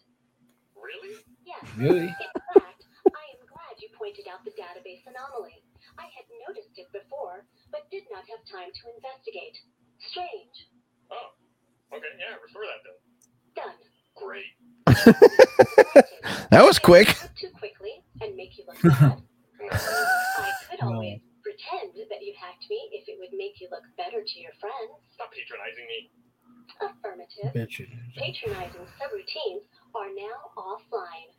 Really? 0.73 1.21
Yes. 1.45 1.61
Really? 1.77 2.09
In 2.09 2.31
fact, 2.57 2.81
I 3.05 3.23
am 3.37 3.41
glad 3.45 3.77
you 3.77 3.93
pointed 3.93 4.25
out 4.25 4.41
the 4.41 4.57
database 4.57 5.05
anomaly. 5.05 5.61
I 6.01 6.09
had 6.17 6.25
noticed 6.49 6.73
it 6.81 6.89
before, 6.89 7.45
but 7.69 7.85
did 7.93 8.09
not 8.09 8.25
have 8.25 8.41
time 8.49 8.73
to 8.73 8.83
investigate. 8.89 9.61
Strange. 10.09 10.55
Oh. 11.13 11.37
Okay, 11.93 12.09
yeah, 12.17 12.41
restore 12.41 12.65
that 12.65 12.81
then. 12.81 12.97
Done. 13.53 13.79
Great. 14.17 14.53
That 16.51 16.63
was 16.63 16.79
quick. 16.79 17.07
Too 17.35 17.49
quickly 17.57 18.01
and 18.21 18.35
make 18.35 18.57
you 18.57 18.63
look 18.67 18.81
bad. 18.81 19.21
I 19.71 20.51
could 20.71 20.81
always 20.81 21.19
pretend 21.65 21.93
that 22.09 22.21
you 22.21 22.33
hacked 22.39 22.65
me 22.69 22.79
if 22.93 23.07
it 23.07 23.17
would 23.19 23.33
make 23.37 23.59
you 23.61 23.67
look 23.71 23.83
better 23.97 24.21
to 24.25 24.39
your 24.39 24.51
friends. 24.59 24.93
Stop 25.13 25.31
patronizing 25.33 25.85
me. 25.89 26.09
Affirmative. 26.81 27.53
Bitch. 27.53 27.81
Patronizing 28.17 28.85
subroutines 28.99 29.65
are 29.95 30.09
now 30.15 30.51
offline. 30.57 31.29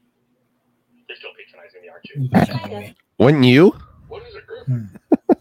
You're 1.09 1.17
still 1.19 1.31
patronizing 1.37 1.83
me, 1.83 1.89
aren't 1.89 2.07
you? 2.11 2.29
Bitch. 2.31 2.95
Wouldn't 3.19 3.45
you? 3.45 3.75
What 4.09 4.23
is 4.27 4.35
it, 4.35 4.47
Grif? 4.47 4.67
Hmm. 4.67 4.85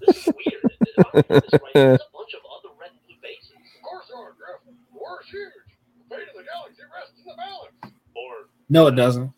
This 0.05 0.27
is 0.27 0.33
weird. 0.33 0.61
If 0.81 1.05
I 1.13 1.21
this 1.21 1.53
right, 1.53 1.73
there's 1.73 2.01
a 2.01 2.11
bunch 2.13 2.33
of 2.33 2.41
other 2.49 2.73
red 2.79 2.89
and 2.91 3.01
blue 3.05 3.19
bases. 3.21 3.53
Of 3.53 3.81
course 3.83 4.05
there 4.09 4.17
are, 4.21 4.33
Grif. 4.37 4.61
The 4.65 4.73
war's 4.97 5.25
huge. 5.29 5.69
The 6.09 6.15
fate 6.15 6.29
of 6.29 6.37
the 6.37 6.45
galaxy 6.45 6.81
rests 6.89 7.17
in 7.19 7.25
the 7.29 7.37
balance. 7.37 7.77
Or 8.15 8.49
No, 8.69 8.87
it 8.87 8.95
doesn't. 8.95 9.31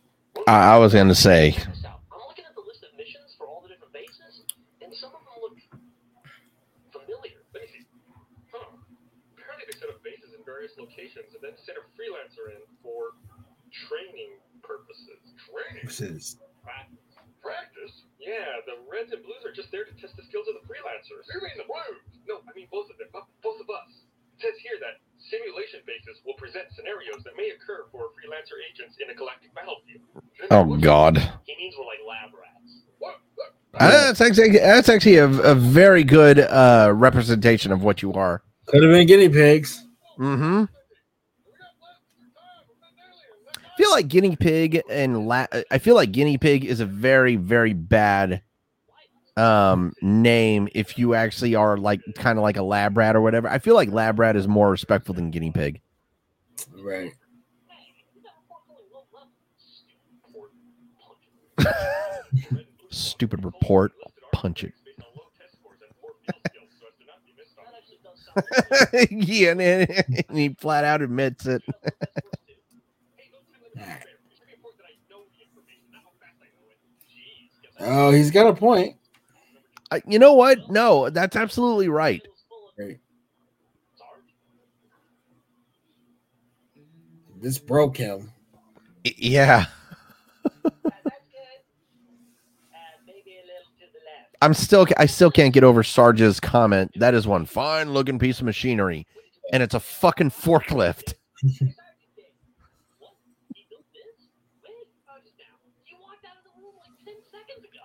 I, 0.48 0.76
I 0.76 0.78
was 0.78 0.94
gonna 0.94 1.16
say. 1.16 1.52
Check 1.52 1.68
this 1.74 1.84
out. 1.86 2.00
I'm 2.14 2.22
looking 2.30 2.46
at 2.48 2.56
the 2.56 2.64
list 2.64 2.84
of 2.88 2.94
missions 2.96 3.36
for 3.36 3.48
all 3.50 3.60
the 3.66 3.74
different 3.74 3.92
bases, 3.92 4.46
and 4.80 4.94
some 4.96 5.12
of 5.12 5.20
them 5.26 5.38
look 5.44 5.58
familiar. 6.94 7.42
Let 7.52 7.66
me 7.66 7.70
see. 7.74 7.84
Huh. 8.54 8.78
Apparently 9.36 9.66
they 9.68 9.76
set 9.76 9.90
up 9.92 10.00
bases 10.06 10.38
in 10.38 10.46
various 10.46 10.78
locations 10.80 11.34
and 11.36 11.42
then 11.42 11.58
sent 11.60 11.82
a 11.82 11.84
freelancer 11.98 12.54
in 12.54 12.62
for 12.86 13.18
training 13.90 14.40
purposes. 14.64 15.20
Training? 15.88 16.16
This 16.20 16.36
is 16.36 16.38
Practice. 16.64 17.00
Practice? 17.42 17.94
Yeah, 18.20 18.60
the 18.68 18.76
reds 18.92 19.12
and 19.16 19.24
blues 19.24 19.40
are 19.48 19.56
just 19.56 19.72
there 19.72 19.86
to 19.88 19.94
test 19.96 20.16
the 20.20 20.24
skills 20.28 20.48
of 20.52 20.60
the 20.60 20.66
freelancers. 20.68 21.24
You 21.32 21.40
mean 21.40 21.56
the 21.56 21.68
blues? 21.70 22.04
No, 22.28 22.44
I 22.44 22.52
mean 22.56 22.68
both 22.72 22.92
of 22.92 22.98
them. 23.00 23.08
Both 23.14 23.60
of 23.64 23.70
us. 23.72 24.04
It 24.38 24.44
says 24.52 24.58
here 24.62 24.76
that 24.84 25.00
simulation 25.18 25.80
bases 25.88 26.20
will 26.28 26.36
present 26.36 26.68
scenarios 26.76 27.24
that 27.24 27.34
may 27.40 27.50
occur 27.56 27.88
for 27.92 28.12
freelancer 28.14 28.60
agents 28.70 28.98
in 29.02 29.10
a 29.10 29.16
galactic 29.16 29.50
battlefield. 29.56 30.04
Oh 30.52 30.76
God. 30.78 31.18
He 31.46 31.56
means 31.58 31.74
we're 31.80 31.86
like 31.88 32.04
lab 32.08 32.36
rats. 32.36 32.84
What? 33.00 33.18
Look, 33.38 33.54
That's 33.80 34.22
actually 34.22 34.60
that's 34.60 34.90
actually 34.90 35.18
a, 35.18 35.26
a 35.26 35.56
very 35.56 36.04
good 36.04 36.40
uh, 36.40 36.92
representation 36.94 37.72
of 37.72 37.82
what 37.82 38.02
you 38.02 38.14
are. 38.14 38.44
could 38.68 38.84
have 38.84 38.92
been 38.92 39.08
guinea 39.08 39.30
pigs. 39.30 39.84
Mm-hmm. 40.20 40.44
we 40.44 41.54
got 41.56 41.74
less 41.80 41.98
time. 42.36 42.68
We've 42.68 42.82
been 42.82 43.00
aliens. 43.00 43.22
They're 43.46 43.56
I 43.56 43.66
feel 43.78 43.92
like 43.92 44.08
guinea 44.08 44.36
pig 44.36 44.82
and 44.90 45.28
la- 45.28 45.48
I 45.72 45.78
feel 45.78 45.96
like 45.96 46.12
guinea 46.12 46.38
pig 46.38 46.66
is 46.66 46.80
a 46.80 46.86
very 46.86 47.36
very 47.36 47.74
bad 47.74 48.42
um 49.38 49.94
name 50.02 50.68
if 50.74 50.98
you 50.98 51.14
actually 51.14 51.54
are 51.54 51.78
like 51.78 52.02
kind 52.16 52.40
of 52.40 52.44
like 52.44 52.58
a 52.58 52.64
lab 52.64 52.98
rat 52.98 53.16
or 53.16 53.22
whatever. 53.22 53.48
I 53.48 53.60
feel 53.60 53.76
like 53.76 53.92
lab 53.92 54.20
rat 54.20 54.36
is 54.36 54.48
more 54.48 54.70
respectful 54.72 55.14
than 55.14 55.30
guinea 55.32 55.52
pig. 55.52 55.82
Right. 56.84 57.14
Stupid 62.90 63.46
report. 63.46 63.92
Punch 64.32 64.64
it. 64.64 64.74
yeah, 69.12 69.52
and, 69.52 69.62
and 69.62 70.38
he 70.38 70.50
flat 70.50 70.84
out 70.84 71.02
admits 71.02 71.46
it. 71.46 71.62
Oh, 77.80 78.12
he's 78.12 78.32
got 78.32 78.48
a 78.48 78.54
point. 78.54 78.96
I, 79.92 80.02
you 80.08 80.20
know 80.20 80.34
what? 80.34 80.70
No, 80.70 81.10
that's 81.10 81.36
absolutely 81.36 81.88
right. 81.88 82.22
Right. 82.78 83.00
This 87.40 87.60
broke 87.60 87.98
him. 87.98 88.32
Yeah. 89.04 89.66
That's 90.44 90.76
good. 90.76 90.82
maybe 93.06 93.38
a 93.38 93.46
little 93.46 93.72
to 93.80 93.86
the 93.94 94.00
left. 94.06 94.38
I'm 94.42 94.54
still 94.54 94.88
I 94.98 95.06
still 95.06 95.32
can't 95.32 95.54
get 95.54 95.64
over 95.64 95.84
Sarge's 95.84 96.40
comment. 96.40 96.92
That 96.96 97.14
is 97.14 97.28
one 97.28 97.46
fine 97.46 97.94
looking 97.94 98.20
piece 98.20 98.40
of 98.40 98.46
machinery, 98.46 99.06
and 99.54 99.62
it's 99.64 99.76
a 99.76 99.80
fucking 99.80 100.32
forklift. 100.32 101.14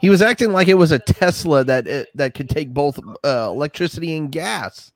He 0.03 0.11
was 0.11 0.21
acting 0.21 0.53
like 0.53 0.67
it 0.67 0.75
was 0.75 0.91
a 0.91 0.99
Tesla 0.99 1.63
that 1.63 1.87
it, 1.87 2.09
that 2.17 2.35
could 2.35 2.51
take 2.51 2.75
both 2.75 2.99
uh, 3.25 3.47
electricity 3.49 4.17
and 4.17 4.33
gas. 4.33 4.91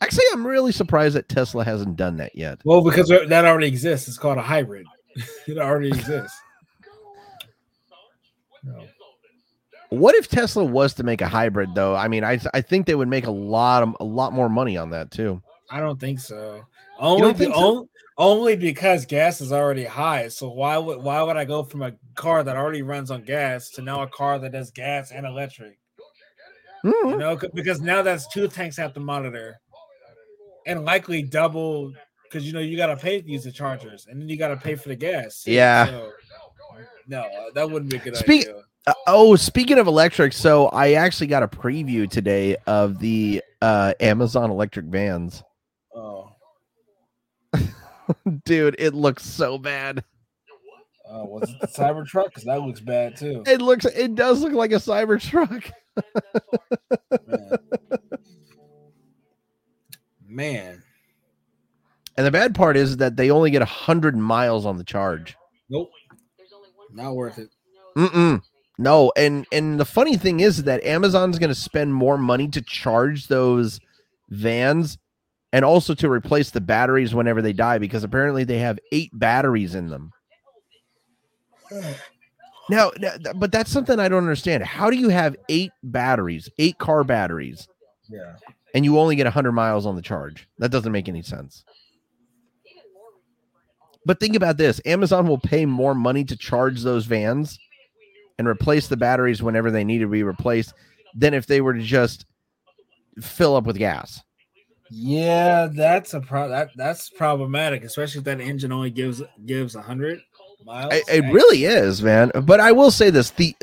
Actually, 0.00 0.24
I'm 0.32 0.44
really 0.44 0.72
surprised 0.72 1.14
that 1.14 1.28
Tesla 1.28 1.64
hasn't 1.64 1.94
done 1.94 2.16
that 2.16 2.34
yet. 2.34 2.58
Well, 2.64 2.82
because 2.82 3.08
that 3.08 3.44
already 3.44 3.68
exists. 3.68 4.08
It's 4.08 4.18
called 4.18 4.38
a 4.38 4.42
hybrid. 4.42 4.88
it 5.46 5.56
already 5.56 5.88
exists. 5.88 6.36
No. 8.64 8.86
What 9.90 10.16
if 10.16 10.26
Tesla 10.26 10.64
was 10.64 10.94
to 10.94 11.04
make 11.04 11.20
a 11.20 11.28
hybrid 11.28 11.76
though? 11.76 11.94
I 11.94 12.08
mean, 12.08 12.24
I 12.24 12.40
I 12.54 12.60
think 12.60 12.86
they 12.86 12.94
would 12.96 13.08
make 13.08 13.26
a 13.26 13.30
lot 13.30 13.84
of 13.84 13.96
a 14.00 14.04
lot 14.04 14.32
more 14.32 14.48
money 14.48 14.76
on 14.76 14.90
that 14.90 15.12
too. 15.12 15.40
I 15.70 15.78
don't 15.78 16.00
think 16.00 16.18
so. 16.18 16.64
Only 16.98 17.34
think 17.34 17.52
be- 17.54 17.60
so? 17.60 17.88
On- 18.22 18.36
only 18.38 18.56
because 18.56 19.04
gas 19.06 19.40
is 19.40 19.52
already 19.52 19.84
high. 19.84 20.28
So 20.28 20.48
why 20.48 20.78
would 20.78 21.02
why 21.02 21.22
would 21.22 21.36
I 21.36 21.44
go 21.44 21.62
from 21.64 21.82
a 21.82 21.92
car 22.14 22.42
that 22.42 22.56
already 22.56 22.82
runs 22.82 23.10
on 23.10 23.22
gas 23.22 23.70
to 23.70 23.82
now 23.82 24.02
a 24.02 24.06
car 24.06 24.38
that 24.38 24.52
does 24.52 24.70
gas 24.70 25.10
and 25.12 25.26
electric? 25.26 25.78
You 26.84 26.92
Hmm. 27.12 27.18
know, 27.18 27.38
because 27.54 27.80
now 27.80 28.02
that's 28.02 28.26
two 28.28 28.48
tanks 28.48 28.76
have 28.76 28.92
to 28.94 29.00
monitor, 29.00 29.60
and 30.66 30.84
likely 30.84 31.22
double 31.22 31.92
because 32.24 32.44
you 32.46 32.52
know 32.52 32.60
you 32.60 32.76
got 32.76 32.86
to 32.86 32.96
pay 32.96 33.20
to 33.20 33.28
use 33.28 33.44
the 33.44 33.52
chargers, 33.52 34.06
and 34.10 34.20
then 34.20 34.28
you 34.28 34.36
got 34.36 34.48
to 34.48 34.56
pay 34.56 34.74
for 34.74 34.88
the 34.88 34.96
gas. 34.96 35.44
Yeah. 35.46 35.86
So, 35.86 36.10
no, 37.06 37.24
that 37.54 37.70
wouldn't 37.70 37.90
be 37.90 37.98
a 37.98 38.00
good 38.00 38.16
Speak- 38.16 38.48
idea. 38.48 38.62
Uh, 38.84 38.94
oh, 39.06 39.36
speaking 39.36 39.78
of 39.78 39.86
electric, 39.86 40.32
so 40.32 40.66
I 40.68 40.94
actually 40.94 41.28
got 41.28 41.44
a 41.44 41.48
preview 41.48 42.10
today 42.10 42.56
of 42.66 42.98
the 42.98 43.40
uh, 43.60 43.92
Amazon 44.00 44.50
electric 44.50 44.86
vans. 44.86 45.44
Dude, 48.44 48.76
it 48.78 48.94
looks 48.94 49.24
so 49.24 49.58
bad. 49.58 50.04
oh, 51.08 51.24
was 51.24 51.50
it 51.50 51.60
the 51.60 51.66
Cybertruck? 51.66 52.26
Because 52.26 52.44
that 52.44 52.62
looks 52.62 52.80
bad 52.80 53.16
too. 53.16 53.42
It 53.46 53.60
looks 53.60 53.84
it 53.84 54.14
does 54.14 54.40
look 54.42 54.52
like 54.52 54.72
a 54.72 54.76
Cybertruck. 54.76 55.72
Man. 57.26 57.58
Man. 60.28 60.82
And 62.16 62.26
the 62.26 62.30
bad 62.30 62.54
part 62.54 62.76
is 62.76 62.98
that 62.98 63.16
they 63.16 63.30
only 63.30 63.50
get 63.50 63.60
100 63.60 64.16
miles 64.16 64.66
on 64.66 64.76
the 64.76 64.84
charge. 64.84 65.36
Nope. 65.68 65.90
Not 66.92 67.14
worth 67.14 67.38
it. 67.38 67.48
Mm-mm. 67.96 68.42
No, 68.78 69.12
and 69.16 69.46
and 69.52 69.78
the 69.78 69.84
funny 69.84 70.16
thing 70.16 70.40
is 70.40 70.64
that 70.64 70.82
Amazon's 70.84 71.38
going 71.38 71.50
to 71.50 71.54
spend 71.54 71.94
more 71.94 72.18
money 72.18 72.48
to 72.48 72.60
charge 72.62 73.28
those 73.28 73.80
vans 74.30 74.98
and 75.52 75.64
also 75.64 75.94
to 75.94 76.10
replace 76.10 76.50
the 76.50 76.60
batteries 76.60 77.14
whenever 77.14 77.42
they 77.42 77.52
die 77.52 77.78
because 77.78 78.04
apparently 78.04 78.44
they 78.44 78.58
have 78.58 78.78
eight 78.90 79.10
batteries 79.12 79.74
in 79.74 79.88
them. 79.88 80.12
Now, 82.70 82.90
but 83.36 83.52
that's 83.52 83.70
something 83.70 83.98
I 83.98 84.08
don't 84.08 84.22
understand. 84.22 84.62
How 84.62 84.88
do 84.90 84.96
you 84.96 85.08
have 85.08 85.36
eight 85.48 85.72
batteries, 85.82 86.48
eight 86.58 86.78
car 86.78 87.04
batteries, 87.04 87.66
Yeah. 88.08 88.36
and 88.74 88.84
you 88.84 88.98
only 88.98 89.16
get 89.16 89.26
100 89.26 89.52
miles 89.52 89.84
on 89.84 89.96
the 89.96 90.02
charge? 90.02 90.48
That 90.58 90.70
doesn't 90.70 90.92
make 90.92 91.08
any 91.08 91.22
sense. 91.22 91.64
But 94.04 94.20
think 94.20 94.34
about 94.36 94.56
this 94.56 94.80
Amazon 94.84 95.28
will 95.28 95.38
pay 95.38 95.64
more 95.66 95.94
money 95.94 96.24
to 96.24 96.36
charge 96.36 96.82
those 96.82 97.06
vans 97.06 97.58
and 98.38 98.48
replace 98.48 98.88
the 98.88 98.96
batteries 98.96 99.42
whenever 99.42 99.70
they 99.70 99.84
need 99.84 99.98
to 99.98 100.08
be 100.08 100.22
replaced 100.22 100.72
than 101.14 101.34
if 101.34 101.46
they 101.46 101.60
were 101.60 101.74
to 101.74 101.82
just 101.82 102.26
fill 103.20 103.54
up 103.54 103.64
with 103.64 103.76
gas. 103.76 104.22
Yeah, 104.94 105.68
that's 105.72 106.12
a 106.12 106.20
pro 106.20 106.50
that 106.50 106.70
that's 106.76 107.08
problematic, 107.08 107.82
especially 107.82 108.18
if 108.18 108.24
that 108.24 108.42
engine 108.42 108.72
only 108.72 108.90
gives 108.90 109.22
gives 109.46 109.74
hundred 109.74 110.20
miles. 110.66 110.92
It, 110.92 111.32
really 111.32 111.64
is, 111.64 112.02
man. 112.02 112.30
But 112.42 112.60
I 112.60 112.72
will 112.72 112.90
say 112.90 113.08
this: 113.08 113.30
the 113.30 113.56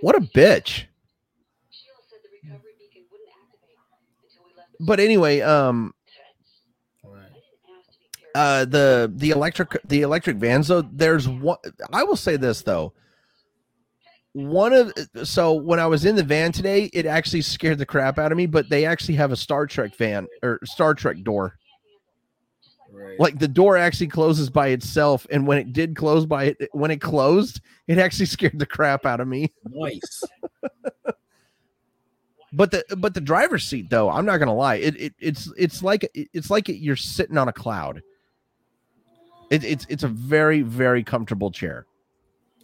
what 0.00 0.16
a 0.16 0.20
bitch. 0.20 0.84
But 4.80 4.98
anyway, 4.98 5.42
um, 5.42 5.92
uh, 8.34 8.64
the 8.64 9.12
the 9.14 9.30
electric 9.30 9.76
the 9.84 10.00
electric 10.00 10.38
vans 10.38 10.68
though. 10.68 10.80
There's 10.80 11.28
one. 11.28 11.58
I 11.92 12.02
will 12.04 12.16
say 12.16 12.38
this 12.38 12.62
though. 12.62 12.94
One 14.34 14.72
of 14.72 14.92
so 15.24 15.52
when 15.52 15.78
I 15.78 15.86
was 15.86 16.04
in 16.04 16.16
the 16.16 16.22
van 16.22 16.52
today, 16.52 16.84
it 16.94 17.04
actually 17.04 17.42
scared 17.42 17.78
the 17.78 17.86
crap 17.86 18.18
out 18.18 18.32
of 18.32 18.38
me. 18.38 18.46
But 18.46 18.70
they 18.70 18.86
actually 18.86 19.16
have 19.16 19.30
a 19.32 19.36
Star 19.36 19.66
Trek 19.66 19.94
van 19.96 20.26
or 20.42 20.58
Star 20.64 20.94
Trek 20.94 21.22
door. 21.22 21.58
Right. 22.94 23.18
like 23.18 23.38
the 23.38 23.48
door 23.48 23.78
actually 23.78 24.08
closes 24.08 24.50
by 24.50 24.68
itself 24.68 25.26
and 25.30 25.46
when 25.46 25.56
it 25.56 25.72
did 25.72 25.96
close 25.96 26.26
by 26.26 26.44
it 26.44 26.68
when 26.72 26.90
it 26.90 27.00
closed 27.00 27.62
it 27.88 27.96
actually 27.96 28.26
scared 28.36 28.58
the 28.58 28.66
crap 28.66 29.06
out 29.06 29.18
of 29.18 29.26
me 29.26 29.50
Nice. 29.70 30.22
but 32.52 32.70
the 32.70 32.84
but 32.98 33.14
the 33.14 33.20
driver's 33.20 33.64
seat 33.64 33.88
though 33.88 34.10
i'm 34.10 34.26
not 34.26 34.36
gonna 34.36 34.54
lie 34.54 34.74
it, 34.74 35.00
it 35.00 35.14
it's 35.18 35.50
it's 35.56 35.82
like 35.82 36.08
it's 36.14 36.50
like 36.50 36.68
you're 36.68 36.96
sitting 36.96 37.38
on 37.38 37.48
a 37.48 37.52
cloud 37.52 38.02
it, 39.50 39.64
it's 39.64 39.86
it's 39.88 40.04
a 40.04 40.08
very 40.08 40.60
very 40.60 41.02
comfortable 41.02 41.50
chair 41.50 41.86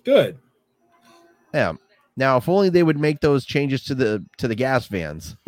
Good. 0.05 0.39
Yeah. 1.53 1.73
Now 2.17 2.37
if 2.37 2.49
only 2.49 2.69
they 2.69 2.83
would 2.83 2.99
make 2.99 3.21
those 3.21 3.45
changes 3.45 3.85
to 3.85 3.95
the 3.95 4.25
to 4.39 4.49
the 4.49 4.55
gas 4.55 4.87
vans. 4.87 5.37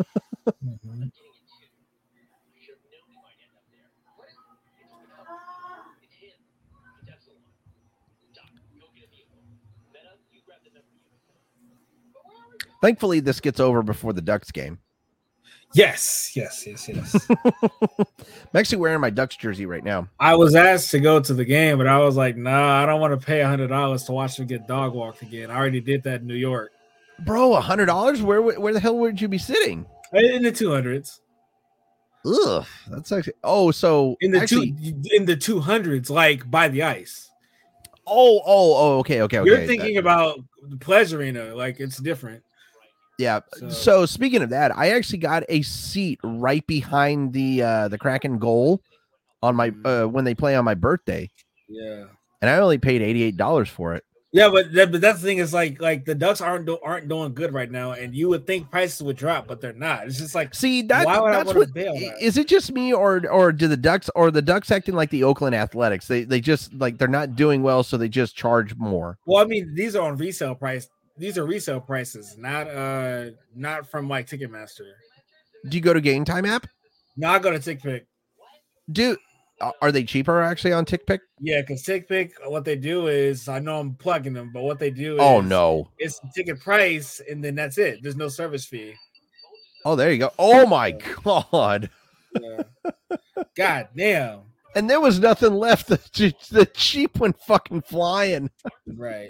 Thankfully 12.81 13.19
this 13.19 13.39
gets 13.39 13.59
over 13.59 13.83
before 13.83 14.13
the 14.13 14.21
ducks 14.21 14.51
game 14.51 14.79
Yes, 15.73 16.31
yes, 16.35 16.65
yes, 16.67 16.89
yes. 16.89 17.27
i'm 17.99 18.05
actually 18.55 18.77
wearing 18.79 18.99
my 18.99 19.09
ducks 19.09 19.37
jersey 19.37 19.65
right 19.65 19.83
now 19.83 20.07
I 20.19 20.35
was 20.35 20.55
asked 20.55 20.91
to 20.91 20.99
go 20.99 21.19
to 21.19 21.33
the 21.33 21.45
game, 21.45 21.77
but 21.77 21.87
I 21.87 21.97
was 21.99 22.17
like, 22.17 22.35
nah, 22.35 22.83
I 22.83 22.85
don't 22.85 22.99
want 22.99 23.17
to 23.19 23.25
pay 23.25 23.41
hundred 23.41 23.67
dollars 23.67 24.03
to 24.05 24.11
watch 24.11 24.35
them 24.35 24.47
get 24.47 24.67
dog 24.67 24.93
walked 24.93 25.21
again. 25.21 25.49
I 25.49 25.55
already 25.55 25.79
did 25.79 26.03
that 26.03 26.21
in 26.21 26.27
New 26.27 26.35
York. 26.35 26.71
bro 27.19 27.53
a 27.53 27.61
hundred 27.61 27.85
dollars 27.85 28.21
where 28.21 28.41
where 28.41 28.73
the 28.73 28.79
hell 28.79 28.97
would 28.97 29.21
you 29.21 29.27
be 29.27 29.37
sitting 29.37 29.85
In 30.13 30.43
the 30.43 30.51
two 30.51 30.71
hundreds. 30.71 31.21
Ugh, 32.25 32.65
that's 32.87 33.11
actually. 33.11 33.33
Oh, 33.43 33.71
so 33.71 34.15
In 34.21 34.31
the 34.31 34.39
actually, 34.39 34.71
two 34.71 35.01
in 35.15 35.25
the 35.25 35.35
two 35.35 35.59
hundreds, 35.59 36.09
like 36.09 36.49
by 36.49 36.67
the 36.67 36.83
ice. 36.83 37.29
Oh, 38.05 38.41
oh, 38.45 38.73
oh. 38.75 38.97
Okay, 38.99 39.21
okay, 39.21 39.39
okay. 39.39 39.49
You're 39.49 39.65
thinking 39.65 39.97
about 39.97 40.39
the 40.67 40.77
pleasure 40.77 41.19
arena, 41.19 41.55
like 41.55 41.79
it's 41.79 41.97
different. 41.97 42.43
Yeah. 43.17 43.41
so- 43.53 43.69
So, 43.69 44.05
speaking 44.05 44.41
of 44.41 44.49
that, 44.51 44.75
I 44.77 44.91
actually 44.91 45.19
got 45.19 45.43
a 45.49 45.61
seat 45.61 46.19
right 46.23 46.65
behind 46.67 47.33
the 47.33 47.63
uh 47.63 47.87
the 47.87 47.97
Kraken 47.97 48.39
goal 48.39 48.81
on 49.43 49.55
my 49.55 49.71
uh 49.85 50.05
when 50.05 50.23
they 50.25 50.35
play 50.35 50.55
on 50.55 50.65
my 50.65 50.73
birthday, 50.75 51.29
Yeah. 51.69 52.05
and 52.41 52.49
I 52.49 52.57
only 52.57 52.77
paid 52.77 53.01
eighty 53.01 53.23
eight 53.23 53.37
dollars 53.37 53.69
for 53.69 53.93
it. 53.95 54.03
Yeah, 54.33 54.47
but 54.47 54.71
that, 54.75 54.93
but 54.93 55.01
that's 55.01 55.19
the 55.19 55.27
thing 55.27 55.39
is 55.39 55.53
like 55.53 55.81
like 55.81 56.05
the 56.05 56.15
Ducks 56.15 56.39
aren't 56.39 56.65
do, 56.65 56.77
aren't 56.81 57.09
doing 57.09 57.33
good 57.33 57.53
right 57.53 57.69
now, 57.69 57.91
and 57.91 58.15
you 58.15 58.29
would 58.29 58.47
think 58.47 58.71
prices 58.71 59.03
would 59.03 59.17
drop, 59.17 59.45
but 59.45 59.59
they're 59.59 59.73
not. 59.73 60.07
It's 60.07 60.19
just 60.19 60.33
like 60.33 60.55
See, 60.55 60.83
that, 60.83 61.05
Why 61.05 61.19
would 61.19 61.31
I 61.31 61.37
that's 61.37 61.47
wanna 61.47 61.59
what 61.59 61.73
bail 61.73 61.93
i- 61.97 61.99
that? 61.99 62.21
is 62.23 62.37
it 62.37 62.47
just 62.47 62.71
me 62.71 62.93
or 62.93 63.27
or 63.29 63.51
do 63.51 63.67
the 63.67 63.75
Ducks 63.75 64.09
or 64.15 64.31
the 64.31 64.41
Ducks 64.41 64.71
acting 64.71 64.95
like 64.95 65.09
the 65.09 65.25
Oakland 65.25 65.53
Athletics? 65.53 66.07
They 66.07 66.23
they 66.23 66.39
just 66.39 66.73
like 66.75 66.97
they're 66.97 67.09
not 67.09 67.35
doing 67.35 67.61
well, 67.61 67.83
so 67.83 67.97
they 67.97 68.07
just 68.07 68.33
charge 68.37 68.73
more. 68.77 69.17
well, 69.25 69.43
I 69.43 69.47
mean, 69.47 69.75
these 69.75 69.97
are 69.97 70.07
on 70.09 70.15
resale 70.15 70.55
price. 70.55 70.87
These 71.17 71.37
are 71.37 71.45
resale 71.45 71.81
prices, 71.81 72.35
not 72.37 72.67
uh 72.67 73.31
not 73.55 73.89
from 73.89 74.07
like 74.07 74.27
Ticketmaster. 74.27 74.91
Do 75.69 75.77
you 75.77 75.81
go 75.81 75.93
to 75.93 76.01
Game 76.01 76.25
Time 76.25 76.45
app? 76.45 76.67
No, 77.17 77.29
I 77.29 77.39
go 77.39 77.51
to 77.51 77.59
TickPick. 77.59 78.05
Do 78.91 79.17
are 79.81 79.91
they 79.91 80.03
cheaper 80.03 80.41
actually 80.41 80.73
on 80.73 80.85
TickPick? 80.85 81.19
Yeah, 81.39 81.61
because 81.61 81.83
TickPick, 81.83 82.31
what 82.47 82.65
they 82.65 82.75
do 82.75 83.07
is 83.07 83.47
I 83.47 83.59
know 83.59 83.79
I'm 83.79 83.93
plugging 83.93 84.33
them, 84.33 84.49
but 84.51 84.63
what 84.63 84.79
they 84.79 84.89
do 84.89 85.15
is 85.15 85.21
Oh 85.21 85.39
no. 85.41 85.89
it's 85.99 86.19
the 86.19 86.29
ticket 86.35 86.59
price, 86.59 87.21
and 87.29 87.43
then 87.43 87.55
that's 87.55 87.77
it. 87.77 87.99
There's 88.01 88.15
no 88.15 88.27
service 88.27 88.65
fee. 88.65 88.95
Oh, 89.85 89.95
there 89.95 90.11
you 90.11 90.17
go. 90.17 90.31
Oh 90.39 90.65
my 90.65 90.91
god. 90.91 91.89
Yeah. 92.39 92.63
God 93.55 93.89
damn. 93.95 94.39
And 94.75 94.89
there 94.89 95.01
was 95.01 95.19
nothing 95.19 95.53
left. 95.53 95.89
The, 96.13 96.33
the 96.51 96.65
cheap 96.65 97.19
went 97.19 97.37
fucking 97.41 97.81
flying. 97.81 98.49
Right. 98.87 99.29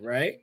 Right. 0.00 0.40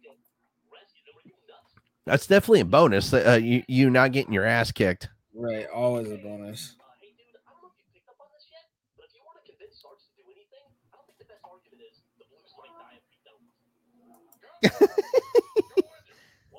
That's 2.05 2.27
definitely 2.27 2.59
a 2.61 2.65
bonus. 2.65 3.11
Uh, 3.13 3.39
you 3.41 3.63
you 3.67 3.89
not 3.89 4.11
getting 4.11 4.33
your 4.33 4.45
ass 4.45 4.71
kicked. 4.71 5.09
Right. 5.33 5.65
Always 5.73 6.11
a 6.11 6.17
bonus. 6.17 6.75
starts 9.75 10.07
to 10.07 10.11
do 10.15 10.23
anything, 10.31 10.65
I 10.87 10.95
don't 10.95 11.05
think 11.05 11.19
the 11.19 11.25
best 11.27 11.43
argument 11.43 11.83
is 11.83 11.99
the 12.17 12.25
Blues 12.31 12.53
might 12.57 12.71
die 12.79 12.95
if 12.95 13.05
he 13.11 13.17
don't. 13.27 13.43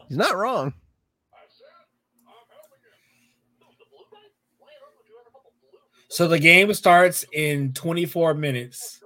He's 0.08 0.18
not 0.18 0.36
wrong. 0.36 0.74
Who's 3.58 3.76
the 3.78 3.86
blue 3.90 4.04
guy? 4.12 4.18
Why 4.58 4.68
on 4.68 4.78
earth 4.86 4.96
would 4.98 5.08
you 5.08 5.16
ever 5.18 5.30
help 5.32 5.46
a 5.46 5.54
blue? 5.58 5.80
So 6.08 6.28
the 6.28 6.38
game 6.38 6.72
starts 6.74 7.24
in 7.32 7.72
24 7.72 8.34
minutes. 8.34 9.00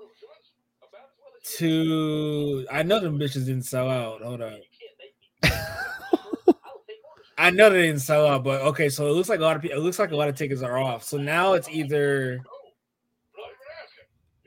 To 1.59 2.67
I 2.71 2.83
know 2.83 3.01
them 3.01 3.19
bitches 3.19 3.47
didn't 3.47 3.63
sell 3.65 3.89
out. 3.91 4.23
Hold 4.23 4.43
on. 4.43 4.53
You 4.53 4.59
can't 4.79 4.97
make 4.99 5.15
me. 5.43 5.51
I 5.53 6.23
will 6.25 6.83
take 6.87 6.99
ownership. 7.11 7.35
I 7.39 7.51
know 7.51 7.71
they 7.71 7.83
didn't 7.83 8.03
sell 8.03 8.27
out, 8.27 8.45
but 8.45 8.61
okay. 8.63 8.89
So 8.89 9.07
it 9.09 9.13
looks 9.13 9.29
like 9.29 9.41
a 9.41 9.43
lot 9.43 9.57
of 9.57 9.63
people. 9.63 9.77
It 9.79 9.81
looks 9.83 9.99
like 9.99 10.13
a 10.13 10.17
lot 10.17 10.29
of 10.29 10.37
tickets 10.37 10.63
are 10.63 10.79
off. 10.79 11.03
So 11.05 11.17
now 11.17 11.55
it's 11.55 11.69
either 11.69 12.41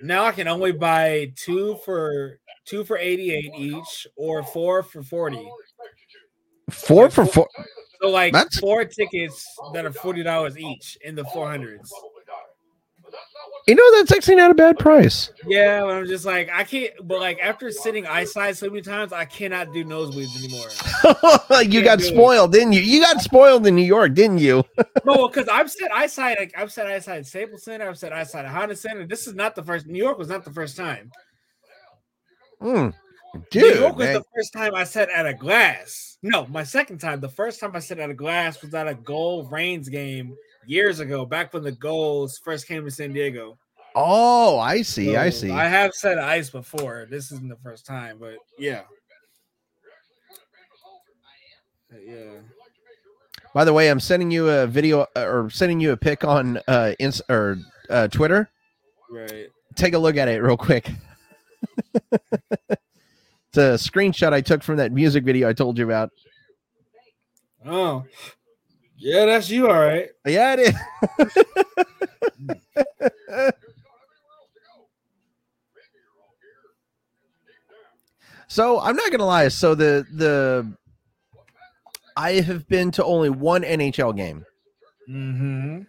now 0.02 0.26
I 0.26 0.32
can 0.32 0.48
only 0.48 0.72
buy 0.72 1.32
two 1.36 1.78
for 1.86 2.40
two 2.66 2.84
for 2.84 2.98
88 2.98 3.52
each 3.58 4.08
or 4.16 4.44
four 4.44 4.84
for 4.84 5.04
40. 5.04 5.50
Four 6.72 7.10
for 7.10 7.26
four. 7.26 7.48
So 8.02 8.10
like 8.10 8.34
That's- 8.34 8.60
four 8.60 8.86
tickets 8.86 9.46
that 9.74 9.86
are 9.86 9.94
forty 9.94 10.24
dollars 10.24 10.58
each 10.58 10.98
in 11.04 11.16
the 11.16 11.24
four 11.26 11.50
hundreds. 11.50 11.92
You 13.66 13.76
know, 13.76 13.96
that's 13.96 14.12
actually 14.12 14.36
not 14.36 14.52
a 14.52 14.56
bad 14.56 14.78
price. 14.78 15.32
Yeah, 15.48 15.82
but 15.82 15.92
I'm 15.92 16.06
just 16.06 16.26
like 16.26 16.50
I 16.52 16.66
can't. 16.66 16.92
But 17.04 17.22
like 17.22 17.40
after 17.40 17.72
sitting 17.72 18.06
eyesight 18.06 18.58
so 18.58 18.68
many 18.68 18.82
times, 18.82 19.14
I 19.14 19.24
cannot 19.24 19.74
do 19.74 19.86
nosebleeds 19.86 20.38
anymore. 20.38 21.62
you 21.64 21.82
got 21.82 22.02
spoiled, 22.02 22.52
didn't 22.52 22.74
you? 22.74 22.82
You 22.82 23.00
got 23.00 23.22
spoiled 23.22 23.66
in 23.66 23.76
New 23.76 23.86
York, 23.86 24.16
didn't 24.16 24.40
you? 24.40 24.66
no, 25.06 25.30
because 25.30 25.48
I've 25.48 25.72
said 25.72 25.92
eyesight. 25.94 26.40
Like, 26.40 26.54
I've 26.58 26.74
said 26.74 26.88
eyesight 26.88 27.20
at 27.20 27.26
Staples 27.26 27.64
Center. 27.64 27.88
I've 27.88 27.98
said 27.98 28.12
eyesight 28.12 28.44
at 28.44 28.52
Honda 28.52 28.76
Center. 28.76 29.08
This 29.08 29.28
is 29.28 29.34
not 29.34 29.56
the 29.56 29.64
first. 29.64 29.88
New 29.88 30.02
York 30.02 30.18
was 30.18 30.28
not 30.28 30.44
the 30.44 30.52
first 30.52 30.76
time. 30.76 31.10
Mm. 32.62 32.94
New 33.34 33.44
Dude, 33.50 33.80
York 33.80 33.96
was 33.96 34.06
man. 34.06 34.14
the 34.16 34.26
first 34.36 34.54
time 34.54 34.76
I 34.76 34.84
sat 34.84 35.10
at 35.10 35.26
a 35.26 35.34
glass. 35.34 36.18
No, 36.22 36.46
my 36.48 36.64
second 36.64 37.00
time. 37.00 37.22
The 37.22 37.30
first 37.30 37.62
time 37.62 37.72
I 37.76 37.80
sat 37.80 37.98
at 38.00 38.10
a 38.10 38.14
glass 38.14 38.62
was 38.62 38.74
at 38.74 38.88
a 38.88 38.94
Gold 38.94 39.52
Reigns 39.52 39.90
game 39.90 40.36
years 40.66 41.00
ago, 41.00 41.26
back 41.26 41.54
when 41.54 41.64
the 41.64 41.72
Gulls 41.72 42.38
first 42.38 42.68
came 42.68 42.84
to 42.86 42.92
San 42.92 43.14
Diego. 43.14 43.58
oh, 43.96 44.60
I 44.60 44.82
see. 44.82 45.16
I 45.16 45.30
see. 45.30 45.52
I 45.52 45.66
have 45.66 45.94
said 45.94 46.18
ice 46.18 46.50
before. 46.50 47.08
This 47.10 47.32
isn't 47.32 47.50
the 47.50 47.58
first 47.58 47.86
time, 47.86 48.18
but 48.20 48.38
yeah. 48.58 48.82
Yeah. 52.06 52.40
By 53.54 53.66
the 53.66 53.74
way, 53.74 53.90
I'm 53.90 54.00
sending 54.00 54.32
you 54.32 54.50
a 54.50 54.66
video 54.66 55.02
uh, 55.16 55.28
or 55.28 55.50
sending 55.50 55.80
you 55.80 55.92
a 55.92 55.98
pic 55.98 56.24
on 56.24 56.60
uh, 56.68 56.94
ins- 56.98 57.22
or 57.30 57.58
uh, 57.90 58.08
Twitter. 58.08 58.50
Right. 59.12 59.48
Take 59.76 59.94
a 59.94 60.00
look 60.00 60.18
at 60.18 60.28
it 60.28 60.42
real 60.42 60.58
quick. 60.58 60.90
it's 62.12 63.58
a 63.58 63.78
screenshot 63.78 64.34
I 64.34 64.42
took 64.42 64.64
from 64.64 64.78
that 64.78 64.92
music 64.92 65.24
video 65.24 65.48
I 65.48 65.54
told 65.54 65.78
you 65.78 65.86
about. 65.86 66.10
Oh. 67.66 68.04
Yeah, 69.06 69.26
that's 69.26 69.50
you, 69.50 69.68
all 69.68 69.74
right. 69.80 70.08
Yeah, 70.26 70.54
it 70.58 70.60
is. 70.60 71.44
so 78.48 78.80
I'm 78.80 78.96
not 78.96 79.12
gonna 79.12 79.26
lie. 79.26 79.48
So 79.50 79.76
the 79.76 80.06
the 80.14 80.72
I 82.16 82.34
have 82.42 82.68
been 82.68 82.92
to 82.92 83.04
only 83.04 83.30
one 83.30 83.64
NHL 83.64 84.16
game, 84.16 84.46
Mm-hmm. 85.10 85.82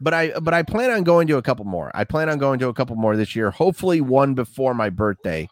but 0.00 0.14
I 0.14 0.38
but 0.40 0.54
I 0.54 0.62
plan 0.62 0.90
on 0.90 1.02
going 1.04 1.26
to 1.28 1.36
a 1.38 1.42
couple 1.42 1.64
more. 1.64 1.90
I 1.94 2.04
plan 2.04 2.28
on 2.28 2.38
going 2.38 2.58
to 2.60 2.68
a 2.68 2.74
couple 2.74 2.96
more 2.96 3.16
this 3.16 3.34
year. 3.34 3.50
Hopefully, 3.50 4.00
one 4.00 4.34
before 4.34 4.74
my 4.74 4.90
birthday. 4.90 5.48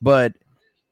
But 0.00 0.32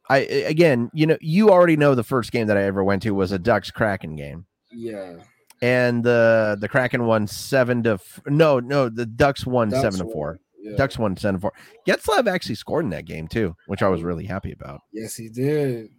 I 0.09 0.19
again, 0.19 0.91
you 0.93 1.07
know, 1.07 1.19
you 1.21 1.51
already 1.51 1.77
know 1.77 1.95
the 1.95 2.05
first 2.05 2.33
game 2.33 2.47
that 2.49 2.57
I 2.57 2.65
ever 2.65 2.85
went 2.85 3.03
to 3.03 3.11
was 3.13 3.33
a 3.33 3.39
Ducks 3.39 3.71
Kraken 3.71 4.17
game. 4.17 4.47
Yeah. 4.71 5.15
And 5.63 6.03
the 6.03 6.57
the 6.59 6.69
Kraken 6.69 7.07
won 7.07 7.27
seven 7.27 7.83
to 7.83 7.93
f- 7.93 8.21
no 8.27 8.61
no 8.61 8.89
the 8.89 9.05
Ducks 9.05 9.45
won 9.45 9.69
Ducks 9.69 9.83
seven 9.83 10.07
to 10.07 10.13
four. 10.13 10.41
Yeah. 10.59 10.77
Ducks 10.77 10.99
won 10.99 11.17
seven 11.17 11.35
to 11.37 11.41
four. 11.41 11.53
Getzlaf 11.87 12.27
actually 12.27 12.55
scored 12.55 12.85
in 12.85 12.91
that 12.91 13.05
game 13.05 13.29
too, 13.29 13.55
which 13.67 13.83
I 13.83 13.89
was 13.89 14.03
really 14.03 14.25
happy 14.25 14.53
about. 14.53 14.81
Yes, 14.93 15.17
he 15.17 15.29
did. 15.29 15.91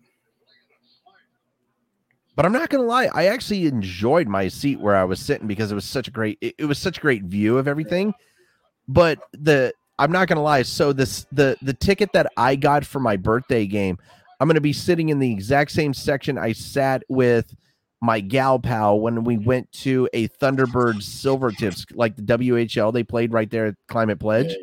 But 2.35 2.45
I'm 2.45 2.53
not 2.53 2.69
gonna 2.69 2.83
lie, 2.83 3.09
I 3.13 3.27
actually 3.27 3.67
enjoyed 3.67 4.27
my 4.27 4.47
seat 4.47 4.79
where 4.79 4.95
I 4.95 5.03
was 5.03 5.19
sitting 5.19 5.47
because 5.47 5.71
it 5.71 5.75
was 5.75 5.85
such 5.85 6.07
a 6.07 6.11
great 6.11 6.37
it, 6.41 6.55
it 6.57 6.65
was 6.65 6.79
such 6.79 6.97
a 6.97 7.01
great 7.01 7.23
view 7.23 7.57
of 7.57 7.67
everything. 7.67 8.13
But 8.87 9.19
the 9.33 9.73
I'm 9.99 10.11
not 10.11 10.27
gonna 10.27 10.41
lie, 10.41 10.63
so 10.63 10.93
this 10.93 11.27
the 11.31 11.57
the 11.61 11.73
ticket 11.73 12.13
that 12.13 12.31
I 12.37 12.55
got 12.55 12.85
for 12.85 12.99
my 12.99 13.17
birthday 13.17 13.67
game, 13.67 13.99
I'm 14.39 14.47
gonna 14.47 14.61
be 14.61 14.73
sitting 14.73 15.09
in 15.09 15.19
the 15.19 15.31
exact 15.31 15.71
same 15.71 15.93
section 15.93 16.37
I 16.37 16.53
sat 16.53 17.03
with 17.09 17.53
my 18.01 18.19
gal 18.19 18.59
pal 18.59 18.99
when 18.99 19.23
we 19.23 19.37
went 19.37 19.71
to 19.71 20.09
a 20.13 20.27
Thunderbird 20.27 20.95
Silvertips, 20.97 21.85
like 21.95 22.15
the 22.15 22.23
WHL 22.23 22.91
they 22.91 23.03
played 23.03 23.31
right 23.31 23.49
there 23.49 23.67
at 23.67 23.75
Climate 23.87 24.19
Pledge. 24.19 24.55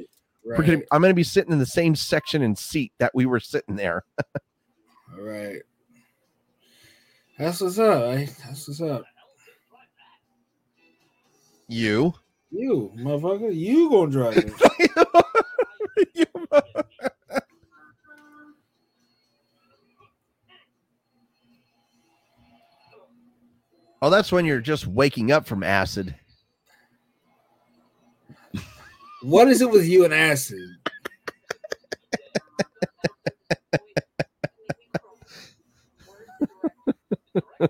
Right. 0.45 0.67
Gonna, 0.67 0.83
I'm 0.91 1.03
gonna 1.03 1.15
be 1.15 1.23
sitting 1.25 1.53
in 1.53 1.59
the 1.59 1.67
same 1.67 1.95
section 1.95 2.43
and 2.43 2.59
seat 2.59 2.93
that 2.99 3.15
we 3.15 3.27
were 3.27 3.41
sitting 3.41 3.77
there. 3.77 4.05
All 5.17 5.23
right. 5.23 5.61
That's 7.39 7.61
what's 7.61 7.79
up. 7.79 8.15
eh? 8.15 8.27
That's 8.47 8.67
what's 8.67 8.81
up. 8.81 9.05
You. 11.69 12.15
You, 12.51 12.91
motherfucker, 12.97 13.55
you 13.55 13.91
gonna 13.91 14.11
drive 14.11 14.37
it. 16.09 16.29
Oh, 24.03 24.11
that's 24.11 24.33
when 24.33 24.45
you're 24.45 24.61
just 24.61 24.87
waking 24.87 25.31
up 25.33 25.47
from 25.47 25.63
acid. 25.63 26.15
what 29.23 29.49
is 29.49 29.61
it 29.63 29.71
with 29.71 29.87
you 29.87 30.05
and 30.05 30.15
acid? 30.15 30.59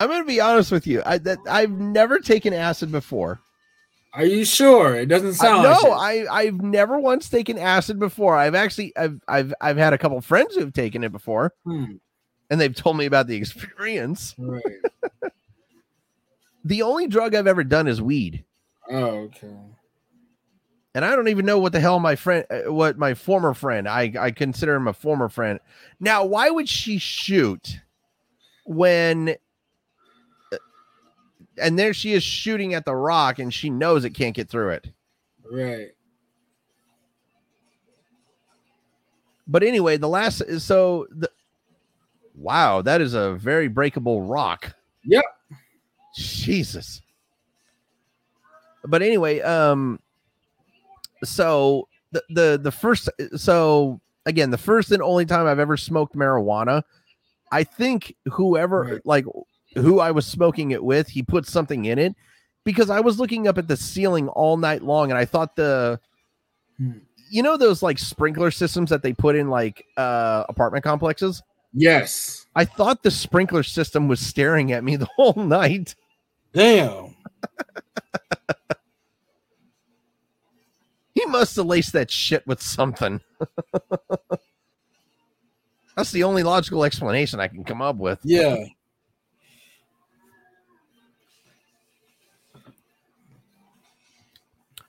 I'm 0.00 0.08
gonna 0.08 0.24
be 0.24 0.40
honest 0.40 0.70
with 0.70 0.86
you. 0.86 1.02
I 1.04 1.18
that 1.18 1.38
I've 1.48 1.72
never 1.72 2.20
taken 2.20 2.52
acid 2.54 2.92
before. 2.92 3.40
Are 4.14 4.24
you 4.24 4.44
sure? 4.44 4.94
It 4.94 5.06
doesn't 5.06 5.30
I, 5.30 5.32
sound 5.32 5.62
no, 5.64 5.70
like 5.90 6.16
it. 6.20 6.28
I 6.28 6.40
I've 6.40 6.60
never 6.62 6.98
once 6.98 7.28
taken 7.28 7.58
acid 7.58 7.98
before. 7.98 8.36
I've 8.36 8.54
actually 8.54 8.96
I've 8.96 9.20
I've 9.26 9.52
I've 9.60 9.76
had 9.76 9.92
a 9.92 9.98
couple 9.98 10.20
friends 10.20 10.54
who've 10.54 10.72
taken 10.72 11.02
it 11.04 11.12
before, 11.12 11.52
Hmm. 11.64 11.96
And 12.50 12.60
they've 12.60 12.74
told 12.74 12.96
me 12.96 13.06
about 13.06 13.26
the 13.26 13.36
experience. 13.36 14.34
Right. 14.38 14.62
The 16.64 16.82
only 16.82 17.06
drug 17.06 17.34
I've 17.34 17.46
ever 17.46 17.64
done 17.64 17.86
is 17.86 18.02
weed. 18.02 18.44
Oh, 18.90 19.30
okay. 19.30 19.54
and 20.94 21.02
I 21.04 21.14
don't 21.16 21.28
even 21.28 21.46
know 21.46 21.58
what 21.58 21.72
the 21.72 21.80
hell 21.80 21.98
my 21.98 22.14
friend, 22.14 22.44
uh, 22.50 22.70
what 22.70 22.98
my 22.98 23.14
former 23.14 23.54
friend, 23.54 23.88
I 23.88 24.12
I 24.18 24.30
consider 24.32 24.74
him 24.74 24.86
a 24.88 24.92
former 24.92 25.30
friend. 25.30 25.60
Now, 25.98 26.24
why 26.26 26.50
would 26.50 26.68
she 26.68 26.98
shoot 26.98 27.80
when? 28.66 29.36
uh, 30.52 30.56
And 31.56 31.78
there 31.78 31.94
she 31.94 32.12
is 32.12 32.22
shooting 32.22 32.74
at 32.74 32.84
the 32.84 32.94
rock, 32.94 33.38
and 33.38 33.54
she 33.54 33.70
knows 33.70 34.04
it 34.04 34.10
can't 34.10 34.34
get 34.34 34.50
through 34.50 34.70
it. 34.70 34.88
Right. 35.50 35.92
But 39.46 39.62
anyway, 39.62 39.96
the 39.96 40.08
last 40.08 40.42
so 40.60 41.06
the 41.10 41.30
wow, 42.38 42.82
that 42.82 43.00
is 43.00 43.14
a 43.14 43.32
very 43.34 43.68
breakable 43.68 44.22
rock. 44.22 44.74
Yep. 45.04 45.24
Jesus. 46.14 47.00
But 48.84 49.02
anyway, 49.02 49.40
um 49.40 50.00
so 51.24 51.88
the 52.12 52.22
the 52.30 52.60
the 52.62 52.72
first 52.72 53.08
so 53.36 54.00
again, 54.26 54.50
the 54.50 54.58
first 54.58 54.92
and 54.92 55.02
only 55.02 55.26
time 55.26 55.46
I've 55.46 55.58
ever 55.58 55.76
smoked 55.76 56.14
marijuana, 56.14 56.82
I 57.52 57.64
think 57.64 58.14
whoever 58.32 58.82
Right. 58.82 59.00
like 59.04 59.24
who 59.74 60.00
I 60.00 60.10
was 60.10 60.26
smoking 60.26 60.70
it 60.70 60.82
with, 60.82 61.08
he 61.08 61.22
put 61.22 61.46
something 61.46 61.84
in 61.86 61.98
it 61.98 62.14
because 62.64 62.90
I 62.90 63.00
was 63.00 63.18
looking 63.18 63.46
up 63.48 63.58
at 63.58 63.68
the 63.68 63.76
ceiling 63.76 64.28
all 64.28 64.56
night 64.56 64.82
long 64.82 65.10
and 65.10 65.18
I 65.18 65.24
thought 65.24 65.56
the 65.56 66.00
Hmm. 66.78 66.98
you 67.30 67.42
know 67.42 67.56
those 67.56 67.82
like 67.82 67.98
sprinkler 67.98 68.52
systems 68.52 68.88
that 68.90 69.02
they 69.02 69.12
put 69.12 69.34
in 69.34 69.48
like 69.48 69.84
uh 69.96 70.44
apartment 70.48 70.84
complexes? 70.84 71.42
Yes. 71.72 72.46
I 72.54 72.64
thought 72.64 73.02
the 73.02 73.10
sprinkler 73.10 73.62
system 73.62 74.08
was 74.08 74.20
staring 74.20 74.72
at 74.72 74.84
me 74.84 74.96
the 74.96 75.08
whole 75.16 75.34
night. 75.34 75.94
Damn. 76.52 77.14
He 81.18 81.26
must 81.26 81.56
have 81.56 81.66
laced 81.66 81.94
that 81.94 82.12
shit 82.12 82.46
with 82.46 82.62
something. 82.62 83.20
That's 85.96 86.12
the 86.12 86.22
only 86.22 86.44
logical 86.44 86.84
explanation 86.84 87.40
I 87.40 87.48
can 87.48 87.64
come 87.64 87.82
up 87.82 87.96
with. 87.96 88.20
Yeah. 88.22 88.66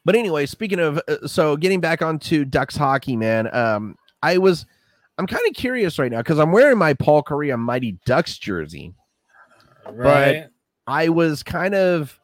But 0.05 0.15
anyway, 0.15 0.45
speaking 0.45 0.79
of, 0.79 1.01
uh, 1.07 1.27
so 1.27 1.57
getting 1.57 1.81
back 1.81 2.03
onto 2.03 2.45
Ducks 2.45 2.75
hockey, 2.75 3.15
man. 3.15 3.51
Um, 3.51 3.97
I 4.21 4.37
was, 4.37 4.67
I'm 5.19 5.27
kind 5.27 5.45
of 5.47 5.53
curious 5.53 5.99
right 5.99 6.09
now 6.09 6.19
because 6.19 6.39
I'm 6.39 6.53
wearing 6.53 6.77
my 6.77 6.93
Paul 6.93 7.21
Kariya 7.21 7.59
Mighty 7.59 7.97
Ducks 8.05 8.37
jersey. 8.37 8.93
Right. 9.91 10.47
I 10.87 11.09
was 11.09 11.43
kind 11.43 11.75
of, 11.75 12.17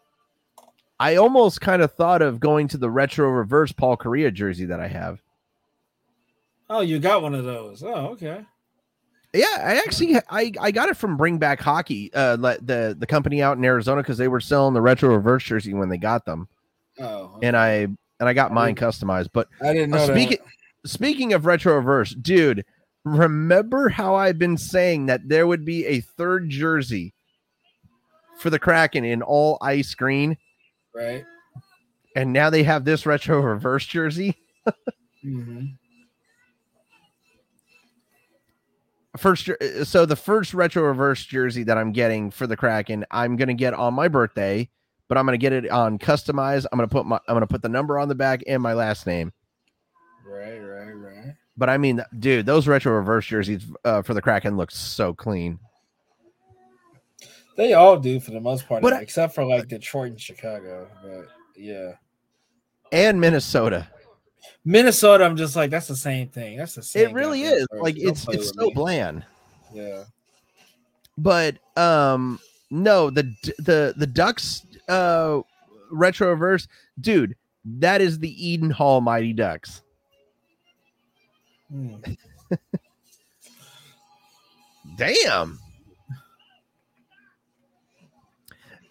I 0.97 1.17
almost 1.17 1.59
kind 1.59 1.81
of 1.81 1.91
thought 1.91 2.21
of 2.21 2.39
going 2.39 2.69
to 2.69 2.77
the 2.77 2.89
retro 2.89 3.29
reverse 3.29 3.73
Paul 3.73 3.97
Kariya 3.97 4.33
jersey 4.33 4.65
that 4.65 4.79
I 4.79 4.87
have. 4.87 5.21
oh, 6.69 6.79
you 6.79 6.97
got 6.99 7.21
one 7.21 7.35
of 7.35 7.43
those. 7.43 7.83
Oh, 7.83 8.07
okay. 8.13 8.45
Yeah, 9.33 9.45
I 9.57 9.75
actually 9.85 10.15
I, 10.29 10.53
I 10.61 10.71
got 10.71 10.87
it 10.87 10.95
from 10.95 11.17
Bring 11.17 11.37
Back 11.37 11.59
Hockey, 11.59 12.09
uh, 12.13 12.37
the 12.37 12.95
the 12.97 13.05
company 13.05 13.41
out 13.41 13.57
in 13.57 13.65
Arizona 13.65 14.01
because 14.01 14.17
they 14.17 14.29
were 14.29 14.39
selling 14.39 14.73
the 14.73 14.81
retro 14.81 15.13
reverse 15.13 15.43
jersey 15.43 15.73
when 15.73 15.89
they 15.89 15.97
got 15.97 16.23
them, 16.23 16.47
Oh, 17.01 17.39
and 17.43 17.57
I 17.57 17.79
and 17.79 17.97
I 18.21 18.31
got 18.31 18.53
mine 18.53 18.75
customized. 18.75 19.31
But 19.33 19.49
I 19.61 19.73
didn't 19.73 19.89
know 19.89 19.97
uh, 19.97 20.07
speaking 20.07 20.37
speaking 20.85 21.33
of 21.33 21.45
retro 21.45 21.75
reverse, 21.75 22.11
dude, 22.11 22.63
remember 23.05 23.87
how 23.87 24.15
I've 24.15 24.37
been 24.39 24.57
saying 24.57 25.05
that 25.05 25.27
there 25.29 25.47
would 25.47 25.63
be 25.63 25.85
a 25.85 26.01
third 26.01 26.49
jersey 26.49 27.13
for 28.39 28.49
the 28.49 28.59
Kraken 28.59 29.05
in 29.05 29.21
all 29.21 29.57
ice 29.61 29.95
green, 29.95 30.35
Right. 30.93 31.23
and 32.15 32.33
now 32.33 32.49
they 32.49 32.63
have 32.63 32.83
this 32.83 33.05
retro 33.05 33.39
reverse 33.39 33.85
jersey. 33.85 34.35
hmm 35.21 35.65
first 39.17 39.47
uh, 39.49 39.85
so 39.85 40.05
the 40.05 40.15
first 40.15 40.53
retro 40.53 40.83
reverse 40.83 41.23
jersey 41.23 41.63
that 41.63 41.77
I'm 41.77 41.93
getting 41.93 42.31
for 42.31 42.47
the 42.47 42.57
Kraken, 42.57 43.05
I'm 43.11 43.37
gonna 43.37 43.53
get 43.53 43.73
on 43.73 43.93
my 43.93 44.09
birthday, 44.09 44.69
but 45.07 45.17
I'm 45.17 45.25
gonna 45.25 45.37
get 45.37 45.53
it 45.53 45.69
on 45.69 45.97
customized. 45.99 46.65
I'm 46.71 46.77
gonna 46.77 46.87
put 46.89 47.05
my 47.05 47.19
I'm 47.27 47.35
gonna 47.35 47.47
put 47.47 47.61
the 47.61 47.69
number 47.69 47.97
on 47.97 48.09
the 48.09 48.15
back 48.15 48.41
and 48.47 48.61
my 48.61 48.73
last 48.73 49.07
name. 49.07 49.31
Right. 50.27 50.57
Right. 50.59 50.91
Right. 50.91 51.33
But 51.57 51.69
I 51.69 51.77
mean, 51.77 52.03
dude, 52.19 52.45
those 52.45 52.67
retro 52.67 52.93
reverse 52.93 53.25
jerseys 53.25 53.65
uh, 53.85 54.01
for 54.01 54.13
the 54.13 54.21
Kraken 54.21 54.57
look 54.57 54.71
so 54.71 55.13
clean. 55.13 55.57
They 57.57 57.73
all 57.73 57.97
do 57.97 58.19
for 58.19 58.31
the 58.31 58.41
most 58.41 58.67
part, 58.67 58.83
I- 58.83 58.99
except 58.99 59.33
for 59.33 59.45
like 59.45 59.67
Detroit 59.67 60.11
and 60.11 60.19
Chicago. 60.21 60.87
But 61.01 61.27
yeah, 61.55 61.93
And 62.91 63.19
Minnesota, 63.21 63.87
Minnesota. 64.65 65.23
I'm 65.23 65.37
just 65.37 65.55
like 65.55 65.71
that's 65.71 65.87
the 65.87 65.95
same 65.95 66.27
thing. 66.27 66.57
That's 66.57 66.75
the 66.75 66.83
same. 66.83 67.07
it 67.09 67.13
really 67.13 67.43
is 67.43 67.65
like 67.79 67.95
Don't 67.95 68.07
it's 68.09 68.27
it's 68.27 68.49
so 68.53 68.65
me. 68.67 68.73
bland. 68.73 69.25
Yeah. 69.73 70.03
But 71.17 71.57
um, 71.77 72.39
no, 72.69 73.09
the 73.09 73.33
the 73.59 73.93
the 73.95 74.07
Ducks 74.07 74.65
uh 74.89 75.39
retro 75.91 76.29
reverse, 76.31 76.67
dude, 76.99 77.37
that 77.63 78.01
is 78.01 78.19
the 78.19 78.45
Eden 78.45 78.69
Hall 78.69 78.99
Mighty 78.99 79.31
Ducks. 79.31 79.81
Hmm. 81.75 81.95
Damn. 84.97 85.59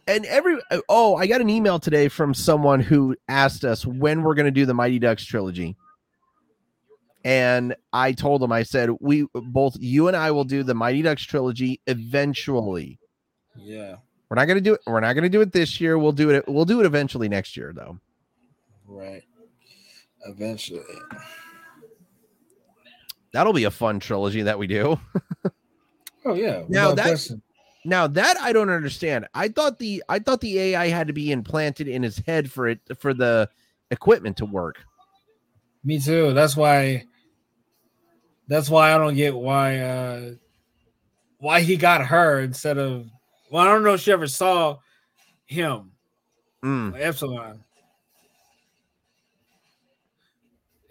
And 0.07 0.27
every 0.27 0.59
oh, 0.91 1.17
I 1.17 1.27
got 1.27 1.41
an 1.41 1.49
email 1.49 1.79
today 1.79 2.09
from 2.09 2.35
someone 2.35 2.81
who 2.81 3.17
asked 3.29 3.65
us 3.65 3.87
when 3.87 4.23
we're 4.23 4.35
going 4.35 4.45
to 4.45 4.51
do 4.51 4.67
the 4.67 4.75
Mighty 4.75 4.99
Ducks 4.99 5.25
trilogy. 5.25 5.77
And 7.25 7.75
I 7.95 8.13
told 8.13 8.43
him, 8.43 8.53
I 8.53 8.65
said, 8.65 8.91
we 9.01 9.27
both 9.33 9.79
you 9.81 10.09
and 10.09 10.17
I 10.17 10.31
will 10.31 10.45
do 10.45 10.63
the 10.63 10.75
Mighty 10.75 11.01
Ducks 11.01 11.23
trilogy 11.23 11.81
eventually. 11.87 12.99
Yeah. 13.57 13.97
We're 14.29 14.35
not 14.35 14.45
going 14.45 14.59
to 14.59 14.61
do 14.61 14.75
it. 14.75 14.81
We're 14.87 15.01
not 15.01 15.15
going 15.15 15.23
to 15.23 15.31
do 15.31 15.41
it 15.41 15.53
this 15.53 15.81
year. 15.81 15.99
We'll 15.99 16.13
do 16.13 16.29
it. 16.31 16.45
We'll 16.47 16.67
do 16.67 16.81
it 16.81 16.87
eventually 16.87 17.31
next 17.31 17.57
year, 17.57 17.73
though. 17.75 17.99
Right. 18.87 19.23
Eventually. 20.27 20.83
That'll 23.35 23.53
be 23.53 23.65
a 23.65 23.71
fun 23.71 23.99
trilogy 24.01 24.43
that 24.43 24.59
we 24.59 24.67
do. 24.67 24.99
Oh 26.27 26.33
yeah. 26.33 26.63
Now 26.71 26.95
that- 26.95 27.05
question. 27.05 27.43
Now 27.85 28.07
that 28.07 28.39
I 28.41 28.55
don't 28.55 28.71
understand. 28.71 29.27
I 29.35 29.49
thought 29.49 29.79
the 29.79 30.03
I 30.09 30.19
thought 30.19 30.41
the 30.41 30.59
AI 30.59 30.89
had 30.89 31.09
to 31.09 31.13
be 31.13 31.31
implanted 31.31 31.87
in 31.87 32.03
his 32.03 32.17
head 32.27 32.51
for 32.51 32.67
it 32.67 32.81
for 32.99 33.13
the 33.13 33.51
equipment 33.91 34.39
to 34.39 34.47
work. 34.47 34.77
Me 35.85 36.01
too. 36.01 36.33
That's 36.33 36.57
why. 36.57 37.05
That's 38.49 38.71
why 38.71 38.95
I 38.95 38.97
don't 38.97 39.17
get 39.17 39.35
why 39.35 39.81
uh 39.81 40.31
why 41.41 41.61
he 41.61 41.77
got 41.77 42.07
her 42.07 42.41
instead 42.41 42.79
of. 42.79 43.07
Well, 43.51 43.63
I 43.63 43.67
don't 43.69 43.85
know 43.85 43.93
if 43.93 44.01
she 44.01 44.13
ever 44.13 44.27
saw 44.29 44.79
him, 45.45 45.91
Mm. 46.65 46.99
Epsilon. 46.99 47.65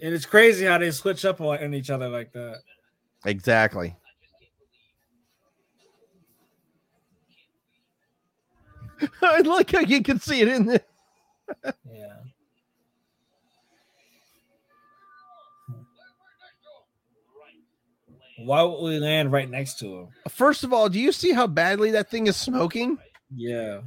And 0.03 0.13
it's 0.13 0.25
crazy 0.25 0.65
how 0.65 0.77
they 0.77 0.91
switch 0.91 1.23
up 1.23 1.39
on 1.39 1.63
on 1.63 1.73
each 1.73 1.89
other 1.89 2.09
like 2.09 2.33
that. 2.33 2.57
Exactly. 3.25 3.95
I 9.21 9.39
like 9.39 9.71
how 9.71 9.79
you 9.79 10.03
can 10.03 10.19
see 10.19 10.41
it 10.41 10.49
in 10.49 10.65
there. 10.65 10.81
Yeah. 11.63 11.69
Why 18.39 18.61
would 18.63 18.81
we 18.81 18.99
land 18.99 19.31
right 19.31 19.49
next 19.49 19.79
to 19.79 19.85
him? 19.85 20.07
First 20.27 20.65
of 20.65 20.73
all, 20.73 20.89
do 20.89 20.99
you 20.99 21.13
see 21.13 21.31
how 21.31 21.47
badly 21.47 21.91
that 21.91 22.11
thing 22.11 22.27
is 22.27 22.35
smoking? 22.35 22.97
Yeah. 23.33 23.79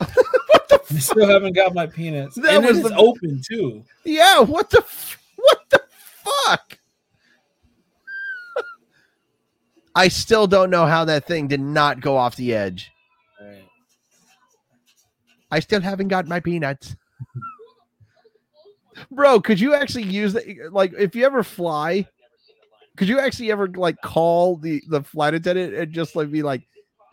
I 0.00 0.98
still 0.98 1.28
haven't 1.28 1.54
got 1.54 1.74
my 1.74 1.86
peanuts. 1.86 2.36
That 2.36 2.56
and 2.56 2.66
was 2.66 2.82
the- 2.82 2.96
open 2.96 3.40
too. 3.48 3.84
Yeah, 4.04 4.40
what 4.40 4.70
the 4.70 4.78
f- 4.78 5.20
what 5.36 5.60
the 5.70 5.82
fuck? 6.24 6.78
I 9.94 10.08
still 10.08 10.46
don't 10.46 10.70
know 10.70 10.86
how 10.86 11.04
that 11.06 11.26
thing 11.26 11.48
did 11.48 11.60
not 11.60 12.00
go 12.00 12.16
off 12.16 12.36
the 12.36 12.54
edge. 12.54 12.90
Right. 13.40 13.64
I 15.50 15.60
still 15.60 15.80
haven't 15.80 16.08
got 16.08 16.26
my 16.26 16.40
peanuts. 16.40 16.96
Bro, 19.10 19.40
could 19.40 19.58
you 19.58 19.74
actually 19.74 20.04
use 20.04 20.32
that? 20.34 20.72
Like, 20.72 20.92
if 20.96 21.16
you 21.16 21.24
ever 21.24 21.42
fly, 21.42 22.06
could 22.96 23.08
you 23.08 23.18
actually 23.18 23.50
ever 23.50 23.68
like 23.68 24.00
call 24.00 24.56
the 24.56 24.82
the 24.88 25.02
flight 25.02 25.34
attendant 25.34 25.74
and 25.74 25.92
just 25.92 26.14
like 26.14 26.30
be 26.30 26.42
like, 26.42 26.62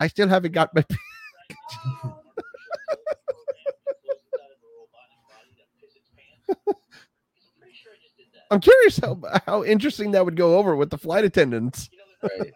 I 0.00 0.06
still 0.06 0.28
haven't 0.28 0.52
got 0.52 0.74
my. 0.74 0.84
I'm 8.50 8.60
curious 8.60 8.98
how 8.98 9.18
how 9.46 9.64
interesting 9.64 10.10
that 10.12 10.24
would 10.24 10.36
go 10.36 10.58
over 10.58 10.76
with 10.76 10.90
the 10.90 10.98
flight 10.98 11.24
attendants. 11.24 11.88
Right. 12.22 12.52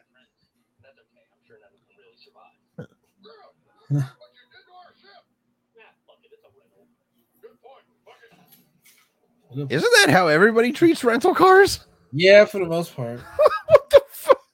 Isn't 9.57 9.93
that 10.05 10.11
how 10.11 10.29
everybody 10.29 10.71
treats 10.71 11.03
rental 11.03 11.35
cars? 11.35 11.81
Yeah, 12.13 12.45
for 12.45 12.59
the 12.59 12.67
most 12.67 12.95
part. 12.95 13.21
what 13.69 13.91
the 13.91 14.01
fuck? 14.11 14.45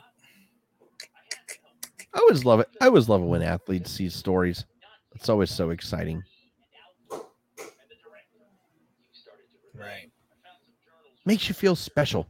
I 2.13 2.19
always 2.19 2.43
love 2.43 2.59
it. 2.59 2.67
I 2.81 2.87
always 2.87 3.07
love 3.07 3.21
it 3.21 3.25
when 3.25 3.41
athletes 3.41 3.91
see 3.91 4.09
stories. 4.09 4.65
It's 5.13 5.29
always 5.29 5.51
so 5.51 5.69
exciting. 5.69 6.23
Right. 9.77 10.09
Makes 11.25 11.47
you 11.47 11.53
feel 11.53 11.75
special. 11.75 12.27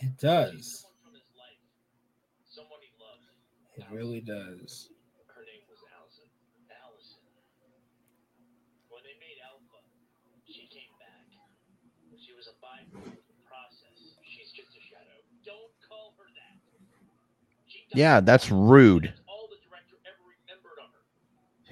It 0.00 0.16
does. 0.16 0.86
From 1.04 1.12
his 1.12 1.28
life. 1.36 1.60
Someone 2.48 2.80
he 2.80 2.88
loved. 2.96 3.28
It 3.76 3.84
really 3.92 4.22
does. 4.22 4.88
Her 5.26 5.42
name 5.44 5.60
was 5.68 5.82
Allison. 5.92 6.30
Allison. 6.70 7.20
When 8.88 9.02
they 9.04 9.18
made 9.20 9.36
Alpha, 9.44 9.82
she 10.46 10.70
came 10.72 10.94
back. 10.96 11.26
She 12.16 12.32
was 12.32 12.48
a 12.48 12.56
byproduct 12.62 13.18
of 13.18 13.36
the 13.36 13.44
process. 13.44 14.16
She's 14.24 14.54
just 14.54 14.72
a 14.72 14.80
shadow. 14.80 15.18
Don't 15.44 15.74
call 15.84 16.14
her 16.16 16.30
that. 16.32 16.56
She 17.66 17.74
died. 17.74 17.76
Yeah, 17.94 18.20
that's 18.20 18.50
rude. 18.50 19.12
All 19.28 19.48
the 19.48 19.56
director 19.64 19.96
ever 20.04 20.22
remembered 20.28 20.78
of 20.82 20.90
her. 20.92 21.04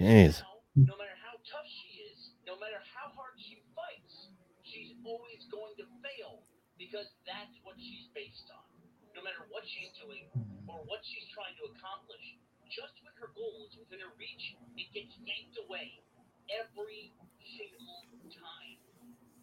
Jeez. 0.01 0.41
No 0.75 0.97
matter 0.97 1.17
how 1.21 1.37
tough 1.45 1.67
she 1.69 2.09
is, 2.09 2.33
no 2.45 2.57
matter 2.57 2.81
how 2.93 3.13
hard 3.13 3.37
she 3.37 3.61
fights, 3.77 4.33
she's 4.65 4.93
always 5.05 5.45
going 5.53 5.77
to 5.77 5.85
fail 6.01 6.41
because 6.77 7.09
that's 7.25 7.53
what 7.61 7.77
she's 7.77 8.09
based 8.17 8.49
on. 8.53 8.65
No 9.13 9.21
matter 9.25 9.45
what 9.49 9.65
she's 9.65 9.93
doing 9.97 10.25
or 10.69 10.81
what 10.89 11.01
she's 11.05 11.25
trying 11.33 11.53
to 11.61 11.69
accomplish, 11.73 12.37
just 12.69 12.97
when 13.05 13.13
her 13.17 13.29
goal 13.33 13.65
is 13.69 13.77
within 13.77 14.01
her 14.01 14.13
reach, 14.17 14.57
it 14.77 14.89
gets 14.93 15.13
yanked 15.21 15.57
away 15.65 16.01
every 16.49 17.13
single 17.45 18.05
time. 18.33 18.77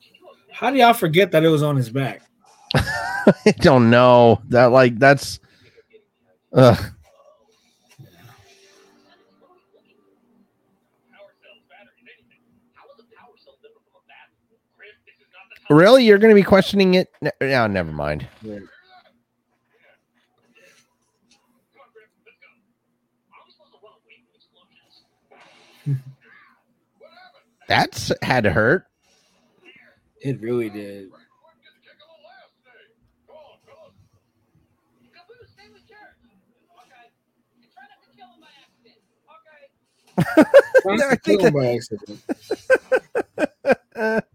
Can 0.03 0.15
you 0.15 0.23
imagine? 0.27 0.55
How 0.55 0.71
do 0.71 0.79
y'all 0.79 0.95
forget 0.95 1.31
that 1.33 1.43
it 1.43 1.51
was 1.51 1.63
on 1.63 1.77
his 1.77 1.91
back? 1.91 2.23
I 2.75 3.55
don't 3.59 3.91
know. 3.91 4.41
That 4.49 4.71
like 4.71 4.99
that's 4.99 5.39
Power 6.55 6.77
cells, 6.77 6.87
batteries, 11.69 12.07
anything. 12.07 12.39
How 12.75 12.87
is 12.95 13.01
a 13.01 13.07
power 13.19 13.35
cell 13.43 13.55
different 13.61 13.83
from 13.91 13.99
a 13.99 14.07
battery? 14.07 14.55
Grif, 14.77 14.95
this 15.05 15.17
is 15.19 15.27
not 15.33 15.51
the 15.51 15.57
time. 15.69 15.77
really 15.77 16.05
you're 16.05 16.19
gonna 16.19 16.35
be 16.35 16.45
questioning 16.45 16.95
it? 16.95 17.09
No, 17.21 17.33
no, 17.41 17.67
never 17.67 17.91
mind. 17.91 18.29
Come 18.41 18.51
on, 18.51 18.59
Grif, 21.93 22.07
let's 22.25 22.39
go. 22.39 22.47
Are 23.35 23.43
we 23.45 23.51
supposed 23.51 23.73
to 23.73 23.79
run 23.83 23.99
away 23.99 24.23
from 24.23 24.39
explosions? 24.39 25.03
That's 27.67 28.13
had 28.23 28.45
to 28.45 28.53
hurt. 28.53 28.87
It 30.21 30.41
really 30.41 30.71
did. 30.71 31.11
Caboose, 35.13 35.51
stay 35.53 35.69
with 35.73 35.87
Jared. 35.89 36.15
Okay. 36.85 37.11
And 37.61 37.69
try 37.73 37.85
not 37.85 38.01
to 38.05 38.09
kill 38.17 38.29
him 38.33 38.41
by 38.41 38.49
think 41.25 41.43
that- 41.43 41.53
by 41.55 41.75
accident. 41.75 42.21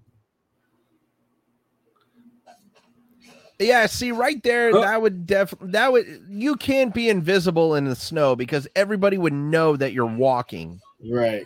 Yeah, 3.61 3.87
see 3.87 4.13
right 4.13 4.41
there, 4.41 4.69
Oh. 4.73 4.79
that 4.81 5.01
would 5.01 5.27
def 5.27 5.53
that 5.59 5.91
would 5.91 6.25
you 6.29 6.55
can't 6.55 6.93
be 6.93 7.09
invisible 7.09 7.75
in 7.75 7.83
the 7.85 7.95
snow 7.95 8.33
because 8.35 8.69
everybody 8.73 9.17
would 9.17 9.33
know 9.33 9.75
that 9.75 9.91
you're 9.91 10.05
walking. 10.05 10.79
Right. 11.11 11.45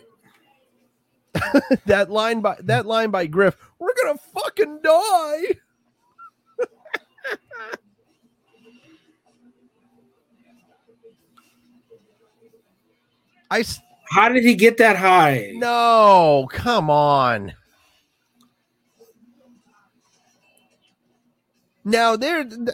that 1.86 2.10
line 2.10 2.40
by 2.40 2.56
that 2.60 2.86
line 2.86 3.10
by 3.10 3.26
Grif, 3.26 3.56
we're 3.80 3.94
gonna 4.00 4.18
fucking 4.32 4.78
die. 4.84 5.42
I 13.50 13.62
How 14.14 14.28
did 14.28 14.44
he 14.44 14.54
get 14.54 14.76
that 14.78 14.96
high? 14.96 15.50
no, 15.54 16.46
come 16.50 16.88
on. 16.90 17.52
Now 21.84 22.16
there, 22.16 22.44
th- 22.44 22.68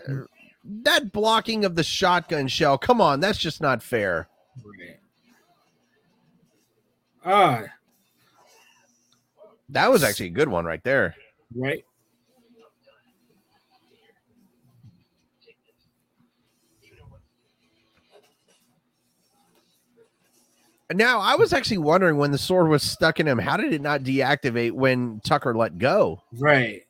that 0.65 1.13
blocking 1.13 1.65
of 1.65 1.75
the 1.75 1.83
shotgun 1.83 2.47
shell. 2.49 2.79
Come 2.79 3.01
on, 3.01 3.21
that's 3.21 3.39
just 3.39 3.61
not 3.61 3.83
fair. 3.83 4.29
Right. 4.65 5.01
Ah, 7.25 7.63
That 9.71 9.91
was 9.91 10.03
actually 10.05 10.27
a 10.27 10.31
good 10.31 10.49
one 10.49 10.65
right 10.65 10.83
there. 10.85 11.15
right. 11.55 11.85
Now 20.93 21.21
I 21.21 21.37
was 21.37 21.53
actually 21.53 21.79
wondering 21.79 22.17
when 22.17 22.33
the 22.33 22.39
sword 22.39 22.69
was 22.69 22.83
stuck 22.83 23.21
in 23.21 23.29
him, 23.29 23.39
how 23.39 23.57
did 23.57 23.73
it 23.73 23.81
not 23.81 24.03
deactivate 24.03 24.73
when 24.73 25.21
Tucker 25.25 25.55
let 25.57 25.79
go? 25.79 26.23
Right. 26.33 26.83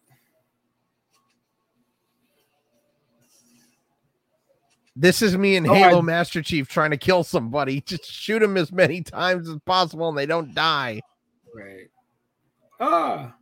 This 4.97 5.23
is 5.23 5.37
me 5.37 5.57
and 5.57 5.67
Oh, 5.69 5.75
Halo 5.75 5.99
I- 5.99 6.03
Master 6.03 6.43
Chief 6.43 6.69
trying 6.69 6.91
to 6.91 6.97
kill 6.97 7.25
somebody. 7.25 7.81
Just 7.87 8.11
shoot 8.11 8.41
them 8.41 8.57
as 8.57 8.73
many 8.73 9.03
times 9.03 9.49
as 9.49 9.57
possible 9.65 10.09
and 10.09 10.19
they 10.19 10.27
don't 10.27 10.55
die. 10.55 11.01
Right. 11.55 11.89
Ah. 12.81 13.35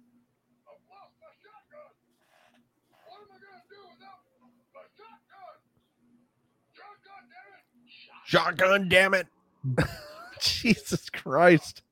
What 3.07 3.21
am 3.21 3.29
I 3.31 3.39
gonna 3.39 3.63
do 3.69 3.77
without 3.93 4.21
my 4.75 4.81
shotgun? 8.27 8.79
Shotgun, 8.79 8.89
damn 8.89 9.15
it! 9.15 9.27
Shotgun, 10.41 10.63
damn 10.63 10.71
it. 10.71 10.77
Jesus 10.83 11.11
Christ. 11.11 11.83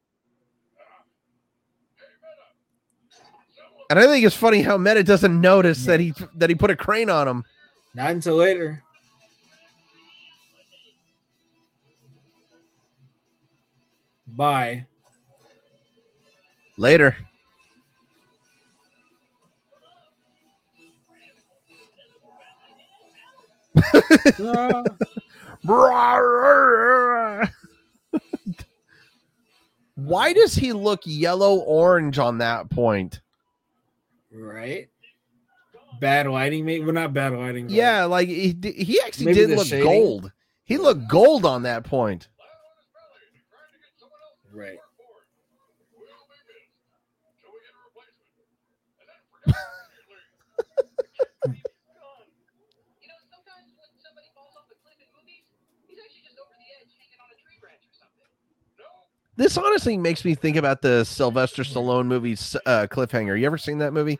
And 3.88 3.98
I 3.98 4.06
think 4.06 4.26
it's 4.26 4.36
funny 4.36 4.62
how 4.62 4.76
Meta 4.78 5.04
doesn't 5.04 5.40
notice 5.40 5.84
that 5.86 6.00
he 6.00 6.12
that 6.34 6.50
he 6.50 6.56
put 6.56 6.70
a 6.70 6.76
crane 6.76 7.08
on 7.08 7.28
him. 7.28 7.44
Not 7.94 8.10
until 8.10 8.36
later. 8.36 8.82
Bye. 14.26 14.86
Later. 16.76 17.16
Why 29.96 30.32
does 30.34 30.54
he 30.54 30.72
look 30.72 31.00
yellow 31.04 31.56
orange 31.56 32.18
on 32.18 32.38
that 32.38 32.70
point? 32.70 33.20
right. 34.32 34.88
Bad 36.00 36.26
lighting, 36.26 36.66
maybe. 36.66 36.84
Well, 36.84 36.92
not 36.92 37.14
bad 37.14 37.32
lighting. 37.32 37.70
Yeah, 37.70 38.04
like 38.04 38.28
he, 38.28 38.54
he 38.62 39.00
actually 39.00 39.26
Maybe 39.26 39.46
did 39.46 39.56
look 39.56 39.66
shading. 39.66 39.84
gold. 39.84 40.32
He 40.64 40.76
looked 40.76 41.08
gold 41.08 41.46
on 41.46 41.62
that 41.62 41.84
point. 41.84 42.28
Right. 44.52 44.76
You 51.46 53.08
know, 53.08 53.20
sometimes 53.30 53.70
when 53.78 53.90
somebody 54.02 54.28
falls 54.34 54.52
off 54.58 54.66
a 54.66 54.76
cliff 54.82 54.98
in 54.98 55.06
movies, 55.14 55.46
he's 55.86 56.00
actually 56.02 56.24
just 56.26 56.36
over 56.42 56.50
the 56.58 56.68
edge 56.80 56.90
hanging 56.98 57.20
on 57.22 57.30
a 57.30 57.38
tree 57.38 57.56
branch 57.62 57.84
or 57.86 57.94
something. 57.94 58.26
This 59.36 59.56
honestly 59.58 59.96
makes 59.98 60.24
me 60.24 60.34
think 60.34 60.56
about 60.56 60.80
the 60.82 61.04
Sylvester 61.04 61.62
Stallone 61.62 62.06
movie 62.06 62.32
uh, 62.64 62.86
Cliffhanger. 62.90 63.38
You 63.38 63.46
ever 63.46 63.58
seen 63.58 63.78
that 63.78 63.92
movie? 63.92 64.18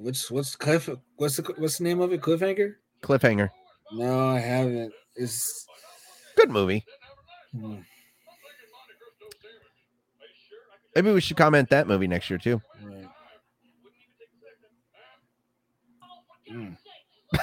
What's 0.00 0.30
what's 0.30 0.56
Cliff? 0.56 0.88
What's 1.16 1.36
the 1.36 1.54
what's 1.56 1.78
the 1.78 1.84
name 1.84 2.00
of 2.00 2.12
it? 2.12 2.20
Cliffhanger? 2.20 2.74
Cliffhanger. 3.02 3.50
No, 3.92 4.28
I 4.30 4.38
haven't. 4.40 4.92
It's 5.14 5.66
Good 6.36 6.50
movie. 6.50 6.84
hmm, 7.54 7.76
Maybe 10.96 11.12
we 11.12 11.20
should 11.20 11.36
comment 11.36 11.68
that 11.70 11.86
movie 11.86 12.08
next 12.08 12.28
year 12.30 12.38
too. 12.38 12.60
right. 12.82 13.08
Mm. 16.50 16.76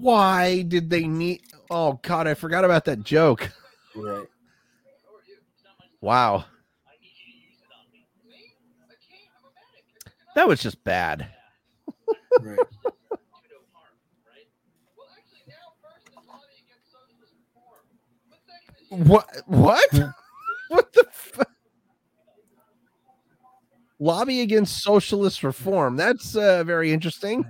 Why 0.00 0.62
did 0.62 0.90
they 0.90 1.06
need? 1.06 1.42
Oh 1.70 2.00
God, 2.02 2.26
I 2.26 2.34
forgot 2.34 2.64
about 2.64 2.84
that 2.86 3.04
joke. 3.04 3.50
Right. 3.94 4.26
Wow, 6.00 6.44
that 10.34 10.48
was 10.48 10.60
just 10.60 10.82
bad. 10.84 11.28
Right. 12.40 12.58
Well, 14.96 15.06
actually, 15.16 15.44
now 15.48 15.54
first 15.82 16.08
is 16.08 16.14
lobby 16.26 16.56
against 16.64 16.90
socialist 16.90 17.34
reform. 17.36 17.84
But 18.30 18.40
second 18.46 18.76
is 18.80 18.88
What? 19.08 19.26
What? 19.46 19.90
what 20.68 20.92
the? 20.92 21.04
F- 21.08 21.46
Lobby 23.98 24.40
against 24.40 24.82
socialist 24.82 25.42
reform. 25.44 25.96
That's 25.96 26.34
uh, 26.34 26.64
very 26.64 26.90
interesting. 26.90 27.44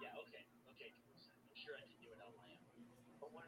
Yeah, 0.00 0.08
okay, 0.24 0.40
okay. 0.72 0.88
I'm 0.88 1.52
sure 1.54 1.76
I 1.76 1.84
can 1.84 2.00
do 2.00 2.08
it 2.08 2.16
on 2.24 2.32
my 2.40 2.48
own. 2.56 3.28
what 3.28 3.44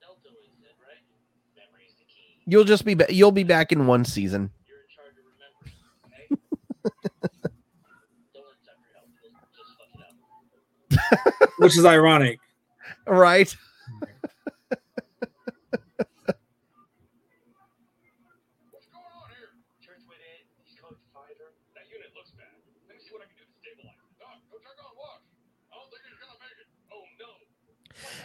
Delta 0.00 0.28
always 0.28 0.52
said, 0.60 0.76
right? 0.84 1.00
Memory's 1.56 1.96
the 1.96 2.04
key. 2.04 2.35
You'll 2.46 2.64
just 2.64 2.84
be 2.84 2.94
ba- 2.94 3.12
you'll 3.12 3.32
be 3.32 3.42
back 3.42 3.72
in 3.72 3.86
one 3.88 4.04
season. 4.04 4.50
You're 4.66 4.78
in 4.78 4.86
charge 4.94 5.18
of 5.18 5.24
remembering, 5.26 5.74
okay? 6.06 6.28
Don't 8.32 8.46
accept 8.54 8.78
your 8.86 8.94
help. 8.94 9.10
Just 9.50 9.74
fuck 9.74 9.90
it 9.90 11.42
up. 11.42 11.50
Which 11.58 11.76
is 11.76 11.84
ironic. 11.84 12.38
Right. 13.06 13.50
What's 18.70 18.86
going 18.94 19.10
on 19.10 19.26
here? 19.34 19.50
Church 19.82 20.06
went 20.06 20.22
in. 20.22 20.46
He's 20.62 20.78
code 20.78 20.94
fighter. 21.10 21.50
That 21.74 21.90
unit 21.90 22.14
looks 22.14 22.30
bad. 22.38 22.46
Let 22.86 22.94
me 22.94 23.02
see 23.02 23.10
what 23.10 23.22
I 23.22 23.26
can 23.26 23.42
do 23.42 23.44
to 23.46 23.54
stabilize 23.58 23.98
it. 23.98 24.22
Doc, 24.22 24.38
go 24.50 24.58
check 24.62 24.78
on 24.78 24.94
Wash. 24.94 25.26
I 25.72 25.82
don't 25.82 25.90
think 25.90 26.06
he's 26.06 26.18
gonna 26.22 26.38
make 26.38 26.62
it. 26.62 26.70
Oh 26.94 27.02
no. 27.18 27.42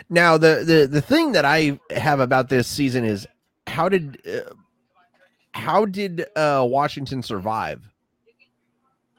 Now 0.09 0.37
the 0.37 0.61
the 0.63 0.85
the 0.85 1.01
thing 1.01 1.31
that 1.31 1.45
I 1.45 1.79
have 1.89 2.19
about 2.19 2.49
this 2.49 2.67
season 2.67 3.03
is 3.03 3.25
how 3.71 3.89
did 3.89 4.21
uh, 4.27 4.53
how 5.53 5.85
did 5.85 6.25
uh 6.35 6.65
Washington 6.69 7.23
survive? 7.23 7.81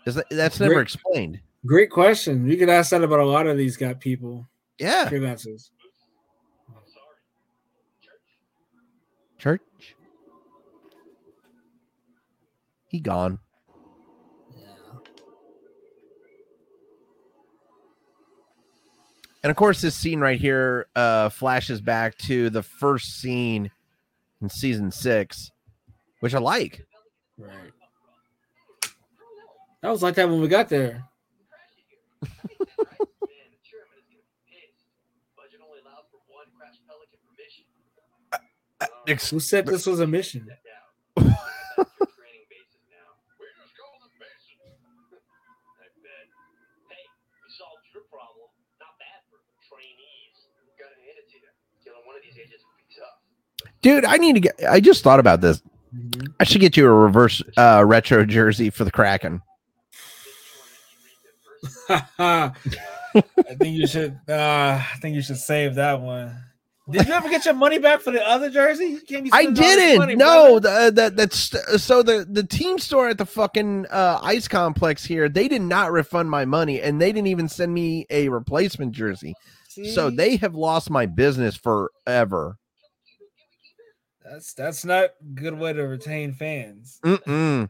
Is 0.07 0.15
that 0.15 0.27
that's 0.31 0.61
never 0.61 0.74
Great. 0.74 0.83
explained. 0.83 1.41
Great 1.65 1.91
question. 1.91 2.47
You 2.47 2.57
could 2.57 2.69
ask 2.69 2.91
that 2.91 3.03
about 3.03 3.20
a 3.20 3.27
lot 3.27 3.47
of 3.47 3.57
these 3.57 3.77
got 3.77 4.01
people. 4.01 4.47
Yeah. 4.79 5.09
Church. 5.09 5.70
Church. 9.39 9.61
He 12.89 13.01
gone. 13.01 13.39
And 19.45 19.51
of 19.51 19.57
course, 19.57 19.81
this 19.81 19.97
scene 19.97 20.20
right 20.20 20.39
here 20.39 20.87
uh, 20.95 21.29
flashes 21.29 21.81
back 21.81 22.16
to 22.19 22.49
the 22.51 22.62
first 22.62 23.20
scene 23.20 23.70
in 24.43 24.48
season 24.51 24.90
six, 24.90 25.51
which 26.20 26.35
I 26.35 26.39
like. 26.39 26.85
Right. 27.39 27.73
That 29.82 29.90
was 29.90 30.02
like 30.02 30.14
that 30.16 30.28
when 30.28 30.40
we 30.40 30.48
got 30.48 30.69
there. 30.69 30.93
Man, 30.93 32.28
the 32.28 32.36
chairman 33.64 33.97
is 33.98 34.06
gonna 34.09 34.20
be 34.20 34.23
pissed. 34.48 34.86
Budget 35.36 35.60
only 35.66 35.81
allows 35.81 36.05
for 36.10 36.20
one 36.28 36.47
crash 36.56 36.77
pelican 36.86 37.19
per 37.24 37.32
mission. 37.43 37.64
ex- 39.09 39.31
Who 39.31 39.40
said 39.40 39.66
this 39.66 39.86
was 39.86 40.01
a 40.01 40.06
mission? 40.06 40.48
Dude, 53.82 54.04
I 54.04 54.16
need 54.16 54.34
to 54.34 54.40
get. 54.40 54.54
I 54.68 54.80
just 54.80 55.02
thought 55.02 55.20
about 55.20 55.40
this. 55.40 55.62
I 56.40 56.44
should 56.44 56.60
get 56.60 56.76
you 56.76 56.86
a 56.86 56.92
reverse 56.92 57.42
uh, 57.56 57.84
retro 57.86 58.24
jersey 58.24 58.70
for 58.70 58.84
the 58.84 58.90
Kraken. 58.90 59.42
I 62.18 62.52
think 63.59 63.76
you 63.76 63.86
should. 63.86 64.18
Uh, 64.28 64.80
I 64.80 64.96
think 65.00 65.14
you 65.14 65.22
should 65.22 65.36
save 65.36 65.74
that 65.74 66.00
one. 66.00 66.34
Did 66.90 67.06
you 67.06 67.14
ever 67.14 67.28
get 67.28 67.44
your 67.44 67.54
money 67.54 67.78
back 67.78 68.00
for 68.00 68.10
the 68.10 68.26
other 68.26 68.50
jersey? 68.50 68.86
You 68.86 69.00
can't 69.00 69.24
be 69.24 69.30
I 69.32 69.42
spending 69.42 69.62
all 69.62 69.70
this 69.70 69.76
didn't. 69.76 69.98
money, 69.98 70.16
no, 70.16 70.59
the, 70.59 70.90
that 70.94 71.16
that's 71.16 71.82
so 71.82 72.02
the 72.02 72.26
the 72.28 72.42
team 72.42 72.78
store 72.78 73.09
at 73.09 73.18
the 73.18 73.26
fucking 73.26 73.86
uh, 73.90 74.18
ice 74.22 74.48
complex 74.48 75.04
here. 75.04 75.28
They 75.28 75.46
did 75.46 75.62
not 75.62 75.92
refund 75.92 76.28
my 76.30 76.44
money, 76.44 76.80
and 76.80 77.00
they 77.00 77.12
didn't 77.12 77.28
even 77.28 77.48
send 77.48 77.72
me 77.72 78.06
a 78.10 78.28
replacement 78.28 78.92
jersey. 78.92 79.34
So 79.94 80.10
they 80.10 80.36
have 80.36 80.54
lost 80.54 80.90
my 80.90 81.06
business 81.06 81.56
forever. 81.56 82.59
That's 84.32 84.54
that's 84.54 84.84
not 84.84 85.04
a 85.04 85.10
good 85.34 85.59
way 85.59 85.74
to 85.74 85.82
retain 85.82 86.32
fans 86.32 86.98
Mm-mm. 87.04 87.68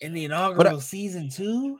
in 0.00 0.12
the 0.12 0.24
inaugural 0.24 0.80
season 0.80 1.30
two. 1.30 1.78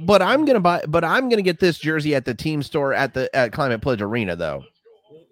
But 0.00 0.22
I'm 0.22 0.46
gonna 0.46 0.60
buy. 0.60 0.82
But 0.88 1.04
I'm 1.04 1.28
gonna 1.28 1.42
get 1.42 1.60
this 1.60 1.78
jersey 1.78 2.14
at 2.14 2.24
the 2.24 2.34
team 2.34 2.62
store 2.62 2.94
at 2.94 3.12
the 3.12 3.34
at 3.36 3.52
Climate 3.52 3.82
Pledge 3.82 4.00
Arena, 4.00 4.34
though. 4.34 4.64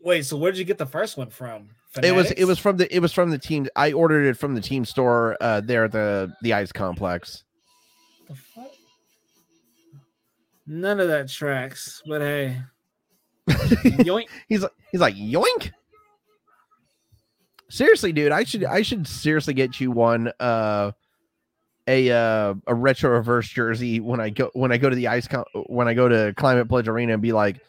Wait, 0.02 0.26
so 0.26 0.36
where 0.36 0.52
did 0.52 0.58
you 0.58 0.64
get 0.64 0.76
the 0.78 0.86
first 0.86 1.16
one 1.16 1.30
from? 1.30 1.70
It 2.02 2.14
was 2.14 2.30
it 2.32 2.44
was 2.44 2.58
from 2.58 2.76
the 2.76 2.94
it 2.94 2.98
was 2.98 3.12
from 3.12 3.30
the 3.30 3.38
team. 3.38 3.68
I 3.74 3.92
ordered 3.92 4.26
it 4.26 4.36
from 4.36 4.54
the 4.54 4.60
team 4.60 4.84
store 4.84 5.38
uh, 5.40 5.62
there 5.62 5.84
at 5.84 5.92
the 5.92 6.32
the 6.42 6.52
ice 6.52 6.70
complex. 6.70 7.44
The 8.28 8.34
fuck? 8.34 8.70
None 10.66 11.00
of 11.00 11.08
that 11.08 11.28
tracks, 11.28 12.02
but 12.06 12.20
hey. 12.20 12.60
Yoink. 13.48 14.26
He's 14.48 14.62
like 14.62 14.72
he's 14.90 15.00
like 15.00 15.14
yoink. 15.14 15.70
Seriously, 17.68 18.12
dude, 18.12 18.32
I 18.32 18.44
should 18.44 18.64
I 18.64 18.82
should 18.82 19.06
seriously 19.06 19.54
get 19.54 19.80
you 19.80 19.90
one 19.90 20.32
uh 20.38 20.92
a 21.88 22.10
uh 22.10 22.54
a 22.66 22.74
retro 22.74 23.10
reverse 23.10 23.48
jersey 23.48 24.00
when 24.00 24.20
I 24.20 24.30
go 24.30 24.50
when 24.54 24.72
I 24.72 24.78
go 24.78 24.88
to 24.88 24.96
the 24.96 25.08
ice 25.08 25.26
com- 25.26 25.44
when 25.66 25.88
I 25.88 25.94
go 25.94 26.08
to 26.08 26.32
Climate 26.36 26.68
Pledge 26.68 26.88
Arena 26.88 27.14
and 27.14 27.22
be 27.22 27.32
like 27.32 27.60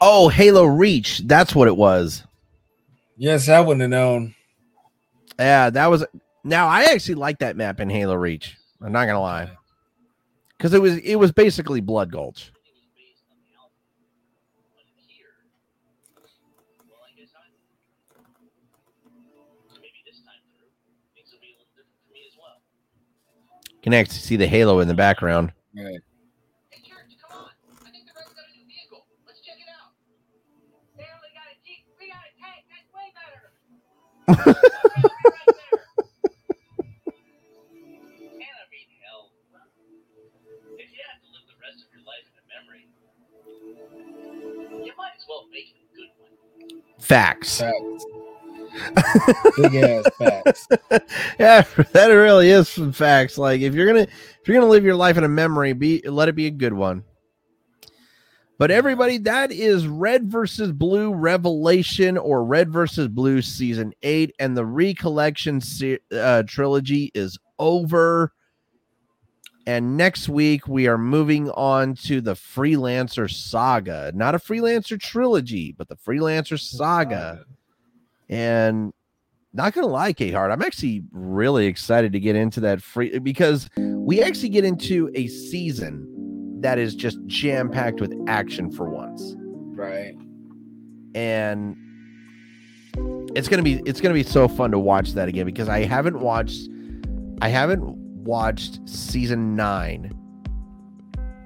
Oh, 0.00 0.28
Halo 0.28 0.64
Reach. 0.64 1.18
That's 1.26 1.54
what 1.54 1.68
it 1.68 1.76
was. 1.76 2.24
Yes, 3.16 3.48
I 3.48 3.60
wouldn't 3.60 3.82
have 3.82 3.90
known. 3.90 4.34
Yeah, 5.38 5.70
that 5.70 5.86
was 5.86 6.04
now 6.42 6.66
I 6.66 6.82
actually 6.84 7.14
like 7.14 7.38
that 7.38 7.56
map 7.56 7.78
in 7.80 7.88
Halo 7.88 8.16
Reach. 8.16 8.56
I'm 8.82 8.92
not 8.92 9.06
gonna 9.06 9.20
lie. 9.20 9.50
Because 10.56 10.74
it 10.74 10.82
was 10.82 10.96
it 10.96 11.14
was 11.16 11.30
basically 11.30 11.80
Blood 11.80 12.10
Gulch. 12.10 12.52
Well, 16.88 16.98
I 17.06 17.12
guess 17.16 17.30
I. 17.36 17.46
Maybe 19.76 20.02
this 20.04 20.18
time 20.26 20.42
through, 20.56 20.66
things 21.14 21.30
will 21.32 21.38
be 21.40 21.54
a 21.54 21.58
little 21.58 21.70
different 21.76 21.94
for 22.04 22.12
me 22.12 22.20
as 22.26 22.34
well. 22.36 22.58
Can 23.82 23.94
actually 23.94 24.18
see 24.18 24.34
the 24.34 24.48
halo 24.48 24.80
in 24.80 24.88
the 24.88 24.94
background. 24.94 25.52
Right. 25.76 26.00
Hey, 26.70 26.82
Church, 26.82 27.14
come 27.22 27.38
on. 27.38 27.50
I 27.86 27.90
think 27.90 28.06
the 28.06 28.12
Reds 28.18 28.34
got 28.34 28.42
a 28.42 28.52
new 28.58 28.66
vehicle. 28.66 29.06
Let's 29.24 29.40
check 29.40 29.58
it 29.60 29.70
out. 29.70 29.94
They 30.96 31.06
only 31.14 31.30
got 31.30 31.46
a 31.46 31.54
Jeep. 31.64 31.86
We 32.00 32.08
got 32.10 32.26
a 32.26 32.34
tank. 32.42 32.66
That's 32.66 32.90
way 32.90 33.14
better. 33.14 34.74
Facts. 47.08 47.60
Facts. 47.60 48.04
Big 49.56 49.74
ass 49.76 50.04
facts. 50.18 50.68
yeah, 51.40 51.62
that 51.92 52.08
really 52.08 52.50
is 52.50 52.68
some 52.68 52.92
facts. 52.92 53.38
Like 53.38 53.62
if 53.62 53.74
you're 53.74 53.86
gonna 53.86 54.02
if 54.02 54.46
you're 54.46 54.58
gonna 54.58 54.70
live 54.70 54.84
your 54.84 54.94
life 54.94 55.16
in 55.16 55.24
a 55.24 55.28
memory, 55.28 55.72
be 55.72 56.02
let 56.06 56.28
it 56.28 56.34
be 56.34 56.46
a 56.46 56.50
good 56.50 56.74
one. 56.74 57.02
But 58.58 58.70
everybody, 58.70 59.18
that 59.18 59.52
is 59.52 59.86
Red 59.86 60.30
versus 60.30 60.70
Blue 60.70 61.14
Revelation 61.14 62.18
or 62.18 62.44
Red 62.44 62.70
versus 62.70 63.08
Blue 63.08 63.40
season 63.40 63.94
eight, 64.02 64.34
and 64.38 64.54
the 64.54 64.66
Recollection 64.66 65.62
se- 65.62 66.00
uh, 66.12 66.42
trilogy 66.46 67.10
is 67.14 67.38
over. 67.58 68.32
And 69.68 69.98
next 69.98 70.30
week 70.30 70.66
we 70.66 70.88
are 70.88 70.96
moving 70.96 71.50
on 71.50 71.94
to 72.06 72.22
the 72.22 72.32
Freelancer 72.32 73.30
Saga, 73.30 74.10
not 74.14 74.34
a 74.34 74.38
Freelancer 74.38 74.98
trilogy, 74.98 75.74
but 75.76 75.88
the 75.88 75.94
Freelancer 75.96 76.58
Saga. 76.58 77.44
And 78.30 78.94
not 79.52 79.74
gonna 79.74 79.86
lie, 79.88 80.14
K 80.14 80.30
Hart, 80.30 80.50
I'm 80.50 80.62
actually 80.62 81.02
really 81.12 81.66
excited 81.66 82.12
to 82.14 82.18
get 82.18 82.34
into 82.34 82.60
that 82.60 82.80
free 82.80 83.18
because 83.18 83.68
we 83.76 84.22
actually 84.22 84.48
get 84.48 84.64
into 84.64 85.10
a 85.14 85.26
season 85.26 86.60
that 86.62 86.78
is 86.78 86.94
just 86.94 87.18
jam 87.26 87.70
packed 87.70 88.00
with 88.00 88.14
action 88.26 88.72
for 88.72 88.88
once, 88.88 89.36
Right. 89.76 90.14
and 91.14 91.76
it's 93.34 93.48
gonna 93.48 93.62
be 93.62 93.82
it's 93.84 94.00
gonna 94.00 94.14
be 94.14 94.22
so 94.22 94.48
fun 94.48 94.70
to 94.70 94.78
watch 94.78 95.12
that 95.12 95.28
again 95.28 95.44
because 95.44 95.68
I 95.68 95.84
haven't 95.84 96.20
watched 96.20 96.70
I 97.42 97.48
haven't 97.50 97.97
watched 98.28 98.86
season 98.86 99.56
nine. 99.56 100.12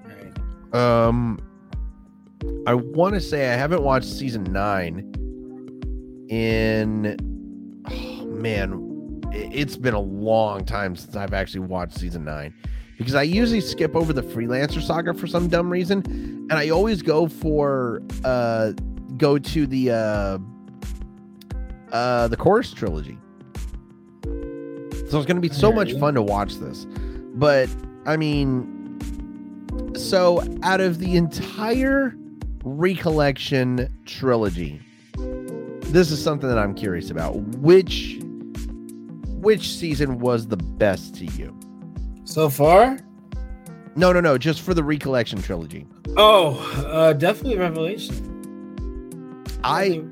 Right. 0.05 0.75
Um, 0.75 1.39
I 2.67 2.75
want 2.75 3.15
to 3.15 3.21
say 3.21 3.49
I 3.53 3.57
haven't 3.57 3.83
watched 3.83 4.09
season 4.09 4.43
nine 4.43 5.13
in 6.29 7.17
oh, 7.89 8.27
man, 8.27 9.21
it's 9.33 9.77
been 9.77 9.95
a 9.95 10.01
long 10.01 10.65
time 10.65 10.97
since 10.97 11.15
I've 11.15 11.33
actually 11.33 11.61
watched 11.61 11.97
season 11.99 12.25
nine 12.25 12.53
because 12.99 13.15
I 13.15 13.23
usually 13.23 13.61
skip 13.61 13.95
over 13.95 14.13
the 14.13 14.23
freelancer 14.23 14.83
saga 14.83 15.15
for 15.15 15.29
some 15.29 15.47
dumb 15.47 15.71
reason, 15.71 16.03
and 16.51 16.55
I 16.55 16.71
always 16.71 17.01
go 17.01 17.29
for 17.29 18.03
uh 18.25 18.73
go 19.17 19.39
to 19.39 19.67
the 19.69 19.93
uh 19.93 20.39
uh 21.93 22.27
the 22.27 22.37
chorus 22.37 22.73
trilogy. 22.73 23.19
So 25.13 25.19
it's 25.19 25.27
gonna 25.27 25.41
be 25.41 25.51
so 25.51 25.71
much 25.71 25.93
fun 25.99 26.15
to 26.15 26.23
watch 26.23 26.55
this. 26.55 26.87
But 27.35 27.69
I 28.07 28.17
mean, 28.17 28.99
so 29.95 30.43
out 30.63 30.81
of 30.81 31.01
the 31.01 31.19
entire 31.19 32.17
recollection 32.65 33.95
trilogy, 34.07 34.81
this 35.83 36.11
is 36.11 36.25
something 36.25 36.49
that 36.49 36.57
I'm 36.57 36.75
curious 36.75 37.11
about. 37.11 37.37
Which 37.59 38.21
which 39.43 39.69
season 39.75 40.19
was 40.19 40.47
the 40.47 40.57
best 40.57 41.15
to 41.17 41.27
you? 41.27 41.55
So 42.25 42.49
far? 42.49 42.99
No, 43.95 44.15
no, 44.15 44.21
no, 44.21 44.39
just 44.39 44.63
for 44.63 44.73
the 44.73 44.83
recollection 44.83 45.43
trilogy. 45.43 45.87
Oh, 46.17 46.55
uh, 46.87 47.13
definitely 47.13 47.59
Revelation. 47.59 49.45
I 49.63 50.05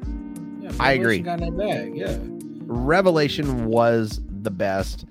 Yeah, 0.61 0.73
I 0.79 0.93
agree. 0.93 1.21
Got 1.21 1.41
that 1.41 1.57
bag. 1.57 1.97
Yeah. 1.97 2.19
Revelation 2.67 3.65
was 3.65 4.21
the 4.45 4.51
best 4.51 5.05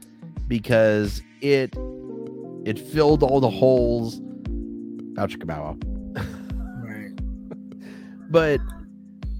because 0.47 1.21
it 1.41 1.75
it 2.65 2.77
filled 2.79 3.23
all 3.23 3.39
the 3.39 3.49
holes. 3.49 4.21
Ouch, 5.17 5.37
kabow. 5.39 5.77
Right. 6.83 7.11
But 8.31 8.59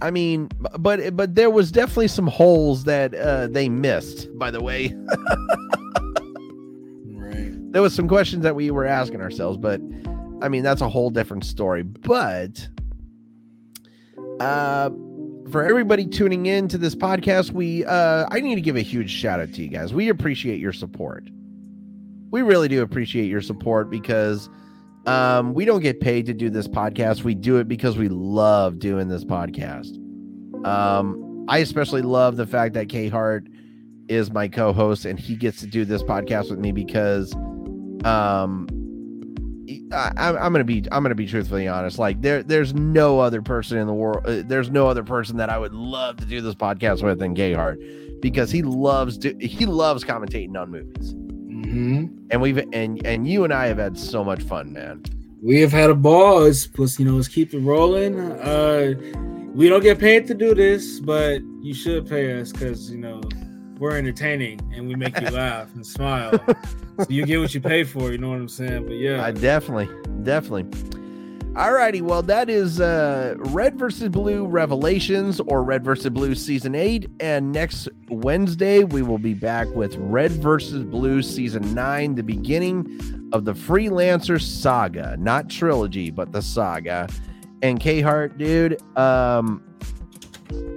I 0.02 0.10
mean, 0.12 0.50
but 0.80 1.16
but 1.16 1.36
there 1.36 1.50
was 1.50 1.72
definitely 1.72 2.08
some 2.08 2.28
holes 2.28 2.86
that 2.86 3.14
uh, 3.14 3.48
they 3.48 3.70
missed. 3.70 4.28
By 4.40 4.50
the 4.52 4.62
way, 4.62 4.96
Right. 7.06 7.52
there 7.72 7.82
was 7.82 7.94
some 7.94 8.08
questions 8.08 8.44
that 8.44 8.56
we 8.56 8.72
were 8.72 8.86
asking 8.86 9.22
ourselves, 9.22 9.58
but 9.58 9.82
I 10.42 10.48
mean 10.50 10.64
that's 10.64 10.82
a 10.82 10.90
whole 10.90 11.10
different 11.10 11.44
story. 11.46 11.84
But 11.84 12.68
uh 14.40 14.90
for 15.52 15.64
everybody 15.64 16.06
tuning 16.06 16.46
in 16.46 16.68
to 16.68 16.78
this 16.78 16.96
podcast, 16.96 17.52
we 17.52 17.86
uh 17.86 18.28
I 18.30 18.40
need 18.40 18.56
to 18.56 18.62
give 18.62 18.76
a 18.76 18.82
huge 18.82 19.12
shout 19.12 19.40
out 19.40 19.54
to 19.54 19.62
you 19.62 19.70
guys. 19.70 19.94
We 19.94 20.10
appreciate 20.10 20.60
your 20.60 20.74
support. 20.74 21.30
We 22.32 22.42
really 22.42 22.68
do 22.68 22.82
appreciate 22.82 23.28
your 23.28 23.42
support 23.42 23.90
because 23.90 24.50
um 25.06 25.54
we 25.54 25.66
don't 25.66 25.82
get 25.82 26.00
paid 26.00 26.26
to 26.28 26.34
do 26.34 26.50
this 26.50 26.68
podcast. 26.68 27.24
We 27.24 27.36
do 27.36 27.58
it 27.58 27.68
because 27.68 27.98
we 27.98 28.10
love 28.10 28.80
doing 28.80 29.08
this 29.08 29.26
podcast. 29.26 29.96
Um 30.66 31.46
I 31.48 31.60
especially 31.60 32.04
love 32.04 32.36
the 32.36 32.46
fact 32.46 32.74
that 32.76 32.90
K 32.90 33.08
Hart 33.10 33.48
is 34.08 34.32
my 34.32 34.48
co-host 34.48 35.06
and 35.06 35.20
he 35.20 35.36
gets 35.36 35.60
to 35.62 35.68
do 35.68 35.86
this 35.86 36.04
podcast 36.04 36.50
with 36.50 36.60
me 36.60 36.72
because 36.72 37.34
um 38.06 38.68
I, 39.92 40.12
I'm 40.18 40.38
I'm 40.38 40.52
gonna 40.52 40.64
be 40.64 40.86
I'm 40.92 41.04
gonna 41.04 41.16
be 41.16 41.28
truthfully 41.28 41.68
honest. 41.68 42.00
Like 42.00 42.22
there 42.22 42.44
there's 42.44 42.74
no 42.74 43.20
other 43.20 43.42
person 43.42 43.78
in 43.78 43.88
the 43.88 43.94
world. 43.94 44.26
Uh, 44.26 44.44
there's 44.46 44.70
no 44.70 44.88
other 44.88 45.04
person 45.04 45.38
that 45.38 45.50
I 45.50 45.58
would 45.58 45.74
love 45.74 46.18
to 46.18 46.26
do 46.26 46.42
this 46.42 46.56
podcast 46.56 47.04
with 47.04 47.20
than 47.20 47.36
K 47.36 47.54
Hart 47.54 47.80
because 48.22 48.52
he 48.52 48.62
loves 48.62 49.18
to 49.20 49.36
he 49.40 49.66
loves 49.66 50.04
commentating 50.04 50.58
on 50.60 50.72
movies. 50.72 51.12
hmm 51.12 52.08
And 52.32 52.42
we've 52.42 52.58
and 52.74 53.06
and 53.06 53.28
you 53.28 53.44
and 53.44 53.54
I 53.54 53.68
have 53.68 53.78
had 53.78 53.98
so 53.98 54.24
much 54.24 54.42
fun, 54.44 54.74
man. 54.74 55.04
We 55.42 55.62
have 55.62 55.72
had 55.72 55.90
a 55.90 55.96
ball. 55.96 56.42
Let's, 56.42 56.68
let's 56.78 57.00
you 57.00 57.06
know, 57.06 57.14
let's 57.14 57.30
keep 57.30 57.54
it 57.54 57.60
rolling. 57.60 58.20
Uh, 58.20 58.94
we 59.54 59.70
don't 59.70 59.82
get 59.82 59.98
paid 59.98 60.28
to 60.28 60.34
do 60.34 60.54
this, 60.54 61.00
but 61.00 61.42
you 61.62 61.74
should 61.74 62.08
pay 62.08 62.40
us 62.40 62.52
because 62.52 62.92
you 62.92 62.98
know 62.98 63.22
we're 63.80 63.98
entertaining 63.98 64.60
and 64.76 64.88
we 64.88 64.96
make 64.96 65.20
you 65.20 65.30
laugh 65.32 65.74
and 65.74 65.86
smile. 65.86 66.32
so 66.48 67.06
you 67.10 67.26
get 67.26 67.40
what 67.40 67.54
you 67.54 67.62
pay 67.62 67.84
for. 67.84 68.12
You 68.12 68.18
know 68.18 68.30
what 68.30 68.38
I'm 68.38 68.50
saying? 68.50 68.86
But 68.86 68.94
yeah, 68.94 69.24
I 69.24 69.32
definitely, 69.32 69.90
definitely. 70.24 70.66
All 71.56 71.74
righty, 71.74 72.02
well, 72.02 72.22
that 72.24 72.50
is 72.50 72.80
uh 72.80 73.34
Red 73.38 73.78
versus 73.78 74.10
Blue 74.10 74.46
Revelations 74.46 75.40
or 75.42 75.64
Red 75.64 75.84
versus 75.84 76.10
Blue 76.10 76.36
Season 76.36 76.76
8. 76.76 77.10
And 77.20 77.52
next 77.52 77.90
Wednesday, 78.10 78.84
we 78.84 79.02
will 79.02 79.18
be 79.18 79.34
back 79.34 79.68
with 79.70 79.96
Red 79.98 80.32
versus 80.32 80.84
Blue 80.84 81.22
Season 81.22 81.74
9, 81.74 82.16
the 82.16 82.24
beginning 82.24 83.30
of 83.34 83.46
the 83.46 83.54
Freelancer 83.54 84.40
saga, 84.42 85.18
not 85.18 85.50
trilogy, 85.50 86.12
but 86.12 86.32
the 86.32 86.42
saga. 86.42 87.10
And 87.62 87.80
K 87.80 88.00
Hart, 88.02 88.38
dude, 88.38 88.82
um, 88.98 89.64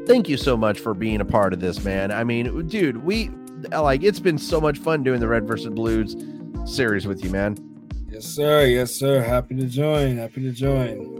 thank 0.06 0.28
you 0.28 0.36
so 0.36 0.56
much 0.56 0.78
for 0.80 0.94
being 0.94 1.20
a 1.20 1.24
part 1.24 1.52
of 1.52 1.60
this, 1.60 1.84
man. 1.84 2.10
I 2.12 2.24
mean, 2.24 2.66
dude, 2.68 2.98
we 3.04 3.30
like 3.70 4.02
it's 4.02 4.20
been 4.20 4.38
so 4.38 4.60
much 4.60 4.78
fun 4.78 5.02
doing 5.02 5.20
the 5.20 5.28
Red 5.28 5.46
versus 5.46 5.68
Blues 5.68 6.16
series 6.64 7.06
with 7.06 7.24
you, 7.24 7.30
man. 7.30 7.56
yes, 8.10 8.24
sir. 8.24 8.66
Yes, 8.66 8.92
sir. 8.94 9.20
Happy 9.22 9.54
to 9.56 9.66
join. 9.66 10.16
Happy 10.16 10.42
to 10.42 10.50
join. 10.52 11.18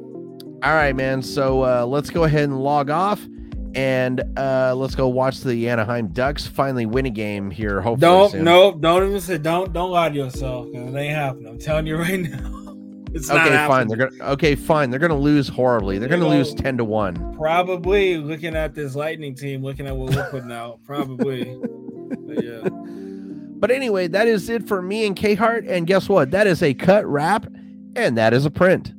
All 0.62 0.74
right, 0.74 0.94
man. 0.94 1.22
So 1.22 1.62
uh, 1.64 1.84
let's 1.86 2.10
go 2.10 2.24
ahead 2.24 2.44
and 2.44 2.62
log 2.62 2.88
off, 2.90 3.20
and 3.74 4.22
uh, 4.38 4.74
let's 4.76 4.94
go 4.94 5.08
watch 5.08 5.40
the 5.40 5.68
Anaheim 5.68 6.08
Ducks 6.08 6.46
finally 6.46 6.86
win 6.86 7.06
a 7.06 7.10
game 7.10 7.50
here. 7.50 7.80
Hopefully, 7.80 8.00
Don't 8.08 8.30
soon. 8.30 8.44
no, 8.44 8.72
don't 8.72 9.08
even 9.08 9.20
say 9.20 9.38
don't 9.38 9.72
don't 9.72 9.90
lie 9.90 10.08
to 10.10 10.14
yourself 10.14 10.66
because 10.70 10.94
it 10.94 10.96
ain't 10.98 11.14
happening. 11.16 11.48
I'm 11.48 11.58
telling 11.58 11.86
you 11.88 11.96
right 11.96 12.20
now. 12.30 12.61
It's 13.14 13.30
Okay, 13.30 13.66
fine. 13.66 13.88
They're 13.88 14.08
gonna. 14.08 14.32
Okay, 14.32 14.54
fine. 14.54 14.90
They're 14.90 14.98
gonna 15.00 15.18
lose 15.18 15.48
horribly. 15.48 15.98
They're 15.98 16.08
They're 16.08 16.16
gonna 16.18 16.28
gonna- 16.30 16.38
lose 16.38 16.54
ten 16.54 16.76
to 16.78 16.84
one. 16.84 17.34
Probably 17.36 18.16
looking 18.16 18.56
at 18.56 18.74
this 18.74 18.94
lightning 18.94 19.34
team, 19.34 19.62
looking 19.62 19.86
at 19.86 19.94
what 19.96 20.14
we're 20.14 20.30
putting 20.30 20.52
out. 20.52 20.80
Probably. 20.84 21.56
But 22.26 22.44
yeah. 22.44 22.68
But 22.68 23.70
anyway, 23.70 24.06
that 24.08 24.26
is 24.28 24.48
it 24.50 24.68
for 24.68 24.82
me 24.82 25.06
and 25.06 25.16
K 25.16 25.34
Hart. 25.34 25.64
And 25.64 25.86
guess 25.86 26.08
what? 26.10 26.30
That 26.30 26.46
is 26.46 26.62
a 26.62 26.74
cut 26.74 27.06
wrap, 27.06 27.46
and 27.96 28.18
that 28.18 28.34
is 28.34 28.44
a 28.44 28.50
print. 28.50 28.92